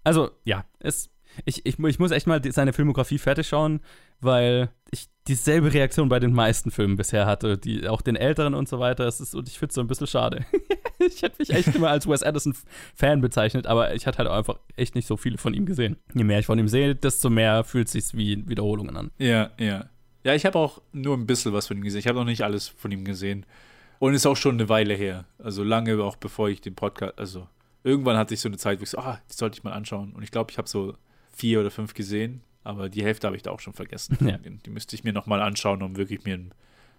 Also, 0.08 0.32
ja, 0.46 0.64
es, 0.80 1.10
ich, 1.44 1.66
ich, 1.66 1.78
ich 1.78 2.00
muss 2.00 2.12
echt 2.12 2.28
mal 2.28 2.40
die, 2.40 2.52
seine 2.52 2.72
Filmografie 2.72 3.18
fertig 3.18 3.50
schauen, 3.50 3.82
weil 4.22 4.70
ich 4.90 5.10
dieselbe 5.28 5.74
Reaktion 5.74 6.08
bei 6.08 6.22
den 6.22 6.32
meisten 6.32 6.72
Filmen 6.72 6.96
bisher 6.96 7.26
hatte, 7.26 7.58
die, 7.58 7.90
auch 7.90 8.02
den 8.02 8.16
älteren 8.16 8.54
und 8.54 8.70
so 8.70 8.80
weiter. 8.80 9.06
Es 9.06 9.20
ist, 9.20 9.36
und 9.36 9.50
ich 9.50 9.60
finde 9.60 9.72
es 9.72 9.76
so 9.76 9.82
ein 9.82 9.88
bisschen 9.88 10.08
schade. 10.08 10.46
ich 11.00 11.24
hätte 11.24 11.36
mich 11.40 11.50
echt 11.50 11.76
immer 11.76 11.90
als 11.90 12.08
Wes 12.08 12.24
Anderson-Fan 12.24 13.20
bezeichnet, 13.20 13.68
aber 13.68 13.96
ich 13.96 14.08
hatte 14.08 14.20
halt 14.20 14.30
einfach 14.30 14.60
echt 14.78 14.96
nicht 14.96 15.08
so 15.08 15.18
viele 15.18 15.38
von 15.38 15.54
ihm 15.54 15.66
gesehen. 15.66 15.98
Je 16.14 16.24
mehr 16.24 16.40
ich 16.40 16.46
von 16.46 16.58
ihm 16.58 16.70
sehe, 16.70 16.96
desto 16.96 17.30
mehr 17.30 17.66
fühlt 17.66 17.88
es 17.88 17.92
sich 17.92 18.18
wie 18.18 18.48
Wiederholungen 18.48 18.96
an. 18.96 19.12
Ja, 19.18 19.52
ja. 19.60 19.90
Ja, 20.24 20.36
ich 20.36 20.46
habe 20.46 20.58
auch 20.58 20.82
nur 20.94 21.18
ein 21.18 21.28
bisschen 21.28 21.52
was 21.52 21.68
von 21.68 21.76
ihm 21.76 21.84
gesehen. 21.84 22.00
Ich 22.00 22.08
habe 22.08 22.18
noch 22.18 22.24
nicht 22.24 22.44
alles 22.44 22.70
von 22.70 22.92
ihm 22.92 23.04
gesehen. 23.04 23.46
Und 24.00 24.14
ist 24.14 24.26
auch 24.26 24.38
schon 24.38 24.56
eine 24.56 24.70
Weile 24.70 24.94
her. 24.94 25.26
Also 25.38 25.66
lange 25.66 26.02
auch 26.02 26.16
bevor 26.16 26.48
ich 26.48 26.62
den 26.62 26.76
Podcast, 26.76 27.20
also 27.20 27.50
irgendwann 27.88 28.18
hatte 28.18 28.34
ich 28.34 28.42
so 28.42 28.50
eine 28.50 28.58
Zeit, 28.58 28.80
wo 28.80 28.84
ich 28.84 28.90
so, 28.90 28.98
ah, 29.00 29.20
die 29.32 29.36
sollte 29.36 29.58
ich 29.58 29.64
mal 29.64 29.72
anschauen. 29.72 30.14
Und 30.14 30.24
ich 30.24 30.32
glaube, 30.32 30.52
ich 30.52 30.58
habe 30.58 30.68
so 30.68 30.94
vier 31.32 31.60
oder 31.62 31.72
fünf 31.72 31.94
gesehen, 31.94 32.42
aber 32.64 32.90
die 32.90 33.04
Hälfte 33.04 33.28
habe 33.28 33.38
ich 33.38 33.44
da 33.44 33.52
auch 33.52 33.60
schon 33.60 33.74
vergessen. 33.74 34.18
Ja. 34.28 34.38
Die, 34.38 34.70
müsste 34.70 34.96
ich 34.96 35.04
mir 35.04 35.14
nochmal 35.14 35.42
anschauen, 35.42 35.82
um 35.82 35.96
wirklich 35.96 36.24
mir 36.26 36.40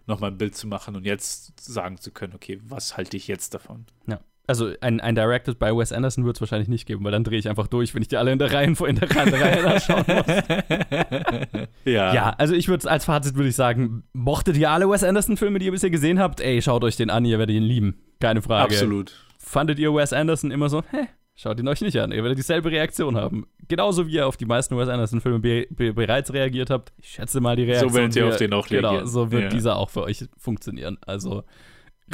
nochmal 0.07 0.30
ein 0.30 0.39
Bild 0.39 0.57
zu 0.57 0.66
machen 0.66 0.97
und 0.97 1.05
jetzt 1.05 1.61
sagen 1.61 1.99
zu 1.99 2.11
können, 2.11 2.34
okay, 2.34 2.61
was 2.66 2.97
halte 2.97 3.16
ich 3.16 3.28
jetzt 3.28 3.53
davon? 3.53 3.84
Ja. 4.07 4.20
Also 4.47 4.72
ein, 4.80 4.99
ein 5.01 5.14
Directed 5.14 5.59
by 5.59 5.76
Wes 5.76 5.93
Anderson 5.93 6.24
wird 6.24 6.39
es 6.39 6.41
wahrscheinlich 6.41 6.68
nicht 6.68 6.86
geben, 6.86 7.05
weil 7.05 7.12
dann 7.12 7.22
drehe 7.22 7.39
ich 7.39 7.51
einfach 7.51 7.66
durch, 7.66 7.95
wenn 7.95 8.01
ich 8.01 8.09
die 8.09 8.16
alle 8.16 8.32
in 8.32 8.39
der 8.39 8.51
Reihe, 8.51 8.68
in 8.68 8.74
der, 8.74 8.86
in 8.86 8.97
der 8.97 9.41
Reihe 9.41 9.62
nachschauen 9.62 10.05
muss. 10.09 11.68
Ja. 11.84 12.14
Ja, 12.14 12.30
also 12.39 12.55
ich 12.55 12.68
würde 12.68 12.91
als 12.91 13.05
Fazit 13.05 13.34
würde 13.34 13.49
ich 13.49 13.57
sagen, 13.57 14.05
mochtet 14.12 14.57
ihr 14.57 14.70
alle 14.70 14.89
Wes 14.89 15.05
Anderson-Filme, 15.05 15.59
die 15.59 15.66
ihr 15.66 15.72
bisher 15.72 15.91
gesehen 15.91 16.18
habt? 16.18 16.41
Ey, 16.41 16.61
schaut 16.62 16.84
euch 16.84 16.97
den 16.97 17.11
an, 17.11 17.24
ihr 17.24 17.39
werdet 17.39 17.57
ihn 17.57 17.62
lieben. 17.62 17.99
Keine 18.20 18.41
Frage. 18.43 18.74
absolut. 18.74 19.28
Fandet 19.39 19.78
ihr 19.78 19.95
Wes 19.95 20.12
Anderson 20.12 20.51
immer 20.51 20.68
so, 20.68 20.82
hä, 20.91 21.07
schaut 21.34 21.59
ihn 21.61 21.68
euch 21.68 21.80
nicht 21.80 21.97
an, 21.99 22.11
ihr 22.12 22.22
werdet 22.22 22.39
dieselbe 22.39 22.70
Reaktion 22.70 23.16
haben. 23.16 23.47
Genauso 23.68 24.07
wie 24.07 24.12
ihr 24.12 24.26
auf 24.26 24.36
die 24.36 24.47
meisten 24.47 24.76
Wes 24.76 24.89
Anderson-Filme 24.89 25.39
be 25.39 25.66
be 25.70 25.93
bereits 25.95 26.32
reagiert 26.32 26.70
habt. 26.70 26.93
Ich 26.99 27.11
schätze 27.11 27.41
mal 27.41 27.55
die 27.57 27.64
Reaktion. 27.64 27.95
werdet 27.95 28.16
ihr 28.16 28.26
auf 28.28 28.36
den 28.36 28.53
auch 28.53 28.66
Genau, 28.66 28.89
reagieren. 28.91 29.09
so 29.09 29.30
wird 29.30 29.43
Ja. 29.45 29.49
dieser 29.49 29.76
auch 29.76 29.91
für 29.91 30.03
euch 30.03 30.24
funktionieren. 30.36 30.99
Also 31.07 31.45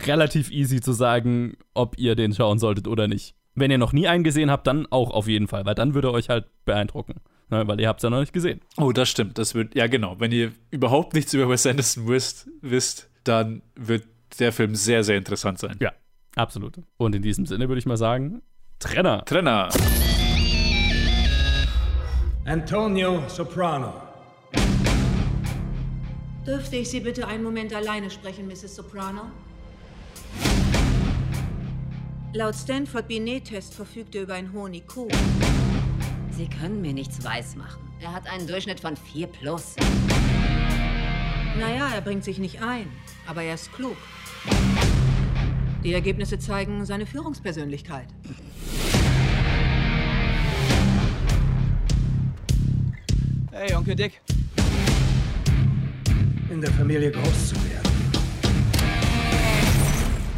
relativ 0.06 0.50
easy 0.50 0.80
zu 0.80 0.92
sagen, 0.92 1.56
ob 1.74 1.98
ihr 1.98 2.14
den 2.14 2.34
schauen 2.34 2.58
solltet 2.58 2.88
oder 2.88 3.08
nicht. 3.08 3.34
Wenn 3.54 3.70
ihr 3.70 3.78
noch 3.78 3.92
nie 3.92 4.08
einen 4.08 4.24
gesehen 4.24 4.50
habt, 4.50 4.66
dann 4.66 4.86
auch 4.90 5.10
auf 5.10 5.28
jeden 5.28 5.46
Fall, 5.46 5.64
weil 5.64 5.76
dann 5.76 5.94
würde 5.94 6.08
er 6.08 6.12
euch 6.12 6.28
halt 6.28 6.46
beeindrucken. 6.64 7.20
Ne, 7.50 7.68
weil 7.68 7.78
ihr 7.78 7.88
habt 7.88 8.00
es 8.00 8.02
ja 8.02 8.10
noch 8.10 8.20
nicht 8.20 8.32
gesehen. 8.32 8.60
Oh, 8.78 8.90
das 8.90 9.08
stimmt. 9.10 9.36
Das 9.38 9.54
wird, 9.54 9.74
ja 9.74 9.86
genau. 9.86 10.18
Wenn 10.18 10.32
ihr 10.32 10.52
überhaupt 10.70 11.12
nichts 11.14 11.32
über 11.34 11.48
Wes 11.48 11.66
Anderson 11.66 12.08
wisst, 12.08 12.48
wisst, 12.62 13.10
dann 13.22 13.60
wird 13.76 14.04
der 14.40 14.50
Film 14.50 14.74
sehr, 14.74 15.04
sehr 15.04 15.18
interessant 15.18 15.58
sein. 15.58 15.76
Ja, 15.80 15.92
absolut. 16.36 16.76
Und 16.96 17.14
in 17.14 17.22
diesem 17.22 17.46
Sinne 17.46 17.68
würde 17.68 17.78
ich 17.78 17.86
mal 17.86 17.96
sagen, 17.96 18.42
Trenner. 18.78 19.24
Trenner. 19.24 19.68
Antonio 22.44 23.22
Soprano. 23.28 23.94
Dürfte 26.46 26.76
ich 26.76 26.90
Sie 26.90 27.00
bitte 27.00 27.26
einen 27.26 27.42
Moment 27.42 27.72
alleine 27.72 28.10
sprechen, 28.10 28.46
Mrs. 28.46 28.76
Soprano? 28.76 29.22
Laut 32.34 32.54
Stanford 32.54 33.08
Binet-Test 33.08 33.74
verfügt 33.74 34.14
er 34.14 34.22
über 34.22 34.34
einen 34.34 34.52
hohen 34.52 34.74
IQ. 34.74 35.10
Sie 36.32 36.48
können 36.48 36.82
mir 36.82 36.92
nichts 36.92 37.24
weismachen. 37.24 37.80
Er 38.00 38.12
hat 38.12 38.26
einen 38.26 38.46
Durchschnitt 38.46 38.80
von 38.80 38.96
4 38.96 39.28
plus. 39.28 39.76
Naja, 41.58 41.88
er 41.94 42.00
bringt 42.00 42.24
sich 42.24 42.38
nicht 42.38 42.60
ein, 42.60 42.90
aber 43.26 43.42
er 43.42 43.54
ist 43.54 43.72
klug. 43.72 43.96
Die 45.84 45.92
Ergebnisse 45.92 46.38
zeigen 46.38 46.86
seine 46.86 47.04
Führungspersönlichkeit. 47.04 48.06
Hey, 53.52 53.74
Onkel 53.74 53.94
Dick. 53.94 54.22
In 56.50 56.62
der 56.62 56.70
Familie 56.72 57.10
groß 57.10 57.48
zu 57.48 57.56
werden, 57.56 57.90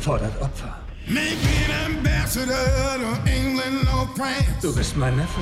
fordert 0.01 0.43
Opfer. 0.43 0.81
Du 4.61 4.75
bist 4.75 4.97
mein 4.97 5.17
Neffe. 5.17 5.41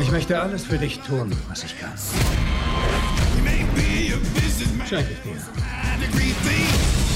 Ich 0.00 0.10
möchte 0.12 0.40
alles 0.40 0.64
für 0.64 0.78
dich 0.78 1.00
tun, 1.00 1.32
was 1.48 1.64
ich 1.64 1.76
kann. 1.80 1.92
Schenke 4.88 5.12
ich 5.12 5.20
dir. 5.22 7.07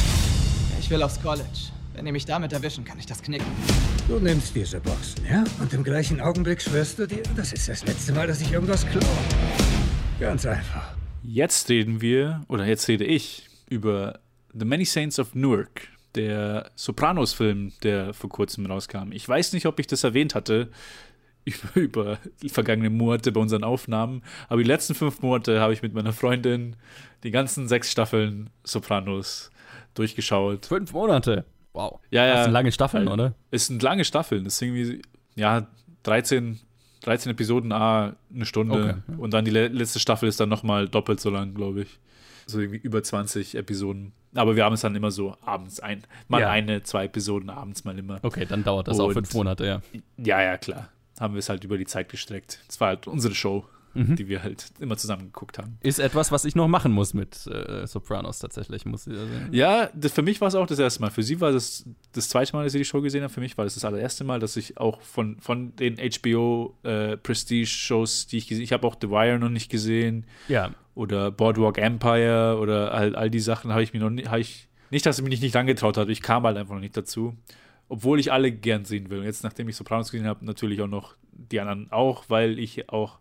Ich 0.82 0.90
will 0.90 1.00
aufs 1.04 1.22
College. 1.22 1.70
Wenn 1.94 2.06
ihr 2.06 2.12
mich 2.12 2.24
damit 2.24 2.52
erwischen, 2.52 2.84
kann 2.84 2.98
ich 2.98 3.06
das 3.06 3.22
knicken. 3.22 3.46
Du 4.08 4.18
nimmst 4.18 4.52
diese 4.52 4.80
Boxen, 4.80 5.24
ja? 5.24 5.44
Und 5.60 5.72
im 5.72 5.84
gleichen 5.84 6.20
Augenblick 6.20 6.60
schwörst 6.60 6.98
du 6.98 7.06
dir, 7.06 7.22
das 7.36 7.52
ist 7.52 7.68
das 7.68 7.86
letzte 7.86 8.12
Mal, 8.12 8.26
dass 8.26 8.40
ich 8.40 8.52
irgendwas 8.52 8.84
klaue. 8.88 9.04
Ganz 10.18 10.44
einfach. 10.44 10.96
Jetzt 11.22 11.68
reden 11.68 12.00
wir, 12.00 12.44
oder 12.48 12.66
jetzt 12.66 12.88
rede 12.88 13.04
ich, 13.04 13.48
über 13.70 14.18
The 14.52 14.64
Many 14.64 14.84
Saints 14.84 15.20
of 15.20 15.36
Newark, 15.36 15.86
der 16.16 16.68
Sopranos-Film, 16.74 17.72
der 17.84 18.12
vor 18.12 18.28
kurzem 18.28 18.66
rauskam. 18.66 19.12
Ich 19.12 19.26
weiß 19.26 19.52
nicht, 19.52 19.66
ob 19.66 19.78
ich 19.78 19.86
das 19.86 20.02
erwähnt 20.02 20.34
hatte 20.34 20.68
über, 21.44 21.76
über 21.80 22.18
die 22.42 22.48
vergangenen 22.48 22.96
Monate 22.96 23.30
bei 23.30 23.40
unseren 23.40 23.62
Aufnahmen, 23.62 24.22
aber 24.48 24.60
die 24.60 24.68
letzten 24.68 24.96
fünf 24.96 25.22
Monate 25.22 25.60
habe 25.60 25.74
ich 25.74 25.82
mit 25.82 25.94
meiner 25.94 26.12
Freundin 26.12 26.74
die 27.22 27.30
ganzen 27.30 27.68
sechs 27.68 27.88
Staffeln 27.92 28.50
Sopranos 28.64 29.51
durchgeschaut. 29.94 30.66
Fünf 30.66 30.92
Monate? 30.92 31.44
Wow. 31.72 32.00
Ja, 32.10 32.26
ja. 32.26 32.34
Das 32.34 32.44
sind 32.44 32.52
lange 32.52 32.72
Staffeln, 32.72 33.08
oder? 33.08 33.34
Es 33.50 33.66
sind 33.66 33.82
lange 33.82 34.04
Staffeln. 34.04 34.44
Das 34.44 34.54
ist 34.54 34.62
irgendwie, 34.62 35.02
ja, 35.34 35.66
13, 36.02 36.60
13 37.02 37.32
Episoden, 37.32 37.72
ah, 37.72 38.14
eine 38.34 38.44
Stunde. 38.44 39.00
Okay. 39.08 39.16
Und 39.18 39.32
dann 39.32 39.44
die 39.44 39.50
le 39.50 39.68
letzte 39.68 39.98
Staffel 39.98 40.28
ist 40.28 40.38
dann 40.40 40.48
nochmal 40.48 40.88
doppelt 40.88 41.20
so 41.20 41.30
lang, 41.30 41.54
glaube 41.54 41.82
ich. 41.82 41.98
So 42.46 42.58
irgendwie 42.60 42.78
über 42.80 43.02
20 43.02 43.54
Episoden. 43.54 44.12
Aber 44.34 44.56
wir 44.56 44.64
haben 44.64 44.72
es 44.72 44.80
dann 44.80 44.94
immer 44.96 45.10
so 45.10 45.36
abends 45.44 45.80
ein. 45.80 46.02
Mal 46.28 46.40
Ja. 46.42 46.50
eine, 46.50 46.82
zwei 46.82 47.04
Episoden 47.04 47.50
abends 47.50 47.84
mal 47.84 47.98
immer. 47.98 48.18
Okay, 48.22 48.46
dann 48.48 48.64
dauert 48.64 48.88
das 48.88 48.98
auch 48.98 49.08
Und- 49.08 49.14
fünf 49.14 49.32
Monate, 49.34 49.64
ja. 49.66 49.80
Ja, 50.16 50.42
ja, 50.42 50.56
klar. 50.58 50.88
Haben 51.20 51.34
wir 51.34 51.38
es 51.38 51.48
halt 51.48 51.62
über 51.64 51.78
die 51.78 51.84
Zeit 51.86 52.08
gestreckt. 52.08 52.58
Es 52.68 52.80
war 52.80 52.88
halt 52.88 53.06
unsere 53.06 53.34
Show, 53.34 53.64
Mhm. 53.94 54.16
die 54.16 54.28
wir 54.28 54.42
halt 54.42 54.72
immer 54.80 54.96
zusammen 54.96 55.24
geguckt 55.24 55.58
haben. 55.58 55.78
Ist 55.82 55.98
etwas, 55.98 56.32
was 56.32 56.44
ich 56.44 56.54
noch 56.54 56.68
machen 56.68 56.92
muss 56.92 57.12
mit 57.12 57.46
äh, 57.46 57.86
Sopranos 57.86 58.38
tatsächlich. 58.38 58.86
Muss 58.86 59.06
ich, 59.06 59.12
also, 59.12 59.26
Ja, 59.50 59.90
das, 59.94 60.12
für 60.12 60.22
mich 60.22 60.40
war 60.40 60.48
es 60.48 60.54
auch 60.54 60.66
das 60.66 60.78
erste 60.78 61.00
Mal. 61.00 61.10
Für 61.10 61.22
sie 61.22 61.40
war 61.40 61.52
das 61.52 61.84
das 62.12 62.28
zweite 62.28 62.54
Mal, 62.56 62.64
dass 62.64 62.72
sie 62.72 62.78
die 62.78 62.84
Show 62.84 63.02
gesehen 63.02 63.22
haben. 63.22 63.30
Für 63.30 63.40
mich 63.40 63.58
war 63.58 63.64
das 63.64 63.74
das 63.74 63.84
allererste 63.84 64.24
Mal, 64.24 64.40
dass 64.40 64.56
ich 64.56 64.78
auch 64.78 65.02
von, 65.02 65.38
von 65.40 65.76
den 65.76 65.96
HBO 65.96 66.74
äh, 66.82 67.16
Prestige-Shows, 67.16 68.28
die 68.28 68.38
ich 68.38 68.48
gesehen 68.48 68.62
ich 68.62 68.72
habe 68.72 68.86
auch 68.86 68.96
The 69.00 69.10
Wire 69.10 69.38
noch 69.38 69.48
nicht 69.48 69.70
gesehen. 69.70 70.26
Ja. 70.48 70.70
Oder 70.94 71.30
Boardwalk 71.30 71.78
Empire 71.78 72.58
oder 72.60 72.92
all, 72.92 73.16
all 73.16 73.30
die 73.30 73.40
Sachen 73.40 73.72
habe 73.72 73.82
ich 73.82 73.92
mir 73.92 74.00
noch 74.00 74.10
nicht, 74.10 74.28
habe 74.28 74.40
ich, 74.40 74.68
nicht, 74.90 75.06
dass 75.06 75.18
ich 75.18 75.24
mich 75.24 75.40
nicht 75.40 75.56
angetraut 75.56 75.96
habe, 75.96 76.12
ich 76.12 76.22
kam 76.22 76.44
halt 76.44 76.56
einfach 76.56 76.74
noch 76.74 76.80
nicht 76.80 76.96
dazu. 76.96 77.34
Obwohl 77.88 78.20
ich 78.20 78.32
alle 78.32 78.52
gern 78.52 78.84
sehen 78.84 79.10
will. 79.10 79.18
Und 79.18 79.24
jetzt, 79.24 79.42
nachdem 79.42 79.68
ich 79.68 79.76
Sopranos 79.76 80.10
gesehen 80.10 80.26
habe, 80.26 80.44
natürlich 80.44 80.80
auch 80.80 80.88
noch 80.88 81.16
die 81.32 81.60
anderen 81.60 81.90
auch, 81.90 82.24
weil 82.28 82.58
ich 82.58 82.88
auch 82.88 83.18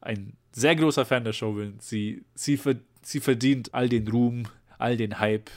ein 0.00 0.36
sehr 0.52 0.76
großer 0.76 1.04
Fan 1.04 1.24
der 1.24 1.32
Show 1.32 1.52
bin. 1.52 1.74
Sie, 1.78 2.24
sie, 2.34 2.58
sie 3.02 3.20
verdient 3.20 3.74
all 3.74 3.88
den 3.88 4.08
Ruhm, 4.08 4.44
all 4.78 4.96
den 4.96 5.18
Hype 5.18 5.50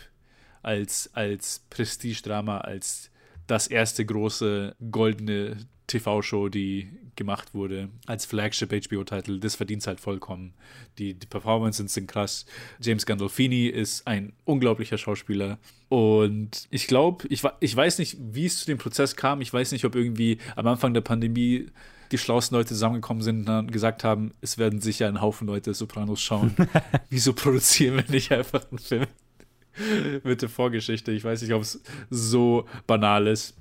als, 0.61 1.09
als 1.13 1.65
Prestige-Drama, 1.69 2.59
als 2.59 3.09
das 3.47 3.67
erste 3.67 4.05
große 4.05 4.75
goldene 4.91 5.57
TV-Show, 5.87 6.49
die 6.49 6.89
gemacht 7.15 7.53
wurde, 7.53 7.89
als 8.05 8.25
Flagship-HBO-Titel. 8.25 9.39
Das 9.39 9.55
verdient 9.55 9.81
es 9.81 9.87
halt 9.87 9.99
vollkommen. 9.99 10.53
Die, 10.97 11.13
die 11.13 11.27
Performances 11.27 11.93
sind 11.93 12.07
krass. 12.07 12.45
James 12.81 13.05
Gandolfini 13.05 13.67
ist 13.67 14.07
ein 14.07 14.33
unglaublicher 14.45 14.97
Schauspieler. 14.97 15.59
Und 15.89 16.67
ich 16.71 16.87
glaube, 16.87 17.27
ich, 17.27 17.43
ich 17.59 17.75
weiß 17.75 17.99
nicht, 17.99 18.17
wie 18.19 18.45
es 18.45 18.59
zu 18.59 18.65
dem 18.65 18.77
Prozess 18.77 19.15
kam. 19.15 19.41
Ich 19.41 19.53
weiß 19.53 19.71
nicht, 19.73 19.85
ob 19.85 19.95
irgendwie 19.95 20.39
am 20.55 20.65
Anfang 20.67 20.93
der 20.93 21.01
Pandemie 21.01 21.67
die 22.13 22.17
schlauesten 22.19 22.55
Leute 22.55 22.69
zusammengekommen 22.69 23.23
sind 23.23 23.39
und 23.39 23.45
dann 23.45 23.71
gesagt 23.71 24.03
haben, 24.03 24.31
es 24.41 24.57
werden 24.57 24.79
sicher 24.81 25.07
ein 25.07 25.19
Haufen 25.21 25.47
Leute 25.47 25.73
Sopranos 25.73 26.21
schauen. 26.21 26.55
Wieso 27.09 27.33
produzieren 27.33 27.97
wir 27.97 28.05
nicht 28.09 28.31
einfach 28.31 28.61
einen 28.69 28.79
Film 28.79 29.07
mit 30.23 30.41
der 30.41 30.49
Vorgeschichte? 30.49 31.11
Ich 31.11 31.23
weiß 31.23 31.41
nicht, 31.41 31.53
ob 31.53 31.61
es 31.63 31.81
so 32.09 32.65
banal 32.87 33.27
ist. 33.27 33.57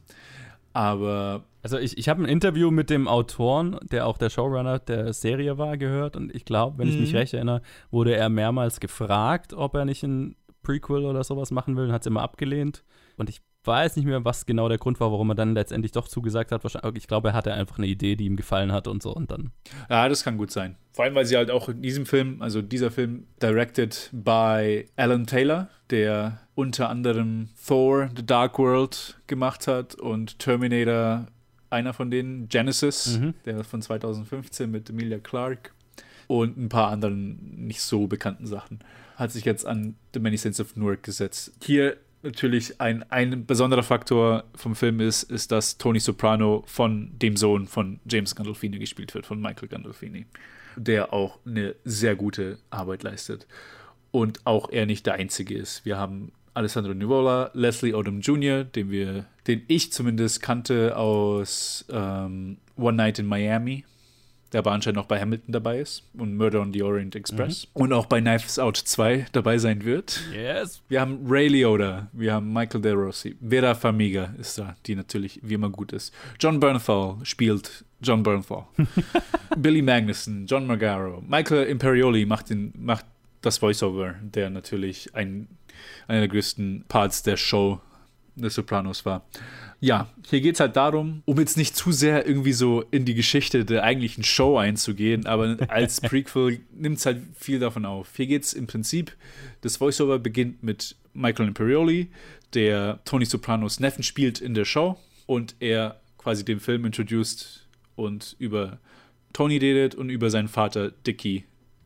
Aber 0.75 1.45
Also 1.63 1.79
ich, 1.79 1.99
ich 1.99 2.09
habe 2.09 2.23
ein 2.23 2.29
Interview 2.29 2.71
mit 2.71 2.89
dem 2.91 3.07
Autoren, 3.09 3.79
der 3.91 4.07
auch 4.07 4.17
der 4.19 4.31
Showrunner 4.31 4.79
der 4.79 5.13
Serie 5.13 5.59
war, 5.59 5.77
gehört 5.77 6.17
und 6.17 6.35
ich 6.35 6.45
glaube, 6.45 6.79
wenn 6.79 6.89
ich 6.89 6.99
mich 6.99 7.13
Mhm. 7.13 7.19
recht 7.19 7.35
erinnere, 7.35 7.63
wurde 7.91 8.15
er 8.17 8.29
mehrmals 8.29 8.81
gefragt, 8.81 9.53
ob 9.53 9.75
er 9.75 9.85
nicht 9.85 10.03
ein 10.03 10.37
Prequel 10.63 11.05
oder 11.05 11.25
sowas 11.25 11.51
machen 11.51 11.77
will 11.77 11.87
und 11.87 11.93
hat 11.93 12.03
es 12.03 12.07
immer 12.07 12.23
abgelehnt. 12.23 12.85
Und 13.17 13.29
ich 13.29 13.43
weiß 13.65 13.97
nicht 13.97 14.07
mehr, 14.07 14.25
was 14.25 14.47
genau 14.47 14.69
der 14.69 14.79
Grund 14.79 14.99
war, 15.01 15.13
warum 15.13 15.31
er 15.31 15.35
dann 15.35 15.55
letztendlich 15.55 15.93
doch 15.93 16.09
zugesagt 16.09 16.51
hat. 16.53 16.65
Wahrscheinlich, 16.65 16.97
ich 17.03 17.07
glaube, 17.09 17.29
er 17.29 17.35
hatte 17.35 17.53
einfach 17.55 17.79
eine 17.79 17.87
Idee, 17.87 18.17
die 18.17 18.25
ihm 18.27 18.37
gefallen 18.37 18.73
hat 18.73 18.89
und 18.89 19.03
so 19.03 19.15
und 19.15 19.31
dann. 19.31 19.53
Ja, 19.89 20.09
das 20.09 20.25
kann 20.25 20.37
gut 20.39 20.51
sein. 20.51 20.77
Vor 20.93 21.05
allem, 21.05 21.15
weil 21.15 21.25
sie 21.27 21.37
halt 21.37 21.51
auch 21.51 21.69
in 21.69 21.81
diesem 21.83 22.05
Film, 22.07 22.43
also 22.43 22.61
dieser 22.61 22.91
Film, 22.91 23.27
directed 23.41 24.11
by 24.13 24.87
Alan 24.97 25.27
Taylor, 25.27 25.69
der 25.91 26.41
unter 26.55 26.89
anderem 26.89 27.49
Thor, 27.67 28.11
The 28.17 28.27
Dark 28.27 28.59
World 28.59 29.21
gemacht 29.27 29.67
hat 29.67 29.95
und 29.95 30.39
Terminator, 30.39 31.27
einer 31.71 31.93
von 31.95 32.11
denen, 32.11 32.49
Genesis, 32.49 33.19
Mhm. 33.19 33.35
der 33.47 33.65
von 33.65 33.81
2015 33.81 34.71
mit 34.71 34.91
Emilia 34.91 35.19
Clarke 35.19 35.71
und 36.27 36.59
ein 36.59 36.69
paar 36.69 36.91
anderen 36.91 37.67
nicht 37.67 37.81
so 37.81 38.07
bekannten 38.07 38.47
Sachen. 38.47 38.81
Hat 39.17 39.31
sich 39.33 39.45
jetzt 39.45 39.67
an 39.67 39.95
The 40.13 40.21
Many 40.21 40.37
Saints 40.37 40.61
of 40.61 40.77
Newark 40.77 41.03
gesetzt. 41.03 41.53
Hier 41.63 41.97
natürlich 42.23 42.81
ein, 42.81 43.05
ein 43.11 43.47
besonderer 43.47 43.83
Faktor 43.83 44.45
vom 44.55 44.75
Film 44.75 45.01
ist, 45.01 45.25
ist, 45.25 45.53
dass 45.53 45.79
Tony 45.79 46.01
Soprano 46.01 46.65
von 46.67 47.11
dem 47.19 47.37
Sohn 47.37 47.67
von 47.67 48.01
James 48.09 48.35
Gandolfini 48.35 48.79
gespielt 48.79 49.15
wird, 49.15 49.27
von 49.27 49.41
Michael 49.41 49.69
Gandolfini, 49.69 50.27
der 50.77 51.13
auch 51.13 51.39
eine 51.47 51.75
sehr 51.85 52.17
gute 52.17 52.59
Arbeit 52.71 53.03
leistet. 53.03 53.47
Und 54.11 54.41
auch 54.45 54.71
er 54.71 54.87
nicht 54.87 55.07
der 55.07 55.15
Einzige 55.15 55.55
ist. 55.55 55.85
Wir 55.85 55.97
haben 55.97 56.33
Alessandro 56.55 56.93
Nivola, 56.93 57.51
Leslie 57.55 57.95
Odom 57.95 58.21
Jr., 58.21 58.65
den 58.65 58.91
wir, 58.91 59.25
den 59.47 59.63
ich 59.69 59.91
zumindest 59.93 60.43
kannte 60.43 60.97
aus 60.97 61.87
ähm, 61.91 62.59
One 62.77 62.97
Night 62.97 63.19
in 63.19 63.27
Miami, 63.27 63.85
der 64.53 64.59
aber 64.61 64.73
anscheinend 64.73 64.99
auch 64.99 65.07
bei 65.07 65.21
Hamilton 65.21 65.53
dabei 65.53 65.81
ist 65.81 66.05
und 66.15 66.37
Murder 66.37 66.61
on 66.61 66.73
the 66.73 66.83
Orient 66.83 67.15
Express 67.17 67.67
und 67.73 67.93
auch 67.93 68.07
bei 68.07 68.21
Knives 68.21 68.59
Out 68.59 68.77
2 68.77 69.27
dabei 69.33 69.59
sein 69.59 69.85
wird. 69.85 70.21
Yes. 70.33 70.83
Wir 70.89 71.01
haben 71.01 71.21
Ray 71.27 71.49
Liotta, 71.49 72.09
wir 72.13 72.35
haben 72.35 72.53
Michael 72.53 72.83
De 72.83 72.93
Rossi, 72.93 73.37
Vera 73.47 73.75
Farmiga 73.75 74.35
ist 74.39 74.59
da, 74.59 74.77
die 74.87 74.95
natürlich 74.95 75.41
wie 75.43 75.55
immer 75.55 75.71
gut 75.71 75.93
ist. 75.93 76.15
John 76.39 76.61
Bernthal 76.61 77.17
spielt 77.23 77.85
John 78.01 78.23
Bernthal. 78.23 78.67
Billy 79.57 79.83
Magnuson, 79.83 80.47
John 80.47 80.67
Margaro, 80.67 81.23
Michael 81.27 81.65
Imperioli 81.65 82.27
macht, 82.27 82.51
den, 82.51 82.73
macht 82.77 83.07
das 83.41 83.61
Voiceover, 83.61 84.15
der 84.23 84.51
natürlich 84.51 85.15
ein, 85.15 85.49
einer 86.09 86.21
der 86.21 86.29
größten 86.29 86.85
Parts 86.89 87.23
der 87.23 87.37
Show 87.37 87.81
des 88.35 88.55
Sopranos 88.55 89.05
war. 89.05 89.27
Ja, 89.85 90.09
hier 90.31 90.41
geht 90.41 90.55
es 90.55 90.61
halt 90.61 90.77
darum, 90.77 91.25
um 91.25 91.41
jetzt 91.41 91.57
nicht 91.57 91.75
zu 91.75 91.91
sehr 91.91 92.25
irgendwie 92.25 92.53
so 92.53 92.85
in 92.93 93.05
die 93.05 93.17
Geschichte 93.17 93.65
der 93.65 93.83
eigentlichen 93.83 94.23
Show 94.23 94.57
einzugehen, 94.57 95.27
aber 95.27 95.57
als 95.67 96.01
Prequel 96.01 96.61
nimmt 96.73 96.99
es 96.99 97.07
halt 97.07 97.21
viel 97.35 97.59
davon 97.59 97.85
auf. 97.85 98.11
Hier 98.15 98.29
geht 98.29 98.45
es 98.45 98.53
im 98.53 98.69
Prinzip, 98.69 99.11
das 99.63 99.81
Voiceover 99.81 100.21
beginnt 100.21 100.63
mit 100.63 100.95
Michael 101.15 101.49
Imperioli, 101.49 102.13
der 102.55 103.01
Tony 103.05 103.25
Sopranos 103.25 103.81
Neffen 103.81 104.05
spielt 104.05 104.41
in 104.41 104.55
der 104.55 104.67
Show 104.67 105.01
und 105.27 105.57
er 105.59 106.01
quasi 106.17 106.45
den 106.45 106.61
Film 106.61 106.85
introduced 106.85 107.67
und 107.97 108.37
über 108.39 108.79
Tony 109.33 109.57
redet 109.57 109.97
und 109.97 110.11
über 110.11 110.31
seinen 110.31 110.47
Vater 110.47 110.93
Dickie 110.93 111.43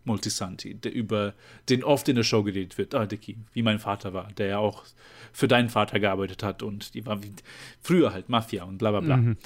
Multisanti, 0.06 0.74
der 0.74 0.92
über 0.92 1.34
den 1.68 1.84
oft 1.84 2.08
in 2.08 2.16
der 2.16 2.22
Show 2.22 2.42
geredet 2.42 2.78
wird. 2.78 2.94
Ah, 2.94 3.06
Dickie, 3.06 3.36
wie 3.52 3.62
mein 3.62 3.78
Vater 3.78 4.14
war, 4.14 4.28
der 4.38 4.46
ja 4.46 4.58
auch 4.58 4.84
für 5.32 5.48
deinen 5.48 5.68
Vater 5.68 6.00
gearbeitet 6.00 6.42
hat 6.42 6.62
und 6.62 6.94
die 6.94 7.04
war 7.04 7.22
wie 7.22 7.32
früher 7.80 8.12
halt 8.12 8.28
Mafia 8.28 8.64
und 8.64 8.78
bla 8.78 8.90
bla 8.90 9.00
bla. 9.00 9.16
Mhm. 9.18 9.36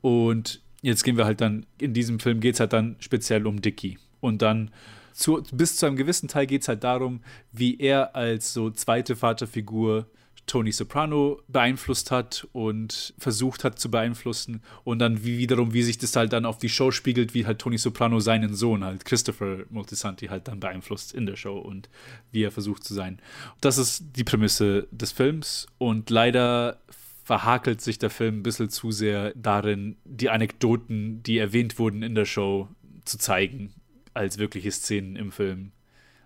Und 0.00 0.62
jetzt 0.82 1.02
gehen 1.02 1.16
wir 1.16 1.24
halt 1.24 1.40
dann, 1.40 1.66
in 1.78 1.92
diesem 1.92 2.20
Film 2.20 2.40
geht 2.40 2.54
es 2.54 2.60
halt 2.60 2.72
dann 2.72 2.96
speziell 3.00 3.46
um 3.46 3.60
Dickie. 3.60 3.98
Und 4.20 4.42
dann 4.42 4.70
zu, 5.12 5.42
bis 5.52 5.76
zu 5.76 5.86
einem 5.86 5.96
gewissen 5.96 6.28
Teil 6.28 6.46
geht 6.46 6.62
es 6.62 6.68
halt 6.68 6.84
darum, 6.84 7.20
wie 7.52 7.78
er 7.78 8.14
als 8.14 8.52
so 8.52 8.70
zweite 8.70 9.16
Vaterfigur 9.16 10.06
Tony 10.50 10.72
Soprano 10.72 11.40
beeinflusst 11.46 12.10
hat 12.10 12.48
und 12.52 13.14
versucht 13.18 13.62
hat 13.62 13.78
zu 13.78 13.88
beeinflussen 13.88 14.62
und 14.82 14.98
dann 14.98 15.22
wie 15.22 15.38
wiederum, 15.38 15.72
wie 15.72 15.84
sich 15.84 15.96
das 15.96 16.16
halt 16.16 16.32
dann 16.32 16.44
auf 16.44 16.58
die 16.58 16.68
Show 16.68 16.90
spiegelt, 16.90 17.34
wie 17.34 17.46
halt 17.46 17.60
Tony 17.60 17.78
Soprano 17.78 18.18
seinen 18.18 18.54
Sohn 18.54 18.82
halt, 18.82 19.04
Christopher 19.04 19.58
Moltisanti, 19.70 20.26
halt 20.26 20.48
dann 20.48 20.58
beeinflusst 20.58 21.14
in 21.14 21.26
der 21.26 21.36
Show 21.36 21.56
und 21.56 21.88
wie 22.32 22.42
er 22.42 22.50
versucht 22.50 22.82
zu 22.82 22.94
sein. 22.94 23.20
Das 23.60 23.78
ist 23.78 24.02
die 24.16 24.24
Prämisse 24.24 24.88
des 24.90 25.12
Films 25.12 25.68
und 25.78 26.10
leider 26.10 26.80
verhakelt 27.22 27.80
sich 27.80 28.00
der 28.00 28.10
Film 28.10 28.40
ein 28.40 28.42
bisschen 28.42 28.70
zu 28.70 28.90
sehr 28.90 29.32
darin, 29.36 29.98
die 30.04 30.30
Anekdoten, 30.30 31.22
die 31.22 31.38
erwähnt 31.38 31.78
wurden 31.78 32.02
in 32.02 32.16
der 32.16 32.24
Show, 32.24 32.66
zu 33.04 33.18
zeigen, 33.18 33.72
als 34.14 34.38
wirkliche 34.38 34.72
Szenen 34.72 35.14
im 35.14 35.30
Film. 35.30 35.70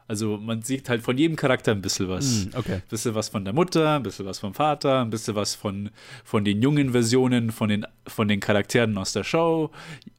Also 0.07 0.37
man 0.37 0.61
sieht 0.61 0.89
halt 0.91 1.03
von 1.03 1.17
jedem 1.17 1.37
Charakter 1.37 1.73
ein 1.73 1.81
bisschen 1.81 2.09
was. 2.09 2.47
Mm, 2.47 2.57
okay. 2.57 2.75
Ein 2.75 2.83
bisschen 2.91 3.15
was 3.15 3.31
von 3.31 3.45
der 3.45 3.55
Mutter, 3.55 3.97
ein 3.97 4.03
bisschen 4.03 4.27
was 4.27 4.39
vom 4.39 4.53
Vater, 4.53 5.01
ein 5.01 5.11
bisschen 5.11 5.35
was 5.35 5.55
von, 5.55 5.91
von 6.25 6.45
den 6.45 6.61
jungen 6.61 6.93
Versionen, 6.93 7.51
von 7.51 7.71
den, 7.71 7.87
von 8.07 8.29
den 8.29 8.41
Charakteren 8.41 8.99
aus 8.99 9.15
der 9.15 9.25
Show. 9.25 9.71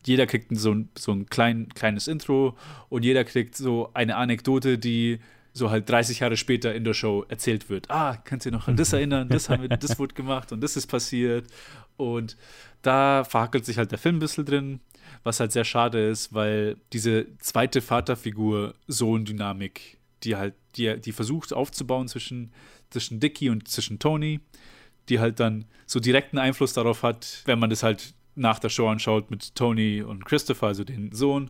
Jeder 0.04 0.26
kriegt 0.26 0.48
so 0.58 0.74
ein, 0.74 0.90
so 0.98 1.12
ein 1.12 1.28
klein, 1.28 1.70
kleines 1.76 2.08
Intro 2.08 2.58
und 2.90 3.06
jeder 3.06 3.24
kriegt 3.24 3.56
so 3.56 3.92
eine 3.94 4.16
Anekdote, 4.16 4.80
die 4.80 5.20
so 5.54 5.70
halt 5.70 5.88
30 5.88 6.20
Jahre 6.20 6.36
später 6.36 6.74
in 6.74 6.84
der 6.84 6.94
Show 6.94 7.24
erzählt 7.30 7.70
wird. 7.70 7.90
Ah, 7.92 8.18
könnt 8.18 8.46
ihr 8.46 8.52
noch 8.52 8.68
an 8.68 8.76
das 8.76 8.92
erinnern? 8.94 9.30
Das 9.30 9.50
haben 9.50 9.62
wir, 9.62 9.70
das 9.70 10.00
wurde 10.00 10.16
gemacht 10.16 10.52
und 10.52 10.62
das 10.62 10.76
ist 10.76 10.88
passiert. 10.88 11.46
Und 11.96 12.38
da 12.82 13.24
verhackelt 13.24 13.66
sich 13.66 13.78
halt 13.78 13.92
der 13.92 13.98
Film 13.98 14.18
ein 14.18 14.20
bisschen 14.20 14.46
drin, 14.46 14.80
was 15.26 15.42
halt 15.42 15.52
sehr 15.52 15.66
schade 15.66 16.08
ist, 16.08 16.34
weil 16.34 16.78
diese 16.94 17.26
zweite 17.40 17.82
Vater-Figur-Sohn-Dynamik, 17.82 19.98
die 20.24 20.36
halt, 20.36 20.54
die, 20.78 21.02
die 21.02 21.12
versucht 21.12 21.52
aufzubauen 21.52 22.08
zwischen, 22.08 22.54
zwischen 22.92 23.20
Dickie 23.20 23.50
und 23.50 23.68
zwischen 23.68 23.98
Tony, 23.98 24.40
die 25.10 25.20
halt 25.20 25.40
dann 25.40 25.66
so 25.88 26.00
direkten 26.00 26.38
Einfluss 26.38 26.74
darauf 26.74 27.02
hat, 27.02 27.42
wenn 27.46 27.58
man 27.58 27.72
das 27.72 27.82
halt 27.82 28.14
nach 28.36 28.60
der 28.60 28.70
Show 28.70 28.88
anschaut 28.88 29.32
mit 29.32 29.56
Tony 29.56 30.04
und 30.04 30.26
Christopher, 30.26 30.68
also 30.68 30.84
den 30.84 31.12
Sohn, 31.12 31.50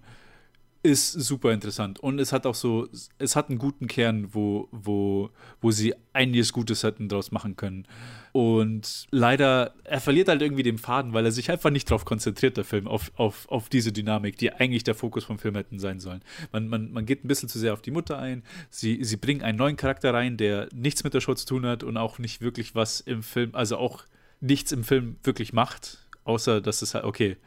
ist 0.86 1.12
super 1.14 1.52
interessant. 1.52 2.00
Und 2.00 2.20
es 2.20 2.32
hat 2.32 2.46
auch 2.46 2.54
so, 2.54 2.88
es 3.18 3.36
hat 3.36 3.50
einen 3.50 3.58
guten 3.58 3.88
Kern, 3.88 4.34
wo, 4.34 4.70
wo, 4.72 5.32
wo 5.60 5.72
sie 5.72 5.96
einiges 6.14 6.54
Gutes 6.54 6.84
hätten 6.84 7.10
draus 7.10 7.32
machen 7.32 7.56
können. 7.56 7.88
Und 8.34 9.08
leider, 9.10 9.74
er 9.84 10.00
verliert 10.00 10.28
halt 10.28 10.44
irgendwie 10.44 10.62
den 10.62 10.78
Faden, 10.78 11.14
weil 11.14 11.26
er 11.26 11.32
sich 11.32 11.50
einfach 11.50 11.72
nicht 11.72 11.90
darauf 11.90 12.06
konzentriert, 12.06 12.58
der 12.58 12.66
Film, 12.66 12.88
auf, 12.88 13.12
auf, 13.16 13.50
auf 13.50 13.68
diese 13.68 13.92
Dynamik, 13.92 14.38
die 14.38 14.54
eigentlich 14.54 14.84
der 14.84 14.94
Fokus 14.94 15.24
vom 15.24 15.40
Film 15.40 15.56
hätten 15.56 15.80
sein 15.80 16.00
sollen. 16.00 16.22
Man, 16.52 16.68
man, 16.68 16.92
man 16.92 17.06
geht 17.08 17.26
ein 17.26 17.28
bisschen 17.28 17.50
zu 17.50 17.58
sehr 17.58 17.74
auf 17.74 17.82
die 17.82 17.92
Mutter 17.92 18.20
ein. 18.20 18.44
Sie, 18.70 19.04
sie 19.04 19.18
bringen 19.18 19.42
einen 19.42 19.58
neuen 19.58 19.78
Charakter 19.78 20.14
rein, 20.14 20.38
der 20.38 20.70
nichts 20.72 21.04
mit 21.04 21.16
der 21.16 21.22
Show 21.22 21.34
zu 21.34 21.48
tun 21.48 21.66
hat 21.66 21.84
und 21.84 21.98
auch 21.98 22.20
nicht 22.20 22.42
wirklich 22.42 22.76
was 22.76 23.02
im 23.02 23.24
Film, 23.24 23.56
also 23.56 23.78
auch 23.78 24.06
nichts 24.40 24.72
im 24.72 24.84
Film 24.84 25.16
wirklich 25.24 25.52
macht, 25.52 26.06
außer 26.26 26.62
dass 26.62 26.84
es 26.84 26.94
halt, 26.94 27.06
okay, 27.06 27.38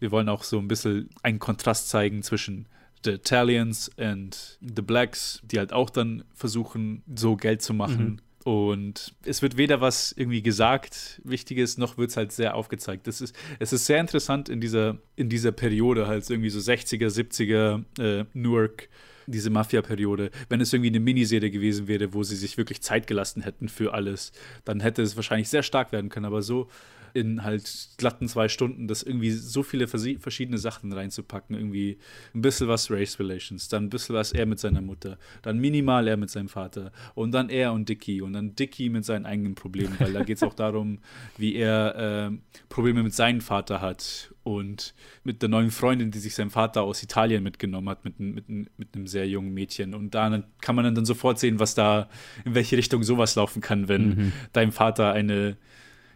wir 0.00 0.10
wollen 0.10 0.28
auch 0.28 0.42
so 0.42 0.58
ein 0.58 0.66
bisschen 0.66 1.10
einen 1.22 1.38
Kontrast 1.38 1.88
zeigen 1.88 2.22
zwischen 2.24 2.66
The 3.04 3.12
Italians 3.12 3.90
und 3.96 4.58
The 4.60 4.82
Blacks, 4.82 5.40
die 5.44 5.58
halt 5.58 5.72
auch 5.72 5.90
dann 5.90 6.24
versuchen, 6.34 7.02
so 7.14 7.36
Geld 7.36 7.62
zu 7.62 7.74
machen. 7.74 8.04
Mhm. 8.04 8.18
Und 8.44 9.14
es 9.24 9.42
wird 9.42 9.58
weder 9.58 9.80
was 9.80 10.12
irgendwie 10.16 10.42
gesagt, 10.42 11.20
Wichtiges, 11.24 11.76
noch 11.76 11.98
wird 11.98 12.10
es 12.10 12.16
halt 12.16 12.32
sehr 12.32 12.54
aufgezeigt. 12.54 13.06
Das 13.06 13.20
ist, 13.20 13.34
es 13.58 13.72
ist 13.72 13.84
sehr 13.84 14.00
interessant 14.00 14.48
in 14.48 14.60
dieser, 14.60 14.98
in 15.14 15.28
dieser 15.28 15.52
Periode, 15.52 16.06
halt 16.06 16.28
irgendwie 16.28 16.48
so 16.48 16.58
60er, 16.58 17.08
70er 17.08 17.84
äh, 18.00 18.24
Newark, 18.32 18.88
diese 19.26 19.50
Mafia-Periode. 19.50 20.30
Wenn 20.48 20.60
es 20.62 20.72
irgendwie 20.72 20.88
eine 20.88 21.00
Miniserie 21.00 21.50
gewesen 21.50 21.86
wäre, 21.86 22.14
wo 22.14 22.22
sie 22.22 22.36
sich 22.36 22.56
wirklich 22.56 22.80
Zeit 22.80 23.06
gelassen 23.06 23.42
hätten 23.42 23.68
für 23.68 23.92
alles, 23.92 24.32
dann 24.64 24.80
hätte 24.80 25.02
es 25.02 25.16
wahrscheinlich 25.16 25.50
sehr 25.50 25.62
stark 25.62 25.92
werden 25.92 26.08
können. 26.08 26.26
Aber 26.26 26.40
so 26.40 26.68
in 27.14 27.42
halt 27.42 27.90
glatten 27.96 28.28
zwei 28.28 28.48
Stunden 28.48 28.88
das 28.88 29.02
irgendwie 29.02 29.30
so 29.30 29.62
viele 29.62 29.88
verschiedene 29.88 30.58
Sachen 30.58 30.92
reinzupacken. 30.92 31.56
Irgendwie 31.56 31.98
ein 32.34 32.42
bisschen 32.42 32.68
was 32.68 32.90
Race 32.90 33.18
Relations, 33.18 33.68
dann 33.68 33.84
ein 33.84 33.90
bisschen 33.90 34.14
was 34.14 34.32
er 34.32 34.46
mit 34.46 34.58
seiner 34.58 34.80
Mutter, 34.80 35.18
dann 35.42 35.58
minimal 35.58 36.08
er 36.08 36.16
mit 36.16 36.30
seinem 36.30 36.48
Vater 36.48 36.92
und 37.14 37.32
dann 37.32 37.48
er 37.48 37.72
und 37.72 37.88
Dicky 37.88 38.22
und 38.22 38.32
dann 38.32 38.54
Dicky 38.54 38.88
mit 38.88 39.04
seinen 39.04 39.26
eigenen 39.26 39.54
Problemen, 39.54 39.96
weil 39.98 40.12
da 40.12 40.22
geht 40.22 40.36
es 40.36 40.42
auch 40.42 40.54
darum, 40.54 40.98
wie 41.36 41.54
er 41.54 42.30
äh, 42.30 42.36
Probleme 42.68 43.02
mit 43.02 43.14
seinem 43.14 43.40
Vater 43.40 43.80
hat 43.80 44.32
und 44.42 44.94
mit 45.22 45.42
der 45.42 45.48
neuen 45.48 45.70
Freundin, 45.70 46.10
die 46.10 46.18
sich 46.18 46.34
sein 46.34 46.50
Vater 46.50 46.82
aus 46.82 47.02
Italien 47.02 47.42
mitgenommen 47.42 47.88
hat, 47.88 48.04
mit, 48.04 48.18
mit, 48.18 48.48
mit 48.48 48.94
einem 48.94 49.06
sehr 49.06 49.28
jungen 49.28 49.52
Mädchen. 49.52 49.94
Und 49.94 50.14
da 50.14 50.42
kann 50.60 50.76
man 50.76 50.94
dann 50.94 51.04
sofort 51.04 51.38
sehen, 51.38 51.60
was 51.60 51.74
da, 51.74 52.08
in 52.44 52.54
welche 52.54 52.76
Richtung 52.76 53.02
sowas 53.02 53.34
laufen 53.36 53.60
kann, 53.60 53.88
wenn 53.88 54.08
mhm. 54.08 54.32
dein 54.52 54.72
Vater 54.72 55.12
eine 55.12 55.56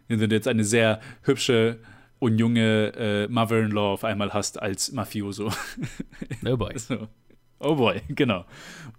wenn 0.09 0.29
du 0.29 0.35
jetzt 0.35 0.49
eine 0.49 0.65
sehr 0.65 1.01
hübsche 1.23 1.79
und 2.19 2.39
junge 2.39 2.93
äh, 2.97 3.29
Mother-in-Law 3.29 3.93
auf 3.93 4.05
einmal 4.05 4.33
hast 4.33 4.61
als 4.61 4.93
Mafioso. 4.93 5.53
Oh 6.45 6.57
boy. 6.57 6.73
So. 6.79 7.09
Oh 7.61 7.77
boy, 7.77 8.03
genau. 8.09 8.45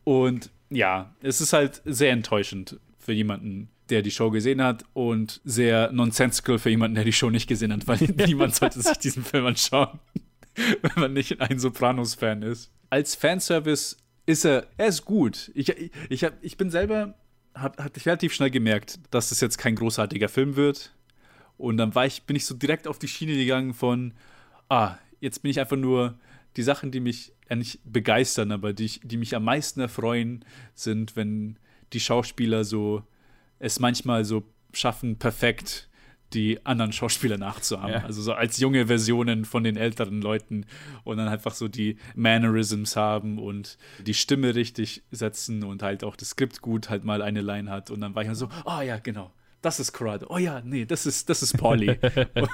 Und 0.03 0.49
ja, 0.69 1.13
es 1.21 1.41
ist 1.41 1.53
halt 1.53 1.81
sehr 1.85 2.11
enttäuschend 2.11 2.79
für 2.97 3.13
jemanden, 3.13 3.69
der 3.89 4.01
die 4.01 4.11
Show 4.11 4.31
gesehen 4.31 4.61
hat 4.61 4.85
und 4.93 5.41
sehr 5.43 5.91
nonsensical 5.91 6.57
für 6.57 6.69
jemanden, 6.69 6.95
der 6.95 7.03
die 7.03 7.13
Show 7.13 7.29
nicht 7.29 7.47
gesehen 7.47 7.71
hat, 7.71 7.87
weil 7.87 7.97
niemand 8.27 8.55
sollte 8.55 8.81
sich 8.81 8.97
diesen 8.97 9.23
Film 9.23 9.45
anschauen, 9.45 9.99
wenn 10.55 10.91
man 10.95 11.13
nicht 11.13 11.39
ein 11.41 11.59
Sopranos-Fan 11.59 12.41
ist. 12.41 12.71
Als 12.89 13.15
Fanservice 13.15 13.97
ist 14.25 14.45
er, 14.45 14.67
er 14.77 14.87
ist 14.87 15.05
gut. 15.05 15.51
Ich, 15.53 15.69
ich, 16.09 16.23
hab, 16.23 16.33
ich 16.41 16.57
bin 16.57 16.71
selber, 16.71 17.13
hab 17.55 17.97
ich 17.97 18.05
relativ 18.05 18.33
schnell 18.33 18.51
gemerkt, 18.51 18.99
dass 19.11 19.31
es 19.31 19.39
jetzt 19.41 19.57
kein 19.57 19.75
großartiger 19.75 20.29
Film 20.29 20.55
wird. 20.55 20.93
Und 21.57 21.77
dann 21.77 21.95
war 21.95 22.05
ich, 22.05 22.23
bin 22.23 22.35
ich 22.35 22.45
so 22.45 22.53
direkt 22.53 22.87
auf 22.87 22.99
die 22.99 23.07
Schiene 23.07 23.35
gegangen 23.35 23.73
von, 23.73 24.13
ah, 24.69 24.97
jetzt 25.21 25.41
bin 25.41 25.51
ich 25.51 25.59
einfach 25.59 25.77
nur 25.77 26.19
die 26.57 26.63
Sachen, 26.63 26.91
die 26.91 26.99
mich 26.99 27.33
ja 27.49 27.55
nicht 27.55 27.79
begeistern, 27.85 28.51
aber 28.51 28.73
die, 28.73 28.99
die 29.03 29.17
mich 29.17 29.35
am 29.35 29.45
meisten 29.45 29.79
erfreuen, 29.79 30.43
sind, 30.73 31.15
wenn 31.15 31.57
die 31.93 31.99
Schauspieler 31.99 32.63
so 32.63 33.03
es 33.59 33.79
manchmal 33.79 34.25
so 34.25 34.43
schaffen, 34.73 35.17
perfekt 35.17 35.87
die 36.33 36.65
anderen 36.65 36.91
Schauspieler 36.91 37.37
nachzuahmen. 37.37 37.91
Ja. 37.91 38.03
Also 38.05 38.21
so 38.21 38.33
als 38.33 38.59
junge 38.59 38.87
Versionen 38.87 39.45
von 39.45 39.63
den 39.63 39.77
älteren 39.77 40.21
Leuten 40.21 40.65
und 41.03 41.17
dann 41.17 41.27
einfach 41.27 41.53
so 41.53 41.67
die 41.67 41.97
Mannerisms 42.15 42.95
haben 42.95 43.39
und 43.39 43.77
die 44.05 44.13
Stimme 44.13 44.55
richtig 44.55 45.03
setzen 45.11 45.63
und 45.63 45.83
halt 45.83 46.03
auch 46.03 46.15
das 46.15 46.29
Skript 46.29 46.61
gut 46.61 46.89
halt 46.89 47.05
mal 47.05 47.21
eine 47.21 47.41
Line 47.41 47.69
hat. 47.69 47.91
Und 47.91 48.01
dann 48.01 48.15
war 48.15 48.23
ich 48.23 48.27
dann 48.27 48.35
so, 48.35 48.49
oh, 48.65 48.81
ja, 48.81 48.97
genau 48.97 49.31
das 49.65 49.79
ist 49.79 49.93
Corrado. 49.93 50.27
Oh 50.29 50.37
ja, 50.37 50.61
nee, 50.63 50.85
das 50.85 51.07
ist, 51.07 51.27
das 51.27 51.41
ist 51.41 51.57
Pauli. 51.57 51.97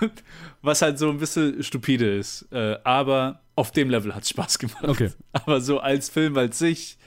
was 0.61 0.81
halt 0.81 0.97
so 0.97 1.09
ein 1.09 1.17
bisschen 1.17 1.61
stupide 1.61 2.17
ist. 2.17 2.47
Äh, 2.51 2.77
aber 2.85 3.41
auf 3.55 3.71
dem 3.71 3.89
Level 3.89 4.15
hat 4.15 4.23
es 4.23 4.29
Spaß 4.29 4.59
gemacht. 4.59 4.83
Okay. 4.87 5.11
Aber 5.33 5.59
so 5.59 5.79
als 5.79 6.09
Film 6.09 6.37
als 6.37 6.57
sich, 6.57 6.97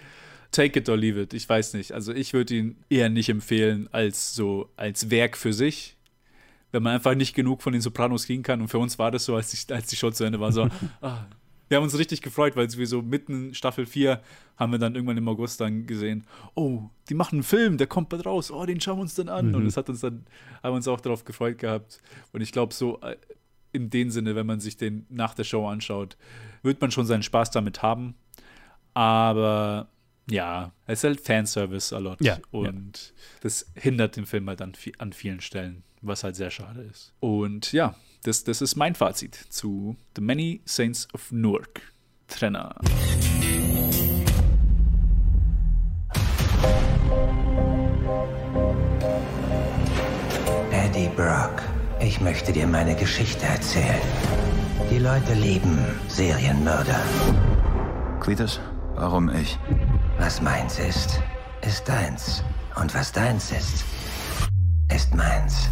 take 0.53 0.79
it 0.79 0.89
or 0.91 0.97
leave 0.97 1.21
it. 1.21 1.33
Ich 1.33 1.49
weiß 1.49 1.73
nicht. 1.73 1.93
Also 1.93 2.13
ich 2.13 2.35
würde 2.35 2.55
ihn 2.55 2.85
eher 2.91 3.09
nicht 3.09 3.31
empfehlen 3.31 3.89
als 3.93 4.35
so 4.35 4.71
als 4.77 5.11
Werk 5.11 5.39
für 5.39 5.55
sich. 5.55 5.97
Wenn 6.75 6.83
man 6.83 6.95
einfach 6.95 7.15
nicht 7.15 7.37
genug 7.37 7.63
von 7.63 7.73
den 7.73 7.81
Sopranos 7.81 8.27
kriegen 8.27 8.43
kann. 8.43 8.61
Und 8.61 8.67
für 8.67 8.79
uns 8.79 8.99
war 8.99 9.13
das 9.13 9.25
so, 9.25 9.37
als 9.37 9.53
die, 9.53 9.73
als 9.73 9.87
die 9.87 9.95
Show 9.95 10.11
zu 10.11 10.25
Ende 10.25 10.41
war, 10.41 10.51
so, 10.51 10.69
ah, 11.01 11.27
wir 11.69 11.77
haben 11.77 11.85
uns 11.85 11.97
richtig 11.97 12.21
gefreut, 12.21 12.57
weil 12.57 12.69
wir 12.73 12.87
so 12.89 13.01
mitten 13.01 13.55
Staffel 13.55 13.87
4 13.87 14.21
haben 14.57 14.73
wir 14.73 14.81
dann 14.81 14.97
irgendwann 14.97 15.17
im 15.17 15.29
August 15.29 15.61
dann 15.61 15.87
gesehen, 15.87 16.27
oh, 16.55 16.91
die 17.09 17.15
machen 17.15 17.37
einen 17.37 17.43
Film, 17.45 17.79
der 17.79 17.87
kommt 17.87 18.09
bald 18.09 18.27
raus, 18.27 18.51
oh, 18.51 18.67
den 18.67 18.81
schauen 18.81 18.99
wir 18.99 19.03
uns 19.03 19.15
dann 19.15 19.29
an. 19.29 19.51
Mhm. 19.51 19.55
Und 19.55 19.65
das 19.67 19.77
hat 19.77 19.89
uns 19.89 20.01
dann, 20.01 20.27
haben 20.65 20.73
wir 20.73 20.77
uns 20.77 20.89
auch 20.89 21.01
darauf 21.01 21.25
gefreut 21.25 21.59
gehabt. 21.59 22.01
Und 22.33 22.41
ich 22.41 22.51
glaube, 22.51 22.75
so 22.75 23.01
äh, 23.03 23.17
in 23.71 23.89
dem 23.89 24.11
Sinne, 24.11 24.35
wenn 24.35 24.47
man 24.47 24.59
sich 24.59 24.77
den 24.77 25.07
nach 25.11 25.35
der 25.35 25.45
Show 25.45 25.69
anschaut, 25.69 26.17
wird 26.65 26.81
man 26.81 26.91
schon 26.91 27.07
seinen 27.07 27.23
Spaß 27.23 27.53
damit 27.53 27.83
haben. 27.83 28.17
Aber 28.95 29.89
ja, 30.29 30.73
es 30.87 31.01
ist 31.01 31.05
halt 31.05 31.21
Fanservice 31.21 31.95
a 31.95 31.99
lot. 31.99 32.21
Ja, 32.21 32.39
und 32.51 32.99
ja. 32.99 33.23
das 33.43 33.71
hindert 33.75 34.17
den 34.17 34.27
Film 34.27 34.49
halt 34.49 34.61
an, 34.61 34.73
an 34.99 35.13
vielen 35.13 35.41
Stellen, 35.41 35.83
was 36.07 36.25
halt 36.25 36.37
sehr 36.37 36.51
schade 36.51 36.83
ist. 36.83 37.13
Und 37.21 37.73
ja, 37.73 37.95
das, 38.23 38.45
das 38.45 38.63
ist 38.63 38.77
mein 38.77 38.95
Fazit 38.95 39.35
zu 39.35 39.97
The 40.17 40.23
Many 40.23 40.63
Saints 40.65 41.09
of 41.15 41.31
Newark. 41.33 41.83
Trenner. 42.27 42.75
Eddie 50.71 51.11
Brock, 51.17 51.63
ich 52.01 52.21
möchte 52.21 52.53
dir 52.53 52.67
meine 52.67 52.95
Geschichte 52.95 53.45
erzählen. 53.45 54.01
Die 54.91 54.99
Leute 54.99 55.35
lieben 55.35 55.79
Serienmörder. 56.09 57.01
Cletus, 58.21 58.61
warum 58.95 59.29
ich? 59.29 59.59
Was 60.19 60.41
meins 60.41 60.79
ist, 60.79 61.21
ist 61.63 61.89
deins. 61.89 62.43
Und 62.81 62.95
was 62.95 63.13
deins 63.13 63.53
ist, 63.53 63.85
ist 64.95 65.15
meins. 65.15 65.69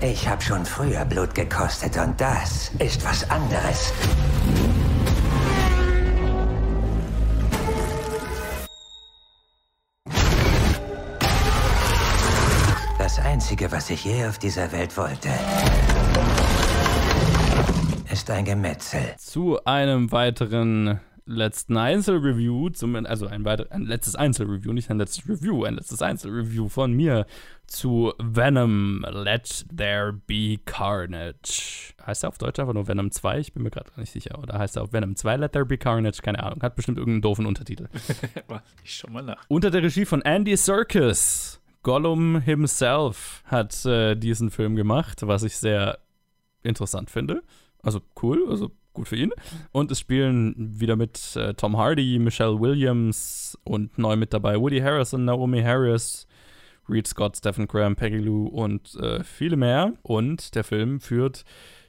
Ich 0.00 0.28
habe 0.28 0.42
schon 0.42 0.64
früher 0.64 1.04
Blut 1.04 1.34
gekostet 1.34 1.96
und 1.96 2.20
das 2.20 2.70
ist 2.78 3.04
was 3.04 3.28
anderes. 3.30 3.92
Das 12.98 13.18
Einzige, 13.20 13.70
was 13.70 13.90
ich 13.90 14.04
je 14.04 14.26
auf 14.26 14.38
dieser 14.38 14.70
Welt 14.72 14.96
wollte, 14.96 15.28
ist 18.10 18.28
ein 18.30 18.44
Gemetzel. 18.44 19.14
Zu 19.16 19.64
einem 19.64 20.10
weiteren 20.10 21.00
letzten 21.28 21.76
Einzelreview, 21.76 22.70
also 23.04 23.26
ein, 23.26 23.44
weiter, 23.44 23.66
ein 23.70 23.82
letztes 23.82 24.16
Einzelreview, 24.16 24.72
nicht 24.72 24.90
ein 24.90 24.98
letztes 24.98 25.28
Review, 25.28 25.64
ein 25.64 25.74
letztes 25.74 26.02
Einzelreview 26.02 26.68
von 26.68 26.92
mir 26.92 27.26
zu 27.66 28.14
Venom 28.18 29.04
Let 29.10 29.66
There 29.76 30.12
Be 30.26 30.58
Carnage. 30.64 31.94
Heißt 32.04 32.24
er 32.24 32.30
auf 32.30 32.38
Deutsch 32.38 32.58
einfach 32.58 32.72
nur 32.72 32.88
Venom 32.88 33.10
2? 33.10 33.40
Ich 33.40 33.52
bin 33.52 33.62
mir 33.62 33.70
gerade 33.70 33.90
nicht 33.96 34.10
sicher. 34.10 34.38
Oder 34.42 34.58
heißt 34.58 34.76
er 34.76 34.82
auf 34.82 34.92
Venom 34.92 35.14
2 35.14 35.36
Let 35.36 35.52
There 35.52 35.66
Be 35.66 35.76
Carnage? 35.76 36.22
Keine 36.22 36.42
Ahnung. 36.42 36.62
Hat 36.62 36.74
bestimmt 36.74 36.96
irgendeinen 36.98 37.22
doofen 37.22 37.44
Untertitel. 37.44 37.88
ich 38.84 38.96
schau 38.96 39.10
mal 39.10 39.22
nach. 39.22 39.44
Unter 39.48 39.70
der 39.70 39.82
Regie 39.82 40.06
von 40.06 40.22
Andy 40.22 40.56
Serkis. 40.56 41.60
Gollum 41.82 42.40
himself 42.40 43.42
hat 43.44 43.84
äh, 43.84 44.16
diesen 44.16 44.50
Film 44.50 44.74
gemacht, 44.74 45.26
was 45.26 45.42
ich 45.42 45.56
sehr 45.56 45.98
interessant 46.62 47.10
finde. 47.10 47.42
Also 47.82 48.00
cool, 48.22 48.46
also 48.50 48.72
gut 48.98 49.08
für 49.08 49.16
ihn. 49.16 49.32
Und 49.72 49.90
es 49.90 50.00
spielen 50.00 50.54
wieder 50.56 50.96
mit 50.96 51.36
äh, 51.36 51.54
Tom 51.54 51.76
Hardy, 51.76 52.18
Michelle 52.18 52.60
Williams 52.60 53.56
und 53.64 53.96
neu 53.98 54.16
mit 54.16 54.32
dabei 54.32 54.60
Woody 54.60 54.80
Harrison, 54.80 55.24
Naomi 55.24 55.62
Harris, 55.62 56.26
Reed 56.88 57.06
Scott, 57.06 57.36
Stephen 57.36 57.66
Graham, 57.66 57.96
Peggy 57.96 58.18
Lou 58.18 58.46
und 58.46 58.94
äh, 58.96 59.22
viele 59.22 59.56
mehr. 59.56 59.94
Und 60.02 60.54
der 60.54 60.64
Film 60.64 61.00
führt 61.00 61.44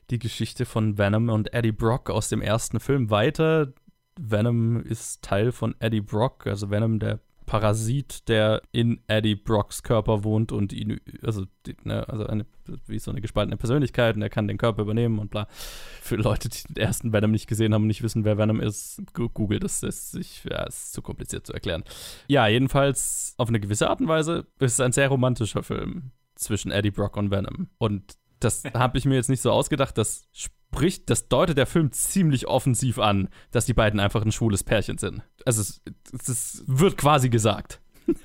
die 0.10 0.20
Geschichte 0.20 0.66
von 0.66 0.98
Venom 0.98 1.30
und 1.30 1.54
Eddie 1.54 1.72
Brock 1.72 2.10
aus 2.10 2.30
dem 2.30 2.42
ersten 2.42 2.80
Film 2.80 3.10
weiter. 3.10 3.74
Venom 4.20 4.82
ist 4.82 5.22
Teil 5.22 5.52
von 5.52 5.76
Eddie 5.80 6.02
Brock, 6.02 6.46
also 6.46 6.70
Venom, 6.70 7.00
der 7.00 7.20
Parasit, 7.50 8.30
der 8.30 8.62
in 8.72 9.02
Eddie 9.08 9.34
Brocks 9.34 9.82
Körper 9.82 10.24
wohnt 10.24 10.52
und 10.52 10.72
ihn, 10.72 11.02
also, 11.24 11.46
ne, 11.84 12.08
also 12.08 12.28
eine, 12.28 12.46
wie 12.86 13.00
so 13.00 13.10
eine 13.10 13.22
gespaltene 13.22 13.58
Persönlichkeit 13.58 14.16
und 14.16 14.22
er 14.22 14.30
kann 14.30 14.48
den 14.48 14.60
Körper 14.60 14.84
übernehmen 14.84 15.18
und 15.18 15.32
bla. 15.32 15.48
Für 15.50 16.18
Leute, 16.18 16.48
die 16.48 16.62
den 16.72 16.78
ersten 16.78 17.12
Venom 17.12 17.32
nicht 17.32 17.48
gesehen 17.48 17.74
haben 17.74 17.82
und 17.82 17.88
nicht 17.88 18.04
wissen, 18.04 18.24
wer 18.24 18.38
Venom 18.38 18.62
ist, 18.62 19.02
googelt 19.14 19.64
das. 19.64 19.82
Ist, 19.82 20.16
ja, 20.44 20.62
ist 20.66 20.94
zu 20.94 21.02
kompliziert 21.02 21.48
zu 21.48 21.54
erklären. 21.54 21.84
Ja, 22.28 22.48
jedenfalls 22.48 23.34
auf 23.38 23.50
eine 23.50 23.60
gewisse 23.60 23.90
Art 23.90 24.00
und 24.00 24.08
Weise 24.08 24.46
ist 24.60 24.74
es 24.74 24.80
ein 24.80 24.92
sehr 24.92 25.08
romantischer 25.08 25.64
Film 25.64 26.12
zwischen 26.36 26.70
Eddie 26.72 26.92
Brock 26.92 27.18
und 27.18 27.32
Venom. 27.32 27.70
Und 27.80 28.16
das 28.40 28.64
habe 28.76 29.00
ich 29.00 29.06
mir 29.06 29.16
jetzt 29.16 29.30
nicht 29.30 29.42
so 29.42 29.52
ausgedacht. 29.52 29.98
Das 29.98 30.28
spricht, 30.72 31.10
das 31.10 31.28
deutet 31.28 31.58
der 31.58 31.66
Film 31.66 31.92
ziemlich 31.92 32.48
offensiv 32.48 33.00
an, 33.00 33.30
dass 33.52 33.66
die 33.66 33.74
beiden 33.74 34.00
einfach 34.00 34.24
ein 34.24 34.32
schwules 34.32 34.64
Pärchen 34.64 34.98
sind. 34.98 35.24
Also 35.46 35.62
es, 35.62 35.82
es 36.28 36.64
wird 36.68 36.98
quasi 36.98 37.30
gesagt. 37.30 37.82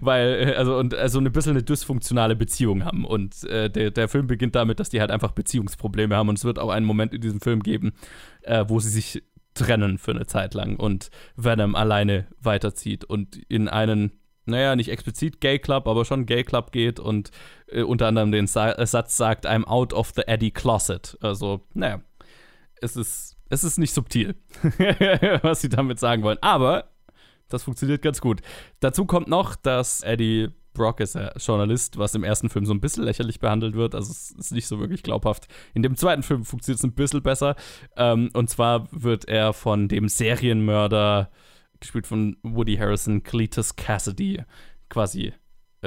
Weil, 0.00 0.54
also, 0.54 0.76
und 0.76 0.94
also 0.94 1.18
ein 1.18 1.32
bisschen 1.32 1.52
eine 1.52 1.62
dysfunktionale 1.62 2.36
Beziehung 2.36 2.84
haben. 2.84 3.04
Und 3.04 3.44
äh, 3.44 3.70
der, 3.70 3.90
der 3.90 4.08
Film 4.08 4.26
beginnt 4.26 4.54
damit, 4.54 4.80
dass 4.80 4.90
die 4.90 5.00
halt 5.00 5.10
einfach 5.10 5.32
Beziehungsprobleme 5.32 6.14
haben. 6.14 6.28
Und 6.28 6.38
es 6.38 6.44
wird 6.44 6.58
auch 6.58 6.70
einen 6.70 6.86
Moment 6.86 7.12
in 7.12 7.20
diesem 7.20 7.40
Film 7.40 7.62
geben, 7.62 7.92
äh, 8.42 8.64
wo 8.68 8.78
sie 8.78 8.90
sich 8.90 9.22
trennen 9.54 9.98
für 9.98 10.12
eine 10.12 10.26
Zeit 10.26 10.54
lang 10.54 10.76
und 10.76 11.10
Venom 11.34 11.74
alleine 11.74 12.26
weiterzieht 12.40 13.04
und 13.04 13.36
in 13.48 13.68
einen 13.68 14.12
naja, 14.46 14.76
nicht 14.76 14.90
explizit 14.90 15.40
Gay 15.40 15.58
Club, 15.58 15.88
aber 15.88 16.04
schon 16.04 16.24
Gay 16.24 16.44
Club 16.44 16.72
geht 16.72 17.00
und 17.00 17.30
äh, 17.68 17.82
unter 17.82 18.06
anderem 18.06 18.32
den 18.32 18.46
Sa 18.46 18.72
äh, 18.72 18.86
Satz 18.86 19.16
sagt, 19.16 19.46
I'm 19.46 19.64
out 19.64 19.92
of 19.92 20.12
the 20.14 20.22
Eddie 20.26 20.50
Closet. 20.50 21.16
Also, 21.20 21.66
naja, 21.74 22.00
es 22.80 22.96
ist, 22.96 23.36
es 23.48 23.64
ist 23.64 23.78
nicht 23.78 23.92
subtil, 23.92 24.34
was 25.42 25.60
sie 25.60 25.68
damit 25.68 25.98
sagen 25.98 26.22
wollen. 26.22 26.38
Aber 26.40 26.90
das 27.48 27.62
funktioniert 27.62 28.02
ganz 28.02 28.20
gut. 28.20 28.40
Dazu 28.80 29.06
kommt 29.06 29.28
noch, 29.28 29.56
dass 29.56 30.02
Eddie 30.02 30.48
Brock 30.76 31.00
ist 31.00 31.14
ja 31.14 31.32
Journalist, 31.38 31.96
was 31.96 32.14
im 32.14 32.22
ersten 32.22 32.50
Film 32.50 32.66
so 32.66 32.74
ein 32.74 32.80
bisschen 32.80 33.04
lächerlich 33.04 33.40
behandelt 33.40 33.74
wird. 33.74 33.94
Also 33.94 34.12
es 34.12 34.30
ist 34.32 34.52
nicht 34.52 34.66
so 34.66 34.78
wirklich 34.78 35.02
glaubhaft. 35.02 35.46
In 35.72 35.82
dem 35.82 35.96
zweiten 35.96 36.22
Film 36.22 36.44
funktioniert 36.44 36.78
es 36.78 36.84
ein 36.84 36.92
bisschen 36.92 37.22
besser. 37.22 37.56
Ähm, 37.96 38.30
und 38.34 38.50
zwar 38.50 38.86
wird 38.92 39.26
er 39.26 39.54
von 39.54 39.88
dem 39.88 40.08
Serienmörder 40.08 41.30
gespielt 41.80 42.06
von 42.06 42.36
Woody 42.42 42.76
Harrison, 42.76 43.22
Cletus 43.22 43.76
Cassidy, 43.76 44.42
quasi 44.90 45.32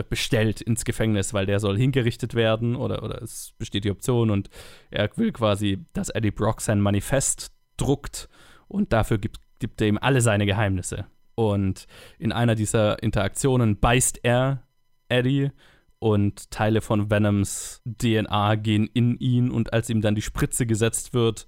bestellt 0.04 0.62
ins 0.62 0.86
Gefängnis, 0.86 1.34
weil 1.34 1.46
der 1.46 1.60
soll 1.60 1.78
hingerichtet 1.78 2.34
werden 2.34 2.76
oder, 2.76 3.04
oder 3.04 3.22
es 3.22 3.54
besteht 3.58 3.84
die 3.84 3.92
Option 3.92 4.30
und 4.30 4.50
er 4.92 5.10
will 5.16 5.32
quasi, 5.32 5.86
dass 5.94 6.10
Eddie 6.10 6.32
Brock 6.32 6.62
sein 6.62 6.82
Manifest 6.82 7.52
druckt 7.78 8.30
und 8.68 8.94
dafür 8.94 9.18
gibt, 9.18 9.40
gibt 9.60 9.82
er 9.82 9.88
ihm 9.88 9.98
alle 10.00 10.22
seine 10.22 10.46
Geheimnisse. 10.46 11.06
Und 11.36 11.86
in 12.18 12.32
einer 12.32 12.56
dieser 12.56 13.02
Interaktionen 13.02 13.80
beißt 13.80 14.20
er 14.24 14.64
Eddie 15.08 15.52
und 16.00 16.52
Teile 16.52 16.82
von 16.82 17.10
Venoms 17.10 17.82
DNA 17.86 18.56
gehen 18.56 18.90
in 18.94 19.18
ihn 19.18 19.52
und 19.52 19.74
als 19.74 19.90
ihm 19.90 20.02
dann 20.02 20.16
die 20.16 20.22
Spritze 20.22 20.66
gesetzt 20.66 21.14
wird, 21.14 21.48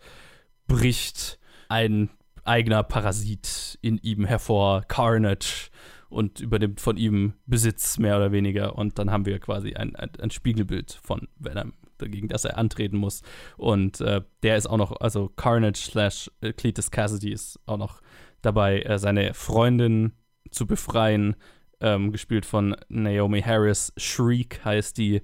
bricht 0.67 1.39
ein 1.69 2.09
eigener 2.43 2.83
Parasit 2.83 3.77
in 3.81 3.97
ihm 3.97 4.25
hervor, 4.25 4.83
Carnage, 4.87 5.69
und 6.11 6.39
übernimmt 6.39 6.81
von 6.81 6.97
ihm 6.97 7.33
Besitz 7.45 7.97
mehr 7.97 8.17
oder 8.17 8.31
weniger. 8.31 8.77
Und 8.77 8.99
dann 8.99 9.11
haben 9.11 9.25
wir 9.25 9.39
quasi 9.39 9.73
ein, 9.73 9.95
ein, 9.95 10.11
ein 10.19 10.29
Spiegelbild 10.29 10.99
von 11.03 11.27
Venom, 11.39 11.73
gegen 11.99 12.27
das 12.27 12.45
er 12.45 12.57
antreten 12.57 12.97
muss. 12.97 13.21
Und 13.57 14.01
äh, 14.01 14.21
der 14.43 14.57
ist 14.57 14.67
auch 14.67 14.77
noch, 14.77 14.99
also 14.99 15.29
Carnage 15.29 15.77
slash 15.77 16.29
äh, 16.41 16.53
Cletus 16.53 16.91
Cassidy 16.91 17.31
ist 17.31 17.59
auch 17.65 17.77
noch 17.77 18.01
dabei, 18.41 18.81
äh, 18.81 18.99
seine 18.99 19.33
Freundin 19.33 20.13
zu 20.51 20.67
befreien, 20.67 21.35
ähm, 21.79 22.11
gespielt 22.11 22.45
von 22.45 22.75
Naomi 22.89 23.41
Harris. 23.41 23.93
Shriek 23.97 24.63
heißt 24.63 24.97
die, 24.97 25.21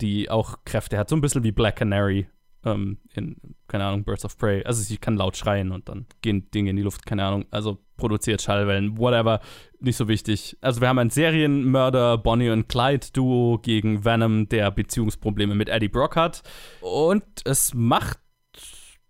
die 0.00 0.30
auch 0.30 0.64
Kräfte 0.64 0.98
hat, 0.98 1.08
so 1.08 1.16
ein 1.16 1.20
bisschen 1.20 1.44
wie 1.44 1.52
Black 1.52 1.76
Canary 1.76 2.26
ähm, 2.64 2.98
in, 3.14 3.36
keine 3.68 3.84
Ahnung, 3.84 4.04
Birds 4.04 4.24
of 4.24 4.36
Prey. 4.36 4.64
Also 4.64 4.82
sie 4.82 4.98
kann 4.98 5.16
laut 5.16 5.36
schreien 5.36 5.72
und 5.72 5.88
dann 5.88 6.06
gehen 6.22 6.50
Dinge 6.50 6.70
in 6.70 6.76
die 6.76 6.82
Luft, 6.82 7.06
keine 7.06 7.24
Ahnung. 7.24 7.46
Also 7.50 7.78
produziert 7.96 8.42
Schallwellen, 8.42 8.98
whatever, 8.98 9.40
nicht 9.78 9.96
so 9.96 10.08
wichtig. 10.08 10.56
Also 10.60 10.80
wir 10.80 10.88
haben 10.88 10.98
ein 10.98 11.10
Serienmörder 11.10 12.18
Bonnie 12.18 12.50
und 12.50 12.68
Clyde 12.68 13.06
Duo 13.12 13.58
gegen 13.58 14.04
Venom, 14.04 14.48
der 14.48 14.70
Beziehungsprobleme 14.70 15.54
mit 15.54 15.68
Eddie 15.68 15.88
Brock 15.88 16.16
hat. 16.16 16.42
Und 16.80 17.24
es 17.44 17.74
macht 17.74 18.18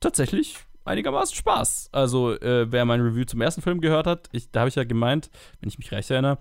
tatsächlich 0.00 0.56
einigermaßen 0.84 1.36
Spaß. 1.36 1.90
Also, 1.92 2.32
äh, 2.40 2.70
wer 2.70 2.84
mein 2.84 3.00
Review 3.00 3.24
zum 3.24 3.40
ersten 3.40 3.62
Film 3.62 3.80
gehört 3.80 4.06
hat, 4.06 4.28
ich, 4.32 4.50
da 4.50 4.60
habe 4.60 4.68
ich 4.68 4.74
ja 4.74 4.84
gemeint, 4.84 5.30
wenn 5.60 5.68
ich 5.68 5.78
mich 5.78 5.92
recht 5.92 6.10
erinnere, 6.10 6.38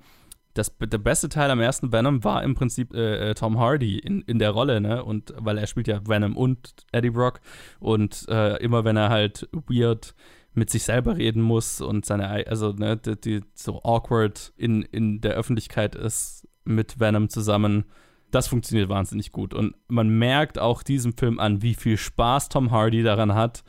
das, 0.54 0.76
der 0.80 0.98
beste 0.98 1.30
Teil 1.30 1.52
am 1.52 1.60
ersten 1.60 1.92
Venom 1.92 2.24
war 2.24 2.44
im 2.44 2.56
Prinzip 2.56 2.94
äh, 2.94 3.30
äh, 3.30 3.34
Tom 3.36 3.60
Hardy 3.60 4.00
in, 4.00 4.22
in 4.22 4.40
der 4.40 4.52
Rolle, 4.52 4.82
ne? 4.82 5.04
Und 5.04 5.34
weil 5.38 5.58
er 5.58 5.68
spielt 5.68 5.88
ja 5.88 6.02
Venom 6.08 6.36
und 6.36 6.74
Eddie 6.92 7.12
Brock 7.12 7.40
und 7.80 8.26
äh, 8.30 8.58
immer 8.58 8.84
wenn 8.84 8.98
er 8.98 9.10
halt 9.10 9.48
weird 9.52 10.16
mit 10.54 10.70
sich 10.70 10.84
selber 10.84 11.18
reden 11.18 11.42
muss 11.42 11.82
und 11.82 12.06
seine, 12.06 12.48
also 12.48 12.74
ne, 12.74 12.98
die, 12.98 13.20
die 13.20 13.42
so 13.54 13.82
awkward 13.84 14.52
in, 14.58 14.82
in 14.82 15.22
der 15.22 15.34
Öffentlichkeit 15.34 15.96
ist 15.96 16.48
mit 16.66 17.00
Venom 17.00 17.30
zusammen, 17.30 17.86
das 18.32 18.48
funktioniert 18.48 18.90
wahnsinnig 18.90 19.32
gut. 19.32 19.54
Und 19.54 19.76
man 19.88 20.10
merkt 20.10 20.60
auch 20.60 20.84
diesem 20.84 21.16
Film 21.18 21.40
an, 21.40 21.62
wie 21.62 21.76
viel 21.76 21.98
Spaß 21.98 22.50
Tom 22.50 22.72
Hardy 22.72 23.04
daran 23.04 23.34
hat, 23.34 23.64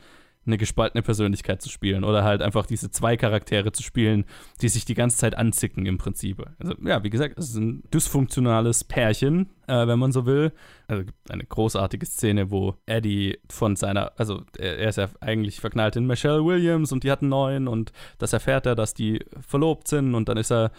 eine 0.45 0.57
gespaltene 0.57 1.03
Persönlichkeit 1.03 1.61
zu 1.61 1.69
spielen 1.69 2.03
oder 2.03 2.23
halt 2.23 2.41
einfach 2.41 2.65
diese 2.65 2.89
zwei 2.89 3.15
Charaktere 3.15 3.71
zu 3.71 3.83
spielen, 3.83 4.25
die 4.61 4.69
sich 4.69 4.85
die 4.85 4.95
ganze 4.95 5.17
Zeit 5.17 5.37
anzicken 5.37 5.85
im 5.85 5.97
Prinzip. 5.97 6.43
Also 6.57 6.73
ja, 6.83 7.03
wie 7.03 7.11
gesagt, 7.11 7.37
es 7.37 7.49
ist 7.49 7.57
ein 7.57 7.83
dysfunktionales 7.93 8.83
Pärchen, 8.83 9.49
äh, 9.67 9.85
wenn 9.85 9.99
man 9.99 10.11
so 10.11 10.25
will. 10.25 10.51
Also 10.87 11.03
gibt 11.03 11.31
eine 11.31 11.45
großartige 11.45 12.05
Szene, 12.05 12.49
wo 12.49 12.75
Eddie 12.87 13.37
von 13.49 13.75
seiner, 13.75 14.13
also 14.17 14.43
er, 14.57 14.79
er 14.79 14.89
ist 14.89 14.97
ja 14.97 15.09
eigentlich 15.19 15.59
verknallt 15.59 15.95
in 15.95 16.07
Michelle 16.07 16.43
Williams 16.43 16.91
und 16.91 17.03
die 17.03 17.11
hat 17.11 17.21
einen 17.21 17.29
neuen 17.29 17.67
und 17.67 17.91
das 18.17 18.33
erfährt 18.33 18.65
er, 18.65 18.73
dass 18.75 18.95
die 18.95 19.23
verlobt 19.47 19.87
sind 19.87 20.15
und 20.15 20.27
dann 20.27 20.37
ist 20.37 20.51
er 20.51 20.71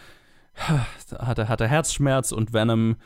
hat 1.18 1.38
er, 1.38 1.48
hat 1.48 1.60
er 1.60 1.68
Herzschmerz 1.68 2.32
und 2.32 2.52
Venom 2.52 2.96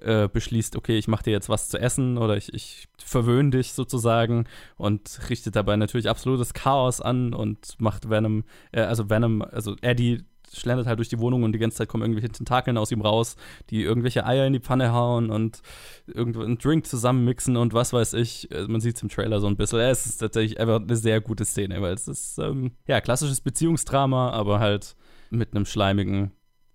äh, 0.00 0.28
beschließt, 0.28 0.76
okay, 0.76 0.98
ich 0.98 1.08
mache 1.08 1.24
dir 1.24 1.30
jetzt 1.30 1.48
was 1.48 1.68
zu 1.68 1.78
essen 1.78 2.18
oder 2.18 2.36
ich, 2.36 2.52
ich 2.52 2.88
verwöhne 2.98 3.50
dich 3.50 3.72
sozusagen 3.72 4.46
und 4.76 5.20
richtet 5.30 5.56
dabei 5.56 5.76
natürlich 5.76 6.08
absolutes 6.08 6.54
Chaos 6.54 7.00
an 7.00 7.34
und 7.34 7.80
macht 7.80 8.10
Venom, 8.10 8.44
äh, 8.72 8.80
also 8.80 9.10
Venom, 9.10 9.42
also 9.42 9.76
Eddie 9.80 10.24
schlendert 10.52 10.86
halt 10.86 10.98
durch 10.98 11.08
die 11.08 11.18
Wohnung 11.18 11.42
und 11.42 11.52
die 11.52 11.58
ganze 11.58 11.78
Zeit 11.78 11.88
kommen 11.88 12.02
irgendwelche 12.02 12.28
Tentakeln 12.28 12.78
aus 12.78 12.92
ihm 12.92 13.00
raus, 13.00 13.36
die 13.70 13.82
irgendwelche 13.82 14.26
Eier 14.26 14.46
in 14.46 14.52
die 14.52 14.60
Pfanne 14.60 14.92
hauen 14.92 15.30
und 15.30 15.62
irgendeinen 16.06 16.58
Drink 16.58 16.86
zusammenmixen 16.86 17.56
und 17.56 17.74
was 17.74 17.92
weiß 17.92 18.14
ich. 18.14 18.48
Also 18.52 18.70
man 18.70 18.80
sieht 18.80 18.96
es 18.96 19.02
im 19.02 19.08
Trailer 19.08 19.40
so 19.40 19.46
ein 19.46 19.56
bisschen. 19.56 19.80
Es 19.80 20.06
ist 20.06 20.18
tatsächlich 20.18 20.60
einfach 20.60 20.80
eine 20.80 20.96
sehr 20.96 21.20
gute 21.20 21.44
Szene, 21.44 21.80
weil 21.82 21.94
es 21.94 22.08
ist, 22.08 22.38
ähm, 22.38 22.72
ja, 22.86 23.00
klassisches 23.00 23.40
Beziehungsdrama, 23.40 24.30
aber 24.30 24.60
halt 24.60 24.96
mit 25.30 25.54
einem 25.54 25.66
schleimigen 25.66 26.32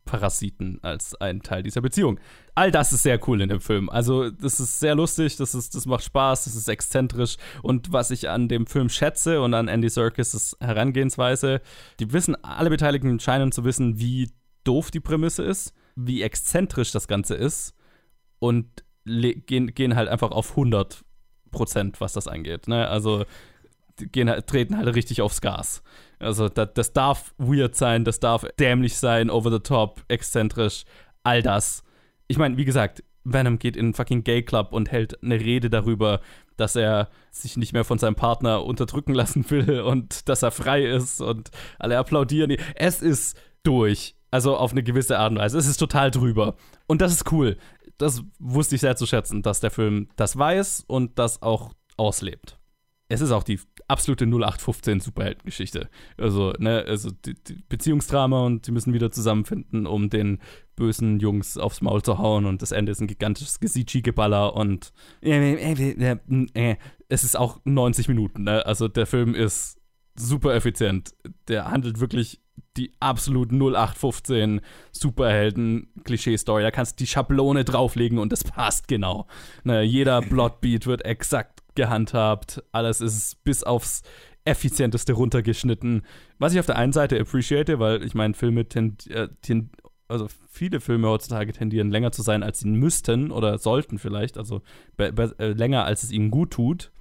Parasiten 0.09 0.79
als 0.81 1.13
ein 1.21 1.43
Teil 1.43 1.61
dieser 1.61 1.81
Beziehung. 1.81 2.19
All 2.55 2.71
das 2.71 2.91
ist 2.91 3.03
sehr 3.03 3.19
cool 3.27 3.41
in 3.41 3.49
dem 3.49 3.61
Film. 3.61 3.89
Also, 3.91 4.31
das 4.31 4.59
ist 4.59 4.79
sehr 4.79 4.95
lustig, 4.95 5.37
das, 5.37 5.53
ist, 5.53 5.75
das 5.75 5.85
macht 5.85 6.03
Spaß, 6.03 6.45
das 6.45 6.55
ist 6.55 6.67
exzentrisch. 6.67 7.35
Und 7.61 7.93
was 7.93 8.09
ich 8.09 8.27
an 8.27 8.47
dem 8.47 8.65
Film 8.65 8.89
schätze 8.89 9.39
und 9.41 9.53
an 9.53 9.67
Andy 9.67 9.87
Serkis' 9.87 10.57
Herangehensweise, 10.59 11.61
die 11.99 12.11
wissen, 12.11 12.35
alle 12.43 12.71
Beteiligten 12.71 13.19
scheinen 13.19 13.51
zu 13.51 13.63
wissen, 13.65 13.99
wie 13.99 14.31
doof 14.63 14.89
die 14.89 14.99
Prämisse 14.99 15.43
ist, 15.43 15.73
wie 15.95 16.23
exzentrisch 16.23 16.91
das 16.91 17.07
Ganze 17.07 17.35
ist 17.35 17.75
und 18.39 18.83
gehen, 19.05 19.67
gehen 19.75 19.95
halt 19.95 20.09
einfach 20.09 20.31
auf 20.31 20.51
100 20.51 21.03
Prozent, 21.51 22.01
was 22.01 22.13
das 22.13 22.27
angeht. 22.27 22.67
Ne? 22.67 22.87
Also, 22.87 23.25
gehen, 24.11 24.27
halt- 24.29 24.47
treten 24.47 24.75
halt 24.75 24.95
richtig 24.95 25.21
aufs 25.21 25.41
Gas. 25.41 25.83
Also 26.19 26.49
das, 26.49 26.69
das 26.73 26.93
darf 26.93 27.33
weird 27.37 27.75
sein, 27.75 28.03
das 28.03 28.19
darf 28.19 28.45
dämlich 28.59 28.97
sein, 28.97 29.29
over 29.29 29.51
the 29.51 29.59
top, 29.59 30.03
exzentrisch, 30.07 30.83
all 31.23 31.41
das. 31.41 31.83
Ich 32.27 32.37
meine, 32.37 32.57
wie 32.57 32.65
gesagt, 32.65 33.03
Venom 33.23 33.59
geht 33.59 33.75
in 33.75 33.87
einen 33.87 33.93
fucking 33.93 34.23
Gay 34.23 34.43
Club 34.43 34.71
und 34.71 34.91
hält 34.91 35.21
eine 35.23 35.39
Rede 35.39 35.69
darüber, 35.69 36.21
dass 36.57 36.75
er 36.75 37.09
sich 37.31 37.57
nicht 37.57 37.73
mehr 37.73 37.85
von 37.85 37.97
seinem 37.97 38.15
Partner 38.15 38.65
unterdrücken 38.65 39.13
lassen 39.13 39.49
will 39.49 39.81
und 39.81 40.27
dass 40.29 40.43
er 40.43 40.51
frei 40.51 40.85
ist 40.85 41.21
und 41.21 41.51
alle 41.77 41.97
applaudieren. 41.97 42.55
Es 42.75 43.01
ist 43.01 43.37
durch. 43.63 44.15
Also 44.31 44.55
auf 44.57 44.71
eine 44.71 44.83
gewisse 44.83 45.17
Art 45.17 45.31
und 45.31 45.39
Weise. 45.39 45.57
Es 45.57 45.67
ist 45.67 45.77
total 45.77 46.11
drüber. 46.11 46.55
Und 46.85 47.01
das 47.01 47.11
ist 47.11 47.31
cool. 47.31 47.57
Das 47.97 48.23
wusste 48.37 48.75
ich 48.75 48.81
sehr 48.81 48.95
zu 48.95 49.07
schätzen, 49.07 49.41
dass 49.41 49.59
der 49.59 49.71
Film 49.71 50.09
das 50.17 50.37
weiß 50.37 50.83
und 50.85 51.17
das 51.17 51.41
auch 51.41 51.71
auslebt. 51.97 52.58
Es 53.11 53.21
ist 53.21 53.31
auch 53.31 53.43
die 53.43 53.59
absolute 53.87 54.25
0815 54.25 54.99
Superheldengeschichte. 54.99 55.89
Also, 56.17 56.53
ne, 56.59 56.85
also 56.87 57.09
die, 57.25 57.33
die 57.33 57.63
Beziehungsdrama 57.67 58.45
und 58.45 58.65
sie 58.67 58.71
müssen 58.71 58.93
wieder 58.93 59.11
zusammenfinden, 59.11 59.87
um 59.87 60.09
den 60.09 60.37
bösen 60.75 61.19
Jungs 61.19 61.57
aufs 61.57 61.81
Maul 61.81 62.03
zu 62.03 62.19
hauen 62.19 62.45
und 62.45 62.61
das 62.61 62.71
Ende 62.71 62.91
ist 62.91 63.01
ein 63.01 63.07
gigantisches 63.07 63.59
Gesichi-Geballer 63.59 64.55
und 64.55 64.93
äh, 65.21 66.75
es 67.09 67.23
ist 67.23 67.35
auch 67.35 67.59
90 67.65 68.07
Minuten, 68.07 68.43
ne? 68.43 68.65
Also 68.65 68.87
der 68.87 69.07
Film 69.07 69.33
ist 69.33 69.79
super 70.15 70.53
effizient. 70.53 71.15
Der 71.47 71.71
handelt 71.71 71.99
wirklich 71.99 72.39
die 72.77 72.93
absolut 72.99 73.51
0815 73.51 74.61
Superhelden-Klischee-Story. 74.91 76.61
Da 76.61 76.71
kannst 76.71 76.99
du 76.99 77.03
die 77.03 77.07
Schablone 77.07 77.63
drauflegen 77.65 78.19
und 78.19 78.31
das 78.31 78.43
passt 78.43 78.87
genau. 78.87 79.27
Ne, 79.63 79.81
jeder 79.81 80.21
Plotbeat 80.29 80.85
wird 80.85 81.05
exakt 81.05 81.58
gehandhabt. 81.79 82.61
Alles 82.73 82.99
ist 82.99 83.41
bis 83.43 83.63
aufs 83.63 84.03
effizienteste 84.43 85.13
runtergeschnitten. 85.13 86.03
Was 86.37 86.53
ich 86.53 86.59
auf 86.59 86.65
der 86.65 86.77
einen 86.77 86.93
Seite 86.93 87.19
appreciate, 87.19 87.79
weil 87.79 88.03
ich 88.03 88.13
meine, 88.15 88.33
Filme 88.33 88.67
tend, 88.67 89.07
äh, 89.07 89.29
also 90.09 90.27
viele 90.49 90.81
Filme 90.81 91.07
heutzutage 91.07 91.53
tendieren 91.53 91.89
länger 91.89 92.11
zu 92.11 92.21
sein, 92.21 92.43
als 92.43 92.59
sie 92.59 92.67
müssten 92.67 93.31
oder 93.31 93.57
sollten 93.57 93.97
vielleicht, 93.97 94.37
also 94.37 94.61
äh, 94.97 95.51
länger, 95.51 95.85
als 95.85 96.03
es 96.03 96.11
ihnen 96.11 96.31
gut 96.31 96.51
tut. 96.51 96.91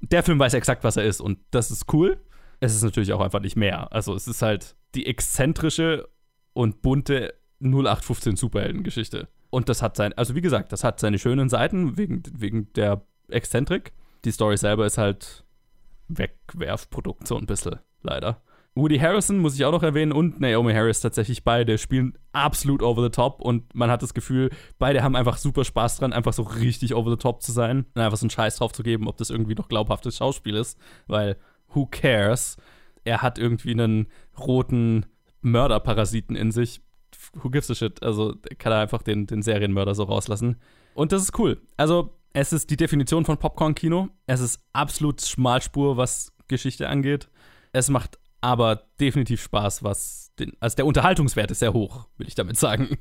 Der 0.00 0.22
Film 0.22 0.38
weiß 0.38 0.54
exakt, 0.54 0.84
was 0.84 0.96
er 0.96 1.04
ist 1.04 1.20
und 1.20 1.38
das 1.50 1.70
ist 1.70 1.92
cool. 1.92 2.18
Es 2.60 2.74
ist 2.74 2.82
natürlich 2.82 3.12
auch 3.12 3.20
einfach 3.20 3.40
nicht 3.40 3.56
mehr. 3.56 3.92
Also 3.92 4.14
es 4.14 4.28
ist 4.28 4.42
halt 4.42 4.76
die 4.94 5.06
exzentrische 5.06 6.08
und 6.52 6.82
bunte 6.82 7.34
0815 7.60 8.36
Superheldengeschichte. 8.36 9.28
Und 9.50 9.68
das 9.68 9.82
hat 9.82 9.96
sein, 9.96 10.12
also 10.12 10.34
wie 10.34 10.40
gesagt, 10.40 10.72
das 10.72 10.84
hat 10.84 11.00
seine 11.00 11.18
schönen 11.18 11.48
Seiten 11.48 11.96
wegen, 11.96 12.22
wegen 12.36 12.72
der 12.74 13.02
Exzentrik. 13.28 13.92
Die 14.24 14.30
Story 14.30 14.56
selber 14.56 14.86
ist 14.86 14.98
halt 14.98 15.44
Wegwerfprodukt 16.08 17.26
so 17.26 17.36
ein 17.36 17.46
bisschen, 17.46 17.78
leider. 18.02 18.42
Woody 18.74 18.98
Harrison 18.98 19.38
muss 19.38 19.56
ich 19.56 19.64
auch 19.64 19.72
noch 19.72 19.82
erwähnen 19.82 20.12
und 20.12 20.40
Naomi 20.40 20.72
Harris 20.72 21.00
tatsächlich 21.00 21.42
beide 21.42 21.76
spielen 21.76 22.16
absolut 22.32 22.82
over 22.82 23.02
the 23.02 23.10
top 23.10 23.40
und 23.40 23.74
man 23.74 23.90
hat 23.90 24.02
das 24.02 24.14
Gefühl, 24.14 24.50
beide 24.78 25.02
haben 25.02 25.16
einfach 25.16 25.38
super 25.38 25.64
Spaß 25.64 25.98
dran, 25.98 26.12
einfach 26.12 26.32
so 26.32 26.42
richtig 26.42 26.94
over 26.94 27.10
the 27.10 27.16
top 27.16 27.42
zu 27.42 27.50
sein 27.50 27.86
und 27.94 28.00
einfach 28.00 28.16
so 28.16 28.24
einen 28.24 28.30
Scheiß 28.30 28.56
drauf 28.56 28.72
zu 28.72 28.84
geben, 28.84 29.08
ob 29.08 29.16
das 29.16 29.30
irgendwie 29.30 29.56
noch 29.56 29.68
glaubhaftes 29.68 30.16
Schauspiel 30.16 30.54
ist, 30.54 30.78
weil 31.08 31.36
who 31.74 31.86
cares? 31.86 32.56
Er 33.04 33.22
hat 33.22 33.38
irgendwie 33.38 33.72
einen 33.72 34.06
roten 34.38 35.06
Mörderparasiten 35.42 36.36
in 36.36 36.52
sich. 36.52 36.80
Who 37.34 37.50
gives 37.50 37.70
a 37.70 37.74
shit? 37.74 38.02
Also 38.02 38.34
kann 38.58 38.72
er 38.72 38.80
einfach 38.80 39.02
den, 39.02 39.26
den 39.26 39.42
Serienmörder 39.42 39.94
so 39.94 40.04
rauslassen. 40.04 40.60
Und 40.94 41.12
das 41.12 41.22
ist 41.22 41.38
cool. 41.38 41.60
Also, 41.76 42.19
es 42.32 42.52
ist 42.52 42.70
die 42.70 42.76
Definition 42.76 43.24
von 43.24 43.38
Popcorn-Kino. 43.38 44.08
Es 44.26 44.40
ist 44.40 44.60
absolut 44.72 45.20
Schmalspur, 45.20 45.96
was 45.96 46.32
Geschichte 46.48 46.88
angeht. 46.88 47.28
Es 47.72 47.88
macht 47.88 48.18
aber 48.40 48.84
definitiv 48.98 49.42
Spaß, 49.42 49.82
was 49.82 50.32
den, 50.38 50.52
also 50.60 50.76
der 50.76 50.86
Unterhaltungswert 50.86 51.50
ist 51.50 51.58
sehr 51.58 51.74
hoch, 51.74 52.06
will 52.16 52.26
ich 52.26 52.34
damit 52.34 52.56
sagen. 52.56 52.96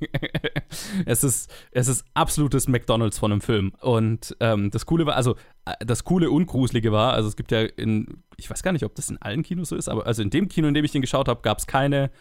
es 1.06 1.24
ist, 1.24 1.50
es 1.72 1.88
ist 1.88 2.06
absolutes 2.14 2.68
McDonalds 2.68 3.18
von 3.18 3.32
einem 3.32 3.42
Film. 3.42 3.72
Und 3.80 4.36
ähm, 4.42 4.70
das 4.72 4.86
Coole 4.86 5.06
war, 5.06 5.16
also 5.16 5.36
äh, 5.66 5.74
das 5.86 6.04
Coole 6.04 6.30
und 6.30 6.46
Gruselige 6.48 6.92
war, 6.92 7.14
also 7.14 7.30
es 7.30 7.38
gibt 7.38 7.52
ja 7.52 7.62
in, 7.62 8.24
ich 8.36 8.50
weiß 8.50 8.64
gar 8.64 8.74
nicht, 8.74 8.84
ob 8.84 8.96
das 8.96 9.10
in 9.10 9.18
allen 9.22 9.44
Kinos 9.44 9.70
so 9.70 9.78
ist, 9.78 9.88
aber 9.88 10.06
also 10.06 10.22
in 10.22 10.30
dem 10.30 10.50
Kino, 10.50 10.68
in 10.68 10.74
dem 10.74 10.84
ich 10.84 10.92
den 10.92 11.02
geschaut 11.02 11.30
habe, 11.30 11.42
gab 11.42 11.60
es 11.60 11.68
keine, 11.68 12.12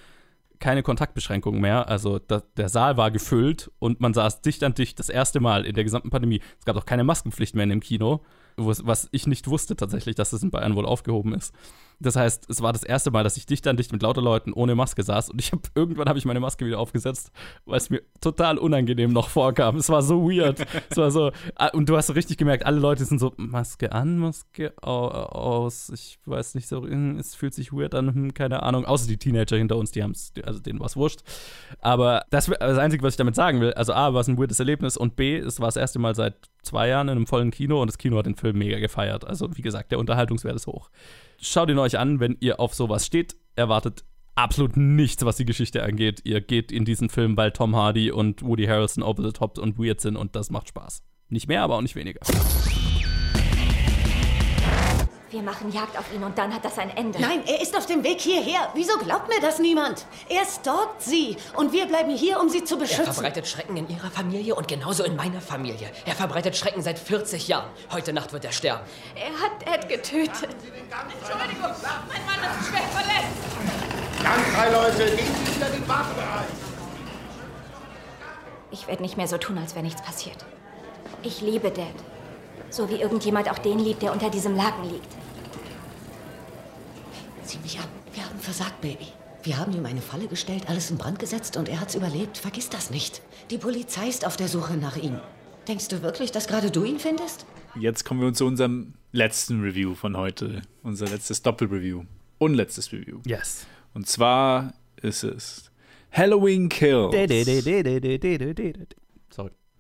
keine 0.61 0.83
Kontaktbeschränkungen 0.83 1.61
mehr. 1.61 1.89
Also 1.89 2.19
da, 2.19 2.43
der 2.57 2.69
Saal 2.69 2.97
war 2.97 3.11
gefüllt 3.11 3.71
und 3.79 4.01
man 4.01 4.15
saß 4.15 4.43
dicht 4.43 4.63
an 4.65 4.75
dicht 4.75 4.99
das 4.99 5.09
erste 5.09 5.41
Mal 5.41 5.65
in 5.65 5.75
der 5.75 5.85
gesamten 5.85 6.11
Pandemie. 6.11 6.41
Es 6.59 6.65
gab 6.65 6.77
auch 6.77 6.87
keine 6.87 7.05
Maskenpflicht 7.05 7.55
mehr 7.55 7.65
in 7.65 7.71
dem 7.71 7.81
Kino, 7.81 8.21
was 8.57 9.09
ich 9.13 9.27
nicht 9.27 9.49
wusste 9.49 9.77
tatsächlich, 9.77 10.17
dass 10.17 10.31
das 10.31 10.43
in 10.43 10.51
Bayern 10.51 10.75
wohl 10.75 10.87
aufgehoben 10.87 11.35
ist. 11.35 11.55
Das 12.01 12.15
heißt, 12.15 12.49
es 12.49 12.63
war 12.63 12.73
das 12.73 12.85
erste 12.85 13.11
Mal, 13.11 13.25
dass 13.25 13.37
ich 13.37 13.47
dicht 13.47 13.67
an 13.67 13.77
dicht 13.77 13.93
mit 13.93 14.03
lauter 14.03 14.23
Leuten 14.23 14.53
ohne 14.53 14.75
Maske 14.75 15.03
saß 15.03 15.31
und 15.31 15.41
ich 15.41 15.51
habe 15.53 15.63
irgendwann 15.75 16.09
habe 16.09 16.19
ich 16.19 16.25
meine 16.25 16.39
Maske 16.39 16.65
wieder 16.65 16.79
aufgesetzt, 16.79 17.33
weil 17.65 17.79
es 17.79 17.91
mir 17.91 18.03
total 18.21 18.59
unangenehm 18.59 19.13
noch 19.13 19.29
vorkam. 19.29 19.77
Es 19.77 19.89
war 19.89 20.03
so 20.03 20.23
weird. 20.23 20.65
es 20.91 20.97
war 20.97 21.11
so 21.11 21.33
ah, 21.57 21.69
und 21.73 21.89
du 21.89 21.97
hast 21.97 22.07
so 22.07 22.13
richtig 22.13 22.37
gemerkt, 22.37 22.65
alle 22.67 22.79
Leute 22.79 23.05
sind 23.05 23.19
so 23.19 23.33
Maske 23.37 23.93
an, 23.93 24.19
Maske 24.19 24.73
aus. 24.83 25.91
Ich 25.93 26.19
weiß 26.25 26.55
nicht 26.55 26.69
so, 26.69 26.83
hm, 26.83 27.19
es 27.19 27.35
fühlt 27.35 27.55
sich 27.55 27.73
weird 27.73 27.95
an, 27.95 28.15
hm, 28.15 28.35
keine 28.35 28.63
Ahnung. 28.63 28.85
Außer 28.85 29.09
die 29.09 29.19
Teenager 29.19 29.57
hinter 29.57 29.77
uns, 29.77 29.91
die 29.91 30.03
haben 30.03 30.13
es, 30.13 30.33
also 30.45 30.61
denen 30.61 30.79
war 30.79 30.87
es 30.87 30.97
wurscht. 30.97 31.23
Aber 31.81 32.25
das, 32.31 32.47
das 32.47 32.79
Einzige, 32.79 33.03
was 33.03 33.15
ich 33.15 33.19
damit 33.19 33.35
sagen 33.35 33.61
will, 33.61 33.73
also 33.75 33.93
A, 33.93 34.15
war 34.15 34.21
es 34.21 34.29
ein 34.29 34.39
weirdes 34.39 34.61
Erlebnis 34.61 34.97
und 34.97 35.17
B, 35.17 35.37
es 35.37 35.59
war 35.59 35.67
das 35.67 35.77
erste 35.77 35.99
Mal 35.99 36.15
seit 36.15 36.49
zwei 36.63 36.89
Jahren 36.89 37.09
in 37.09 37.17
einem 37.17 37.27
vollen 37.27 37.51
Kino 37.51 37.81
und 37.81 37.89
das 37.89 37.99
Kino 37.99 38.19
hat 38.19 38.27
den 38.27 38.37
Film 38.37 38.59
mega 38.59 38.79
gefeiert. 38.79 39.27
Also 39.27 39.49
wie 39.57 39.63
gesagt, 39.63 39.91
der 39.91 39.99
Unterhaltungswert 39.99 40.55
ist 40.55 40.67
hoch. 40.67 40.91
Schaut 41.41 41.71
ihn 41.71 41.79
euch 41.79 41.99
an, 41.99 42.21
wenn 42.21 42.37
ihr 42.41 42.59
auf 42.61 42.75
sowas 42.75 43.07
steht. 43.07 43.37
Erwartet 43.55 44.05
absolut 44.35 44.77
nichts, 44.77 45.25
was 45.25 45.37
die 45.37 45.45
Geschichte 45.45 45.83
angeht. 45.83 46.21
Ihr 46.25 46.41
geht 46.41 46.73
in 46.73 46.85
diesen 46.85 47.09
Film, 47.09 47.37
weil 47.37 47.53
Tom 47.53 47.77
Hardy 47.77 48.11
und 48.11 48.43
Woody 48.43 48.67
Harrelson 48.67 49.03
over 49.03 49.23
the 49.23 49.33
top 49.33 49.59
und 49.59 49.79
weird 49.79 50.01
sind 50.01 50.17
und 50.17 50.35
das 50.37 50.51
macht 50.51 50.69
Spaß. 50.69 51.03
Nicht 51.29 51.49
mehr, 51.49 51.63
aber 51.63 51.77
auch 51.77 51.83
nicht 51.83 51.97
weniger. 51.97 52.21
Wir 55.31 55.43
machen 55.43 55.71
Jagd 55.71 55.99
auf 55.99 56.11
ihn 56.15 56.23
und 56.25 56.39
dann 56.39 56.55
hat 56.55 56.65
das 56.65 56.79
ein 56.79 56.89
Ende. 56.97 57.21
Nein, 57.21 57.43
er 57.47 57.61
ist 57.61 57.77
auf 57.77 57.85
dem 57.85 58.03
Weg 58.03 58.19
hierher. 58.19 58.71
Wieso 58.75 58.97
glaubt 58.97 59.29
mir 59.29 59.39
das 59.43 59.59
niemand? 59.59 60.07
Er 60.31 60.47
stalkt 60.47 61.03
sie 61.03 61.37
und 61.55 61.71
wir 61.73 61.85
bleiben 61.85 62.11
hier, 62.17 62.41
um 62.41 62.49
sie 62.49 62.65
zu 62.65 62.77
Er 62.77 62.81
beschützen. 62.81 63.13
verbreitet 63.13 63.47
Schrecken 63.47 63.77
in 63.77 63.91
ihrer 63.91 64.11
Familie 64.11 64.55
und 64.55 64.67
genauso 64.69 65.05
in 65.05 65.17
meiner 65.17 65.43
Familie. 65.43 65.91
Er 66.07 66.15
verbreitet 66.15 66.57
Schrecken 66.57 66.81
seit 66.83 66.99
40 66.99 67.47
Jahren. 67.47 67.69
Heute 67.93 68.15
Nacht 68.15 68.33
wird 68.33 68.47
er 68.47 68.53
sterben. 68.53 68.81
Er 69.15 69.33
hat 69.39 69.63
Ed 69.67 69.87
getötet. 69.91 70.33
Entschuldigung, 70.33 71.75
mein 72.09 72.25
Mann 72.27 72.61
ist 72.61 72.69
schwer 72.69 72.89
verletzt. 72.89 74.23
Dann, 74.23 74.55
drei 74.55 74.71
Leute, 74.73 75.15
gehen 75.15 75.35
Sie 75.45 75.57
wieder 75.57 75.69
den 75.69 75.87
Wartebereich. 75.87 76.47
Ich 78.71 78.87
werde 78.89 79.03
nicht 79.03 79.19
mehr 79.19 79.29
so 79.29 79.37
tun, 79.37 79.59
als 79.59 79.75
wäre 79.75 79.85
nichts 79.85 80.01
passiert. 80.03 80.39
Ich 81.23 81.43
liebe 81.43 81.71
Dad. 81.71 81.87
So 82.71 82.89
wie 82.89 82.97
irgendjemand 82.97 83.51
auch 83.51 83.59
den 83.59 83.79
liebt, 83.79 84.03
der 84.03 84.13
unter 84.13 84.31
diesem 84.31 84.57
Laken 84.57 84.91
liegt. 84.91 85.09
Sieh 87.45 87.59
mich 87.63 87.79
an. 87.79 87.87
Wir 88.13 88.25
haben 88.25 88.39
versagt, 88.39 88.81
Baby. 88.81 89.07
Wir 89.43 89.57
haben 89.57 89.73
ihm 89.73 89.87
eine 89.87 90.03
Falle 90.03 90.27
gestellt, 90.27 90.69
alles 90.69 90.91
in 90.91 90.99
Brand 90.99 91.19
gesetzt 91.19 91.57
und 91.57 91.69
er 91.69 91.81
hat's 91.81 91.95
überlebt. 91.95 92.37
Vergiss 92.37 92.69
das 92.69 92.91
nicht. 92.91 93.23
Die 93.51 93.59
Polizei 93.59 94.09
ist 94.09 94.27
auf 94.27 94.37
der 94.37 94.49
Suche 94.49 94.77
nach 94.77 94.97
ihm. 94.97 95.19
Denkst 95.67 95.89
du 95.89 96.03
wirklich, 96.03 96.33
dass 96.33 96.47
gerade 96.47 96.71
du 96.71 96.85
ihn 96.85 96.99
findest? 96.99 97.47
Jetzt 97.79 98.05
kommen 98.05 98.21
wir 98.21 98.33
zu 98.35 98.45
unserem 98.47 98.95
letzten 99.13 99.63
Review 99.63 99.95
von 99.95 100.17
heute. 100.17 100.63
Unser 100.83 101.07
letztes 101.07 101.43
Doppelreview. 101.43 102.05
Unletztes 102.39 102.93
Review. 102.93 103.21
Yes. 103.25 103.67
Und 103.95 104.09
zwar 104.09 104.75
ist 105.01 105.23
es 105.23 105.71
Halloween 106.13 106.69
Kills. 106.69 107.15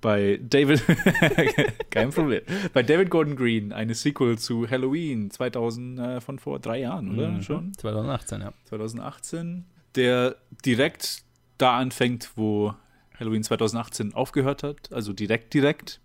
Bei 0.01 0.39
David, 0.43 0.83
kein 1.91 2.11
Problem. 2.11 2.43
Bei 2.73 2.83
David 2.83 3.11
Gordon 3.11 3.35
Green, 3.37 3.73
eine 3.73 3.95
Sequel 3.95 4.39
zu 4.39 4.69
Halloween 4.70 5.31
2000 5.31 5.99
äh, 5.99 6.20
von 6.20 6.39
vor 6.39 6.61
drei 6.61 6.81
Jahren, 6.81 7.12
oder 7.16 7.29
Mhm. 7.31 7.43
schon? 7.43 7.73
2018, 7.75 8.41
ja. 8.41 8.53
2018, 8.66 9.65
der 9.97 10.37
direkt 10.65 11.23
da 11.59 11.79
anfängt, 11.79 12.31
wo 12.37 12.75
Halloween 13.19 13.43
2018 13.43 14.15
aufgehört 14.15 14.62
hat, 14.62 14.93
also 14.93 15.12
direkt, 15.12 15.53
direkt. 15.55 16.01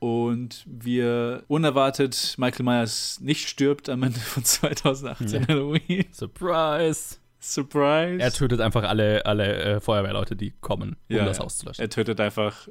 Und 0.00 0.64
wir 0.66 1.44
unerwartet 1.48 2.34
Michael 2.38 2.64
Myers 2.64 3.20
nicht 3.20 3.48
stirbt 3.48 3.88
am 3.88 4.02
Ende 4.02 4.18
von 4.20 4.44
2018 4.44 5.42
Ja. 5.42 5.48
Halloween. 5.48 6.04
Surprise! 6.12 7.16
Surprise! 7.38 8.18
Er 8.22 8.32
tötet 8.32 8.60
einfach 8.60 8.82
alle, 8.84 9.24
alle 9.24 9.56
äh, 9.62 9.80
Feuerwehrleute, 9.80 10.36
die 10.36 10.52
kommen, 10.60 10.96
um 11.08 11.16
Ja, 11.16 11.24
das 11.24 11.40
Haus 11.40 11.56
zu 11.58 11.66
löschen. 11.66 11.80
Er 11.80 11.88
tötet 11.88 12.20
einfach. 12.20 12.68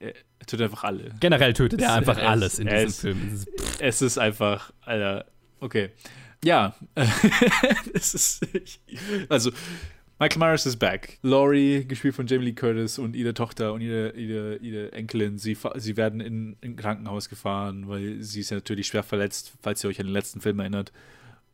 Er 0.00 0.46
tötet 0.46 0.62
einfach 0.62 0.84
alle. 0.84 1.12
Generell 1.20 1.52
tötet 1.52 1.80
er 1.82 1.94
einfach 1.94 2.16
es- 2.16 2.22
alles 2.24 2.58
in 2.58 2.66
diesem 2.66 2.88
es- 2.88 3.00
Film. 3.00 3.18
Es 3.32 3.40
ist- 3.44 3.80
Es 3.80 4.02
ist 4.02 4.18
einfach, 4.18 4.72
Alter, 4.80 5.26
okay. 5.60 5.90
Ja, 6.44 6.74
es 7.94 8.14
ist. 8.14 8.46
Also, 9.28 9.50
Michael 10.18 10.38
Myers 10.38 10.66
ist 10.66 10.78
back. 10.78 11.18
Laurie, 11.22 11.84
gespielt 11.86 12.14
von 12.14 12.26
Jamie 12.26 12.46
Lee 12.46 12.52
Curtis 12.52 12.98
und 12.98 13.14
ihre 13.16 13.34
Tochter 13.34 13.72
und 13.72 13.80
ihre, 13.82 14.10
ihre, 14.12 14.56
ihre 14.56 14.92
Enkelin, 14.92 15.38
sie, 15.38 15.56
sie 15.76 15.96
werden 15.96 16.20
in 16.20 16.56
in 16.60 16.72
ein 16.72 16.76
Krankenhaus 16.76 17.28
gefahren, 17.28 17.88
weil 17.88 18.22
sie 18.22 18.40
ist 18.40 18.50
ja 18.50 18.56
natürlich 18.56 18.86
schwer 18.86 19.02
verletzt, 19.02 19.52
falls 19.62 19.82
ihr 19.84 19.88
euch 19.90 20.00
an 20.00 20.06
den 20.06 20.12
letzten 20.12 20.40
Film 20.40 20.60
erinnert. 20.60 20.92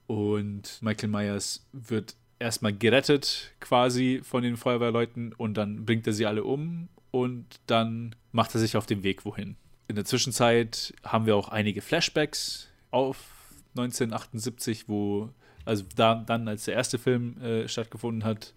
und 0.06 0.78
Michael 0.82 1.08
Myers 1.08 1.66
wird 1.72 2.14
erstmal 2.38 2.72
gerettet 2.72 3.52
quasi 3.60 4.20
von 4.22 4.42
den 4.42 4.56
Feuerwehrleuten 4.56 5.32
und 5.32 5.54
dann 5.54 5.84
bringt 5.84 6.06
er 6.06 6.12
sie 6.12 6.26
alle 6.26 6.44
um 6.44 6.88
und 7.10 7.46
dann 7.66 8.14
macht 8.36 8.54
er 8.54 8.60
sich 8.60 8.76
auf 8.76 8.86
den 8.86 9.02
Weg 9.02 9.24
wohin. 9.24 9.56
In 9.88 9.96
der 9.96 10.04
Zwischenzeit 10.04 10.94
haben 11.02 11.26
wir 11.26 11.34
auch 11.34 11.48
einige 11.48 11.80
Flashbacks 11.80 12.68
auf 12.90 13.16
1978, 13.70 14.88
wo, 14.88 15.30
also 15.64 15.84
da, 15.96 16.14
dann 16.14 16.46
als 16.46 16.66
der 16.66 16.74
erste 16.74 16.98
Film 16.98 17.40
äh, 17.40 17.66
stattgefunden 17.66 18.24
hat 18.24 18.54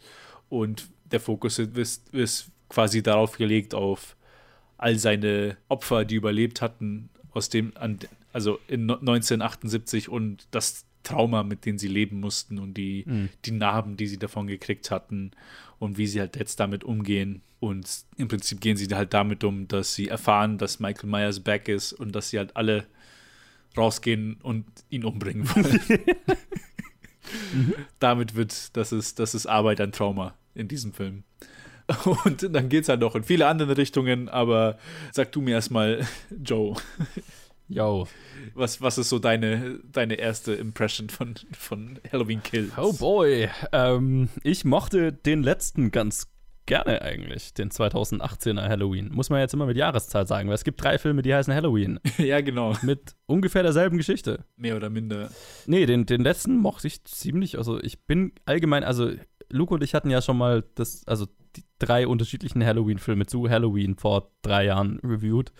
und 0.49 0.89
der 1.05 1.19
Fokus 1.19 1.59
ist, 1.59 2.13
ist 2.13 2.51
quasi 2.67 3.01
darauf 3.01 3.37
gelegt, 3.37 3.73
auf 3.73 4.15
all 4.77 4.97
seine 4.99 5.57
Opfer, 5.69 6.05
die 6.05 6.15
überlebt 6.15 6.61
hatten, 6.61 7.09
aus 7.31 7.49
dem, 7.49 7.73
also 8.33 8.59
in 8.67 8.89
1978 8.89 10.09
und 10.09 10.47
das 10.51 10.85
Trauma, 11.09 11.43
mit 11.43 11.65
dem 11.65 11.77
sie 11.77 11.87
leben 11.87 12.19
mussten 12.19 12.59
und 12.59 12.75
die, 12.75 13.03
mhm. 13.07 13.29
die 13.45 13.51
Narben, 13.51 13.97
die 13.97 14.07
sie 14.07 14.17
davon 14.17 14.47
gekriegt 14.47 14.91
hatten 14.91 15.31
und 15.79 15.97
wie 15.97 16.07
sie 16.07 16.19
halt 16.19 16.37
jetzt 16.37 16.59
damit 16.59 16.83
umgehen. 16.83 17.41
Und 17.59 17.89
im 18.17 18.27
Prinzip 18.27 18.61
gehen 18.61 18.77
sie 18.77 18.87
halt 18.93 19.13
damit 19.13 19.43
um, 19.43 19.67
dass 19.67 19.95
sie 19.95 20.07
erfahren, 20.07 20.57
dass 20.57 20.79
Michael 20.79 21.09
Myers 21.09 21.39
back 21.39 21.67
ist 21.67 21.93
und 21.93 22.13
dass 22.13 22.29
sie 22.29 22.37
halt 22.37 22.55
alle 22.55 22.85
rausgehen 23.75 24.37
und 24.41 24.65
ihn 24.89 25.03
umbringen 25.03 25.47
wollen. 25.49 25.79
mhm. 27.53 27.73
Damit 27.99 28.35
wird, 28.35 28.75
das 28.77 28.91
ist, 28.91 29.19
das 29.19 29.35
ist 29.35 29.45
Arbeit 29.45 29.81
an 29.81 29.91
Trauma 29.91 30.35
in 30.55 30.67
diesem 30.67 30.93
Film. 30.93 31.23
Und 32.23 32.53
dann 32.53 32.69
geht 32.69 32.83
es 32.83 32.89
halt 32.89 32.99
noch 32.99 33.15
in 33.15 33.23
viele 33.23 33.47
andere 33.47 33.75
Richtungen, 33.75 34.29
aber 34.29 34.77
sag 35.11 35.31
du 35.31 35.41
mir 35.41 35.51
erstmal, 35.51 36.05
Joe. 36.43 36.75
Yo. 37.69 38.07
Was, 38.55 38.81
was 38.81 38.97
ist 38.97 39.09
so 39.09 39.19
deine, 39.19 39.79
deine 39.91 40.15
erste 40.15 40.53
Impression 40.53 41.09
von, 41.09 41.35
von 41.51 41.99
Halloween 42.11 42.41
Kills? 42.41 42.71
Oh 42.77 42.93
boy. 42.93 43.47
Ähm, 43.71 44.29
ich 44.43 44.65
mochte 44.65 45.13
den 45.13 45.43
letzten 45.43 45.91
ganz 45.91 46.27
gerne 46.65 47.01
eigentlich, 47.03 47.53
den 47.53 47.69
2018er 47.69 48.67
Halloween. 48.67 49.09
Muss 49.13 49.29
man 49.29 49.39
jetzt 49.39 49.53
immer 49.53 49.67
mit 49.67 49.77
Jahreszahl 49.77 50.25
sagen, 50.25 50.49
weil 50.49 50.55
es 50.55 50.63
gibt 50.63 50.83
drei 50.83 50.97
Filme, 50.97 51.21
die 51.21 51.33
heißen 51.33 51.53
Halloween. 51.53 51.99
ja, 52.17 52.41
genau. 52.41 52.75
Mit 52.81 53.15
ungefähr 53.27 53.61
derselben 53.61 53.97
Geschichte. 53.97 54.45
Mehr 54.55 54.75
oder 54.75 54.89
minder. 54.89 55.29
Nee, 55.67 55.85
den, 55.85 56.07
den 56.07 56.21
letzten 56.21 56.57
mochte 56.57 56.87
ich 56.87 57.03
ziemlich. 57.05 57.57
Also 57.57 57.79
ich 57.81 58.05
bin 58.05 58.33
allgemein, 58.45 58.83
also 58.83 59.11
Luke 59.49 59.73
und 59.73 59.83
ich 59.83 59.93
hatten 59.93 60.09
ja 60.09 60.23
schon 60.23 60.37
mal 60.37 60.63
das, 60.73 61.07
also 61.07 61.27
die 61.55 61.63
drei 61.77 62.07
unterschiedlichen 62.07 62.63
Halloween-Filme 62.65 63.27
zu 63.27 63.47
Halloween 63.47 63.95
vor 63.95 64.31
drei 64.41 64.65
Jahren 64.65 64.99
reviewed 65.03 65.51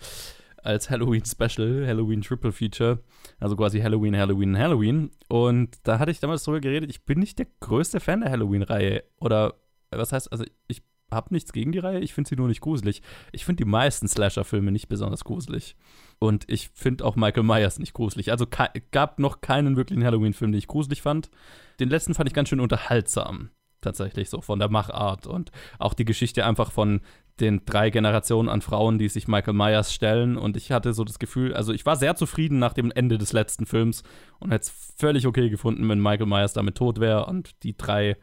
als 0.62 0.90
Halloween 0.90 1.24
Special, 1.24 1.86
Halloween 1.86 2.22
Triple 2.22 2.52
Feature, 2.52 3.00
also 3.38 3.56
quasi 3.56 3.80
Halloween, 3.80 4.16
Halloween, 4.16 4.58
Halloween. 4.58 5.10
Und 5.28 5.78
da 5.84 5.98
hatte 5.98 6.10
ich 6.10 6.20
damals 6.20 6.44
drüber 6.44 6.60
geredet, 6.60 6.90
ich 6.90 7.04
bin 7.04 7.18
nicht 7.18 7.38
der 7.38 7.46
größte 7.60 8.00
Fan 8.00 8.20
der 8.20 8.30
Halloween-Reihe. 8.30 9.04
Oder 9.20 9.54
was 9.90 10.12
heißt, 10.12 10.30
also 10.32 10.44
ich 10.68 10.82
habe 11.10 11.34
nichts 11.34 11.52
gegen 11.52 11.72
die 11.72 11.78
Reihe, 11.78 12.00
ich 12.00 12.14
finde 12.14 12.28
sie 12.28 12.36
nur 12.36 12.48
nicht 12.48 12.60
gruselig. 12.60 13.02
Ich 13.32 13.44
finde 13.44 13.64
die 13.64 13.70
meisten 13.70 14.06
Slasher-Filme 14.06 14.70
nicht 14.70 14.88
besonders 14.88 15.24
gruselig. 15.24 15.76
Und 16.18 16.44
ich 16.48 16.70
finde 16.72 17.04
auch 17.04 17.16
Michael 17.16 17.42
Myers 17.42 17.78
nicht 17.78 17.94
gruselig. 17.94 18.30
Also 18.30 18.46
gab 18.90 19.18
noch 19.18 19.40
keinen 19.40 19.76
wirklichen 19.76 20.04
Halloween-Film, 20.04 20.52
den 20.52 20.58
ich 20.58 20.68
gruselig 20.68 21.02
fand. 21.02 21.30
Den 21.80 21.88
letzten 21.88 22.14
fand 22.14 22.28
ich 22.28 22.34
ganz 22.34 22.48
schön 22.48 22.60
unterhaltsam 22.60 23.50
tatsächlich 23.80 24.30
so 24.30 24.40
von 24.40 24.58
der 24.58 24.70
Machart 24.70 25.26
und 25.26 25.50
auch 25.78 25.94
die 25.94 26.04
Geschichte 26.04 26.44
einfach 26.44 26.72
von 26.72 27.00
den 27.40 27.64
drei 27.64 27.90
Generationen 27.90 28.48
an 28.48 28.60
Frauen, 28.60 28.98
die 28.98 29.08
sich 29.08 29.26
Michael 29.26 29.54
Myers 29.54 29.92
stellen. 29.92 30.36
Und 30.36 30.56
ich 30.56 30.72
hatte 30.72 30.92
so 30.92 31.04
das 31.04 31.18
Gefühl, 31.18 31.54
also 31.54 31.72
ich 31.72 31.86
war 31.86 31.96
sehr 31.96 32.14
zufrieden 32.14 32.58
nach 32.58 32.74
dem 32.74 32.90
Ende 32.90 33.18
des 33.18 33.32
letzten 33.32 33.66
Films 33.66 34.02
und 34.38 34.50
hätte 34.50 34.64
es 34.64 34.94
völlig 34.96 35.26
okay 35.26 35.48
gefunden, 35.48 35.88
wenn 35.88 36.00
Michael 36.00 36.26
Myers 36.26 36.52
damit 36.52 36.76
tot 36.76 37.00
wäre 37.00 37.26
und 37.26 37.62
die 37.62 37.76
drei 37.76 38.16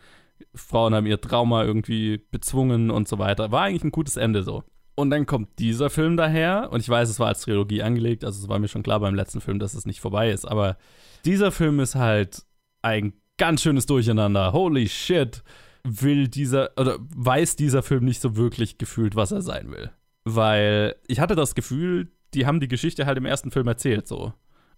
Frauen 0.53 0.93
haben 0.93 1.07
ihr 1.07 1.19
Trauma 1.19 1.63
irgendwie 1.63 2.21
bezwungen 2.31 2.91
und 2.91 3.07
so 3.07 3.17
weiter. 3.17 3.51
War 3.51 3.63
eigentlich 3.63 3.83
ein 3.83 3.91
gutes 3.91 4.17
Ende 4.17 4.43
so. 4.43 4.63
Und 4.95 5.11
dann 5.11 5.25
kommt 5.25 5.59
dieser 5.59 5.89
Film 5.89 6.17
daher 6.17 6.69
und 6.71 6.79
ich 6.79 6.89
weiß, 6.89 7.09
es 7.09 7.19
war 7.19 7.27
als 7.27 7.41
Trilogie 7.41 7.83
angelegt, 7.83 8.23
also 8.23 8.41
es 8.41 8.49
war 8.49 8.57
mir 8.57 8.67
schon 8.67 8.81
klar 8.81 8.99
beim 8.99 9.13
letzten 9.13 9.41
Film, 9.41 9.59
dass 9.59 9.75
es 9.75 9.85
nicht 9.85 9.99
vorbei 9.99 10.31
ist, 10.31 10.45
aber 10.45 10.77
dieser 11.23 11.51
Film 11.51 11.79
ist 11.79 11.93
halt 11.93 12.43
ein 12.81 13.13
ganz 13.37 13.61
schönes 13.61 13.85
Durcheinander. 13.85 14.53
Holy 14.53 14.87
shit 14.87 15.43
will 15.83 16.27
dieser, 16.27 16.71
oder 16.77 16.97
weiß 17.15 17.55
dieser 17.55 17.83
Film 17.83 18.05
nicht 18.05 18.21
so 18.21 18.35
wirklich 18.35 18.77
gefühlt, 18.77 19.15
was 19.15 19.31
er 19.31 19.41
sein 19.41 19.71
will. 19.71 19.91
Weil 20.25 20.95
ich 21.07 21.19
hatte 21.19 21.35
das 21.35 21.55
Gefühl, 21.55 22.11
die 22.33 22.45
haben 22.45 22.59
die 22.59 22.67
Geschichte 22.67 23.05
halt 23.05 23.17
im 23.17 23.25
ersten 23.25 23.51
Film 23.51 23.67
erzählt, 23.67 24.07
so. 24.07 24.33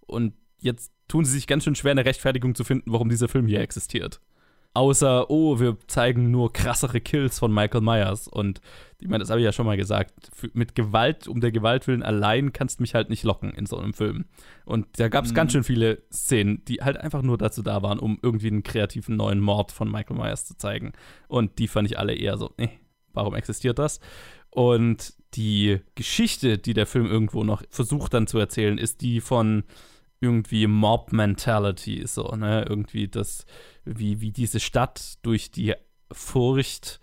Und 0.05 0.33
jetzt 0.59 0.91
tun 1.07 1.25
sie 1.25 1.31
sich 1.31 1.47
ganz 1.47 1.63
schön 1.63 1.75
schwer, 1.75 1.91
eine 1.91 2.05
Rechtfertigung 2.05 2.53
zu 2.53 2.63
finden, 2.63 2.91
warum 2.91 3.09
dieser 3.09 3.27
Film 3.27 3.47
hier 3.47 3.61
existiert. 3.61 4.21
Außer, 4.73 5.29
oh, 5.31 5.59
wir 5.59 5.77
zeigen 5.87 6.29
nur 6.29 6.53
krassere 6.53 7.01
Kills 7.01 7.39
von 7.39 7.51
Michael 7.51 7.81
Myers. 7.81 8.27
Und 8.27 8.61
ich 9.01 9.07
meine, 9.07 9.19
das 9.19 9.29
habe 9.29 9.39
ich 9.39 9.45
ja 9.45 9.53
schon 9.53 9.65
mal 9.65 9.77
gesagt. 9.77 10.11
Mit 10.53 10.75
Gewalt, 10.75 11.27
um 11.27 11.39
der 11.39 11.53
Gewalt 11.53 11.87
willen 11.87 12.03
allein 12.03 12.51
kannst 12.51 12.79
du 12.79 12.83
mich 12.83 12.95
halt 12.95 13.09
nicht 13.09 13.23
locken 13.23 13.51
in 13.51 13.65
so 13.65 13.77
einem 13.77 13.93
Film. 13.93 14.25
Und 14.65 14.87
da 14.99 15.07
gab 15.07 15.23
es 15.23 15.31
mhm. 15.31 15.35
ganz 15.35 15.53
schön 15.53 15.63
viele 15.63 16.03
Szenen, 16.11 16.65
die 16.65 16.81
halt 16.81 16.97
einfach 16.97 17.21
nur 17.21 17.37
dazu 17.37 17.61
da 17.61 17.81
waren, 17.81 17.97
um 17.97 18.19
irgendwie 18.21 18.47
einen 18.47 18.63
kreativen 18.63 19.15
neuen 19.15 19.39
Mord 19.39 19.71
von 19.71 19.89
Michael 19.89 20.17
Myers 20.17 20.45
zu 20.45 20.57
zeigen. 20.57 20.91
Und 21.29 21.59
die 21.59 21.69
fand 21.69 21.89
ich 21.89 21.97
alle 21.97 22.13
eher 22.13 22.37
so, 22.37 22.51
eh, 22.57 22.67
warum 23.13 23.35
existiert 23.35 23.79
das? 23.79 24.01
Und 24.49 25.13
die 25.35 25.79
Geschichte, 25.95 26.57
die 26.57 26.73
der 26.73 26.85
Film 26.85 27.05
irgendwo 27.05 27.45
noch 27.45 27.63
versucht 27.69 28.13
dann 28.13 28.27
zu 28.27 28.37
erzählen, 28.37 28.77
ist 28.77 28.99
die 29.01 29.21
von 29.21 29.63
irgendwie 30.19 30.67
Mob-Mentality, 30.67 32.05
so, 32.05 32.35
ne? 32.35 32.65
Irgendwie 32.67 33.07
das, 33.07 33.45
wie, 33.85 34.19
wie 34.19 34.31
diese 34.31 34.59
Stadt 34.59 35.19
durch 35.21 35.51
die 35.51 35.75
Furcht, 36.11 36.99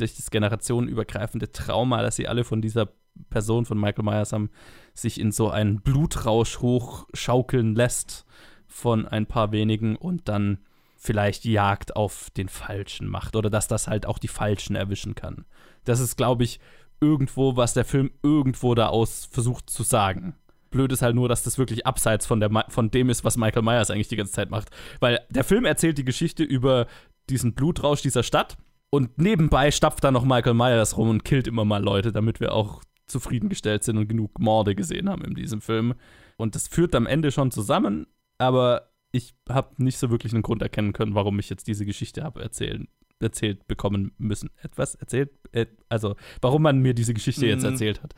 durch 0.00 0.16
das 0.16 0.30
generationenübergreifende 0.30 1.52
Trauma, 1.52 2.02
dass 2.02 2.16
sie 2.16 2.28
alle 2.28 2.44
von 2.44 2.62
dieser 2.62 2.88
Person 3.30 3.66
von 3.66 3.78
Michael 3.78 4.04
Myers 4.04 4.32
haben, 4.32 4.50
sich 4.94 5.20
in 5.20 5.32
so 5.32 5.50
einen 5.50 5.80
Blutrausch 5.80 6.60
hochschaukeln 6.60 7.74
lässt 7.74 8.24
von 8.66 9.06
ein 9.06 9.26
paar 9.26 9.52
wenigen 9.52 9.96
und 9.96 10.28
dann 10.28 10.58
vielleicht 10.96 11.44
Jagd 11.44 11.96
auf 11.96 12.30
den 12.36 12.48
Falschen 12.48 13.08
macht 13.08 13.36
oder 13.36 13.50
dass 13.50 13.68
das 13.68 13.86
halt 13.86 14.06
auch 14.06 14.18
die 14.18 14.28
Falschen 14.28 14.76
erwischen 14.76 15.14
kann. 15.14 15.44
Das 15.84 16.00
ist, 16.00 16.16
glaube 16.16 16.44
ich, 16.44 16.60
irgendwo, 17.00 17.56
was 17.56 17.74
der 17.74 17.84
Film 17.84 18.10
irgendwo 18.22 18.74
da 18.74 18.88
aus 18.88 19.28
versucht 19.30 19.70
zu 19.70 19.84
sagen. 19.84 20.34
Blöd 20.70 20.92
ist 20.92 21.00
halt 21.00 21.14
nur, 21.14 21.28
dass 21.28 21.44
das 21.44 21.56
wirklich 21.56 21.86
abseits 21.86 22.26
von, 22.26 22.40
der, 22.40 22.50
von 22.68 22.90
dem 22.90 23.08
ist, 23.08 23.24
was 23.24 23.36
Michael 23.36 23.62
Myers 23.62 23.90
eigentlich 23.90 24.08
die 24.08 24.16
ganze 24.16 24.32
Zeit 24.32 24.50
macht. 24.50 24.68
Weil 25.00 25.20
der 25.30 25.44
Film 25.44 25.64
erzählt 25.64 25.96
die 25.96 26.04
Geschichte 26.04 26.42
über 26.42 26.86
diesen 27.30 27.54
Blutrausch 27.54 28.02
dieser 28.02 28.22
Stadt 28.22 28.56
und 28.90 29.18
nebenbei 29.18 29.70
stapft 29.70 30.04
da 30.04 30.10
noch 30.10 30.24
Michael 30.24 30.54
Myers 30.54 30.96
rum 30.96 31.10
und 31.10 31.24
killt 31.24 31.46
immer 31.46 31.64
mal 31.64 31.82
Leute, 31.82 32.12
damit 32.12 32.40
wir 32.40 32.52
auch 32.52 32.82
zufriedengestellt 33.06 33.84
sind 33.84 33.96
und 33.98 34.08
genug 34.08 34.38
Morde 34.38 34.74
gesehen 34.74 35.08
haben 35.08 35.24
in 35.24 35.34
diesem 35.34 35.60
Film. 35.60 35.94
Und 36.36 36.54
das 36.54 36.68
führt 36.68 36.94
am 36.94 37.06
Ende 37.06 37.32
schon 37.32 37.50
zusammen, 37.50 38.06
aber 38.38 38.90
ich 39.12 39.34
habe 39.48 39.82
nicht 39.82 39.98
so 39.98 40.10
wirklich 40.10 40.32
einen 40.32 40.42
Grund 40.42 40.62
erkennen 40.62 40.92
können, 40.92 41.14
warum 41.14 41.38
ich 41.38 41.48
jetzt 41.48 41.66
diese 41.66 41.86
Geschichte 41.86 42.22
habe 42.22 42.42
erzählen 42.42 42.88
erzählt 43.20 43.66
bekommen 43.66 44.12
müssen. 44.18 44.48
Etwas 44.62 44.94
erzählt, 44.94 45.30
äh, 45.50 45.66
also 45.88 46.14
warum 46.40 46.62
man 46.62 46.78
mir 46.78 46.94
diese 46.94 47.14
Geschichte 47.14 47.46
mhm. 47.46 47.50
jetzt 47.50 47.64
erzählt 47.64 48.00
hat 48.00 48.14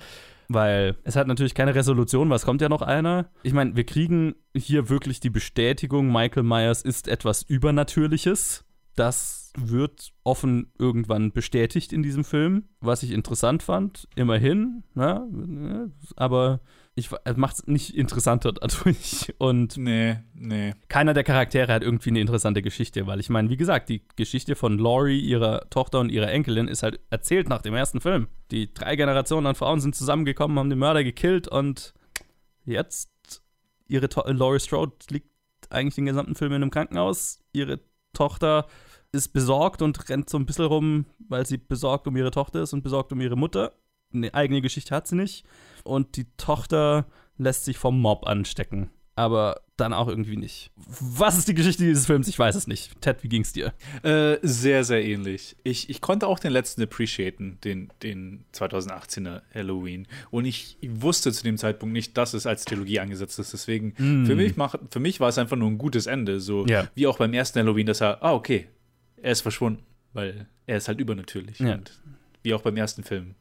weil 0.53 0.97
es 1.05 1.15
hat 1.15 1.29
natürlich 1.29 1.55
keine 1.55 1.77
Resolution, 1.77 2.29
was 2.29 2.45
kommt 2.45 2.61
ja 2.61 2.69
noch 2.69 2.83
einer. 2.83 3.31
Ich 3.45 3.53
meine, 3.53 3.77
wir 3.77 3.85
kriegen 3.85 4.35
hier 4.55 4.89
wirklich 4.89 5.21
die 5.21 5.31
Bestätigung, 5.31 6.11
Michael 6.11 6.43
Myers 6.43 6.83
ist 6.83 7.07
etwas 7.07 7.43
Übernatürliches. 7.45 8.65
Das 8.97 9.40
wird 9.57 10.13
offen 10.23 10.73
irgendwann 10.79 11.33
bestätigt 11.33 11.93
in 11.93 12.03
diesem 12.03 12.25
Film, 12.25 12.69
was 12.81 13.03
ich 13.03 13.11
interessant 13.11 13.63
fand, 13.63 14.09
immerhin. 14.15 14.85
Ne? 14.95 15.91
Aber 16.17 16.61
ich 16.95 17.11
macht 17.37 17.57
es 17.57 17.67
nicht 17.67 17.97
interessanter 17.97 18.53
dadurch. 18.53 19.35
Und 19.39 19.77
nee, 19.77 20.19
nee. 20.35 20.75
keiner 20.89 21.15
der 21.15 21.25
Charaktere 21.25 21.73
hat 21.73 21.83
irgendwie 21.83 22.11
eine 22.11 22.21
interessante 22.21 22.63
Geschichte, 22.63 23.07
weil 23.07 23.21
ich 23.21 23.31
meine, 23.31 23.51
wie 23.51 23.57
gesagt, 23.57 23.89
die 23.89 24.03
Geschichte 24.17 24.55
von 24.55 24.79
Laurie, 24.79 25.21
ihrer 25.21 25.69
Tochter 25.71 26.01
und 26.01 26.11
ihrer 26.11 26.31
Enkelin 26.31 26.69
ist 26.69 26.83
halt 26.83 27.01
erzählt 27.11 27.49
nach 27.49 27.63
dem 27.63 27.75
ersten 27.75 28.01
Film. 28.01 28.29
Die 28.51 28.73
drei 28.73 28.97
Generationen 28.97 29.47
an 29.47 29.55
Frauen 29.55 29.81
sind 29.81 29.95
zusammengekommen, 29.95 30.59
haben 30.59 30.71
den 30.71 30.79
Mörder 30.79 31.05
gekillt 31.05 31.49
und 31.49 31.95
jetzt 32.65 33.11
ihre 33.87 34.09
to 34.09 34.23
Laurie 34.27 34.61
Strode 34.61 34.93
liegt 35.11 35.29
eigentlich 35.71 35.97
den 35.97 36.07
gesamten 36.07 36.35
Film 36.35 36.53
in 36.53 36.63
einem 36.63 36.71
Krankenhaus. 36.71 37.41
Ihre 37.53 37.81
Tochter 38.13 38.67
ist 39.13 39.33
besorgt 39.33 39.83
und 39.83 40.09
rennt 40.09 40.31
so 40.31 40.39
ein 40.39 40.47
bisschen 40.47 40.67
rum, 40.67 41.07
weil 41.29 41.47
sie 41.47 41.59
besorgt 41.59 42.07
um 42.07 42.17
ihre 42.17 42.31
Tochter 42.31 42.63
ist 42.63 42.73
und 42.73 42.83
besorgt 42.83 43.13
um 43.13 43.21
ihre 43.21 43.37
Mutter. 43.37 43.73
Eine 44.13 44.33
eigene 44.35 44.61
Geschichte 44.61 44.95
hat 44.95 45.07
sie 45.07 45.17
nicht 45.17 45.45
und 45.85 46.17
die 46.17 46.27
Tochter 46.37 47.07
lässt 47.39 47.65
sich 47.65 47.79
vom 47.79 48.01
Mob 48.01 48.27
anstecken. 48.27 48.91
Aber 49.17 49.61
dann 49.77 49.93
auch 49.93 50.09
irgendwie 50.09 50.37
nicht. 50.37 50.71
Was 50.77 51.37
ist 51.37 51.49
die 51.49 51.55
Geschichte 51.55 51.83
dieses 51.85 52.07
Films? 52.07 52.27
Ich 52.29 52.39
weiß 52.39 52.55
es 52.55 52.67
nicht. 52.67 53.01
Ted, 53.03 53.23
wie 53.23 53.29
ging's 53.29 53.53
dir? 53.53 53.75
Äh, 54.03 54.39
sehr, 54.43 54.83
sehr 54.85 55.05
ähnlich. 55.05 55.57
Ich, 55.63 55.91
ich 55.91 56.01
konnte 56.01 56.27
auch 56.27 56.39
den 56.39 56.53
letzten 56.53 56.83
appreciaten, 56.83 57.59
den, 57.65 57.93
den 58.03 58.45
2018er 58.55 59.43
Halloween. 59.55 60.07
Und 60.31 60.45
ich 60.47 60.79
wusste 60.87 61.33
zu 61.33 61.43
dem 61.43 61.59
Zeitpunkt 61.59 61.93
nicht, 61.93 62.17
dass 62.17 62.33
es 62.35 62.47
als 62.47 62.65
Trilogie 62.65 63.01
angesetzt 63.01 63.39
ist. 63.39 63.53
Deswegen, 63.53 63.95
Mm. 63.99 64.25
für, 64.27 64.37
mich 64.37 64.57
mach, 64.57 64.77
für 64.91 65.01
mich 65.01 65.21
war 65.21 65.29
es 65.29 65.39
einfach 65.39 65.57
nur 65.57 65.69
ein 65.69 65.79
gutes 65.79 66.07
Ende. 66.07 66.41
So 66.41 66.67
Ja. 66.67 66.89
wie 66.95 67.07
auch 67.07 67.19
beim 67.19 67.35
ersten 67.35 67.59
Halloween, 67.59 67.87
dass 67.87 68.01
er, 68.01 68.23
ah, 68.23 68.33
okay, 68.33 68.69
er 69.23 69.33
ist 69.33 69.41
verschwunden. 69.41 69.83
Weil 70.13 70.47
er 70.67 70.77
ist 70.77 70.89
halt 70.89 71.01
übernatürlich. 71.01 71.59
Ja. 71.61 71.79
Wie 72.43 72.55
auch 72.55 72.63
beim 72.63 72.77
ersten 72.77 73.05
Film. 73.05 73.35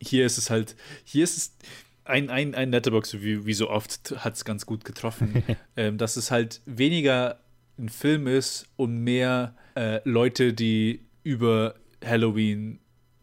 Hier 0.00 0.26
ist 0.26 0.36
es 0.36 0.50
halt, 0.50 0.76
hier 1.04 1.24
ist 1.24 1.36
es 1.36 1.56
ein, 2.04 2.28
ein, 2.28 2.54
ein 2.54 2.70
Letterbox-Review, 2.70 3.46
wie 3.46 3.54
so 3.54 3.70
oft, 3.70 4.14
hat 4.18 4.34
es 4.34 4.44
ganz 4.44 4.66
gut 4.66 4.84
getroffen, 4.84 5.42
ähm, 5.76 5.98
dass 5.98 6.16
es 6.16 6.30
halt 6.30 6.60
weniger 6.66 7.40
ein 7.78 7.88
Film 7.88 8.26
ist 8.26 8.66
und 8.76 8.98
mehr 8.98 9.54
äh, 9.74 10.00
Leute, 10.04 10.52
die 10.52 11.00
über 11.22 11.76
Halloween 12.04 12.80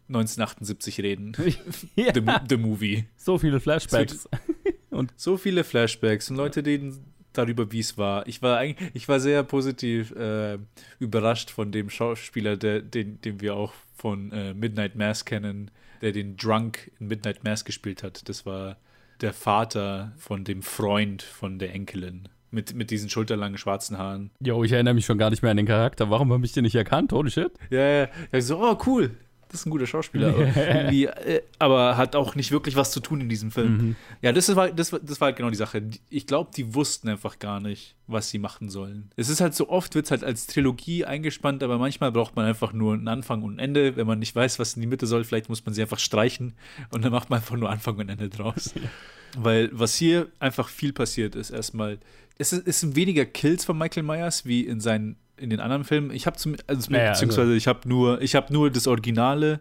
1978 0.07 1.01
reden. 1.01 1.33
Ja. 1.95 2.13
the, 2.13 2.21
the 2.49 2.57
Movie. 2.57 3.05
So 3.15 3.37
viele 3.37 3.59
Flashbacks. 3.59 4.27
Und 4.89 5.13
so 5.15 5.37
viele 5.37 5.63
Flashbacks 5.63 6.29
und 6.29 6.35
Leute 6.35 6.65
reden 6.65 7.08
darüber, 7.33 7.71
wie 7.71 7.79
es 7.79 7.97
war. 7.97 8.27
Ich 8.27 8.41
war 8.41 8.57
eigentlich, 8.57 8.91
ich 8.93 9.07
war 9.07 9.19
sehr 9.19 9.43
positiv 9.43 10.11
äh, 10.15 10.57
überrascht 10.99 11.51
von 11.51 11.71
dem 11.71 11.89
Schauspieler, 11.89 12.57
der, 12.57 12.81
den, 12.81 13.21
den 13.21 13.41
wir 13.41 13.55
auch 13.55 13.73
von 13.95 14.31
äh, 14.31 14.53
Midnight 14.53 14.95
Mass 14.95 15.25
kennen, 15.25 15.71
der 16.01 16.11
den 16.11 16.37
Drunk 16.37 16.91
in 16.99 17.07
Midnight 17.07 17.43
Mass 17.43 17.65
gespielt 17.65 18.03
hat. 18.03 18.27
Das 18.29 18.45
war 18.45 18.77
der 19.21 19.33
Vater 19.33 20.13
von 20.17 20.43
dem 20.43 20.61
Freund 20.61 21.21
von 21.21 21.59
der 21.59 21.73
Enkelin. 21.73 22.29
Mit, 22.51 22.73
mit 22.73 22.89
diesen 22.89 23.11
schulterlangen 23.11 23.59
schwarzen 23.59 23.99
Haaren. 23.99 24.31
Jo, 24.39 24.63
ich 24.63 24.71
erinnere 24.71 24.95
mich 24.95 25.05
schon 25.05 25.19
gar 25.19 25.29
nicht 25.29 25.43
mehr 25.43 25.51
an 25.51 25.57
den 25.57 25.67
Charakter. 25.67 26.09
Warum 26.09 26.33
habe 26.33 26.43
ich 26.45 26.51
den 26.51 26.63
nicht 26.63 26.73
erkannt? 26.73 27.11
Holy 27.11 27.29
shit. 27.29 27.51
Ja, 27.69 27.87
ja. 27.87 28.07
ja 28.31 28.41
so, 28.41 28.59
oh, 28.59 28.75
cool. 28.87 29.11
Das 29.49 29.61
ist 29.61 29.65
ein 29.65 29.71
guter 29.71 29.87
Schauspieler. 29.87 30.29
Aber, 30.33 30.93
äh, 30.93 31.41
aber 31.57 31.97
hat 31.97 32.15
auch 32.15 32.35
nicht 32.35 32.51
wirklich 32.51 32.75
was 32.75 32.91
zu 32.91 32.99
tun 32.99 33.21
in 33.21 33.29
diesem 33.29 33.51
Film. 33.51 33.77
Mhm. 33.77 33.95
Ja, 34.21 34.31
das 34.31 34.55
war, 34.55 34.69
das, 34.69 34.91
das 34.91 35.19
war 35.19 35.27
halt 35.27 35.37
genau 35.37 35.49
die 35.49 35.55
Sache. 35.55 35.81
Ich 36.09 36.27
glaube, 36.27 36.51
die 36.55 36.75
wussten 36.75 37.09
einfach 37.09 37.39
gar 37.39 37.59
nicht, 37.59 37.95
was 38.05 38.29
sie 38.29 38.37
machen 38.37 38.69
sollen. 38.69 39.09
Es 39.15 39.27
ist 39.27 39.41
halt 39.41 39.55
so 39.55 39.69
oft, 39.69 39.95
wird 39.95 40.05
es 40.05 40.11
halt 40.11 40.23
als 40.23 40.45
Trilogie 40.45 41.03
eingespannt, 41.05 41.63
aber 41.63 41.77
manchmal 41.79 42.11
braucht 42.11 42.35
man 42.35 42.45
einfach 42.45 42.73
nur 42.73 42.93
einen 42.93 43.07
Anfang 43.07 43.41
und 43.41 43.55
ein 43.55 43.59
Ende. 43.59 43.95
Wenn 43.95 44.07
man 44.07 44.19
nicht 44.19 44.35
weiß, 44.35 44.59
was 44.59 44.75
in 44.75 44.81
die 44.81 44.87
Mitte 44.87 45.07
soll, 45.07 45.23
vielleicht 45.23 45.49
muss 45.49 45.65
man 45.65 45.73
sie 45.73 45.81
einfach 45.81 45.99
streichen 45.99 46.53
und 46.91 47.03
dann 47.03 47.11
macht 47.11 47.29
man 47.31 47.39
einfach 47.39 47.57
nur 47.57 47.69
Anfang 47.69 47.97
und 47.97 48.09
Ende 48.09 48.29
draus. 48.29 48.73
Weil 49.37 49.69
was 49.71 49.95
hier 49.95 50.27
einfach 50.39 50.69
viel 50.69 50.93
passiert 50.93 51.35
ist, 51.35 51.49
erstmal, 51.49 51.99
es, 52.37 52.53
ist, 52.53 52.67
es 52.67 52.79
sind 52.79 52.95
weniger 52.95 53.25
Kills 53.25 53.65
von 53.65 53.77
Michael 53.77 54.03
Myers 54.03 54.45
wie 54.45 54.65
in 54.65 54.79
seinen 54.79 55.17
in 55.39 55.49
den 55.49 55.59
anderen 55.59 55.83
Filmen. 55.83 56.11
Ich 56.11 56.25
habe 56.27 56.37
zum 56.37 56.55
also, 56.67 56.91
Naja, 56.91 57.11
beziehungsweise 57.11 57.41
also- 57.41 57.53
ich 57.55 57.67
habe 57.67 57.87
nur 57.87 58.21
ich 58.21 58.35
habe 58.35 58.51
nur 58.53 58.69
das 58.69 58.87
Originale, 58.87 59.59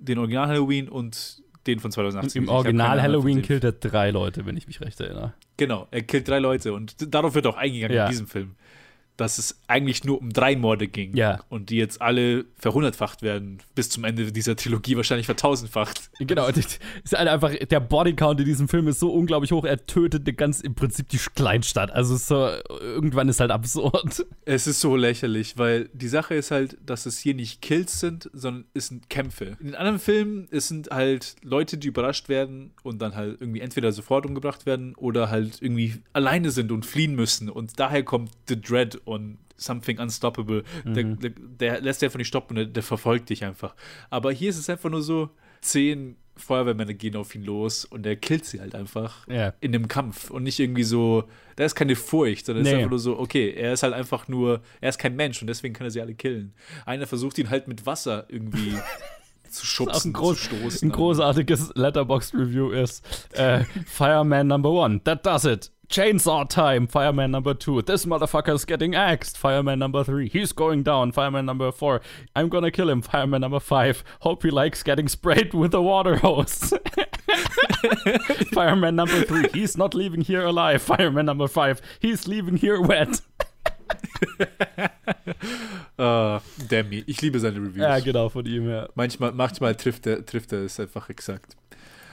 den 0.00 0.18
Original 0.18 0.48
Halloween 0.48 0.88
und 0.88 1.42
den 1.66 1.78
von 1.78 1.92
2018. 1.92 2.42
Im 2.42 2.48
Original 2.48 3.00
Halloween 3.00 3.42
killt 3.42 3.62
er 3.64 3.72
drei 3.72 4.10
Leute, 4.10 4.46
wenn 4.46 4.56
ich 4.56 4.66
mich 4.66 4.80
recht 4.80 5.00
erinnere. 5.00 5.32
Genau, 5.56 5.86
er 5.90 6.02
killt 6.02 6.26
drei 6.28 6.40
Leute 6.40 6.72
und 6.72 7.14
darauf 7.14 7.34
wird 7.34 7.46
auch 7.46 7.56
eingegangen 7.56 7.96
Ja. 7.96 8.06
in 8.06 8.10
diesem 8.10 8.26
Film. 8.26 8.56
Dass 9.22 9.38
es 9.38 9.56
eigentlich 9.68 10.02
nur 10.02 10.20
um 10.20 10.32
drei 10.32 10.56
Morde 10.56 10.88
ging 10.88 11.16
Ja. 11.16 11.40
und 11.48 11.70
die 11.70 11.76
jetzt 11.76 12.02
alle 12.02 12.44
verhundertfacht 12.58 13.22
werden, 13.22 13.58
bis 13.76 13.88
zum 13.88 14.02
Ende 14.02 14.32
dieser 14.32 14.56
Trilogie 14.56 14.96
wahrscheinlich 14.96 15.26
vertausendfacht. 15.26 16.10
Genau, 16.18 16.50
das 16.50 16.78
ist 17.04 17.16
halt 17.16 17.28
einfach, 17.28 17.54
der 17.54 17.78
Bodycount 17.80 18.40
in 18.40 18.46
diesem 18.46 18.68
Film 18.68 18.88
ist 18.88 18.98
so 19.00 19.12
unglaublich 19.12 19.52
hoch, 19.52 19.64
er 19.64 19.86
tötet 19.86 20.36
ganz 20.36 20.60
im 20.60 20.74
Prinzip 20.74 21.08
die 21.08 21.18
Kleinstadt. 21.18 21.90
Also 21.92 22.16
so, 22.16 22.50
irgendwann 22.80 23.28
ist 23.28 23.38
halt 23.40 23.50
absurd. 23.52 24.26
Es 24.44 24.66
ist 24.66 24.80
so 24.80 24.96
lächerlich, 24.96 25.56
weil 25.56 25.88
die 25.92 26.08
Sache 26.08 26.34
ist 26.34 26.50
halt, 26.50 26.76
dass 26.84 27.06
es 27.06 27.18
hier 27.18 27.34
nicht 27.34 27.62
Kills 27.62 28.00
sind, 28.00 28.28
sondern 28.32 28.64
es 28.74 28.88
sind 28.88 29.08
Kämpfe. 29.08 29.56
In 29.60 29.66
den 29.66 29.74
anderen 29.76 29.98
Filmen, 30.00 30.48
es 30.50 30.66
sind 30.68 30.90
halt 30.90 31.36
Leute, 31.42 31.78
die 31.78 31.88
überrascht 31.88 32.28
werden 32.28 32.72
und 32.82 33.00
dann 33.00 33.14
halt 33.14 33.40
irgendwie 33.40 33.60
entweder 33.60 33.92
sofort 33.92 34.26
umgebracht 34.26 34.66
werden 34.66 34.94
oder 34.96 35.30
halt 35.30 35.58
irgendwie 35.60 35.94
alleine 36.12 36.50
sind 36.50 36.72
und 36.72 36.84
fliehen 36.86 37.14
müssen. 37.14 37.48
Und 37.48 37.78
daher 37.78 38.02
kommt 38.02 38.30
The 38.48 38.60
Dread 38.60 39.00
und 39.12 39.38
Something 39.56 39.98
Unstoppable. 40.00 40.64
Der, 40.84 41.04
Mhm. 41.04 41.20
der, 41.20 41.30
der 41.30 41.80
lässt 41.80 42.02
dich 42.02 42.06
einfach 42.08 42.18
nicht 42.18 42.28
stoppen, 42.28 42.56
der, 42.56 42.64
der 42.66 42.82
verfolgt 42.82 43.30
dich 43.30 43.44
einfach. 43.44 43.74
Aber 44.10 44.32
hier 44.32 44.50
ist 44.50 44.58
es 44.58 44.68
einfach 44.68 44.90
nur 44.90 45.02
so, 45.02 45.30
zehn 45.60 46.16
Feuerwehrmänner 46.34 46.94
gehen 46.94 47.14
auf 47.14 47.34
ihn 47.34 47.44
los 47.44 47.84
und 47.84 48.06
er 48.06 48.16
killt 48.16 48.44
sie 48.46 48.58
halt 48.60 48.74
einfach 48.74 49.28
Ja. 49.28 49.52
in 49.60 49.70
dem 49.70 49.86
Kampf 49.86 50.30
und 50.30 50.42
nicht 50.42 50.58
irgendwie 50.58 50.82
so, 50.82 51.24
da 51.56 51.64
ist 51.64 51.74
keine 51.74 51.94
Furcht, 51.94 52.46
sondern 52.46 52.62
es 52.62 52.68
ist 52.68 52.72
Nee. 52.72 52.78
einfach 52.78 52.90
nur 52.90 52.98
so, 52.98 53.18
okay, 53.18 53.50
er 53.52 53.74
ist 53.74 53.82
halt 53.84 53.92
einfach 53.92 54.26
nur, 54.28 54.62
er 54.80 54.88
ist 54.88 54.98
kein 54.98 55.14
Mensch 55.14 55.40
und 55.42 55.46
deswegen 55.46 55.74
kann 55.74 55.86
er 55.86 55.90
sie 55.90 56.00
alle 56.00 56.14
killen. 56.14 56.54
Einer 56.86 57.06
versucht 57.06 57.38
ihn 57.38 57.50
halt 57.50 57.68
mit 57.68 57.84
Wasser 57.86 58.24
irgendwie 58.28 58.72
zu 59.50 59.66
schubsen, 59.66 60.08
ein, 60.10 60.12
groß, 60.14 60.38
zu 60.38 60.44
stoßen. 60.46 60.88
ein 60.88 60.92
großartiges 60.92 61.72
Letterboxd-Review 61.76 62.70
ist 62.70 63.04
äh, 63.34 63.64
Fireman 63.86 64.46
Number 64.48 64.70
One, 64.70 65.04
that 65.04 65.24
does 65.26 65.44
it. 65.44 65.70
Chainsaw 65.92 66.48
Time, 66.48 66.86
Fireman 66.86 67.30
Number 67.30 67.52
Two. 67.52 67.82
This 67.82 68.06
motherfucker's 68.06 68.64
getting 68.64 68.94
axed. 68.94 69.36
Fireman 69.36 69.78
Number 69.78 70.02
Three. 70.02 70.26
He's 70.26 70.50
going 70.52 70.82
down. 70.82 71.12
Fireman 71.12 71.44
Number 71.44 71.70
Four. 71.70 72.00
I'm 72.34 72.48
gonna 72.48 72.70
kill 72.70 72.88
him. 72.88 73.02
Fireman 73.02 73.42
Number 73.42 73.60
Five. 73.60 74.02
Hope 74.20 74.42
he 74.42 74.50
likes 74.50 74.82
getting 74.82 75.06
sprayed 75.06 75.52
with 75.54 75.74
a 75.74 75.82
water 75.82 76.16
hose. 76.16 76.72
Fireman 78.54 78.96
Number 78.96 79.22
Three. 79.24 79.48
He's 79.52 79.76
not 79.76 79.92
leaving 79.92 80.22
here 80.22 80.42
alive. 80.42 80.80
Fireman 80.80 81.26
Number 81.26 81.46
Five. 81.46 81.82
He's 82.00 82.26
leaving 82.26 82.56
here 82.56 82.80
wet. 82.80 83.20
Uh, 85.98 86.40
Demi, 86.70 87.04
ich 87.06 87.20
liebe 87.20 87.38
seine 87.38 87.58
Reviews. 87.58 87.82
Ja, 87.82 87.98
genau, 87.98 88.30
von 88.30 88.46
ihm, 88.46 88.66
ja. 88.66 88.88
Manchmal, 88.94 89.32
manchmal 89.32 89.74
trifft 89.74 90.06
er, 90.06 90.24
trifft 90.24 90.52
er 90.52 90.64
es 90.64 90.80
einfach 90.80 91.10
exakt. 91.10 91.54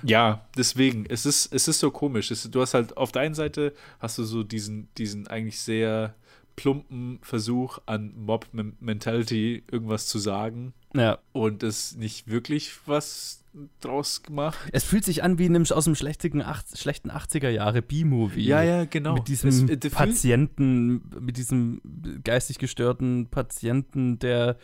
Ja, 0.04 0.46
deswegen, 0.58 1.06
es 1.08 1.26
ist, 1.26 1.54
es 1.54 1.68
ist 1.68 1.80
so 1.80 1.92
komisch. 1.92 2.32
Es, 2.32 2.44
du 2.50 2.62
hast 2.62 2.74
halt 2.74 2.96
auf 2.98 3.12
der 3.12 3.22
einen 3.24 3.36
Seite 3.36 3.74
hast 4.00 4.18
du 4.18 4.24
so 4.24 4.44
diesen, 4.44 4.88
diesen 4.98 5.28
eigentlich 5.28 5.60
sehr 5.60 6.16
plumpen 6.56 7.20
Versuch 7.22 7.80
an 7.86 8.14
Mob-Mentality 8.18 9.64
irgendwas 9.72 10.08
zu 10.08 10.20
sagen. 10.20 10.74
Ja. 10.94 11.20
Und 11.32 11.64
es 11.64 11.96
nicht 11.96 12.28
wirklich 12.30 12.74
was 12.86 13.44
draus 13.80 14.24
gemacht. 14.24 14.58
Es 14.72 14.84
fühlt 14.84 15.04
sich 15.04 15.24
an 15.24 15.38
wie 15.40 15.46
einem 15.46 15.64
aus 15.70 15.86
dem 15.86 15.96
schlechten, 15.96 16.44
schlechten 16.76 17.12
80er 17.12 17.50
Jahre 17.50 17.82
B-Movie. 17.82 18.42
Ja, 18.46 18.62
ja, 18.62 18.86
genau. 18.86 19.16
Mit 19.16 19.28
diesem 19.28 19.50
Es- 19.50 19.64
äh, 19.70 19.90
Patienten, 19.90 21.02
mit 21.20 21.38
diesem 21.38 21.82
geistig 22.24 22.60
gestörten 22.60 23.28
Patienten, 23.30 24.20
der 24.20 24.58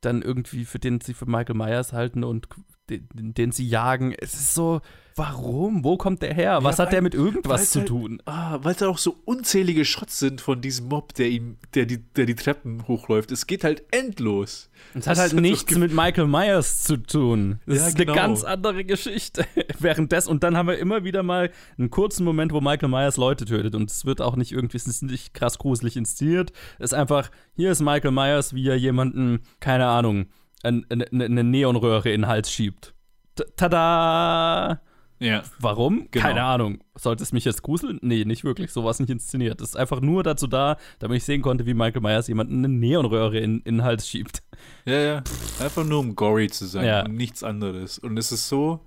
dann 0.00 0.22
irgendwie 0.22 0.64
für 0.64 0.78
den 0.78 1.00
sie 1.00 1.14
für 1.14 1.26
Michael 1.26 1.56
Myers 1.56 1.92
halten 1.92 2.22
und 2.24 2.48
den, 2.90 3.34
den 3.34 3.52
sie 3.52 3.66
jagen. 3.68 4.14
Es 4.18 4.34
ist 4.34 4.54
so, 4.54 4.80
warum? 5.16 5.84
Wo 5.84 5.96
kommt 5.96 6.22
der 6.22 6.32
her? 6.32 6.62
Was 6.62 6.78
Ja, 6.78 6.84
hat 6.84 6.92
der 6.92 7.02
mit 7.02 7.14
irgendwas 7.14 7.70
zu 7.70 7.80
halt, 7.80 7.88
tun? 7.88 8.22
Ah, 8.24 8.58
weil 8.62 8.74
es 8.74 8.80
halt 8.80 8.90
auch 8.90 8.98
so 8.98 9.16
unzählige 9.24 9.84
Shots 9.84 10.18
sind 10.18 10.40
von 10.40 10.60
diesem 10.60 10.88
Mob, 10.88 11.12
der 11.14 11.28
ihm, 11.28 11.56
der 11.74 11.86
die, 11.86 11.98
der 11.98 12.26
die 12.26 12.34
Treppen 12.36 12.86
hochläuft. 12.86 13.32
Es 13.32 13.46
geht 13.46 13.64
halt 13.64 13.82
endlos. 13.90 14.70
Es 14.94 15.06
hat 15.06 15.18
halt 15.18 15.34
nichts 15.34 15.76
mit 15.76 15.92
Michael 15.92 16.28
Myers 16.28 16.84
zu 16.84 16.96
tun. 16.96 17.60
Das 17.66 17.78
Ja, 17.78 17.86
ist 17.88 17.96
genau. 17.98 18.12
eine 18.12 18.20
ganz 18.20 18.44
andere 18.44 18.84
Geschichte. 18.84 19.44
Währenddessen, 19.78 20.30
und 20.30 20.42
dann 20.42 20.56
haben 20.56 20.68
wir 20.68 20.78
immer 20.78 21.04
wieder 21.04 21.22
mal 21.22 21.50
einen 21.76 21.90
kurzen 21.90 22.24
Moment, 22.24 22.52
wo 22.52 22.60
Michael 22.60 22.88
Myers 22.88 23.16
Leute 23.16 23.44
tötet. 23.44 23.74
Und 23.74 23.90
es 23.90 24.04
wird 24.04 24.20
auch 24.20 24.36
nicht 24.36 24.52
irgendwie, 24.52 24.76
es 24.76 24.86
ist 24.86 25.02
nicht 25.02 25.34
krass 25.34 25.58
gruselig 25.58 25.96
inszeniert. 25.96 26.52
Es 26.78 26.92
ist 26.92 26.94
einfach, 26.94 27.30
hier 27.56 27.72
ist 27.72 27.80
Michael 27.80 28.12
Myers, 28.12 28.54
wie 28.54 28.68
er 28.68 28.76
jemanden, 28.76 29.40
keine 29.60 29.86
Ahnung, 29.86 30.26
eine, 30.62 30.84
eine 31.10 31.44
Neonröhre 31.44 32.10
in 32.10 32.22
den 32.22 32.28
Hals 32.28 32.50
schiebt. 32.52 32.94
T- 33.36 33.44
Tada! 33.56 34.80
Ja. 35.20 35.42
Warum? 35.58 36.06
Genau. 36.12 36.24
Keine 36.26 36.42
Ahnung. 36.44 36.78
Sollte 36.94 37.24
es 37.24 37.32
mich 37.32 37.44
jetzt 37.44 37.62
gruseln? 37.64 37.98
Nee, 38.02 38.24
nicht 38.24 38.44
wirklich. 38.44 38.70
So 38.72 38.84
war 38.84 38.92
es 38.92 39.00
nicht 39.00 39.10
inszeniert. 39.10 39.60
Es 39.60 39.70
ist 39.70 39.76
einfach 39.76 40.00
nur 40.00 40.22
dazu 40.22 40.46
da, 40.46 40.76
damit 41.00 41.16
ich 41.18 41.24
sehen 41.24 41.42
konnte, 41.42 41.66
wie 41.66 41.74
Michael 41.74 42.02
Myers 42.02 42.28
jemanden 42.28 42.58
eine 42.64 42.68
Neonröhre 42.68 43.38
in, 43.38 43.58
in 43.62 43.78
den 43.78 43.82
Hals 43.84 44.08
schiebt. 44.08 44.42
Ja, 44.84 44.98
ja. 45.00 45.16
Einfach 45.60 45.84
nur 45.84 45.98
um 45.98 46.14
gory 46.14 46.48
zu 46.48 46.66
sein 46.66 46.84
Ja. 46.86 47.04
und 47.04 47.16
nichts 47.16 47.42
anderes. 47.42 47.98
Und 47.98 48.16
es 48.16 48.30
ist 48.30 48.48
so 48.48 48.80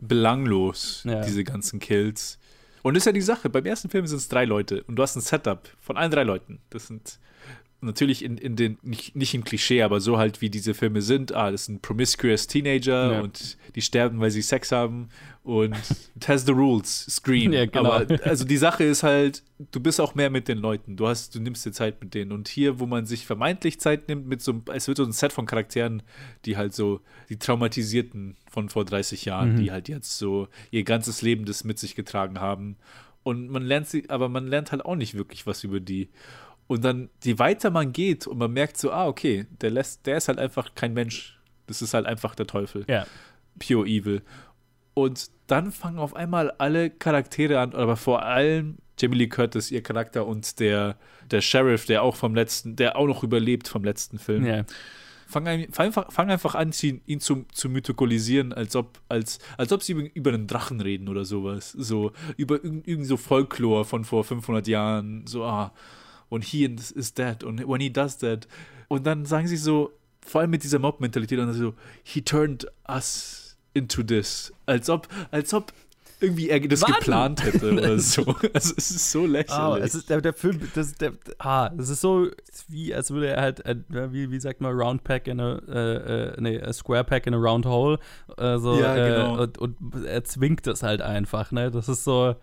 belanglos, 0.00 1.02
Ja. 1.04 1.22
diese 1.22 1.42
ganzen 1.44 1.80
Kills. 1.80 2.38
Und 2.82 2.94
das 2.94 3.00
ist 3.02 3.06
ja 3.06 3.12
die 3.12 3.20
Sache. 3.20 3.50
Beim 3.50 3.66
ersten 3.66 3.88
Film 3.90 4.06
sind 4.06 4.18
es 4.18 4.28
drei 4.28 4.44
Leute 4.44 4.84
und 4.84 4.96
du 4.96 5.02
hast 5.02 5.16
ein 5.16 5.20
Setup 5.20 5.68
von 5.80 5.96
allen 5.96 6.10
drei 6.12 6.22
Leuten. 6.22 6.60
Das 6.70 6.86
sind 6.86 7.18
natürlich 7.80 8.24
in, 8.24 8.38
in 8.38 8.56
den, 8.56 8.78
nicht, 8.82 9.14
nicht 9.14 9.34
im 9.34 9.44
Klischee, 9.44 9.82
aber 9.82 10.00
so 10.00 10.18
halt 10.18 10.40
wie 10.40 10.50
diese 10.50 10.74
Filme 10.74 11.02
sind. 11.02 11.32
Ah, 11.32 11.50
das 11.50 11.66
sind 11.66 11.82
promiscuous 11.82 12.46
Teenager 12.46 13.12
Ja. 13.12 13.20
und 13.20 13.58
die 13.74 13.82
sterben, 13.82 14.18
weil 14.20 14.30
sie 14.30 14.42
Sex 14.42 14.72
haben 14.72 15.08
und 15.44 15.76
has 16.26 16.46
the 16.46 16.52
rules, 16.52 17.06
Scream. 17.08 17.52
Ja, 17.52 17.66
genau. 17.66 17.92
Aber 17.92 18.06
also 18.24 18.44
die 18.44 18.56
Sache 18.56 18.82
ist 18.84 19.02
halt, 19.02 19.42
du 19.70 19.78
bist 19.80 20.00
auch 20.00 20.14
mehr 20.14 20.30
mit 20.30 20.48
den 20.48 20.58
Leuten. 20.58 20.96
Du 20.96 21.06
hast, 21.06 21.34
du 21.34 21.40
nimmst 21.40 21.64
dir 21.66 21.72
Zeit 21.72 22.00
mit 22.02 22.14
denen. 22.14 22.32
Und 22.32 22.48
hier, 22.48 22.80
wo 22.80 22.86
man 22.86 23.06
sich 23.06 23.26
vermeintlich 23.26 23.78
Zeit 23.78 24.08
nimmt, 24.08 24.26
mit 24.26 24.40
so 24.42 24.52
einem- 24.52 24.62
es 24.72 24.88
wird 24.88 24.96
so 24.96 25.04
ein 25.04 25.12
Set 25.12 25.32
von 25.32 25.46
Charakteren, 25.46 26.02
die 26.46 26.56
halt 26.56 26.74
so, 26.74 27.00
die 27.28 27.38
Traumatisierten 27.38 28.36
von 28.50 28.68
vor 28.68 28.84
30 28.84 29.24
Jahren, 29.26 29.52
Mhm. 29.54 29.56
die 29.62 29.70
halt 29.70 29.88
jetzt 29.88 30.18
so 30.18 30.48
ihr 30.70 30.82
ganzes 30.84 31.22
Leben 31.22 31.44
das 31.44 31.62
mit 31.64 31.78
sich 31.78 31.94
getragen 31.94 32.40
haben. 32.40 32.76
Und 33.22 33.48
man 33.50 33.62
lernt 33.64 33.88
sie, 33.88 34.08
aber 34.08 34.28
man 34.28 34.46
lernt 34.46 34.70
halt 34.72 34.84
auch 34.84 34.94
nicht 34.94 35.14
wirklich 35.14 35.46
was 35.46 35.64
über 35.64 35.80
die. 35.80 36.08
Und 36.68 36.84
dann, 36.84 37.10
je 37.22 37.38
weiter 37.38 37.70
man 37.70 37.92
geht 37.92 38.26
und 38.26 38.38
man 38.38 38.52
merkt 38.52 38.76
so, 38.76 38.90
ah, 38.90 39.06
okay, 39.06 39.46
der 39.60 39.70
lässt, 39.70 40.06
der 40.06 40.16
ist 40.16 40.28
halt 40.28 40.38
einfach 40.38 40.74
kein 40.74 40.94
Mensch. 40.94 41.38
Das 41.66 41.82
ist 41.82 41.94
halt 41.94 42.06
einfach 42.06 42.34
der 42.34 42.46
Teufel. 42.46 42.84
Ja. 42.88 43.06
Pure 43.58 43.86
Evil. 43.86 44.22
Und 44.94 45.30
dann 45.46 45.72
fangen 45.72 45.98
auf 45.98 46.16
einmal 46.16 46.50
alle 46.52 46.90
Charaktere 46.90 47.60
an, 47.60 47.74
aber 47.74 47.96
vor 47.96 48.24
allem 48.24 48.78
Jamie 48.98 49.16
Lee 49.16 49.26
Curtis, 49.28 49.70
ihr 49.70 49.82
Charakter 49.82 50.26
und 50.26 50.58
der, 50.58 50.96
der 51.30 51.40
Sheriff, 51.40 51.84
der 51.84 52.02
auch 52.02 52.16
vom 52.16 52.34
letzten, 52.34 52.76
der 52.76 52.96
auch 52.96 53.06
noch 53.06 53.22
überlebt 53.22 53.68
vom 53.68 53.84
letzten 53.84 54.18
Film. 54.18 54.46
Ja. 54.46 54.64
Fang, 55.28 55.46
ein, 55.48 55.66
fang, 55.72 55.86
einfach, 55.86 56.10
fang 56.12 56.30
einfach 56.30 56.54
an, 56.54 56.72
ihn, 56.82 57.02
ihn 57.04 57.20
zu, 57.20 57.44
zu 57.52 57.68
mythikolisieren, 57.68 58.52
als 58.52 58.76
ob, 58.76 59.00
als, 59.08 59.38
als 59.58 59.72
ob 59.72 59.82
sie 59.82 59.92
über, 59.92 60.08
über 60.14 60.32
einen 60.32 60.46
Drachen 60.46 60.80
reden 60.80 61.08
oder 61.08 61.24
sowas. 61.24 61.72
So, 61.72 62.12
über 62.36 62.62
irgend, 62.62 62.86
irgend 62.86 63.06
so 63.06 63.16
Folklore 63.16 63.84
von 63.84 64.04
vor 64.04 64.24
500 64.24 64.66
Jahren. 64.68 65.26
So, 65.26 65.44
ah, 65.44 65.72
und 66.28 66.44
he 66.44 66.64
is 66.64 67.14
that. 67.14 67.44
Und 67.44 67.66
when 67.66 67.80
he 67.80 67.92
does 67.92 68.18
that. 68.18 68.46
Und 68.88 69.06
dann 69.06 69.24
sagen 69.26 69.46
sie 69.48 69.56
so, 69.56 69.92
vor 70.20 70.40
allem 70.40 70.50
mit 70.50 70.64
dieser 70.64 70.78
Mob-Mentalität, 70.78 71.38
und 71.38 71.46
dann 71.46 71.54
so, 71.56 71.74
he 72.02 72.20
turned 72.22 72.66
us 72.88 73.56
into 73.74 74.02
this. 74.02 74.52
Als 74.66 74.88
ob, 74.90 75.08
als 75.30 75.52
ob 75.54 75.72
irgendwie 76.20 76.48
er 76.48 76.60
das 76.60 76.82
Wann? 76.82 76.94
geplant 76.94 77.44
hätte 77.44 77.72
oder 77.72 77.98
so. 77.98 78.22
Also 78.54 78.74
es 78.76 78.90
ist 78.90 79.10
so 79.12 79.26
lächerlich. 79.26 79.82
Ah, 79.82 79.84
es 79.84 79.94
ist 79.94 80.08
der, 80.08 80.20
der 80.22 80.32
Film, 80.32 80.60
das, 80.74 80.94
der, 80.94 81.12
ah, 81.38 81.68
das 81.68 81.90
ist 81.90 82.00
so 82.00 82.28
wie, 82.68 82.94
als 82.94 83.10
würde 83.10 83.28
er 83.28 83.42
halt, 83.42 83.64
äh, 83.66 83.76
wie, 84.12 84.30
wie 84.30 84.40
sagt 84.40 84.60
man, 84.62 84.72
Round 84.72 85.04
Pack 85.04 85.28
in 85.28 85.40
a, 85.40 85.58
äh, 85.68 86.32
äh, 86.34 86.40
nee, 86.40 86.60
a 86.60 86.72
Square 86.72 87.04
Pack 87.04 87.26
in 87.26 87.34
a 87.34 87.36
Round 87.36 87.66
Hole. 87.66 87.98
Also, 88.36 88.80
Ja, 88.80 88.94
genau. 88.94 89.36
äh, 89.36 89.40
und, 89.42 89.58
und 89.58 90.04
er 90.06 90.24
zwingt 90.24 90.66
das 90.66 90.82
halt 90.82 91.02
einfach, 91.02 91.52
ne? 91.52 91.70
Das 91.70 91.88
ist 91.88 92.04
so, 92.04 92.34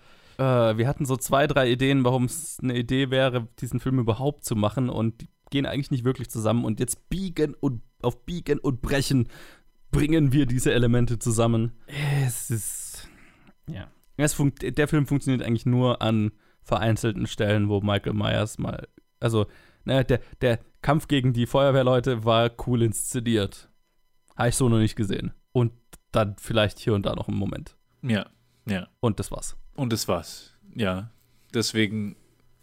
äh, 0.43 0.77
wir 0.77 0.87
hatten 0.87 1.05
so 1.05 1.15
zwei, 1.15 1.47
drei 1.47 1.71
Ideen, 1.71 2.03
warum 2.03 2.25
es 2.25 2.59
eine 2.61 2.77
Idee 2.77 3.09
wäre, 3.09 3.47
diesen 3.59 3.79
Film 3.79 3.99
überhaupt 3.99 4.45
zu 4.45 4.55
machen 4.55 4.89
und 4.89 5.21
die 5.21 5.29
gehen 5.49 5.65
eigentlich 5.65 5.91
nicht 5.91 6.03
wirklich 6.03 6.29
zusammen 6.29 6.65
und 6.65 6.79
jetzt 6.79 7.09
biegen 7.09 7.53
und 7.53 7.81
auf 8.01 8.25
biegen 8.25 8.57
und 8.59 8.81
brechen 8.81 9.29
bringen 9.91 10.33
wir 10.33 10.47
diese 10.47 10.73
Elemente 10.73 11.19
zusammen. 11.19 11.73
Es 12.25 12.49
ist 12.49 13.07
ja. 13.67 13.87
Es 14.17 14.35
der 14.61 14.87
Film 14.87 15.07
funktioniert 15.07 15.45
eigentlich 15.45 15.65
nur 15.65 16.01
an 16.01 16.31
vereinzelten 16.61 17.27
Stellen, 17.27 17.69
wo 17.69 17.81
Michael 17.81 18.13
Myers 18.13 18.57
mal. 18.57 18.87
Also, 19.19 19.47
ne, 19.85 20.03
der, 20.03 20.19
der 20.41 20.59
Kampf 20.81 21.07
gegen 21.07 21.33
die 21.33 21.45
Feuerwehrleute 21.45 22.25
war 22.25 22.51
cool 22.67 22.83
inszeniert. 22.83 23.69
Habe 24.35 24.49
ich 24.49 24.55
so 24.55 24.69
noch 24.69 24.77
nicht 24.79 24.95
gesehen. 24.95 25.33
Und 25.51 25.73
dann 26.11 26.35
vielleicht 26.37 26.79
hier 26.79 26.93
und 26.93 27.05
da 27.05 27.15
noch 27.15 27.27
einen 27.27 27.37
Moment. 27.37 27.75
Ja, 28.01 28.27
ja. 28.67 28.87
Und 28.99 29.19
das 29.19 29.31
war's. 29.31 29.57
Und 29.75 29.91
das 29.93 30.07
war's. 30.07 30.53
Ja. 30.75 31.09
Deswegen, 31.53 32.15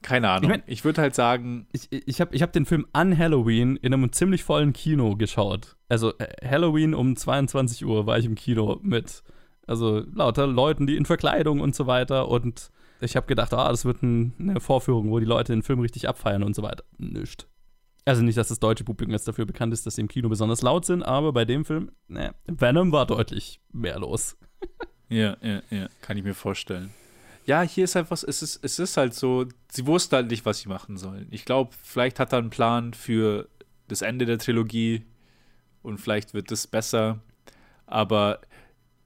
keine 0.02 0.28
Ahnung. 0.30 0.44
Ich 0.44 0.48
mein- 0.56 0.62
ich 0.66 0.84
würde 0.84 1.00
halt 1.02 1.14
sagen, 1.14 1.66
Ich, 1.72 1.88
ich 1.90 2.20
habe 2.20 2.34
ich 2.34 2.42
hab 2.42 2.52
den 2.52 2.66
Film 2.66 2.86
an 2.92 3.16
Halloween 3.16 3.76
in 3.76 3.92
einem 3.94 4.12
ziemlich 4.12 4.44
vollen 4.44 4.72
Kino 4.72 5.16
geschaut. 5.16 5.76
Also 5.88 6.12
äh, 6.18 6.46
Halloween 6.48 6.94
um 6.94 7.16
22 7.16 7.84
Uhr 7.84 8.06
war 8.06 8.18
ich 8.18 8.24
im 8.26 8.34
Kino 8.34 8.78
mit, 8.82 9.22
also 9.66 10.00
lauter 10.14 10.46
Leuten, 10.46 10.86
die 10.86 10.96
in 10.96 11.04
Verkleidung 11.04 11.60
und 11.60 11.74
so 11.74 11.86
weiter. 11.86 12.28
Und 12.28 12.70
ich 13.00 13.16
habe 13.16 13.26
gedacht, 13.26 13.52
ah, 13.54 13.68
das 13.68 13.84
wird 13.84 14.02
ein, 14.02 14.34
eine 14.38 14.60
Vorführung, 14.60 15.10
wo 15.10 15.18
die 15.20 15.26
Leute 15.26 15.52
den 15.52 15.62
Film 15.62 15.80
richtig 15.80 16.08
abfeiern 16.08 16.42
und 16.42 16.54
so 16.54 16.62
weiter. 16.62 16.84
Nicht. 16.98 17.46
Also 18.06 18.22
nicht, 18.22 18.38
dass 18.38 18.48
das 18.48 18.58
deutsche 18.58 18.82
Publikum 18.84 19.12
jetzt 19.12 19.28
dafür 19.28 19.44
bekannt 19.46 19.72
ist, 19.72 19.86
dass 19.86 19.94
sie 19.96 20.00
im 20.00 20.08
Kino 20.08 20.28
besonders 20.28 20.62
laut 20.62 20.84
sind, 20.86 21.02
aber 21.02 21.32
bei 21.32 21.44
dem 21.44 21.64
Film, 21.64 21.90
ne, 22.08 22.34
Venom 22.46 22.92
war 22.92 23.06
deutlich 23.06 23.60
mehr 23.72 23.98
los. 23.98 24.36
Ja, 25.08 25.36
ja, 25.42 25.60
ja, 25.70 25.88
kann 26.00 26.16
ich 26.16 26.24
mir 26.24 26.34
vorstellen. 26.34 26.90
Ja, 27.50 27.62
hier 27.62 27.82
ist 27.82 27.96
einfach, 27.96 28.22
es 28.22 28.42
ist, 28.42 28.60
es 28.64 28.78
ist 28.78 28.96
halt 28.96 29.12
so, 29.12 29.44
sie 29.72 29.84
wussten 29.86 30.14
halt 30.14 30.30
nicht, 30.30 30.44
was 30.46 30.60
sie 30.60 30.68
machen 30.68 30.96
sollen. 30.96 31.26
Ich 31.32 31.44
glaube, 31.44 31.72
vielleicht 31.82 32.20
hat 32.20 32.32
er 32.32 32.38
einen 32.38 32.50
Plan 32.50 32.94
für 32.94 33.48
das 33.88 34.02
Ende 34.02 34.24
der 34.24 34.38
Trilogie 34.38 35.02
und 35.82 35.98
vielleicht 35.98 36.32
wird 36.32 36.52
es 36.52 36.68
besser. 36.68 37.18
Aber 37.86 38.40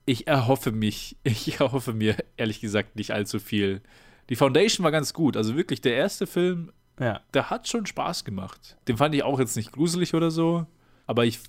ich 0.05 0.27
erhoffe 0.27 0.73
mich, 0.73 1.17
ich 1.25 1.59
erhoffe 1.59 1.95
mir 1.95 2.17
ehrlich 2.37 2.61
gesagt 2.61 2.97
nicht 2.97 3.13
allzu 3.13 3.39
viel. 3.41 3.81
Die 4.29 4.37
Foundation 4.37 4.85
war 4.85 4.91
ganz 4.93 5.15
gut. 5.15 5.39
Also 5.39 5.57
wirklich, 5.57 5.81
der 5.81 5.95
erste 5.97 6.27
Film, 6.27 6.71
Ja. 7.01 7.23
der 7.33 7.49
hat 7.49 7.67
schon 7.67 7.87
Spaß 7.87 8.27
gemacht. 8.27 8.77
Den 8.89 8.99
fand 8.99 9.15
ich 9.15 9.23
auch 9.23 9.39
jetzt 9.41 9.57
nicht 9.57 9.73
gruselig 9.73 10.13
oder 10.13 10.31
so, 10.31 10.67
aber 11.07 11.25
ich, 11.25 11.41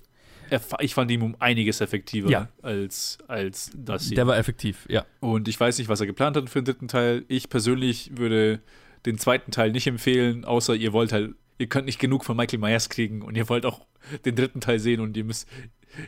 ich 0.80 0.94
fand 0.94 1.10
ihn 1.10 1.22
um 1.22 1.36
einiges 1.38 1.80
effektiver 1.80 2.28
Ja. 2.30 2.48
als, 2.62 3.18
als 3.28 3.70
das 3.76 4.06
hier. 4.08 4.16
Der 4.16 4.26
war 4.26 4.36
effektiv, 4.38 4.86
ja. 4.88 5.04
Und 5.20 5.48
ich 5.48 5.58
weiß 5.58 5.78
nicht, 5.78 5.88
was 5.88 6.00
er 6.00 6.06
geplant 6.06 6.36
hat 6.36 6.48
für 6.50 6.60
den 6.60 6.66
dritten 6.66 6.88
Teil. 6.88 7.24
Ich 7.28 7.48
persönlich 7.48 8.10
würde 8.16 8.60
den 9.04 9.18
zweiten 9.18 9.50
Teil 9.50 9.72
nicht 9.72 9.86
empfehlen, 9.86 10.44
außer 10.44 10.74
ihr 10.74 10.92
wollt 10.92 11.12
halt, 11.12 11.34
ihr 11.58 11.68
könnt 11.68 11.86
nicht 11.86 11.98
genug 11.98 12.24
von 12.24 12.36
Michael 12.36 12.58
Myers 12.58 12.88
kriegen 12.88 13.22
und 13.22 13.36
ihr 13.36 13.48
wollt 13.48 13.64
auch 13.66 13.86
den 14.24 14.36
dritten 14.36 14.60
Teil 14.60 14.78
sehen 14.78 15.00
und 15.00 15.16
ihr 15.16 15.24
müsst 15.24 15.48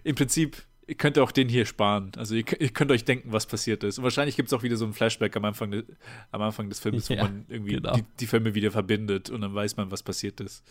im 0.05 0.15
Prinzip. 0.15 0.57
Ihr 0.87 0.95
könnt 0.95 1.19
auch 1.19 1.33
den 1.33 1.51
hier 1.51 1.67
sparen. 1.67 2.13
Also 2.17 2.35
ihr, 2.35 2.45
ihr 2.63 2.71
könnt 2.71 2.91
euch 2.91 3.05
denken, 3.05 3.31
was 3.31 3.45
passiert 3.45 3.85
ist. 3.85 3.99
Und 3.99 4.05
wahrscheinlich 4.05 4.37
gibt 4.37 4.47
es 4.49 4.55
auch 4.55 4.63
wieder 4.63 4.79
so 4.79 4.87
ein 4.87 4.95
Flashback 4.95 5.37
am 5.37 5.45
Anfang, 5.45 5.71
de, 5.71 5.85
am 6.31 6.41
Anfang 6.41 6.71
des 6.71 6.81
Films, 6.81 7.11
wo 7.11 7.15
Ja, 7.15 7.25
man 7.25 7.45
irgendwie 7.47 7.73
genau. 7.75 7.95
die, 7.95 8.05
die 8.21 8.27
Filme 8.27 8.55
wieder 8.55 8.71
verbindet 8.71 9.29
und 9.29 9.43
dann 9.43 9.55
weiß 9.55 9.77
man, 9.77 9.91
was 9.91 10.03
passiert 10.03 10.41
ist. 10.41 10.65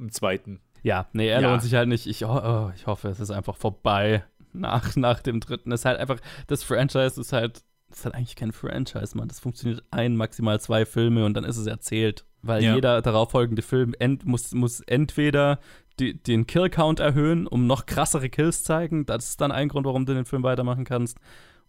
Im 0.00 0.10
zweiten. 0.10 0.58
Ja, 0.82 1.06
nee, 1.12 1.28
er 1.28 1.40
Ja. 1.40 1.50
lohnt 1.50 1.62
sich 1.62 1.74
halt 1.74 1.88
nicht. 1.88 2.06
Ich, 2.06 2.24
oh, 2.24 2.70
ich 2.74 2.86
hoffe, 2.86 3.08
es 3.08 3.20
ist 3.20 3.30
einfach 3.30 3.56
vorbei 3.56 4.24
nach, 4.52 4.96
nach 4.96 5.20
dem 5.20 5.40
dritten. 5.40 5.72
Es 5.72 5.80
ist 5.80 5.84
halt 5.84 5.98
einfach, 5.98 6.18
das 6.48 6.62
Franchise 6.62 7.20
ist 7.20 7.32
halt, 7.32 7.62
ist 7.90 8.04
halt 8.04 8.14
eigentlich 8.14 8.36
kein 8.36 8.52
Franchise, 8.52 9.16
Mann. 9.16 9.28
Das 9.28 9.40
funktioniert 9.40 9.82
ein, 9.90 10.16
maximal 10.16 10.60
zwei 10.60 10.84
Filme 10.84 11.24
und 11.24 11.34
dann 11.34 11.44
ist 11.44 11.56
es 11.56 11.66
erzählt. 11.66 12.24
Weil 12.42 12.62
Ja. 12.64 12.74
jeder 12.74 13.00
darauffolgende 13.02 13.62
Film 13.62 13.94
ent, 13.98 14.26
muss, 14.26 14.52
muss 14.52 14.80
entweder 14.80 15.60
die, 16.00 16.20
den 16.20 16.46
Kill-Count 16.46 16.98
erhöhen, 17.00 17.46
um 17.46 17.66
noch 17.66 17.86
krassere 17.86 18.28
Kills 18.30 18.64
zeigen. 18.64 19.06
Das 19.06 19.28
ist 19.28 19.40
dann 19.40 19.52
ein 19.52 19.68
Grund, 19.68 19.86
warum 19.86 20.06
du 20.06 20.14
den 20.14 20.24
Film 20.24 20.42
weitermachen 20.42 20.84
kannst. 20.84 21.18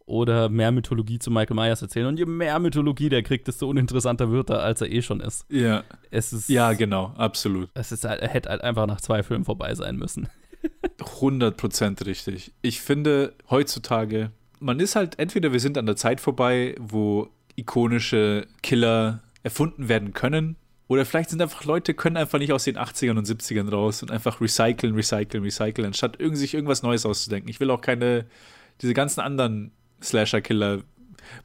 Oder 0.05 0.49
mehr 0.49 0.71
Mythologie 0.71 1.19
zu 1.19 1.31
Michael 1.31 1.55
Myers 1.55 1.81
erzählen. 1.81 2.07
Und 2.07 2.19
je 2.19 2.25
mehr 2.25 2.59
Mythologie 2.59 3.09
der 3.09 3.23
kriegt, 3.23 3.47
desto 3.47 3.69
uninteressanter 3.69 4.31
wird 4.31 4.49
er, 4.49 4.61
als 4.61 4.81
er 4.81 4.91
eh 4.91 5.01
schon 5.01 5.21
ist. 5.21 5.45
Ja. 5.49 5.83
Es 6.11 6.33
ist. 6.33 6.49
Ja, 6.49 6.73
genau, 6.73 7.13
absolut. 7.17 7.69
Es 7.73 7.91
ist 7.91 8.03
halt, 8.03 8.21
er 8.21 8.27
hätte 8.27 8.49
halt 8.49 8.61
einfach 8.61 8.85
nach 8.85 8.99
zwei 8.99 9.23
Filmen 9.23 9.45
vorbei 9.45 9.73
sein 9.75 9.95
müssen. 9.95 10.27
100% 10.99 12.05
richtig. 12.05 12.53
Ich 12.61 12.81
finde 12.81 13.33
heutzutage, 13.49 14.31
man 14.59 14.79
ist 14.79 14.95
halt, 14.95 15.19
entweder 15.19 15.53
wir 15.53 15.59
sind 15.59 15.77
an 15.77 15.85
der 15.85 15.95
Zeit 15.95 16.19
vorbei, 16.19 16.75
wo 16.79 17.29
ikonische 17.55 18.47
Killer 18.61 19.21
erfunden 19.43 19.89
werden 19.89 20.13
können, 20.13 20.57
oder 20.87 21.05
vielleicht 21.05 21.29
sind 21.29 21.41
einfach 21.41 21.63
Leute, 21.63 21.93
können 21.93 22.17
einfach 22.17 22.39
nicht 22.39 22.51
aus 22.51 22.65
den 22.65 22.77
80ern 22.77 23.17
und 23.17 23.27
70ern 23.27 23.69
raus 23.69 24.03
und 24.03 24.11
einfach 24.11 24.41
recyceln, 24.41 24.93
recyceln, 24.93 25.43
recyceln, 25.43 25.87
anstatt 25.87 26.19
irgend, 26.19 26.37
sich 26.37 26.53
irgendwas 26.53 26.83
Neues 26.83 27.05
auszudenken. 27.05 27.49
Ich 27.49 27.59
will 27.59 27.71
auch 27.71 27.81
keine, 27.81 28.25
diese 28.81 28.93
ganzen 28.93 29.21
anderen 29.21 29.71
Slasher-Killer, 30.03 30.79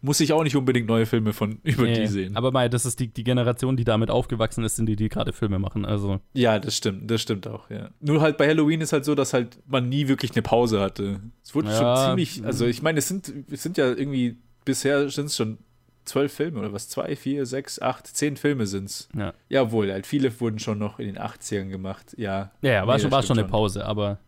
muss 0.02 0.18
ich 0.20 0.32
auch 0.32 0.42
nicht 0.42 0.56
unbedingt 0.56 0.88
neue 0.88 1.06
Filme 1.06 1.32
von 1.32 1.60
über 1.62 1.84
Nee, 1.84 2.00
die 2.00 2.06
sehen. 2.08 2.36
Aber 2.36 2.50
Mai, 2.50 2.68
das 2.68 2.84
ist 2.84 2.98
die, 3.00 3.08
die 3.08 3.24
Generation, 3.24 3.76
die 3.76 3.84
damit 3.84 4.10
aufgewachsen 4.10 4.64
ist, 4.64 4.76
sind 4.76 4.86
die, 4.86 4.96
die 4.96 5.08
gerade 5.08 5.32
Filme 5.32 5.58
machen. 5.58 5.84
Also. 5.84 6.20
Ja, 6.34 6.58
das 6.58 6.76
stimmt, 6.76 7.10
das 7.10 7.22
stimmt 7.22 7.46
auch, 7.46 7.70
ja. 7.70 7.90
Nur 8.00 8.20
halt 8.20 8.36
bei 8.36 8.48
Halloween 8.48 8.80
ist 8.80 8.92
halt 8.92 9.04
so, 9.04 9.14
dass 9.14 9.32
halt 9.32 9.58
man 9.66 9.88
nie 9.88 10.08
wirklich 10.08 10.32
eine 10.32 10.42
Pause 10.42 10.80
hatte. 10.80 11.20
Es 11.44 11.54
wurde 11.54 11.68
Ja. 11.70 11.76
schon 11.96 12.08
ziemlich, 12.10 12.44
also 12.44 12.66
ich 12.66 12.82
meine, 12.82 12.98
es 12.98 13.08
sind, 13.08 13.32
es 13.50 13.62
sind 13.62 13.76
ja 13.78 13.86
irgendwie, 13.86 14.36
bisher 14.64 15.08
sind 15.10 15.26
es 15.26 15.36
schon 15.36 15.58
zwölf 16.04 16.32
Filme 16.32 16.58
oder 16.60 16.72
was? 16.72 16.88
Zwei, 16.88 17.14
vier, 17.16 17.44
sechs, 17.46 17.80
acht, 17.80 18.06
zehn 18.06 18.36
Filme 18.36 18.66
sind's. 18.66 19.08
Ja. 19.16 19.34
Jawohl, 19.48 19.92
halt 19.92 20.06
viele 20.06 20.38
wurden 20.40 20.58
schon 20.58 20.78
noch 20.78 20.98
in 20.98 21.06
den 21.06 21.18
80ern 21.18 21.68
gemacht, 21.68 22.14
ja. 22.16 22.50
Ja, 22.62 22.72
ja, 22.72 22.86
war, 22.86 22.96
Nee, 22.96 23.02
schon, 23.02 23.10
war 23.10 23.22
schon 23.22 23.38
eine 23.38 23.46
Pause, 23.46 23.84
aber. 23.84 24.18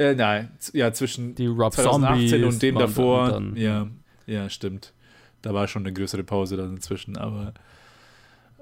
Äh, 0.00 0.14
nein, 0.14 0.50
ja, 0.72 0.92
zwischen 0.94 1.34
Die 1.34 1.46
Rob 1.46 1.74
2018 1.74 2.28
Zombies 2.30 2.54
und 2.54 2.62
dem 2.62 2.74
davor. 2.78 3.28
dann- 3.30 3.54
dann- 3.54 3.56
ja, 3.62 3.86
ja, 4.26 4.48
stimmt. 4.48 4.94
Da 5.42 5.52
war 5.52 5.68
schon 5.68 5.82
eine 5.82 5.92
größere 5.92 6.22
Pause 6.24 6.56
dann 6.56 6.70
inzwischen, 6.76 7.18
aber 7.18 7.52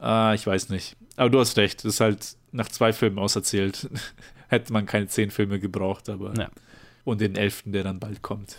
ah, 0.00 0.32
ich 0.34 0.44
weiß 0.46 0.68
nicht. 0.70 0.96
Aber 1.16 1.30
du 1.30 1.38
hast 1.38 1.56
recht, 1.56 1.84
das 1.84 1.94
ist 1.94 2.00
halt 2.00 2.36
nach 2.52 2.68
zwei 2.68 2.92
Filmen 2.92 3.18
auserzählt. 3.20 3.88
Hätte 4.48 4.72
man 4.72 4.86
keine 4.86 5.06
zehn 5.06 5.30
Filme 5.30 5.60
gebraucht, 5.60 6.08
aber. 6.08 6.34
Ja. 6.36 6.48
Und 7.04 7.20
den 7.20 7.36
elften, 7.36 7.70
der 7.72 7.84
dann 7.84 8.00
bald 8.00 8.22
kommt. 8.22 8.56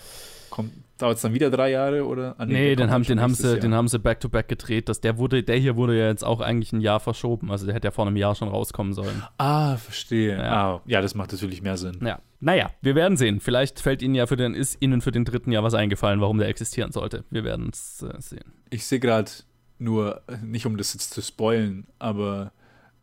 kommt 0.50 0.72
Dauert 1.00 1.16
es 1.16 1.22
dann 1.22 1.34
wieder 1.34 1.50
drei 1.50 1.72
Jahre 1.72 2.06
oder? 2.06 2.36
Ah, 2.38 2.46
Nee, 2.46 2.76
der 2.76 2.88
den 2.88 2.92
haben, 2.92 3.04
den, 3.04 3.22
haben 3.22 3.34
sie, 3.34 3.48
Jahr. 3.48 3.58
den 3.58 3.74
haben 3.74 3.88
sie 3.88 3.98
back-to-back 4.00 4.50
gedreht. 4.50 4.90
Das, 4.90 5.00
der, 5.00 5.18
wurde, 5.18 5.42
der 5.44 5.56
hier 5.56 5.76
wurde 5.78 5.98
ja 5.98 6.08
jetzt 6.08 6.24
auch 6.26 6.42
eigentlich 6.42 6.74
ein 6.74 6.82
Jahr 6.82 7.00
verschoben. 7.00 7.50
Also 7.52 7.66
der 7.66 7.74
hätte 7.74 7.88
ja 7.88 7.92
vor 7.92 8.06
einem 8.06 8.18
Jahr 8.18 8.36
schon 8.36 8.50
rauskommen 8.50 8.94
sollen. 8.94 9.24
Ah, 9.38 9.78
verstehe. 9.78 10.38
Ja. 10.38 10.74
Ah, 10.76 10.82
ja, 10.86 11.02
das 11.02 11.16
macht 11.16 11.32
natürlich 11.32 11.62
mehr 11.62 11.78
Sinn. 11.78 12.00
Ja. 12.06 12.20
Naja, 12.42 12.70
wir 12.82 12.96
werden 12.96 13.16
sehen. 13.18 13.40
Vielleicht 13.40 13.80
fällt 13.80 14.02
Ihnen 14.02 14.14
ja 14.14 14.28
für 14.28 14.36
den, 14.36 14.54
ist 14.54 14.78
Ihnen 14.82 15.00
für 15.02 15.12
den 15.12 15.24
dritten 15.24 15.52
Jahr 15.54 15.64
was 15.64 15.74
eingefallen, 15.74 16.20
warum 16.22 16.38
der 16.38 16.50
existieren 16.50 16.92
sollte. 16.92 17.24
Wir 17.30 17.46
werden 17.46 17.70
es 17.72 18.02
äh, 18.04 18.14
sehen. 18.20 18.52
Ich 18.70 18.86
sehe 18.86 19.00
gerade 19.00 19.32
nur, 19.78 20.22
nicht 20.44 20.66
um 20.66 20.76
das 20.76 20.94
jetzt 20.94 21.14
zu 21.14 21.22
spoilen, 21.22 21.88
aber 21.98 22.52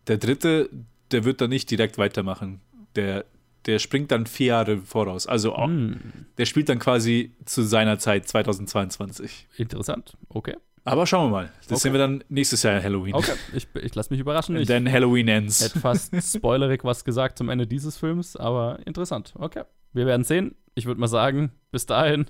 der 0.06 0.18
dritte, 0.18 0.68
der 1.12 1.24
wird 1.24 1.40
dann 1.40 1.48
nicht 1.50 1.70
direkt 1.70 1.96
weitermachen. 1.96 2.60
Der, 2.94 3.24
der 3.66 3.78
springt 3.78 4.10
dann 4.10 4.26
vier 4.26 4.46
Jahre 4.48 4.78
voraus. 4.78 5.26
Also 5.26 5.56
Hm. 5.56 5.98
der 6.38 6.46
spielt 6.46 6.68
dann 6.68 6.78
quasi 6.78 7.34
zu 7.44 7.62
seiner 7.62 7.98
Zeit 7.98 8.28
2022. 8.28 9.48
Interessant. 9.56 10.16
Okay. 10.28 10.54
Aber 10.84 11.04
schauen 11.06 11.26
wir 11.26 11.30
mal. 11.32 11.52
Das 11.62 11.72
Okay. 11.72 11.76
sehen 11.80 11.92
wir 11.94 11.98
dann 11.98 12.22
nächstes 12.28 12.62
Jahr 12.62 12.80
Halloween. 12.80 13.14
Okay, 13.14 13.32
ich, 13.54 13.66
ich 13.74 13.94
lasse 13.96 14.10
mich 14.12 14.20
überraschen. 14.20 14.62
Then 14.64 14.90
Halloween 14.90 15.26
ends. 15.26 15.60
hätte 15.64 15.80
fast 15.80 16.14
spoilerig 16.36 16.84
was 16.84 17.04
gesagt 17.04 17.38
zum 17.38 17.48
Ende 17.48 17.66
dieses 17.66 17.96
Films, 17.96 18.36
aber 18.36 18.78
interessant. 18.86 19.34
Okay, 19.36 19.64
wir 19.92 20.06
werden 20.06 20.22
sehen. 20.22 20.54
Ich 20.76 20.86
würde 20.86 21.00
mal 21.00 21.08
sagen, 21.08 21.50
bis 21.72 21.86
dahin, 21.86 22.26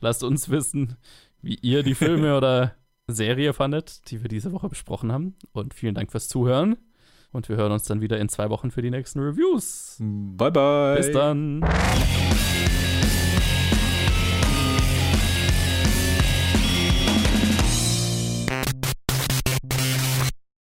lasst 0.00 0.22
uns 0.22 0.50
wissen, 0.50 0.96
wie 1.40 1.54
ihr 1.62 1.82
die 1.82 1.94
Filme 1.94 2.36
oder 2.36 2.74
Serie 3.08 3.54
fandet, 3.54 4.10
die 4.10 4.20
wir 4.22 4.28
diese 4.28 4.52
Woche 4.52 4.68
besprochen 4.68 5.10
haben. 5.10 5.36
Und 5.52 5.72
vielen 5.72 5.94
Dank 5.94 6.10
fürs 6.10 6.28
Zuhören. 6.28 6.76
Und 7.36 7.50
wir 7.50 7.56
hören 7.56 7.70
uns 7.70 7.84
dann 7.84 8.00
wieder 8.00 8.18
in 8.18 8.30
zwei 8.30 8.48
Wochen 8.48 8.70
für 8.70 8.80
die 8.80 8.90
nächsten 8.90 9.20
Reviews. 9.20 9.98
Bye, 10.00 10.50
bye. 10.50 10.96
Bis 10.96 11.12
dann. 11.12 11.62